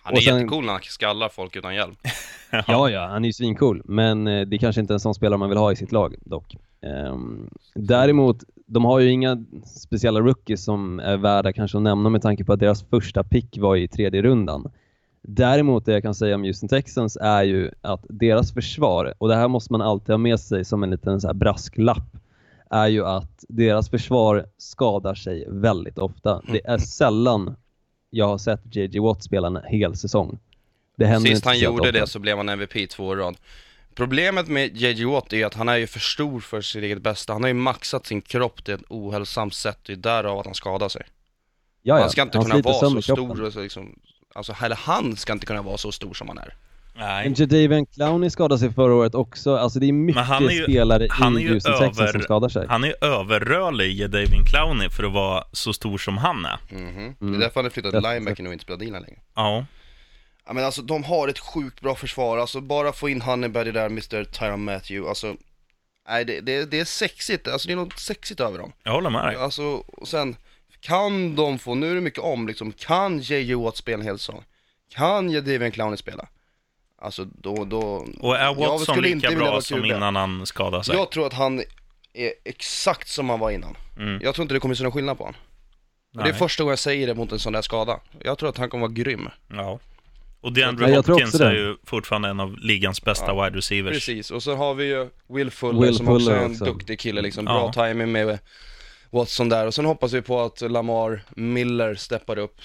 Han 0.02 0.12
Och 0.12 0.18
är 0.18 0.22
sen- 0.22 0.36
jättecool 0.36 0.64
när 0.64 0.72
han 0.72 0.80
skallar 0.82 1.28
folk 1.28 1.56
utan 1.56 1.74
hjälm. 1.74 1.94
Ja, 2.66 2.90
ja, 2.90 3.06
han 3.06 3.24
är 3.24 3.28
ju 3.28 3.32
svincool, 3.32 3.82
men 3.84 4.26
eh, 4.26 4.46
det 4.46 4.56
är 4.56 4.58
kanske 4.58 4.80
inte 4.80 4.94
en 4.94 5.00
sån 5.00 5.14
spelare 5.14 5.38
man 5.38 5.48
vill 5.48 5.58
ha 5.58 5.72
i 5.72 5.76
sitt 5.76 5.92
lag 5.92 6.14
dock. 6.24 6.56
Ehm, 6.82 7.48
däremot 7.74 8.36
de 8.66 8.84
har 8.84 8.98
ju 9.00 9.10
inga 9.10 9.44
speciella 9.76 10.20
rookies 10.20 10.64
som 10.64 11.00
är 11.00 11.16
värda 11.16 11.52
kanske 11.52 11.76
att 11.78 11.82
nämna 11.82 12.08
med 12.08 12.22
tanke 12.22 12.44
på 12.44 12.52
att 12.52 12.60
deras 12.60 12.84
första 12.84 13.24
pick 13.24 13.58
var 13.58 13.76
i 13.76 13.88
tredje 13.88 14.22
rundan. 14.22 14.70
Däremot 15.26 15.84
det 15.84 15.92
jag 15.92 16.02
kan 16.02 16.14
säga 16.14 16.34
om 16.34 16.44
Houston 16.44 16.68
Texans 16.68 17.18
är 17.20 17.42
ju 17.42 17.70
att 17.80 18.04
deras 18.08 18.52
försvar, 18.52 19.14
och 19.18 19.28
det 19.28 19.36
här 19.36 19.48
måste 19.48 19.72
man 19.72 19.82
alltid 19.82 20.10
ha 20.10 20.18
med 20.18 20.40
sig 20.40 20.64
som 20.64 20.82
en 20.82 20.90
liten 20.90 21.20
så 21.20 21.26
här 21.26 21.34
brasklapp, 21.34 22.16
är 22.70 22.86
ju 22.86 23.06
att 23.06 23.44
deras 23.48 23.90
försvar 23.90 24.46
skadar 24.58 25.14
sig 25.14 25.44
väldigt 25.48 25.98
ofta. 25.98 26.42
Det 26.52 26.66
är 26.66 26.78
sällan 26.78 27.56
jag 28.10 28.26
har 28.26 28.38
sett 28.38 28.76
JJ 28.76 28.98
Watt 28.98 29.22
spela 29.22 29.46
en 29.46 29.58
hel 29.64 29.96
säsong. 29.96 30.38
Det 30.96 31.20
Sist 31.20 31.44
han 31.44 31.58
gjorde 31.58 31.80
ofta. 31.80 31.92
det 31.92 32.06
så 32.06 32.18
blev 32.18 32.36
han 32.36 32.48
MVP 32.48 32.90
två 32.90 33.12
i 33.12 33.16
rad. 33.16 33.36
Problemet 33.94 34.48
med 34.48 34.76
JJ 34.76 35.04
Watt 35.04 35.32
är 35.32 35.46
att 35.46 35.54
han 35.54 35.68
är 35.68 35.76
ju 35.76 35.86
för 35.86 36.00
stor 36.00 36.40
för 36.40 36.60
sitt 36.60 36.82
eget 36.82 37.02
bästa. 37.02 37.32
Han 37.32 37.42
har 37.42 37.48
ju 37.48 37.54
maxat 37.54 38.06
sin 38.06 38.20
kropp 38.20 38.64
till 38.64 38.74
ett 38.74 38.84
ohälsosamt 38.88 39.54
sätt, 39.54 39.78
det 39.86 39.92
är 39.92 39.96
därav 39.96 40.38
att 40.38 40.46
han 40.46 40.54
skadar 40.54 40.88
sig. 40.88 41.02
Ja, 41.82 41.94
ja. 41.94 42.00
Han 42.00 42.10
ska 42.10 42.22
inte 42.22 42.38
kunna 42.38 42.54
sliter 42.54 42.70
vara 42.70 43.02
så 43.02 43.02
kroppen. 43.02 43.36
stor 43.36 43.42
och 43.42 43.52
så 43.52 43.60
liksom, 43.60 43.98
alltså 44.34 44.54
eller 44.62 44.76
han 44.76 45.16
ska 45.16 45.32
inte 45.32 45.46
kunna 45.46 45.62
vara 45.62 45.78
så 45.78 45.92
stor 45.92 46.14
som 46.14 46.28
han 46.28 46.38
är. 46.38 46.54
Nej. 46.96 47.24
Men 47.24 47.34
Jadavian 47.34 47.86
Clowney 47.86 48.30
skadade 48.30 48.58
sig 48.58 48.72
förra 48.72 48.94
året 48.94 49.14
också. 49.14 49.56
Alltså 49.56 49.78
det 49.78 49.86
är 49.88 49.92
mycket 49.92 50.22
han 50.24 50.44
är 50.46 50.50
ju- 50.50 50.62
spelare 50.62 51.06
han 51.10 51.36
är 51.36 51.40
i 51.40 51.42
ju 51.42 51.52
Houston 51.52 51.72
Texans 51.72 52.00
över- 52.00 52.12
som 52.12 52.20
skadar 52.22 52.48
sig. 52.48 52.66
Han 52.68 52.84
är 52.84 53.04
överrörlig, 53.04 54.10
David 54.10 54.46
Clowney, 54.50 54.88
för 54.90 55.04
att 55.04 55.12
vara 55.12 55.44
så 55.52 55.72
stor 55.72 55.98
som 55.98 56.18
han 56.18 56.44
är. 56.46 56.58
Mhm. 56.70 56.80
Mm. 56.98 57.14
Det 57.20 57.26
är 57.26 57.40
därför 57.40 57.54
han 57.54 57.64
har 57.64 57.70
flyttat 57.70 58.34
till 58.34 58.44
nu 58.44 58.48
och 58.48 58.52
inte 58.52 58.62
spelar 58.64 58.78
D-line 58.78 58.92
längre. 59.02 59.18
Ja. 59.34 59.64
Ja 60.46 60.52
men 60.52 60.64
alltså 60.64 60.82
de 60.82 61.04
har 61.04 61.28
ett 61.28 61.38
sjukt 61.38 61.80
bra 61.80 61.94
försvar, 61.94 62.38
alltså 62.38 62.60
bara 62.60 62.92
få 62.92 63.08
in 63.08 63.20
Honeyberry 63.22 63.70
där, 63.70 63.86
Mr. 63.86 64.24
Tyron 64.24 64.64
Matthew, 64.64 65.08
alltså 65.08 65.34
Nej 66.08 66.24
det, 66.24 66.40
det, 66.40 66.70
det 66.70 66.80
är 66.80 66.84
sexigt, 66.84 67.48
alltså 67.48 67.68
det 67.68 67.72
är 67.74 67.76
något 67.76 67.98
sexigt 67.98 68.40
över 68.40 68.58
dem. 68.58 68.72
Jag 68.82 68.92
håller 68.92 69.10
med 69.10 69.24
dig. 69.24 69.36
Alltså, 69.36 69.62
och 69.86 70.08
sen 70.08 70.36
kan 70.84 71.34
de 71.34 71.58
få, 71.58 71.74
nu 71.74 71.90
är 71.90 71.94
det 71.94 72.00
mycket 72.00 72.20
om 72.20 72.48
liksom, 72.48 72.72
kan 72.72 73.18
J.J. 73.18 73.54
Watt 73.54 73.76
spela 73.76 73.98
en 73.98 74.06
hel 74.06 74.18
säsong? 74.18 74.44
Kan 74.94 75.30
Jadavian 75.30 75.72
Clowney 75.72 75.96
spela? 75.96 76.28
Alltså 76.98 77.24
då, 77.24 77.64
då... 77.64 78.06
Och 78.20 78.36
är 78.36 78.44
Jag 78.44 78.54
Watson 78.54 78.78
skulle 78.78 79.14
lika 79.14 79.30
bra 79.30 79.60
som 79.60 79.84
innan 79.84 80.16
han 80.16 80.46
skadade 80.46 80.84
sig? 80.84 80.96
Jag 80.96 81.10
tror 81.10 81.26
att 81.26 81.32
han 81.32 81.62
är 82.12 82.32
exakt 82.44 83.08
som 83.08 83.30
han 83.30 83.40
var 83.40 83.50
innan. 83.50 83.76
Mm. 83.98 84.20
Jag 84.22 84.34
tror 84.34 84.42
inte 84.42 84.54
det 84.54 84.60
kommer 84.60 84.74
se 84.74 84.82
någon 84.82 84.92
skillnad 84.92 85.18
på 85.18 85.24
honom. 85.24 85.40
Det 86.12 86.28
är 86.28 86.32
första 86.32 86.62
gången 86.62 86.72
jag 86.72 86.78
säger 86.78 87.06
det 87.06 87.14
mot 87.14 87.32
en 87.32 87.38
sån 87.38 87.52
där 87.52 87.62
skada. 87.62 88.00
Jag 88.20 88.38
tror 88.38 88.48
att 88.48 88.58
han 88.58 88.70
kommer 88.70 88.86
vara 88.86 88.92
grym. 88.92 89.28
Ja. 89.48 89.78
Och 90.40 90.52
DeAndre 90.52 90.90
Ja, 90.90 90.96
Hopkins 90.96 91.34
också 91.34 91.44
är 91.44 91.52
ju 91.52 91.76
fortfarande 91.84 92.28
en 92.28 92.40
av 92.40 92.58
ligans 92.58 93.02
bästa 93.04 93.26
Ja, 93.26 93.44
wide 93.44 93.58
receivers. 93.58 93.92
Precis, 93.92 94.30
och 94.30 94.42
så 94.42 94.54
har 94.54 94.74
vi 94.74 94.84
ju 94.84 95.08
Will 95.28 95.50
Fuller 95.50 95.80
Will 95.80 95.94
som 95.94 96.08
också 96.08 96.24
Fuller 96.24 96.40
är 96.40 96.44
en 96.44 96.50
också. 96.50 96.64
duktig 96.64 97.00
kille 97.00 97.22
liksom. 97.22 97.46
Ja. 97.46 97.52
Bra 97.52 97.86
timing 97.86 98.12
med 98.12 98.38
Watson 99.14 99.48
där. 99.48 99.66
Och 99.66 99.74
sen 99.74 99.84
hoppas 99.84 100.12
vi 100.12 100.22
på 100.22 100.40
att 100.40 100.60
Lamar 100.60 101.22
Miller 101.36 101.94
steppar 101.94 102.38
upp. 102.38 102.56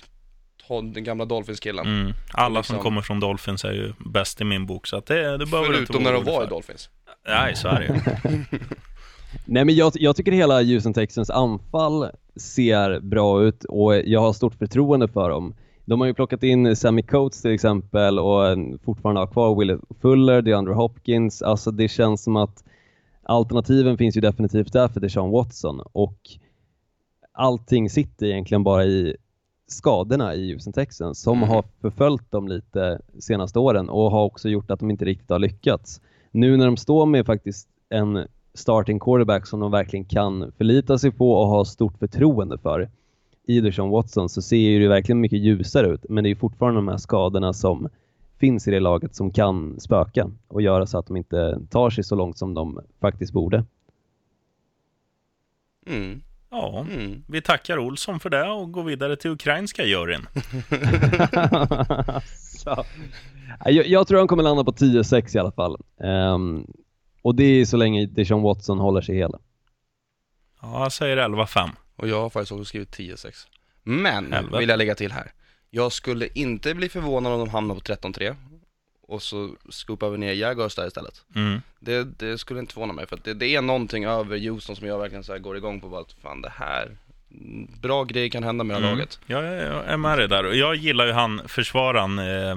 Den 0.93 1.03
gamla 1.03 1.25
Dolphins-killen. 1.25 1.87
Mm. 1.87 2.13
Alla 2.33 2.63
som 2.63 2.73
Liksom. 2.75 2.83
kommer 2.83 3.01
från 3.01 3.19
Dolphins 3.19 3.63
är 3.65 3.71
ju 3.71 3.93
bäst 4.13 4.41
i 4.41 4.43
min 4.43 4.65
bok, 4.65 4.87
så 4.87 4.97
att 4.97 5.05
det, 5.05 5.37
det 5.37 5.45
behöver 5.45 5.69
du 5.69 5.79
inte 5.79 5.93
Förutom 5.93 6.03
när 6.03 6.13
de 6.13 6.23
var 6.23 6.43
i. 6.43 6.47
Dolphins. 6.47 6.89
Nej, 7.27 7.55
så 7.55 7.67
är 7.67 7.79
det 7.79 7.85
ju. 7.85 8.59
Nej 9.45 9.65
men 9.65 9.75
jag, 9.75 9.91
jag 9.95 10.15
tycker 10.15 10.31
hela 10.31 10.61
Houston 10.61 10.93
Texans 10.93 11.29
anfall 11.29 12.09
ser 12.35 12.99
bra 12.99 13.43
ut 13.43 13.63
och 13.63 13.95
jag 13.95 14.19
har 14.19 14.33
stort 14.33 14.55
förtroende 14.55 15.07
för 15.07 15.29
dem. 15.29 15.55
De 15.85 15.99
har 15.99 16.07
ju 16.07 16.13
plockat 16.13 16.43
in 16.43 16.75
Sammy 16.75 17.01
Coates 17.03 17.41
till 17.41 17.51
exempel 17.53 18.19
och 18.19 18.57
fortfarande 18.85 19.21
har 19.21 19.27
kvar 19.27 19.59
Will 19.59 19.79
Fuller, 20.01 20.41
DeAndre 20.41 20.73
Hopkins. 20.73 21.41
Alltså 21.41 21.71
det 21.71 21.87
känns 21.87 22.23
som 22.23 22.35
att 22.35 22.63
alternativen 23.29 23.97
finns 23.97 24.17
ju 24.17 24.21
definitivt 24.21 24.73
där 24.73 24.87
för 24.87 24.99
Deshaun 24.99 25.31
Watson 25.31 25.81
och 25.93 26.17
allting 27.31 27.89
sitter 27.89 28.25
egentligen 28.25 28.63
bara 28.63 28.85
i 28.85 29.15
skadorna 29.67 30.35
i 30.35 30.51
Houston 30.51 30.73
Texans 30.73 31.21
som 31.21 31.37
Mm. 31.37 31.49
har 31.49 31.63
förföljt 31.81 32.31
dem 32.31 32.47
lite 32.47 33.01
senaste 33.19 33.59
åren 33.59 33.89
och 33.89 34.11
har 34.11 34.23
också 34.23 34.49
gjort 34.49 34.71
att 34.71 34.79
de 34.79 34.91
inte 34.91 35.05
riktigt 35.05 35.29
har 35.29 35.39
lyckats. 35.39 36.01
Nu 36.31 36.57
när 36.57 36.65
de 36.65 36.77
står 36.77 37.05
med 37.05 37.25
faktiskt 37.25 37.67
en 37.89 38.27
starting 38.53 38.99
quarterback 38.99 39.47
som 39.47 39.59
de 39.59 39.71
verkligen 39.71 40.05
kan 40.05 40.51
förlita 40.57 40.97
sig 40.97 41.11
på 41.11 41.31
och 41.31 41.47
ha 41.47 41.65
stort 41.65 41.97
förtroende 41.97 42.57
för 42.57 42.89
i 43.47 43.61
Deshaun 43.61 43.89
Watson 43.89 44.29
så 44.29 44.41
ser 44.41 44.57
ju 44.57 44.79
det 44.79 44.87
verkligen 44.87 45.21
mycket 45.21 45.39
ljusare 45.39 45.87
ut 45.87 46.05
men 46.09 46.23
det 46.23 46.29
är 46.29 46.35
fortfarande 46.35 46.77
de 46.77 46.87
här 46.87 46.97
skadorna 46.97 47.53
som 47.53 47.89
finns 48.39 48.67
i 48.67 48.71
det 48.71 48.79
laget 48.79 49.15
som 49.15 49.31
kan 49.31 49.79
spöka 49.79 50.31
och 50.47 50.61
göra 50.61 50.85
så 50.85 50.97
att 50.97 51.07
de 51.07 51.17
inte 51.17 51.59
tar 51.69 51.89
sig 51.89 52.03
så 52.03 52.15
långt 52.15 52.37
som 52.37 52.53
de 52.53 52.79
faktiskt 53.01 53.33
borde. 53.33 53.65
Mm. 55.87 56.21
Ja, 56.51 56.85
Mm. 56.89 57.23
vi 57.27 57.41
tackar 57.41 57.77
Olsson 57.79 58.19
för 58.19 58.29
det 58.29 58.49
och 58.49 58.71
går 58.71 58.83
vidare 58.83 59.15
till 59.15 59.31
ukrainska 59.31 59.83
juryn. 59.85 60.27
så. 62.33 62.85
Jag, 63.65 63.87
jag 63.87 64.07
tror 64.07 64.17
han 64.19 64.27
kommer 64.27 64.43
landa 64.43 64.63
på 64.63 64.71
10-6 64.71 65.35
i 65.35 65.39
alla 65.39 65.51
fall. 65.51 65.77
Ehm, 66.03 66.67
och 67.21 67.35
det 67.35 67.43
är 67.43 67.65
så 67.65 67.77
länge 67.77 68.05
Deshaun 68.05 68.41
Watson 68.41 68.79
håller 68.79 69.01
sig 69.01 69.15
hel. 69.15 69.31
Ja, 70.61 70.83
jag 70.83 70.91
säger 70.91 71.17
11-5. 71.17 71.69
Och 71.95 72.07
jag 72.07 72.21
har 72.21 72.29
faktiskt 72.29 72.51
också 72.51 72.65
skrivit 72.65 72.97
10-6. 72.97 73.27
Men, 73.83 74.33
Helvete. 74.33 74.57
vill 74.59 74.69
jag 74.69 74.77
lägga 74.77 74.95
till 74.95 75.11
här. 75.11 75.31
Jag 75.69 75.91
skulle 75.91 76.27
inte 76.33 76.75
bli 76.75 76.89
förvånad 76.89 77.33
om 77.33 77.39
de 77.39 77.49
hamnar 77.49 77.75
på 77.75 77.81
13-3. 77.81 78.35
Och 79.01 79.21
så 79.21 79.49
scoopar 79.69 80.09
vi 80.09 80.17
ner 80.17 80.33
Jaguars 80.33 80.75
där 80.75 80.87
istället. 80.87 81.21
Mm. 81.35 81.61
Det, 81.79 82.03
det 82.19 82.37
skulle 82.37 82.59
inte 82.59 82.73
förvåna 82.73 82.93
mig 82.93 83.07
för 83.07 83.15
att 83.15 83.23
det, 83.23 83.33
det 83.33 83.55
är 83.55 83.61
någonting 83.61 84.05
över 84.05 84.49
Houston 84.49 84.75
som 84.75 84.87
jag 84.87 84.99
verkligen 84.99 85.23
så 85.23 85.31
här 85.31 85.39
går 85.39 85.57
igång 85.57 85.79
på 85.81 85.89
bara 85.89 86.01
att 86.01 86.13
fan 86.13 86.41
det 86.41 86.49
här, 86.55 86.97
bra 87.81 88.03
grejer 88.03 88.29
kan 88.29 88.43
hända 88.43 88.63
med 88.63 88.75
det 88.75 88.79
här 88.81 88.87
Mm. 88.87 88.97
laget. 88.99 89.19
Jag, 89.27 89.45
är- 89.45 89.71
jag 89.73 89.85
är 89.85 89.97
med 89.97 90.17
dig 90.17 90.27
där. 90.27 90.43
Och 90.45 90.55
jag 90.55 90.75
gillar 90.75 91.05
ju 91.05 91.11
han 91.11 91.41
försvararen, 91.47 92.19
eh, 92.19 92.55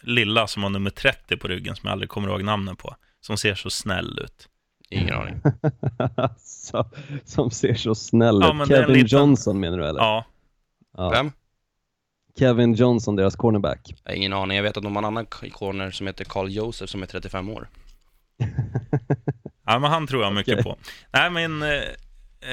Lilla, 0.00 0.46
som 0.46 0.62
har 0.62 0.70
nummer 0.70 0.90
30 0.90 1.36
på 1.36 1.48
ryggen, 1.48 1.76
som 1.76 1.86
jag 1.86 1.92
aldrig 1.92 2.08
kommer 2.08 2.28
ihåg 2.28 2.42
namnet 2.44 2.78
på. 2.78 2.94
Som 3.20 3.36
ser 3.36 3.54
så 3.54 3.70
snäll 3.70 4.18
ut. 4.24 4.48
Ingen 4.90 5.14
aning. 5.14 5.40
så, 6.38 6.86
som 7.24 7.50
ser 7.50 7.74
så 7.74 7.94
snäll 7.94 8.38
Ja, 8.42 8.50
ut. 8.50 8.56
men 8.56 8.68
det 8.68 8.74
är 8.76 8.78
en 8.80 8.86
Kevin 8.86 9.02
liten- 9.02 9.18
Johnson 9.18 9.60
menar 9.60 9.78
du 9.78 9.86
eller? 9.86 10.00
Ja, 10.00 10.24
Ja. 10.96 11.10
Vem? 11.10 11.32
Kevin 12.38 12.74
Johnson, 12.74 13.16
deras 13.16 13.36
cornerback. 13.36 13.94
Jag 14.04 14.10
har 14.10 14.16
ingen 14.16 14.32
aning, 14.32 14.56
jag 14.56 14.62
vet 14.62 14.76
att 14.76 14.82
de 14.82 14.96
har 14.96 15.02
en 15.02 15.06
annan 15.06 15.26
corner 15.26 15.90
som 15.90 16.06
heter 16.06 16.24
Carl 16.24 16.50
Joseph 16.50 16.90
som 16.90 17.02
är 17.02 17.06
35 17.06 17.48
år. 17.48 17.68
ja 19.66 19.78
men 19.78 19.90
han 19.90 20.06
tror 20.06 20.22
jag 20.22 20.34
mycket 20.34 20.52
Okej. 20.52 20.64
på. 20.64 20.76
Nej, 21.12 21.30
men... 21.30 21.62
Eh, 21.62 21.82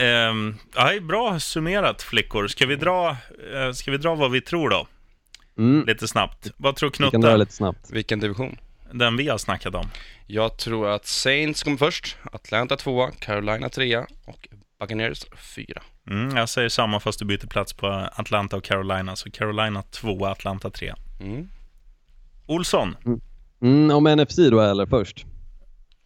ehm, 0.04 0.56
ja, 0.76 1.00
bra 1.02 1.40
summerat, 1.40 2.02
flickor. 2.02 2.48
Ska 2.48 2.66
vi, 2.66 2.76
dra, 2.76 3.10
eh, 3.54 3.72
ska 3.74 3.92
vi 3.92 3.98
dra 3.98 4.16
vad 4.16 4.32
vi 4.32 4.42
tror 4.42 4.70
då? 4.70 4.88
Mm. 5.58 5.86
Lite 5.86 6.08
snabbt. 6.08 6.52
Vad 6.58 6.76
tror 6.76 6.90
Vi 6.90 7.12
kan 7.12 7.22
dra 7.22 7.28
Knutte? 7.28 7.38
lite 7.38 7.54
snabbt. 7.54 7.92
Vilken 7.92 8.20
division? 8.20 8.58
Den 8.92 9.18
vi 9.18 9.28
har 9.30 9.38
snackat 9.38 9.76
om. 9.76 9.86
Jag 10.28 10.58
tror 10.58 10.90
att 10.90 11.06
Saints 11.06 11.64
kommer 11.64 11.78
först, 11.78 12.18
Atlanta 12.32 12.76
tvåa, 12.78 13.12
Carolina 13.12 13.70
trea 13.70 14.08
och 14.26 14.48
Buccaneers 14.80 15.26
fyra. 15.56 15.82
Mm, 16.10 16.38
jag 16.38 16.50
säger 16.50 16.70
samma 16.70 17.00
fast 17.00 17.20
du 17.20 17.26
byter 17.26 17.48
plats 17.48 17.74
på 17.74 17.88
Atlanta 18.16 18.58
och 18.58 18.64
Carolina. 18.64 19.16
Så 19.16 19.32
Carolina 19.32 19.82
2, 19.82 20.26
Atlanta 20.26 20.70
3. 20.70 20.94
Mm. 21.22 21.48
Olsson, 22.48 22.96
Mm, 23.62 23.92
om 23.92 24.04
NFC 24.18 24.38
då 24.52 24.62
eller 24.62 24.86
först? 24.86 25.26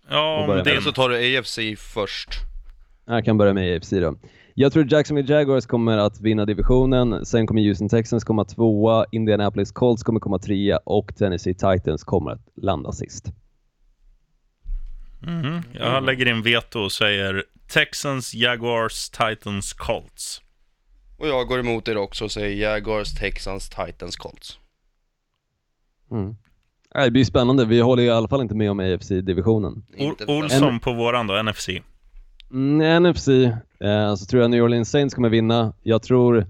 ja, 0.09 0.45
om 0.57 0.63
din. 0.63 0.81
så 0.81 0.91
tar 0.91 1.09
du 1.09 1.37
AFC 1.39 1.59
först. 1.77 2.29
Jag 3.05 3.25
kan 3.25 3.37
börja 3.37 3.53
med 3.53 3.77
AFC 3.77 3.89
då. 3.89 4.15
Jag 4.53 4.73
tror 4.73 4.93
Jacksonville 4.93 5.33
Jaguars 5.33 5.65
kommer 5.65 5.97
att 5.97 6.21
vinna 6.21 6.45
divisionen, 6.45 7.25
sen 7.25 7.47
kommer 7.47 7.61
Houston 7.61 7.89
Texans 7.89 8.23
komma 8.23 8.45
tvåa, 8.45 9.05
Indianapolis 9.11 9.71
Colts 9.71 10.03
kommer 10.03 10.19
komma 10.19 10.39
trea 10.39 10.77
och 10.77 11.15
Tennessee 11.15 11.53
Titans 11.53 12.03
kommer 12.03 12.31
att 12.31 12.41
landa 12.55 12.91
sist. 12.91 13.25
Mhm, 15.23 15.61
Jag 15.73 16.03
lägger 16.05 16.27
in 16.27 16.41
veto 16.41 16.79
och 16.79 16.91
säger 16.91 17.43
Texans, 17.67 18.33
Jaguars, 18.33 19.09
Titans, 19.09 19.73
Colts. 19.73 20.41
Och 21.17 21.27
jag 21.27 21.47
går 21.47 21.59
emot 21.59 21.87
er 21.87 21.97
också 21.97 22.23
och 22.25 22.31
säger 22.31 22.69
Jaguars, 22.71 23.13
Texans, 23.13 23.69
Titans, 23.69 24.15
Colts. 24.15 24.59
Mm. 26.11 26.35
Ja, 26.93 27.03
Det 27.03 27.11
blir 27.11 27.25
spännande, 27.25 27.65
vi 27.65 27.79
håller 27.79 28.03
i 28.03 28.09
alla 28.09 28.27
fall 28.27 28.41
inte 28.41 28.55
med 28.55 28.71
om 28.71 28.79
AFC-divisionen. 28.79 29.83
Olsson 30.27 30.79
på 30.79 30.93
våran 30.93 31.27
då, 31.27 31.43
NFC. 31.43 31.69
Mm, 32.51 33.03
NFC 33.03 33.27
eh, 33.79 34.15
så 34.15 34.25
tror 34.25 34.41
jag 34.41 34.51
New 34.51 34.63
Orleans 34.63 34.89
Saints 34.91 35.15
kommer 35.15 35.29
vinna. 35.29 35.73
Jag 35.83 36.03
tror 36.03 36.45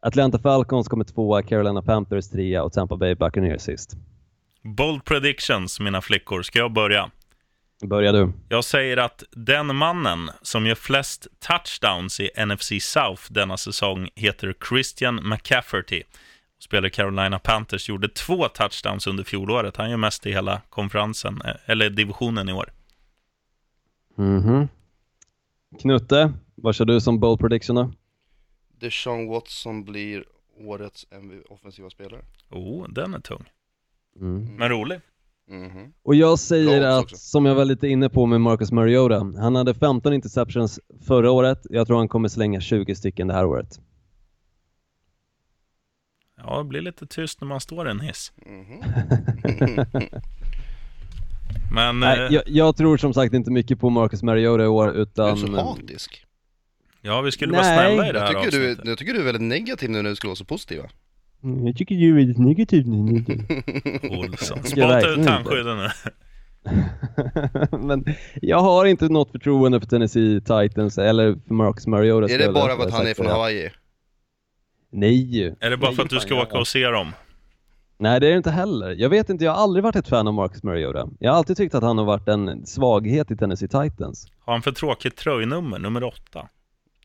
Atlanta 0.00 0.38
Falcons 0.38 0.88
kommer 0.88 1.04
tvåa, 1.04 1.42
Carolina 1.42 1.82
Panthers 1.82 2.28
trea 2.30 2.62
och 2.62 2.72
Tampa 2.72 2.96
Bay 2.96 3.14
Buccaneers 3.14 3.62
sist. 3.62 3.96
Bold 4.62 5.04
predictions, 5.04 5.80
mina 5.80 6.00
flickor. 6.00 6.42
Ska 6.42 6.58
jag 6.58 6.72
börja? 6.72 7.10
Börja 7.82 8.12
du. 8.12 8.32
Jag 8.48 8.64
säger 8.64 8.96
att 8.96 9.24
den 9.30 9.76
mannen 9.76 10.30
som 10.42 10.66
gör 10.66 10.74
flest 10.74 11.26
touchdowns 11.38 12.20
i 12.20 12.30
NFC 12.46 12.72
South 12.80 13.22
denna 13.32 13.56
säsong 13.56 14.08
heter 14.14 14.54
Christian 14.68 15.28
McCafferty. 15.28 16.02
Spelar 16.58 16.88
Carolina 16.88 17.38
Panthers, 17.38 17.88
gjorde 17.88 18.08
två 18.08 18.48
touchdowns 18.48 19.06
under 19.06 19.24
fjolåret. 19.24 19.76
Han 19.76 19.90
gör 19.90 19.96
mest 19.96 20.26
i 20.26 20.32
hela 20.32 20.60
konferensen, 20.70 21.40
eh, 21.44 21.54
eller 21.66 21.90
divisionen 21.90 22.48
i 22.48 22.52
år. 22.52 22.72
Mhm. 24.16 24.68
Knutte, 25.80 26.32
Vad 26.54 26.74
kör 26.74 26.84
du 26.84 27.00
som 27.00 27.20
bold 27.20 27.40
prediction 27.40 27.76
då? 27.76 27.92
Deshaun 28.80 29.28
Watson 29.28 29.84
blir 29.84 30.24
årets 30.58 31.06
MV 31.10 31.42
offensiva 31.48 31.90
spelare. 31.90 32.20
Oh, 32.50 32.88
den 32.88 33.14
är 33.14 33.20
tung. 33.20 33.44
Mm. 34.20 34.56
Men 34.56 34.68
rolig. 34.68 35.00
Mhm. 35.50 35.92
Och 36.02 36.14
jag 36.14 36.38
säger 36.38 36.80
Bra 36.80 36.88
att, 36.88 37.02
också. 37.04 37.16
som 37.16 37.46
jag 37.46 37.54
var 37.54 37.64
lite 37.64 37.88
inne 37.88 38.08
på 38.08 38.26
med 38.26 38.40
Marcus 38.40 38.72
Mariota, 38.72 39.32
han 39.38 39.54
hade 39.56 39.74
15 39.74 40.12
interceptions 40.12 40.80
förra 41.06 41.30
året. 41.30 41.66
Jag 41.70 41.86
tror 41.86 41.96
han 41.98 42.08
kommer 42.08 42.28
slänga 42.28 42.60
20 42.60 42.94
stycken 42.94 43.28
det 43.28 43.34
här 43.34 43.44
året. 43.46 43.80
Ja, 46.36 46.58
det 46.58 46.64
blir 46.64 46.80
lite 46.80 47.06
tyst 47.06 47.40
när 47.40 47.48
man 47.48 47.60
står 47.60 47.88
i 47.88 47.90
en 47.90 48.00
hiss. 48.00 48.32
Mhm. 48.46 48.82
Men 51.74 52.00
Nej, 52.00 52.18
eh, 52.18 52.32
jag, 52.32 52.42
jag 52.46 52.76
tror 52.76 52.96
som 52.96 53.14
sagt 53.14 53.34
inte 53.34 53.50
mycket 53.50 53.80
på 53.80 53.90
Marcus 53.90 54.22
Mariota 54.22 54.64
i 54.64 54.66
år, 54.66 54.86
Du 54.86 54.92
är 54.98 55.02
utan... 55.02 55.36
så 55.36 55.56
hatisk. 55.56 56.26
ja, 57.00 57.20
vi 57.20 57.32
skulle 57.32 57.52
vara 57.52 57.62
Nej. 57.62 57.76
snälla 57.96 58.08
i 58.08 58.12
det 58.12 58.18
Jag 58.18 58.26
här 58.26 58.34
tycker, 58.44 58.58
du, 58.58 58.64
avsnittet. 58.70 58.88
jag 58.88 58.98
tycker 58.98 59.12
du 59.12 59.20
är 59.20 59.24
väldigt 59.24 59.42
negativ 59.42 59.90
nu 59.90 60.02
när 60.02 60.10
du 60.10 60.16
skulle 60.16 60.28
vara 60.28 60.36
så 60.36 60.44
positiv 60.44 60.78
va? 60.82 60.88
Mm, 61.44 61.66
Jag 61.66 61.76
tycker 61.76 61.94
du 61.94 62.08
är 62.10 62.14
väldigt 62.14 62.38
negativ 62.38 62.88
nu. 62.88 63.24
Olsson. 64.18 64.58
Jag 64.58 64.66
Spotta 64.68 65.08
ut 65.08 65.26
tandskydden 65.26 65.78
nu. 65.78 65.88
Men 67.86 68.04
jag 68.42 68.58
har 68.60 68.84
inte 68.86 69.08
något 69.08 69.30
förtroende 69.30 69.80
för 69.80 69.86
Tennessee 69.86 70.40
Titans 70.40 70.98
eller 70.98 71.36
för 71.46 71.54
Marcus 71.54 71.86
Mariota. 71.86 72.34
Är 72.34 72.38
det 72.38 72.52
bara 72.52 72.76
för 72.76 72.82
att 72.86 72.92
han 72.92 73.06
är 73.06 73.14
från. 73.14 73.26
Hawaii? 73.26 73.70
Nej. 74.92 75.54
Är 75.60 75.70
det 75.70 75.76
bara 75.76 75.86
Nej, 75.90 75.96
för 75.96 76.02
att 76.02 76.10
du 76.10 76.20
ska 76.20 76.42
åka 76.42 76.58
och 76.58 76.68
se 76.68 76.86
dem? 76.86 77.12
Nej, 77.98 78.20
det 78.20 78.26
är 78.26 78.30
det 78.30 78.36
inte 78.36 78.50
heller. 78.50 78.90
Jag 78.90 79.08
vet 79.08 79.30
inte, 79.30 79.44
jag 79.44 79.52
har 79.52 79.62
aldrig 79.62 79.82
varit 79.84 79.96
ett 79.96 80.08
fan 80.08 80.28
av 80.28 80.34
Marcus 80.34 80.62
Mariota. 80.62 81.08
Jag 81.18 81.30
har 81.30 81.38
alltid 81.38 81.56
tyckt 81.56 81.74
att 81.74 81.82
han 81.82 81.98
har 81.98 82.04
varit 82.04 82.28
en 82.28 82.66
svaghet 82.66 83.30
i 83.30 83.36
Tennessee 83.36 83.68
Titans. 83.68 84.32
Har 84.38 84.52
han 84.52 84.62
för 84.62 84.72
tråkigt 84.72 85.16
tröjnummer, 85.16 85.78
nummer 85.78 86.04
åtta? 86.04 86.48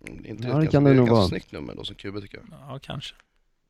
Mm, 0.07 0.25
Inte 0.25 0.47
Ja, 0.47 0.57
det 0.57 0.67
kan 0.67 0.83
det 0.83 0.89
det 0.89 0.93
är 0.93 0.97
nog 0.97 1.03
ett 1.07 1.09
ganska 1.09 1.13
vara. 1.15 1.27
snyggt 1.27 1.51
nummer 1.51 1.75
då 1.75 1.83
som 1.83 1.95
QB 1.95 2.21
tycker 2.21 2.37
jag. 2.37 2.45
Ja, 2.69 2.79
kanske. 2.81 3.15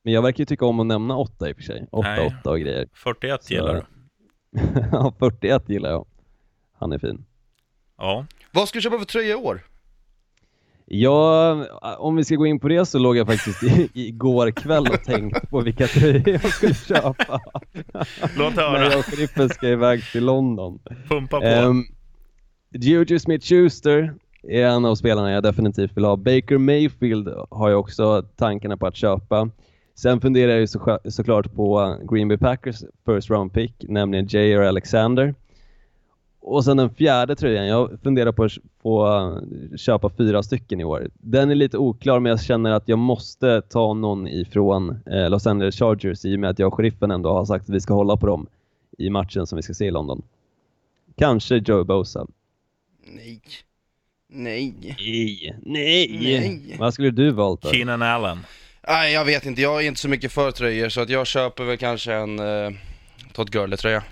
Men 0.05 0.13
jag 0.13 0.21
verkar 0.21 0.39
ju 0.39 0.45
tycka 0.45 0.65
om 0.65 0.79
att 0.79 0.85
nämna 0.85 1.17
åtta 1.17 1.49
i 1.49 1.51
och 1.51 1.55
för 1.55 1.63
sig. 1.63 1.87
Åtta, 1.91 2.07
Nej. 2.09 2.27
åtta 2.39 2.51
och 2.51 2.59
grejer. 2.59 2.87
41 2.93 3.43
Så- 3.43 3.53
gillar 3.53 3.73
du. 3.73 3.83
ja, 4.91 5.13
41 5.19 5.69
gillar 5.69 5.89
jag. 5.89 6.05
Han 6.79 6.91
är 6.91 6.99
fin. 6.99 7.25
Ja. 7.97 8.25
Vad 8.51 8.67
ska 8.69 8.77
du 8.77 8.81
köpa 8.81 8.97
för 8.99 9.05
tröja 9.05 9.31
i 9.31 9.35
år? 9.35 9.61
Ja, 10.85 11.65
om 11.97 12.15
vi 12.15 12.23
ska 12.23 12.35
gå 12.35 12.45
in 12.45 12.59
på 12.59 12.67
det 12.67 12.85
så 12.85 12.99
låg 12.99 13.17
jag 13.17 13.27
faktiskt 13.27 13.63
i, 13.63 13.89
igår 14.07 14.51
kväll 14.51 14.87
och 14.87 15.03
tänkte 15.03 15.47
på 15.47 15.61
vilka 15.61 15.87
tröjor 15.87 16.29
jag 16.29 16.53
skulle 16.53 16.73
köpa. 16.73 17.13
Låt 18.37 18.55
När 18.55 18.61
höra. 18.63 18.83
jag 18.83 18.99
och 18.99 19.05
Frippen 19.05 19.49
ska 19.49 19.67
iväg 19.67 20.03
till 20.11 20.25
London. 20.25 20.79
Pumpa 21.09 21.39
på. 21.41 21.45
Um, 21.47 21.85
Juju 22.71 23.19
Smith-Schuster 23.19 24.13
är 24.43 24.65
en 24.65 24.85
av 24.85 24.95
spelarna 24.95 25.31
jag 25.31 25.43
definitivt 25.43 25.97
vill 25.97 26.05
ha. 26.05 26.15
Baker 26.15 26.57
Mayfield 26.57 27.27
har 27.49 27.69
jag 27.69 27.79
också 27.79 28.21
tankarna 28.35 28.77
på 28.77 28.87
att 28.87 28.95
köpa. 28.95 29.49
Sen 29.95 30.21
funderar 30.21 30.51
jag 30.51 30.59
ju 30.59 30.67
så, 30.67 30.99
såklart 31.05 31.53
på 31.53 31.97
Green 32.11 32.27
Bay 32.27 32.37
Packers 32.37 32.83
first 33.05 33.29
round 33.29 33.53
pick, 33.53 33.73
nämligen 33.89 34.25
J.R. 34.25 34.61
Alexander. 34.61 35.35
Och 36.39 36.65
sen 36.65 36.77
den 36.77 36.89
fjärde 36.89 37.35
tröjan, 37.35 37.67
jag 37.67 37.99
funderar 38.03 38.31
på 38.31 38.43
att 38.43 38.51
få 38.81 39.31
köpa 39.77 40.09
fyra 40.09 40.43
stycken 40.43 40.79
i 40.79 40.83
år. 40.83 41.09
Den 41.13 41.51
är 41.51 41.55
lite 41.55 41.77
oklar 41.77 42.19
men 42.19 42.29
jag 42.29 42.41
känner 42.41 42.71
att 42.71 42.87
jag 42.87 42.99
måste 42.99 43.61
ta 43.61 43.93
någon 43.93 44.27
ifrån 44.27 44.99
eh, 45.05 45.29
Los 45.29 45.47
Angeles 45.47 45.75
Chargers 45.75 46.25
i 46.25 46.35
och 46.35 46.39
med 46.39 46.49
att 46.49 46.59
jag 46.59 46.67
och 46.67 46.73
sheriffen 46.73 47.11
ändå 47.11 47.33
har 47.33 47.45
sagt 47.45 47.69
att 47.69 47.75
vi 47.75 47.81
ska 47.81 47.93
hålla 47.93 48.17
på 48.17 48.27
dem 48.27 48.47
i 48.97 49.09
matchen 49.09 49.47
som 49.47 49.55
vi 49.55 49.63
ska 49.63 49.73
se 49.73 49.85
i 49.85 49.91
London. 49.91 50.21
Kanske 51.15 51.55
Joe 51.55 51.83
Bosa. 51.83 52.27
Nej. 53.05 53.41
Nej. 54.27 54.73
Nej, 54.81 55.55
nej. 55.63 56.61
Nej. 56.67 56.75
Vad 56.79 56.93
skulle 56.93 57.11
du 57.11 57.31
valt 57.31 57.61
då? 57.61 57.69
Keenan 57.69 58.01
Allen. 58.01 58.37
Nej, 58.87 59.13
jag 59.13 59.25
vet 59.25 59.45
inte. 59.45 59.61
Jag 59.61 59.83
är 59.83 59.87
inte 59.87 59.99
så 60.01 60.09
mycket 60.09 60.31
för 60.31 60.51
tröjor 60.51 60.89
så 60.89 61.01
att 61.01 61.09
jag 61.09 61.27
köper 61.27 61.63
väl 61.63 61.77
kanske 61.77 62.13
en 62.13 62.39
uh, 62.39 62.71
Todd 63.33 63.51
Gurley-tröja. 63.51 64.03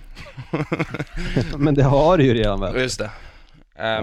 Men 1.57 1.75
det 1.75 1.83
har 1.83 2.17
du 2.17 2.23
ju 2.25 2.33
redan 2.33 2.59
väl? 2.61 2.81
Just 2.81 2.99
det. 2.99 3.05
Uh, 3.05 3.11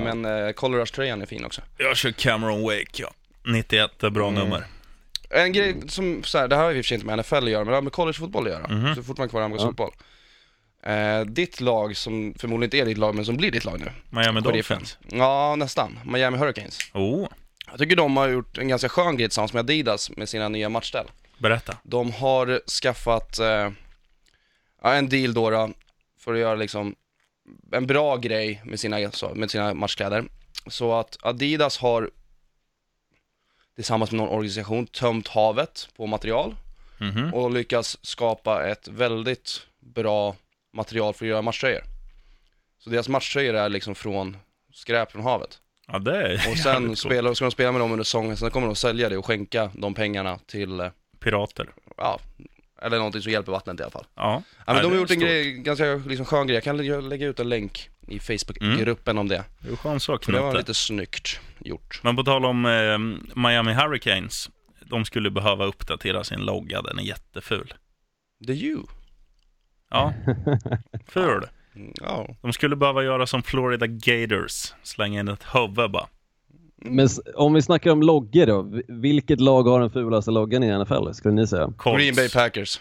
Men 0.04 0.24
uh, 0.24 0.50
Colorage-tröjan 0.52 1.22
är 1.22 1.26
fin 1.26 1.44
också. 1.44 1.62
Jag 1.76 1.96
kör 1.96 2.10
Cameron 2.10 2.62
Wake, 2.62 2.86
ja. 2.92 3.10
91 3.46 4.02
är 4.02 4.10
bra 4.10 4.28
Mm. 4.28 4.40
nummer. 4.44 4.64
En 5.30 5.52
grej 5.52 5.74
som, 5.88 6.22
så 6.24 6.38
här, 6.38 6.48
det 6.48 6.56
här 6.56 6.62
har 6.64 6.70
i 6.70 6.74
och 6.74 6.76
för 6.84 6.88
sig 6.88 6.94
inte 6.94 7.06
med 7.06 7.18
NFL 7.18 7.34
att 7.36 7.50
göra, 7.50 7.64
men 7.64 7.70
det 7.70 7.76
har 7.76 7.82
med 7.82 7.92
collegefotboll 7.92 8.46
att 8.46 8.52
göra. 8.52 8.68
Mhm. 8.68 8.94
Så 8.94 9.02
fort 9.02 9.18
man 9.18 9.28
kvar 9.28 9.40
amerikansk 9.42 9.66
fotboll. 9.68 9.92
Eh, 10.86 11.20
ditt 11.20 11.60
lag, 11.60 11.96
som 11.96 12.34
förmodligen 12.38 12.66
inte 12.66 12.78
är 12.78 12.84
ditt 12.84 12.98
lag, 12.98 13.14
men 13.14 13.24
som 13.24 13.36
blir 13.36 13.50
ditt 13.50 13.64
lag 13.64 13.80
nu. 13.80 13.90
Miami. 14.10 14.40
Dolphins. 14.40 14.98
Ja, 15.08 15.54
nästan. 15.58 15.98
Miami 16.04 16.38
Hurricanes. 16.38 16.78
Oh, 16.94 17.28
Jag 17.70 17.78
tycker 17.78 17.96
de 17.96 18.16
har 18.16 18.28
gjort 18.28 18.58
en 18.58 18.68
ganska 18.68 18.88
skön 18.88 19.16
grej 19.16 19.28
tillsammans 19.28 19.52
med 19.52 19.60
Adidas 19.60 20.10
med 20.16 20.28
sina 20.28 20.48
nya 20.48 20.68
matchställ. 20.68 21.06
berätta. 21.38 21.76
De 21.82 22.12
har 22.12 22.60
skaffat 22.82 23.38
eh, 23.38 23.70
en 24.82 25.08
deal 25.08 25.34
då, 25.34 25.50
då 25.50 25.70
för 26.18 26.32
att 26.34 26.40
göra 26.40 26.54
liksom 26.54 26.94
en 27.72 27.86
bra 27.86 28.16
grej 28.16 28.62
med 28.64 28.80
sina, 28.80 29.10
med 29.34 29.50
sina 29.50 29.74
matchkläder. 29.74 30.24
Så 30.66 30.94
att 30.94 31.16
Adidas 31.22 31.78
har 31.78 32.10
tillsammans 33.74 34.10
med 34.10 34.18
någon 34.20 34.28
organisation 34.28 34.86
tömt 34.86 35.28
havet 35.28 35.88
på 35.96 36.06
material 36.06 36.56
Mhm. 37.02 37.34
och 37.34 37.50
lyckas 37.50 37.98
skapa 38.02 38.66
ett 38.68 38.88
väldigt 38.88 39.66
bra 39.80 40.36
material 40.72 41.14
för 41.14 41.24
att 41.24 41.28
göra 41.28 41.42
matchtröjor. 41.42 41.82
Så 42.78 42.90
deras 42.90 43.08
matchtröjor 43.08 43.54
är 43.54 43.68
liksom 43.68 43.94
från 43.94 44.36
skräp 44.72 45.12
från 45.12 45.22
havet. 45.22 45.58
Ja, 45.92 45.98
det 45.98 46.16
är 46.26 46.50
Och 46.50 46.58
sen 46.58 46.96
spelar, 46.96 47.34
ska 47.34 47.44
de 47.44 47.50
spela 47.50 47.72
med 47.72 47.80
dem 47.80 47.92
under 47.92 48.04
säsongen, 48.04 48.36
sen 48.36 48.50
kommer 48.50 48.66
de 48.66 48.76
sälja 48.76 49.08
det 49.08 49.16
och 49.16 49.26
skänka 49.26 49.70
de 49.74 49.94
pengarna 49.94 50.38
till, 50.46 50.80
eh, 50.80 50.88
Pirater. 51.20 51.66
ja, 51.96 52.20
eller 52.82 52.96
någonting 52.96 53.22
som 53.22 53.32
hjälper 53.32 53.52
vattnet 53.52 53.80
i 53.80 53.82
alla 53.82 53.90
fall. 53.92 54.06
Ja. 54.14 54.42
Ja, 54.58 54.62
men 54.66 54.74
Nej, 54.74 54.82
de 54.82 54.82
det 54.82 54.88
har 54.88 54.94
är 54.96 55.00
gjort 55.00 55.10
en 55.10 55.16
stort. 55.16 55.28
grej, 55.28 55.52
ganska 55.52 55.94
liksom 55.94 56.26
skön 56.26 56.46
grej. 56.46 56.54
Jag 56.54 56.64
kan 56.64 56.76
lä- 56.76 57.00
lägga 57.00 57.26
ut 57.26 57.40
en 57.40 57.48
länk 57.48 57.88
i 58.08 58.18
Facebookgruppen 58.18 59.18
om 59.18 59.28
det. 59.28 59.44
Det 59.60 59.72
är 59.72 59.76
skön 59.76 60.00
sak, 60.00 60.24
För 60.24 60.32
det 60.32 60.40
var 60.40 60.54
lite 60.54 60.74
snyggt 60.74 61.40
gjort. 61.58 62.00
Men 62.04 62.16
på 62.16 62.22
tal 62.24 62.44
om 62.44 62.66
eh, 62.66 62.98
Miami 63.42 63.72
Hurricanes. 63.72 64.50
De 64.84 65.04
skulle 65.04 65.30
behöva 65.30 65.64
uppdatera 65.64 66.24
sin 66.24 66.40
logga, 66.40 66.82
den 66.82 66.98
är 66.98 67.02
jätteful. 67.02 67.74
The 68.46 68.52
you. 68.52 68.82
Ja, 69.90 70.14
ful. 71.08 71.46
Ja. 72.00 72.26
De 72.42 72.52
skulle 72.52 72.76
behöva 72.76 73.02
göra 73.04 73.26
som 73.26 73.42
Florida 73.42 73.86
Gators, 73.86 74.72
slänga 74.82 75.20
in 75.20 75.28
ett 75.28 75.44
huvud 75.54 75.90
bara. 75.90 76.06
Men 76.84 77.08
om 77.34 77.54
vi 77.54 77.62
snackar 77.62 77.90
om 77.90 78.02
loggor 78.02 78.46
då, 78.46 78.62
vi- 78.62 78.82
vilket 78.88 79.40
lag 79.40 79.62
har 79.62 79.80
den 79.80 79.90
fulaste 79.90 80.30
loggan 80.30 80.62
i 80.62 80.78
NFL 80.84 81.12
skulle 81.14 81.34
ni 81.34 81.46
säga? 81.46 81.72
Colts. 81.76 81.98
Green 82.02 82.14
Bay 82.14 82.28
Packers. 82.30 82.80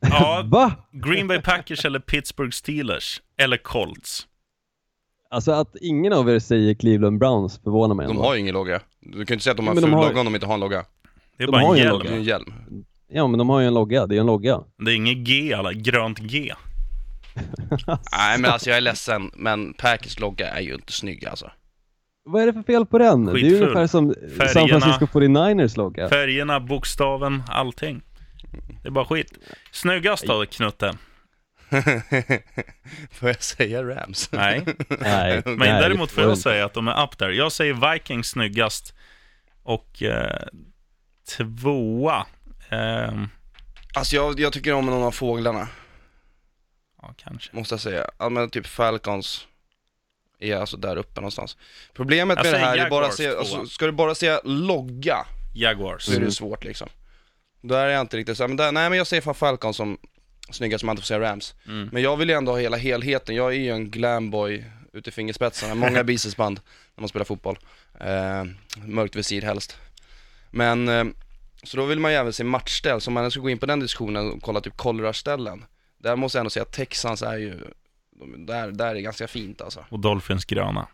Ja, 0.00 0.42
Va? 0.46 0.72
Green 0.92 1.28
Bay 1.28 1.40
Packers 1.40 1.84
eller 1.84 1.98
Pittsburgh 1.98 2.50
Steelers. 2.50 3.22
Eller 3.38 3.56
Colts. 3.56 4.26
Alltså 5.30 5.52
att 5.52 5.76
ingen 5.80 6.12
av 6.12 6.30
er 6.30 6.38
säger 6.38 6.74
Cleveland 6.74 7.18
Browns 7.18 7.58
förvånar 7.64 7.94
mig 7.94 8.06
De 8.06 8.10
ändå. 8.10 8.22
har 8.22 8.34
ju 8.34 8.40
ingen 8.40 8.54
logga. 8.54 8.80
Du 9.00 9.10
kan 9.10 9.18
ju 9.18 9.22
inte 9.34 9.38
säga 9.44 9.50
att 9.50 9.56
de 9.56 9.66
har 9.66 9.74
Men 9.74 9.84
en 9.84 9.90
de 9.90 9.96
ful 9.96 10.02
har- 10.04 10.08
logga 10.08 10.20
om 10.20 10.26
de 10.26 10.34
inte 10.34 10.46
har 10.46 10.54
en 10.54 10.60
logga. 10.60 10.84
Det 11.36 11.42
är 11.42 11.46
De 11.46 11.52
bara 11.52 11.62
har 11.62 11.74
en 11.76 11.82
hjälm. 11.82 12.06
En 12.06 12.22
hjälm. 12.22 12.52
Ja 13.08 13.26
men 13.26 13.38
de 13.38 13.48
har 13.48 13.60
ju 13.60 13.66
en 13.66 13.74
logga, 13.74 14.06
det 14.06 14.16
är 14.16 14.20
en 14.20 14.26
logga. 14.26 14.60
Det 14.84 14.90
är 14.92 14.96
inget 14.96 15.16
G, 15.18 15.54
alla. 15.54 15.72
grönt 15.72 16.18
G. 16.18 16.52
Nej 18.12 18.38
men 18.38 18.50
alltså 18.50 18.68
jag 18.70 18.76
är 18.76 18.80
ledsen, 18.80 19.30
men 19.34 19.74
Packers 19.74 20.18
logga 20.20 20.48
är 20.50 20.60
ju 20.60 20.74
inte 20.74 20.92
snygg 20.92 21.26
alltså. 21.26 21.50
Vad 22.24 22.42
är 22.42 22.46
det 22.46 22.52
för 22.52 22.62
fel 22.62 22.86
på 22.86 22.98
den? 22.98 23.24
Det 23.24 23.32
är 23.32 23.36
ju 23.38 23.56
ungefär 23.62 23.86
som 23.86 24.14
San 24.14 24.48
Färgerna. 24.48 24.80
Francisco 24.80 25.18
49ers 25.18 25.76
logga. 25.78 26.08
Färgerna, 26.08 26.60
bokstaven, 26.60 27.42
allting. 27.48 28.02
Det 28.82 28.88
är 28.88 28.92
bara 28.92 29.04
skit. 29.04 29.32
Snyggast 29.72 30.26
då, 30.26 30.46
Knutte? 30.46 30.92
Får 33.10 33.28
jag 33.28 33.42
säga 33.42 33.82
Rams? 33.84 34.28
Nej. 34.32 34.64
Nej, 35.00 35.42
Men 35.44 35.56
nej, 35.58 35.82
däremot 35.82 36.10
får 36.10 36.24
jag 36.24 36.38
säga 36.38 36.64
att 36.64 36.74
de 36.74 36.88
är 36.88 37.04
up 37.04 37.18
there. 37.18 37.34
Jag 37.34 37.52
säger 37.52 37.92
Vikings 37.92 38.26
snyggast. 38.28 38.94
Och 39.62 40.02
eh, 40.02 40.46
tvåa. 41.36 42.26
ehm, 42.68 43.28
Alltså 43.94 44.16
jag, 44.16 44.40
jag 44.40 44.52
tycker 44.52 44.72
om 44.74 44.86
någon 44.86 45.02
av 45.02 45.10
fåglarna, 45.10 45.68
ja, 47.08 47.14
kanske. 47.24 47.56
måste 47.56 47.72
jag 47.74 47.80
säga. 47.80 48.06
Ja 48.18 48.28
men 48.28 48.50
typ 48.50 48.66
Falcons 48.66 49.46
är 50.38 50.56
alltså 50.56 50.76
där 50.76 50.96
uppe 50.96 51.20
någonstans. 51.20 51.56
Problemet 51.94 52.36
Jag 52.36 52.44
med 52.44 52.44
det 52.44 52.50
säger 52.58 52.64
här 52.66 52.76
är 52.86 52.90
bara 52.90 53.02
Jaguars 53.04 53.16
se, 53.16 53.28
alltså, 53.36 53.66
ska 53.66 53.86
du 53.86 53.92
bara 53.92 54.14
säga 54.14 54.40
logga 54.44 55.26
Jaguars. 55.54 56.02
så 56.02 56.10
är 56.12 56.16
Mm. 56.16 56.28
det 56.28 56.34
svårt 56.34 56.64
liksom. 56.64 56.88
Där 57.60 57.86
är 57.86 57.90
jag 57.90 58.00
inte 58.00 58.16
riktigt 58.16 58.36
så 58.36 58.48
men 58.48 58.56
där, 58.56 58.72
nej 58.72 58.88
men 58.90 58.98
jag 58.98 59.06
säger 59.06 59.20
fan 59.22 59.34
Falcons 59.34 59.76
som 59.76 59.98
snyggast 60.50 60.80
som 60.80 60.86
man 60.86 60.92
inte 60.94 61.02
får 61.02 61.06
säga 61.06 61.20
Rams. 61.20 61.54
Mm. 61.66 61.88
Men 61.92 62.02
jag 62.02 62.16
vill 62.16 62.28
ju 62.28 62.34
ändå 62.34 62.52
ha 62.52 62.58
hela 62.58 62.76
helheten, 62.76 63.34
jag 63.34 63.48
är 63.54 63.58
ju 63.58 63.70
en 63.70 63.90
glamboy 63.90 64.64
ut 64.92 65.08
i 65.08 65.10
fingerspetsarna, 65.10 65.74
många 65.74 66.04
bicepsband 66.04 66.60
när 66.94 67.02
man 67.02 67.08
spelar 67.08 67.24
fotboll. 67.24 67.58
Eh, 68.00 68.44
mörkt 68.84 69.16
visir 69.16 69.42
helst. 69.42 69.76
Men, 70.50 70.88
eh, 70.88 71.04
så 71.62 71.76
då 71.76 71.84
vill 71.84 72.00
man 72.00 72.10
ju 72.12 72.16
även 72.16 72.32
se 72.32 72.44
matchställ, 72.44 73.00
så 73.00 73.10
om 73.10 73.14
man 73.14 73.30
ska 73.30 73.40
gå 73.40 73.50
in 73.50 73.58
på 73.58 73.66
den 73.66 73.80
diskussionen 73.80 74.32
och 74.32 74.42
kolla 74.42 74.60
typ 74.60 74.76
colorage-ställen. 74.76 75.64
Där 76.04 76.16
måste 76.16 76.38
jag 76.38 76.40
ändå 76.40 76.50
säga 76.50 76.62
att 76.62 76.72
Texans 76.72 77.22
är 77.22 77.36
ju, 77.38 77.60
de- 78.10 78.46
där, 78.46 78.70
där 78.72 78.94
är 78.94 79.00
ganska 79.00 79.28
fint 79.28 79.60
alltså. 79.60 79.84
Och 79.90 80.00
Dolphins 80.00 80.44
gröna. 80.44 80.88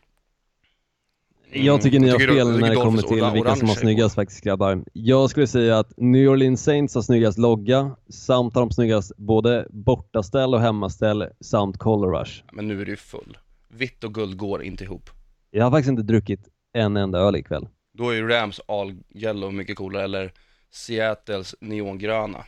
Jag 1.52 1.82
tycker 1.82 2.00
ni 2.00 2.08
har 2.08 2.16
Mm. 2.16 2.28
Tycker 2.28 2.34
fel 2.34 2.60
när 2.60 2.68
det 2.68 2.74
kommer 2.76 3.02
till 3.02 3.30
vilka 3.34 3.56
som 3.56 3.68
har 3.68 3.74
snyggast 3.76 4.14
faktiskt 4.14 4.44
grabbar. 4.44 4.84
Jag 4.92 5.30
skulle 5.30 5.46
säga 5.46 5.78
att 5.78 5.92
New 5.96 6.28
Orleans 6.28 6.62
Saints 6.64 6.94
har 6.94 7.02
snyggast 7.02 7.38
logga, 7.38 7.96
samt 8.08 8.54
har 8.54 8.62
de 8.62 8.70
snyggast 8.70 9.16
både 9.16 9.66
bortaställ 9.70 10.54
och 10.54 10.60
hemmaställ, 10.60 11.28
samt 11.40 11.78
color 11.78 12.18
rush. 12.20 12.42
Men 12.52 12.68
nu 12.68 12.80
är 12.80 12.84
du 12.84 12.90
ju 12.90 12.96
full. 12.96 13.38
Vitt 13.68 14.04
och 14.04 14.14
guld 14.14 14.36
går 14.36 14.62
inte 14.62 14.84
ihop. 14.84 15.10
Jag 15.50 15.64
har 15.64 15.70
faktiskt 15.70 15.90
inte 15.90 16.02
druckit 16.02 16.40
en 16.72 16.96
enda 16.96 17.18
öl 17.18 17.36
ikväll. 17.36 17.68
Då 17.94 18.10
är 18.10 18.14
ju 18.14 18.28
Rams 18.28 18.60
all 18.68 18.94
yellow 19.14 19.52
mycket 19.54 19.76
coolare, 19.76 20.04
eller 20.04 20.32
Seattles 20.70 21.54
neongröna. 21.60 22.44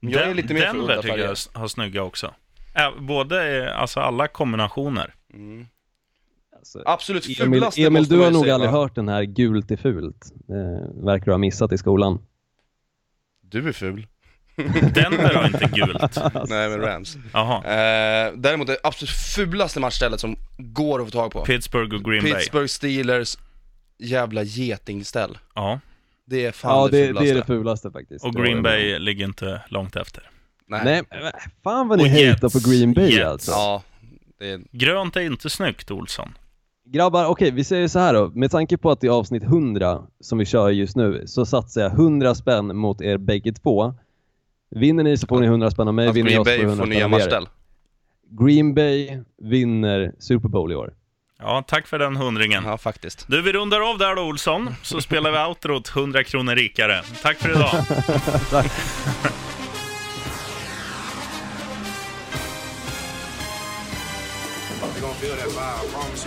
Men 0.00 0.12
jag 0.12 0.22
är 0.22 0.34
lite 0.34 0.54
mer 0.54 0.66
för 0.66 0.76
udda 0.76 1.02
tycker 1.02 1.08
färger. 1.08 1.36
jag 1.54 1.60
har 1.60 1.68
snygga 1.68 2.02
också. 2.02 2.34
Både, 2.98 3.66
eh, 3.66 3.80
alltså 3.80 4.00
alla 4.00 4.28
kombinationer. 4.28 5.14
Mm. 5.34 5.66
Alltså, 6.56 6.82
Absolut 6.86 7.40
Emil, 7.40 7.60
fulaste 7.60 7.82
Emil 7.82 8.00
måste 8.00 8.14
du 8.14 8.20
har 8.20 8.30
nog 8.30 8.42
säga, 8.42 8.54
aldrig 8.54 8.72
va? 8.72 8.78
hört 8.78 8.94
den 8.94 9.08
här 9.08 9.22
gult 9.22 9.70
är 9.70 9.76
fult. 9.76 10.32
Eh, 10.48 11.04
verkar 11.04 11.24
du 11.24 11.30
ha 11.30 11.38
missat 11.38 11.72
i 11.72 11.78
skolan. 11.78 12.18
Du 13.40 13.68
är 13.68 13.72
ful. 13.72 14.06
Denver 14.94 15.34
har 15.34 15.46
inte 15.46 15.70
gult. 15.72 16.16
Nej 16.48 16.68
men 16.68 16.80
Rams. 16.80 17.16
Jaha. 17.32 17.56
Eh, 17.56 18.32
däremot 18.36 18.66
det 18.66 18.78
absolut 18.82 19.10
fulaste 19.10 19.80
matchstället 19.80 20.20
som 20.20 20.36
går 20.56 21.00
att 21.00 21.06
få 21.06 21.10
tag 21.10 21.32
på. 21.32 21.44
Pittsburgh 21.44 21.94
och 21.96 22.04
Green 22.04 22.22
Bay. 22.22 22.32
Pittsburgh 22.32 22.66
Steelers 22.66 23.38
jävla 23.98 24.42
getingställ. 24.42 25.38
Ja, 25.54 25.80
Det 26.30 26.44
är 26.44 26.52
fan 26.52 26.76
Ja, 26.76 26.88
det, 26.88 26.98
det, 26.98 27.06
fulaste. 27.06 27.24
det 27.24 27.30
är 27.30 27.34
det 27.34 27.44
fulaste 27.46 27.90
faktiskt. 27.90 28.24
och 28.24 28.32
Det 28.34 28.42
Green 28.42 28.62
Bay 28.62 28.98
ligger 28.98 29.24
inte 29.24 29.60
långt 29.68 29.96
efter. 29.96 30.30
Nej. 30.66 30.80
Nej, 30.84 31.02
fan 31.62 31.88
vad 31.88 31.98
ni 31.98 32.26
hatar 32.26 32.48
på 32.48 32.70
Green 32.70 32.92
Bay 32.94 33.10
Jets. 33.10 33.26
alltså. 33.26 33.50
Ja, 33.50 33.82
det 34.38 34.50
är... 34.50 34.60
Grönt 34.72 35.16
är 35.16 35.20
inte 35.20 35.50
snyggt, 35.50 35.90
Olsson. 35.90 36.28
Grabbar, 36.84 37.26
okej 37.26 37.50
vi 37.50 37.64
säger 37.64 37.88
så 37.88 37.98
här 37.98 38.14
då. 38.14 38.30
Med 38.34 38.50
tanke 38.50 38.76
på 38.76 38.90
att 38.90 39.00
det 39.00 39.06
är 39.06 39.10
avsnitt 39.10 39.42
100 39.42 40.02
som 40.20 40.38
vi 40.38 40.44
kör 40.44 40.70
just 40.70 40.96
nu 40.96 41.22
så 41.26 41.46
satsar 41.46 41.80
jag 41.80 41.92
100 41.92 42.34
spänn 42.34 42.76
mot 42.76 43.00
er 43.00 43.18
bägge 43.18 43.52
två. 43.52 43.94
Vinner 44.70 45.04
ni 45.04 45.16
så 45.16 45.26
får 45.26 45.40
ni 45.40 45.46
100 45.46 45.70
spänn 45.70 45.88
av 45.88 45.94
mig, 45.94 46.12
vinner 46.12 46.30
jag 46.30 46.44
Green 46.44 46.44
så 46.44 46.50
får 46.50 46.56
Bay 46.56 46.62
jag 46.62 46.68
100 46.68 46.84
får 46.84 46.88
nya 46.90 47.20
spänn 47.24 47.36
av 47.36 47.42
er. 47.42 47.48
Green 48.44 48.74
Bay 48.74 49.18
vinner 49.42 50.12
Super 50.18 50.48
Bowl 50.48 50.72
i 50.72 50.74
år. 50.74 50.94
Ja, 51.40 51.64
tack 51.66 51.86
för 51.86 51.98
den 51.98 52.16
hundringen. 52.16 52.64
Ja, 52.64 52.78
faktiskt. 52.78 53.24
Du, 53.28 53.42
vi 53.42 53.52
rundar 53.52 53.90
av 53.90 53.98
där 53.98 54.14
då, 54.14 54.22
Olsson, 54.22 54.74
så 54.82 55.00
spelar 55.00 55.30
vi 55.30 55.38
outrot 55.38 55.96
100 55.96 56.24
kronor 56.24 56.54
rikare. 56.54 57.02
Tack 57.22 57.36
för 57.36 57.50
idag. 57.50 57.70
They 65.20 66.17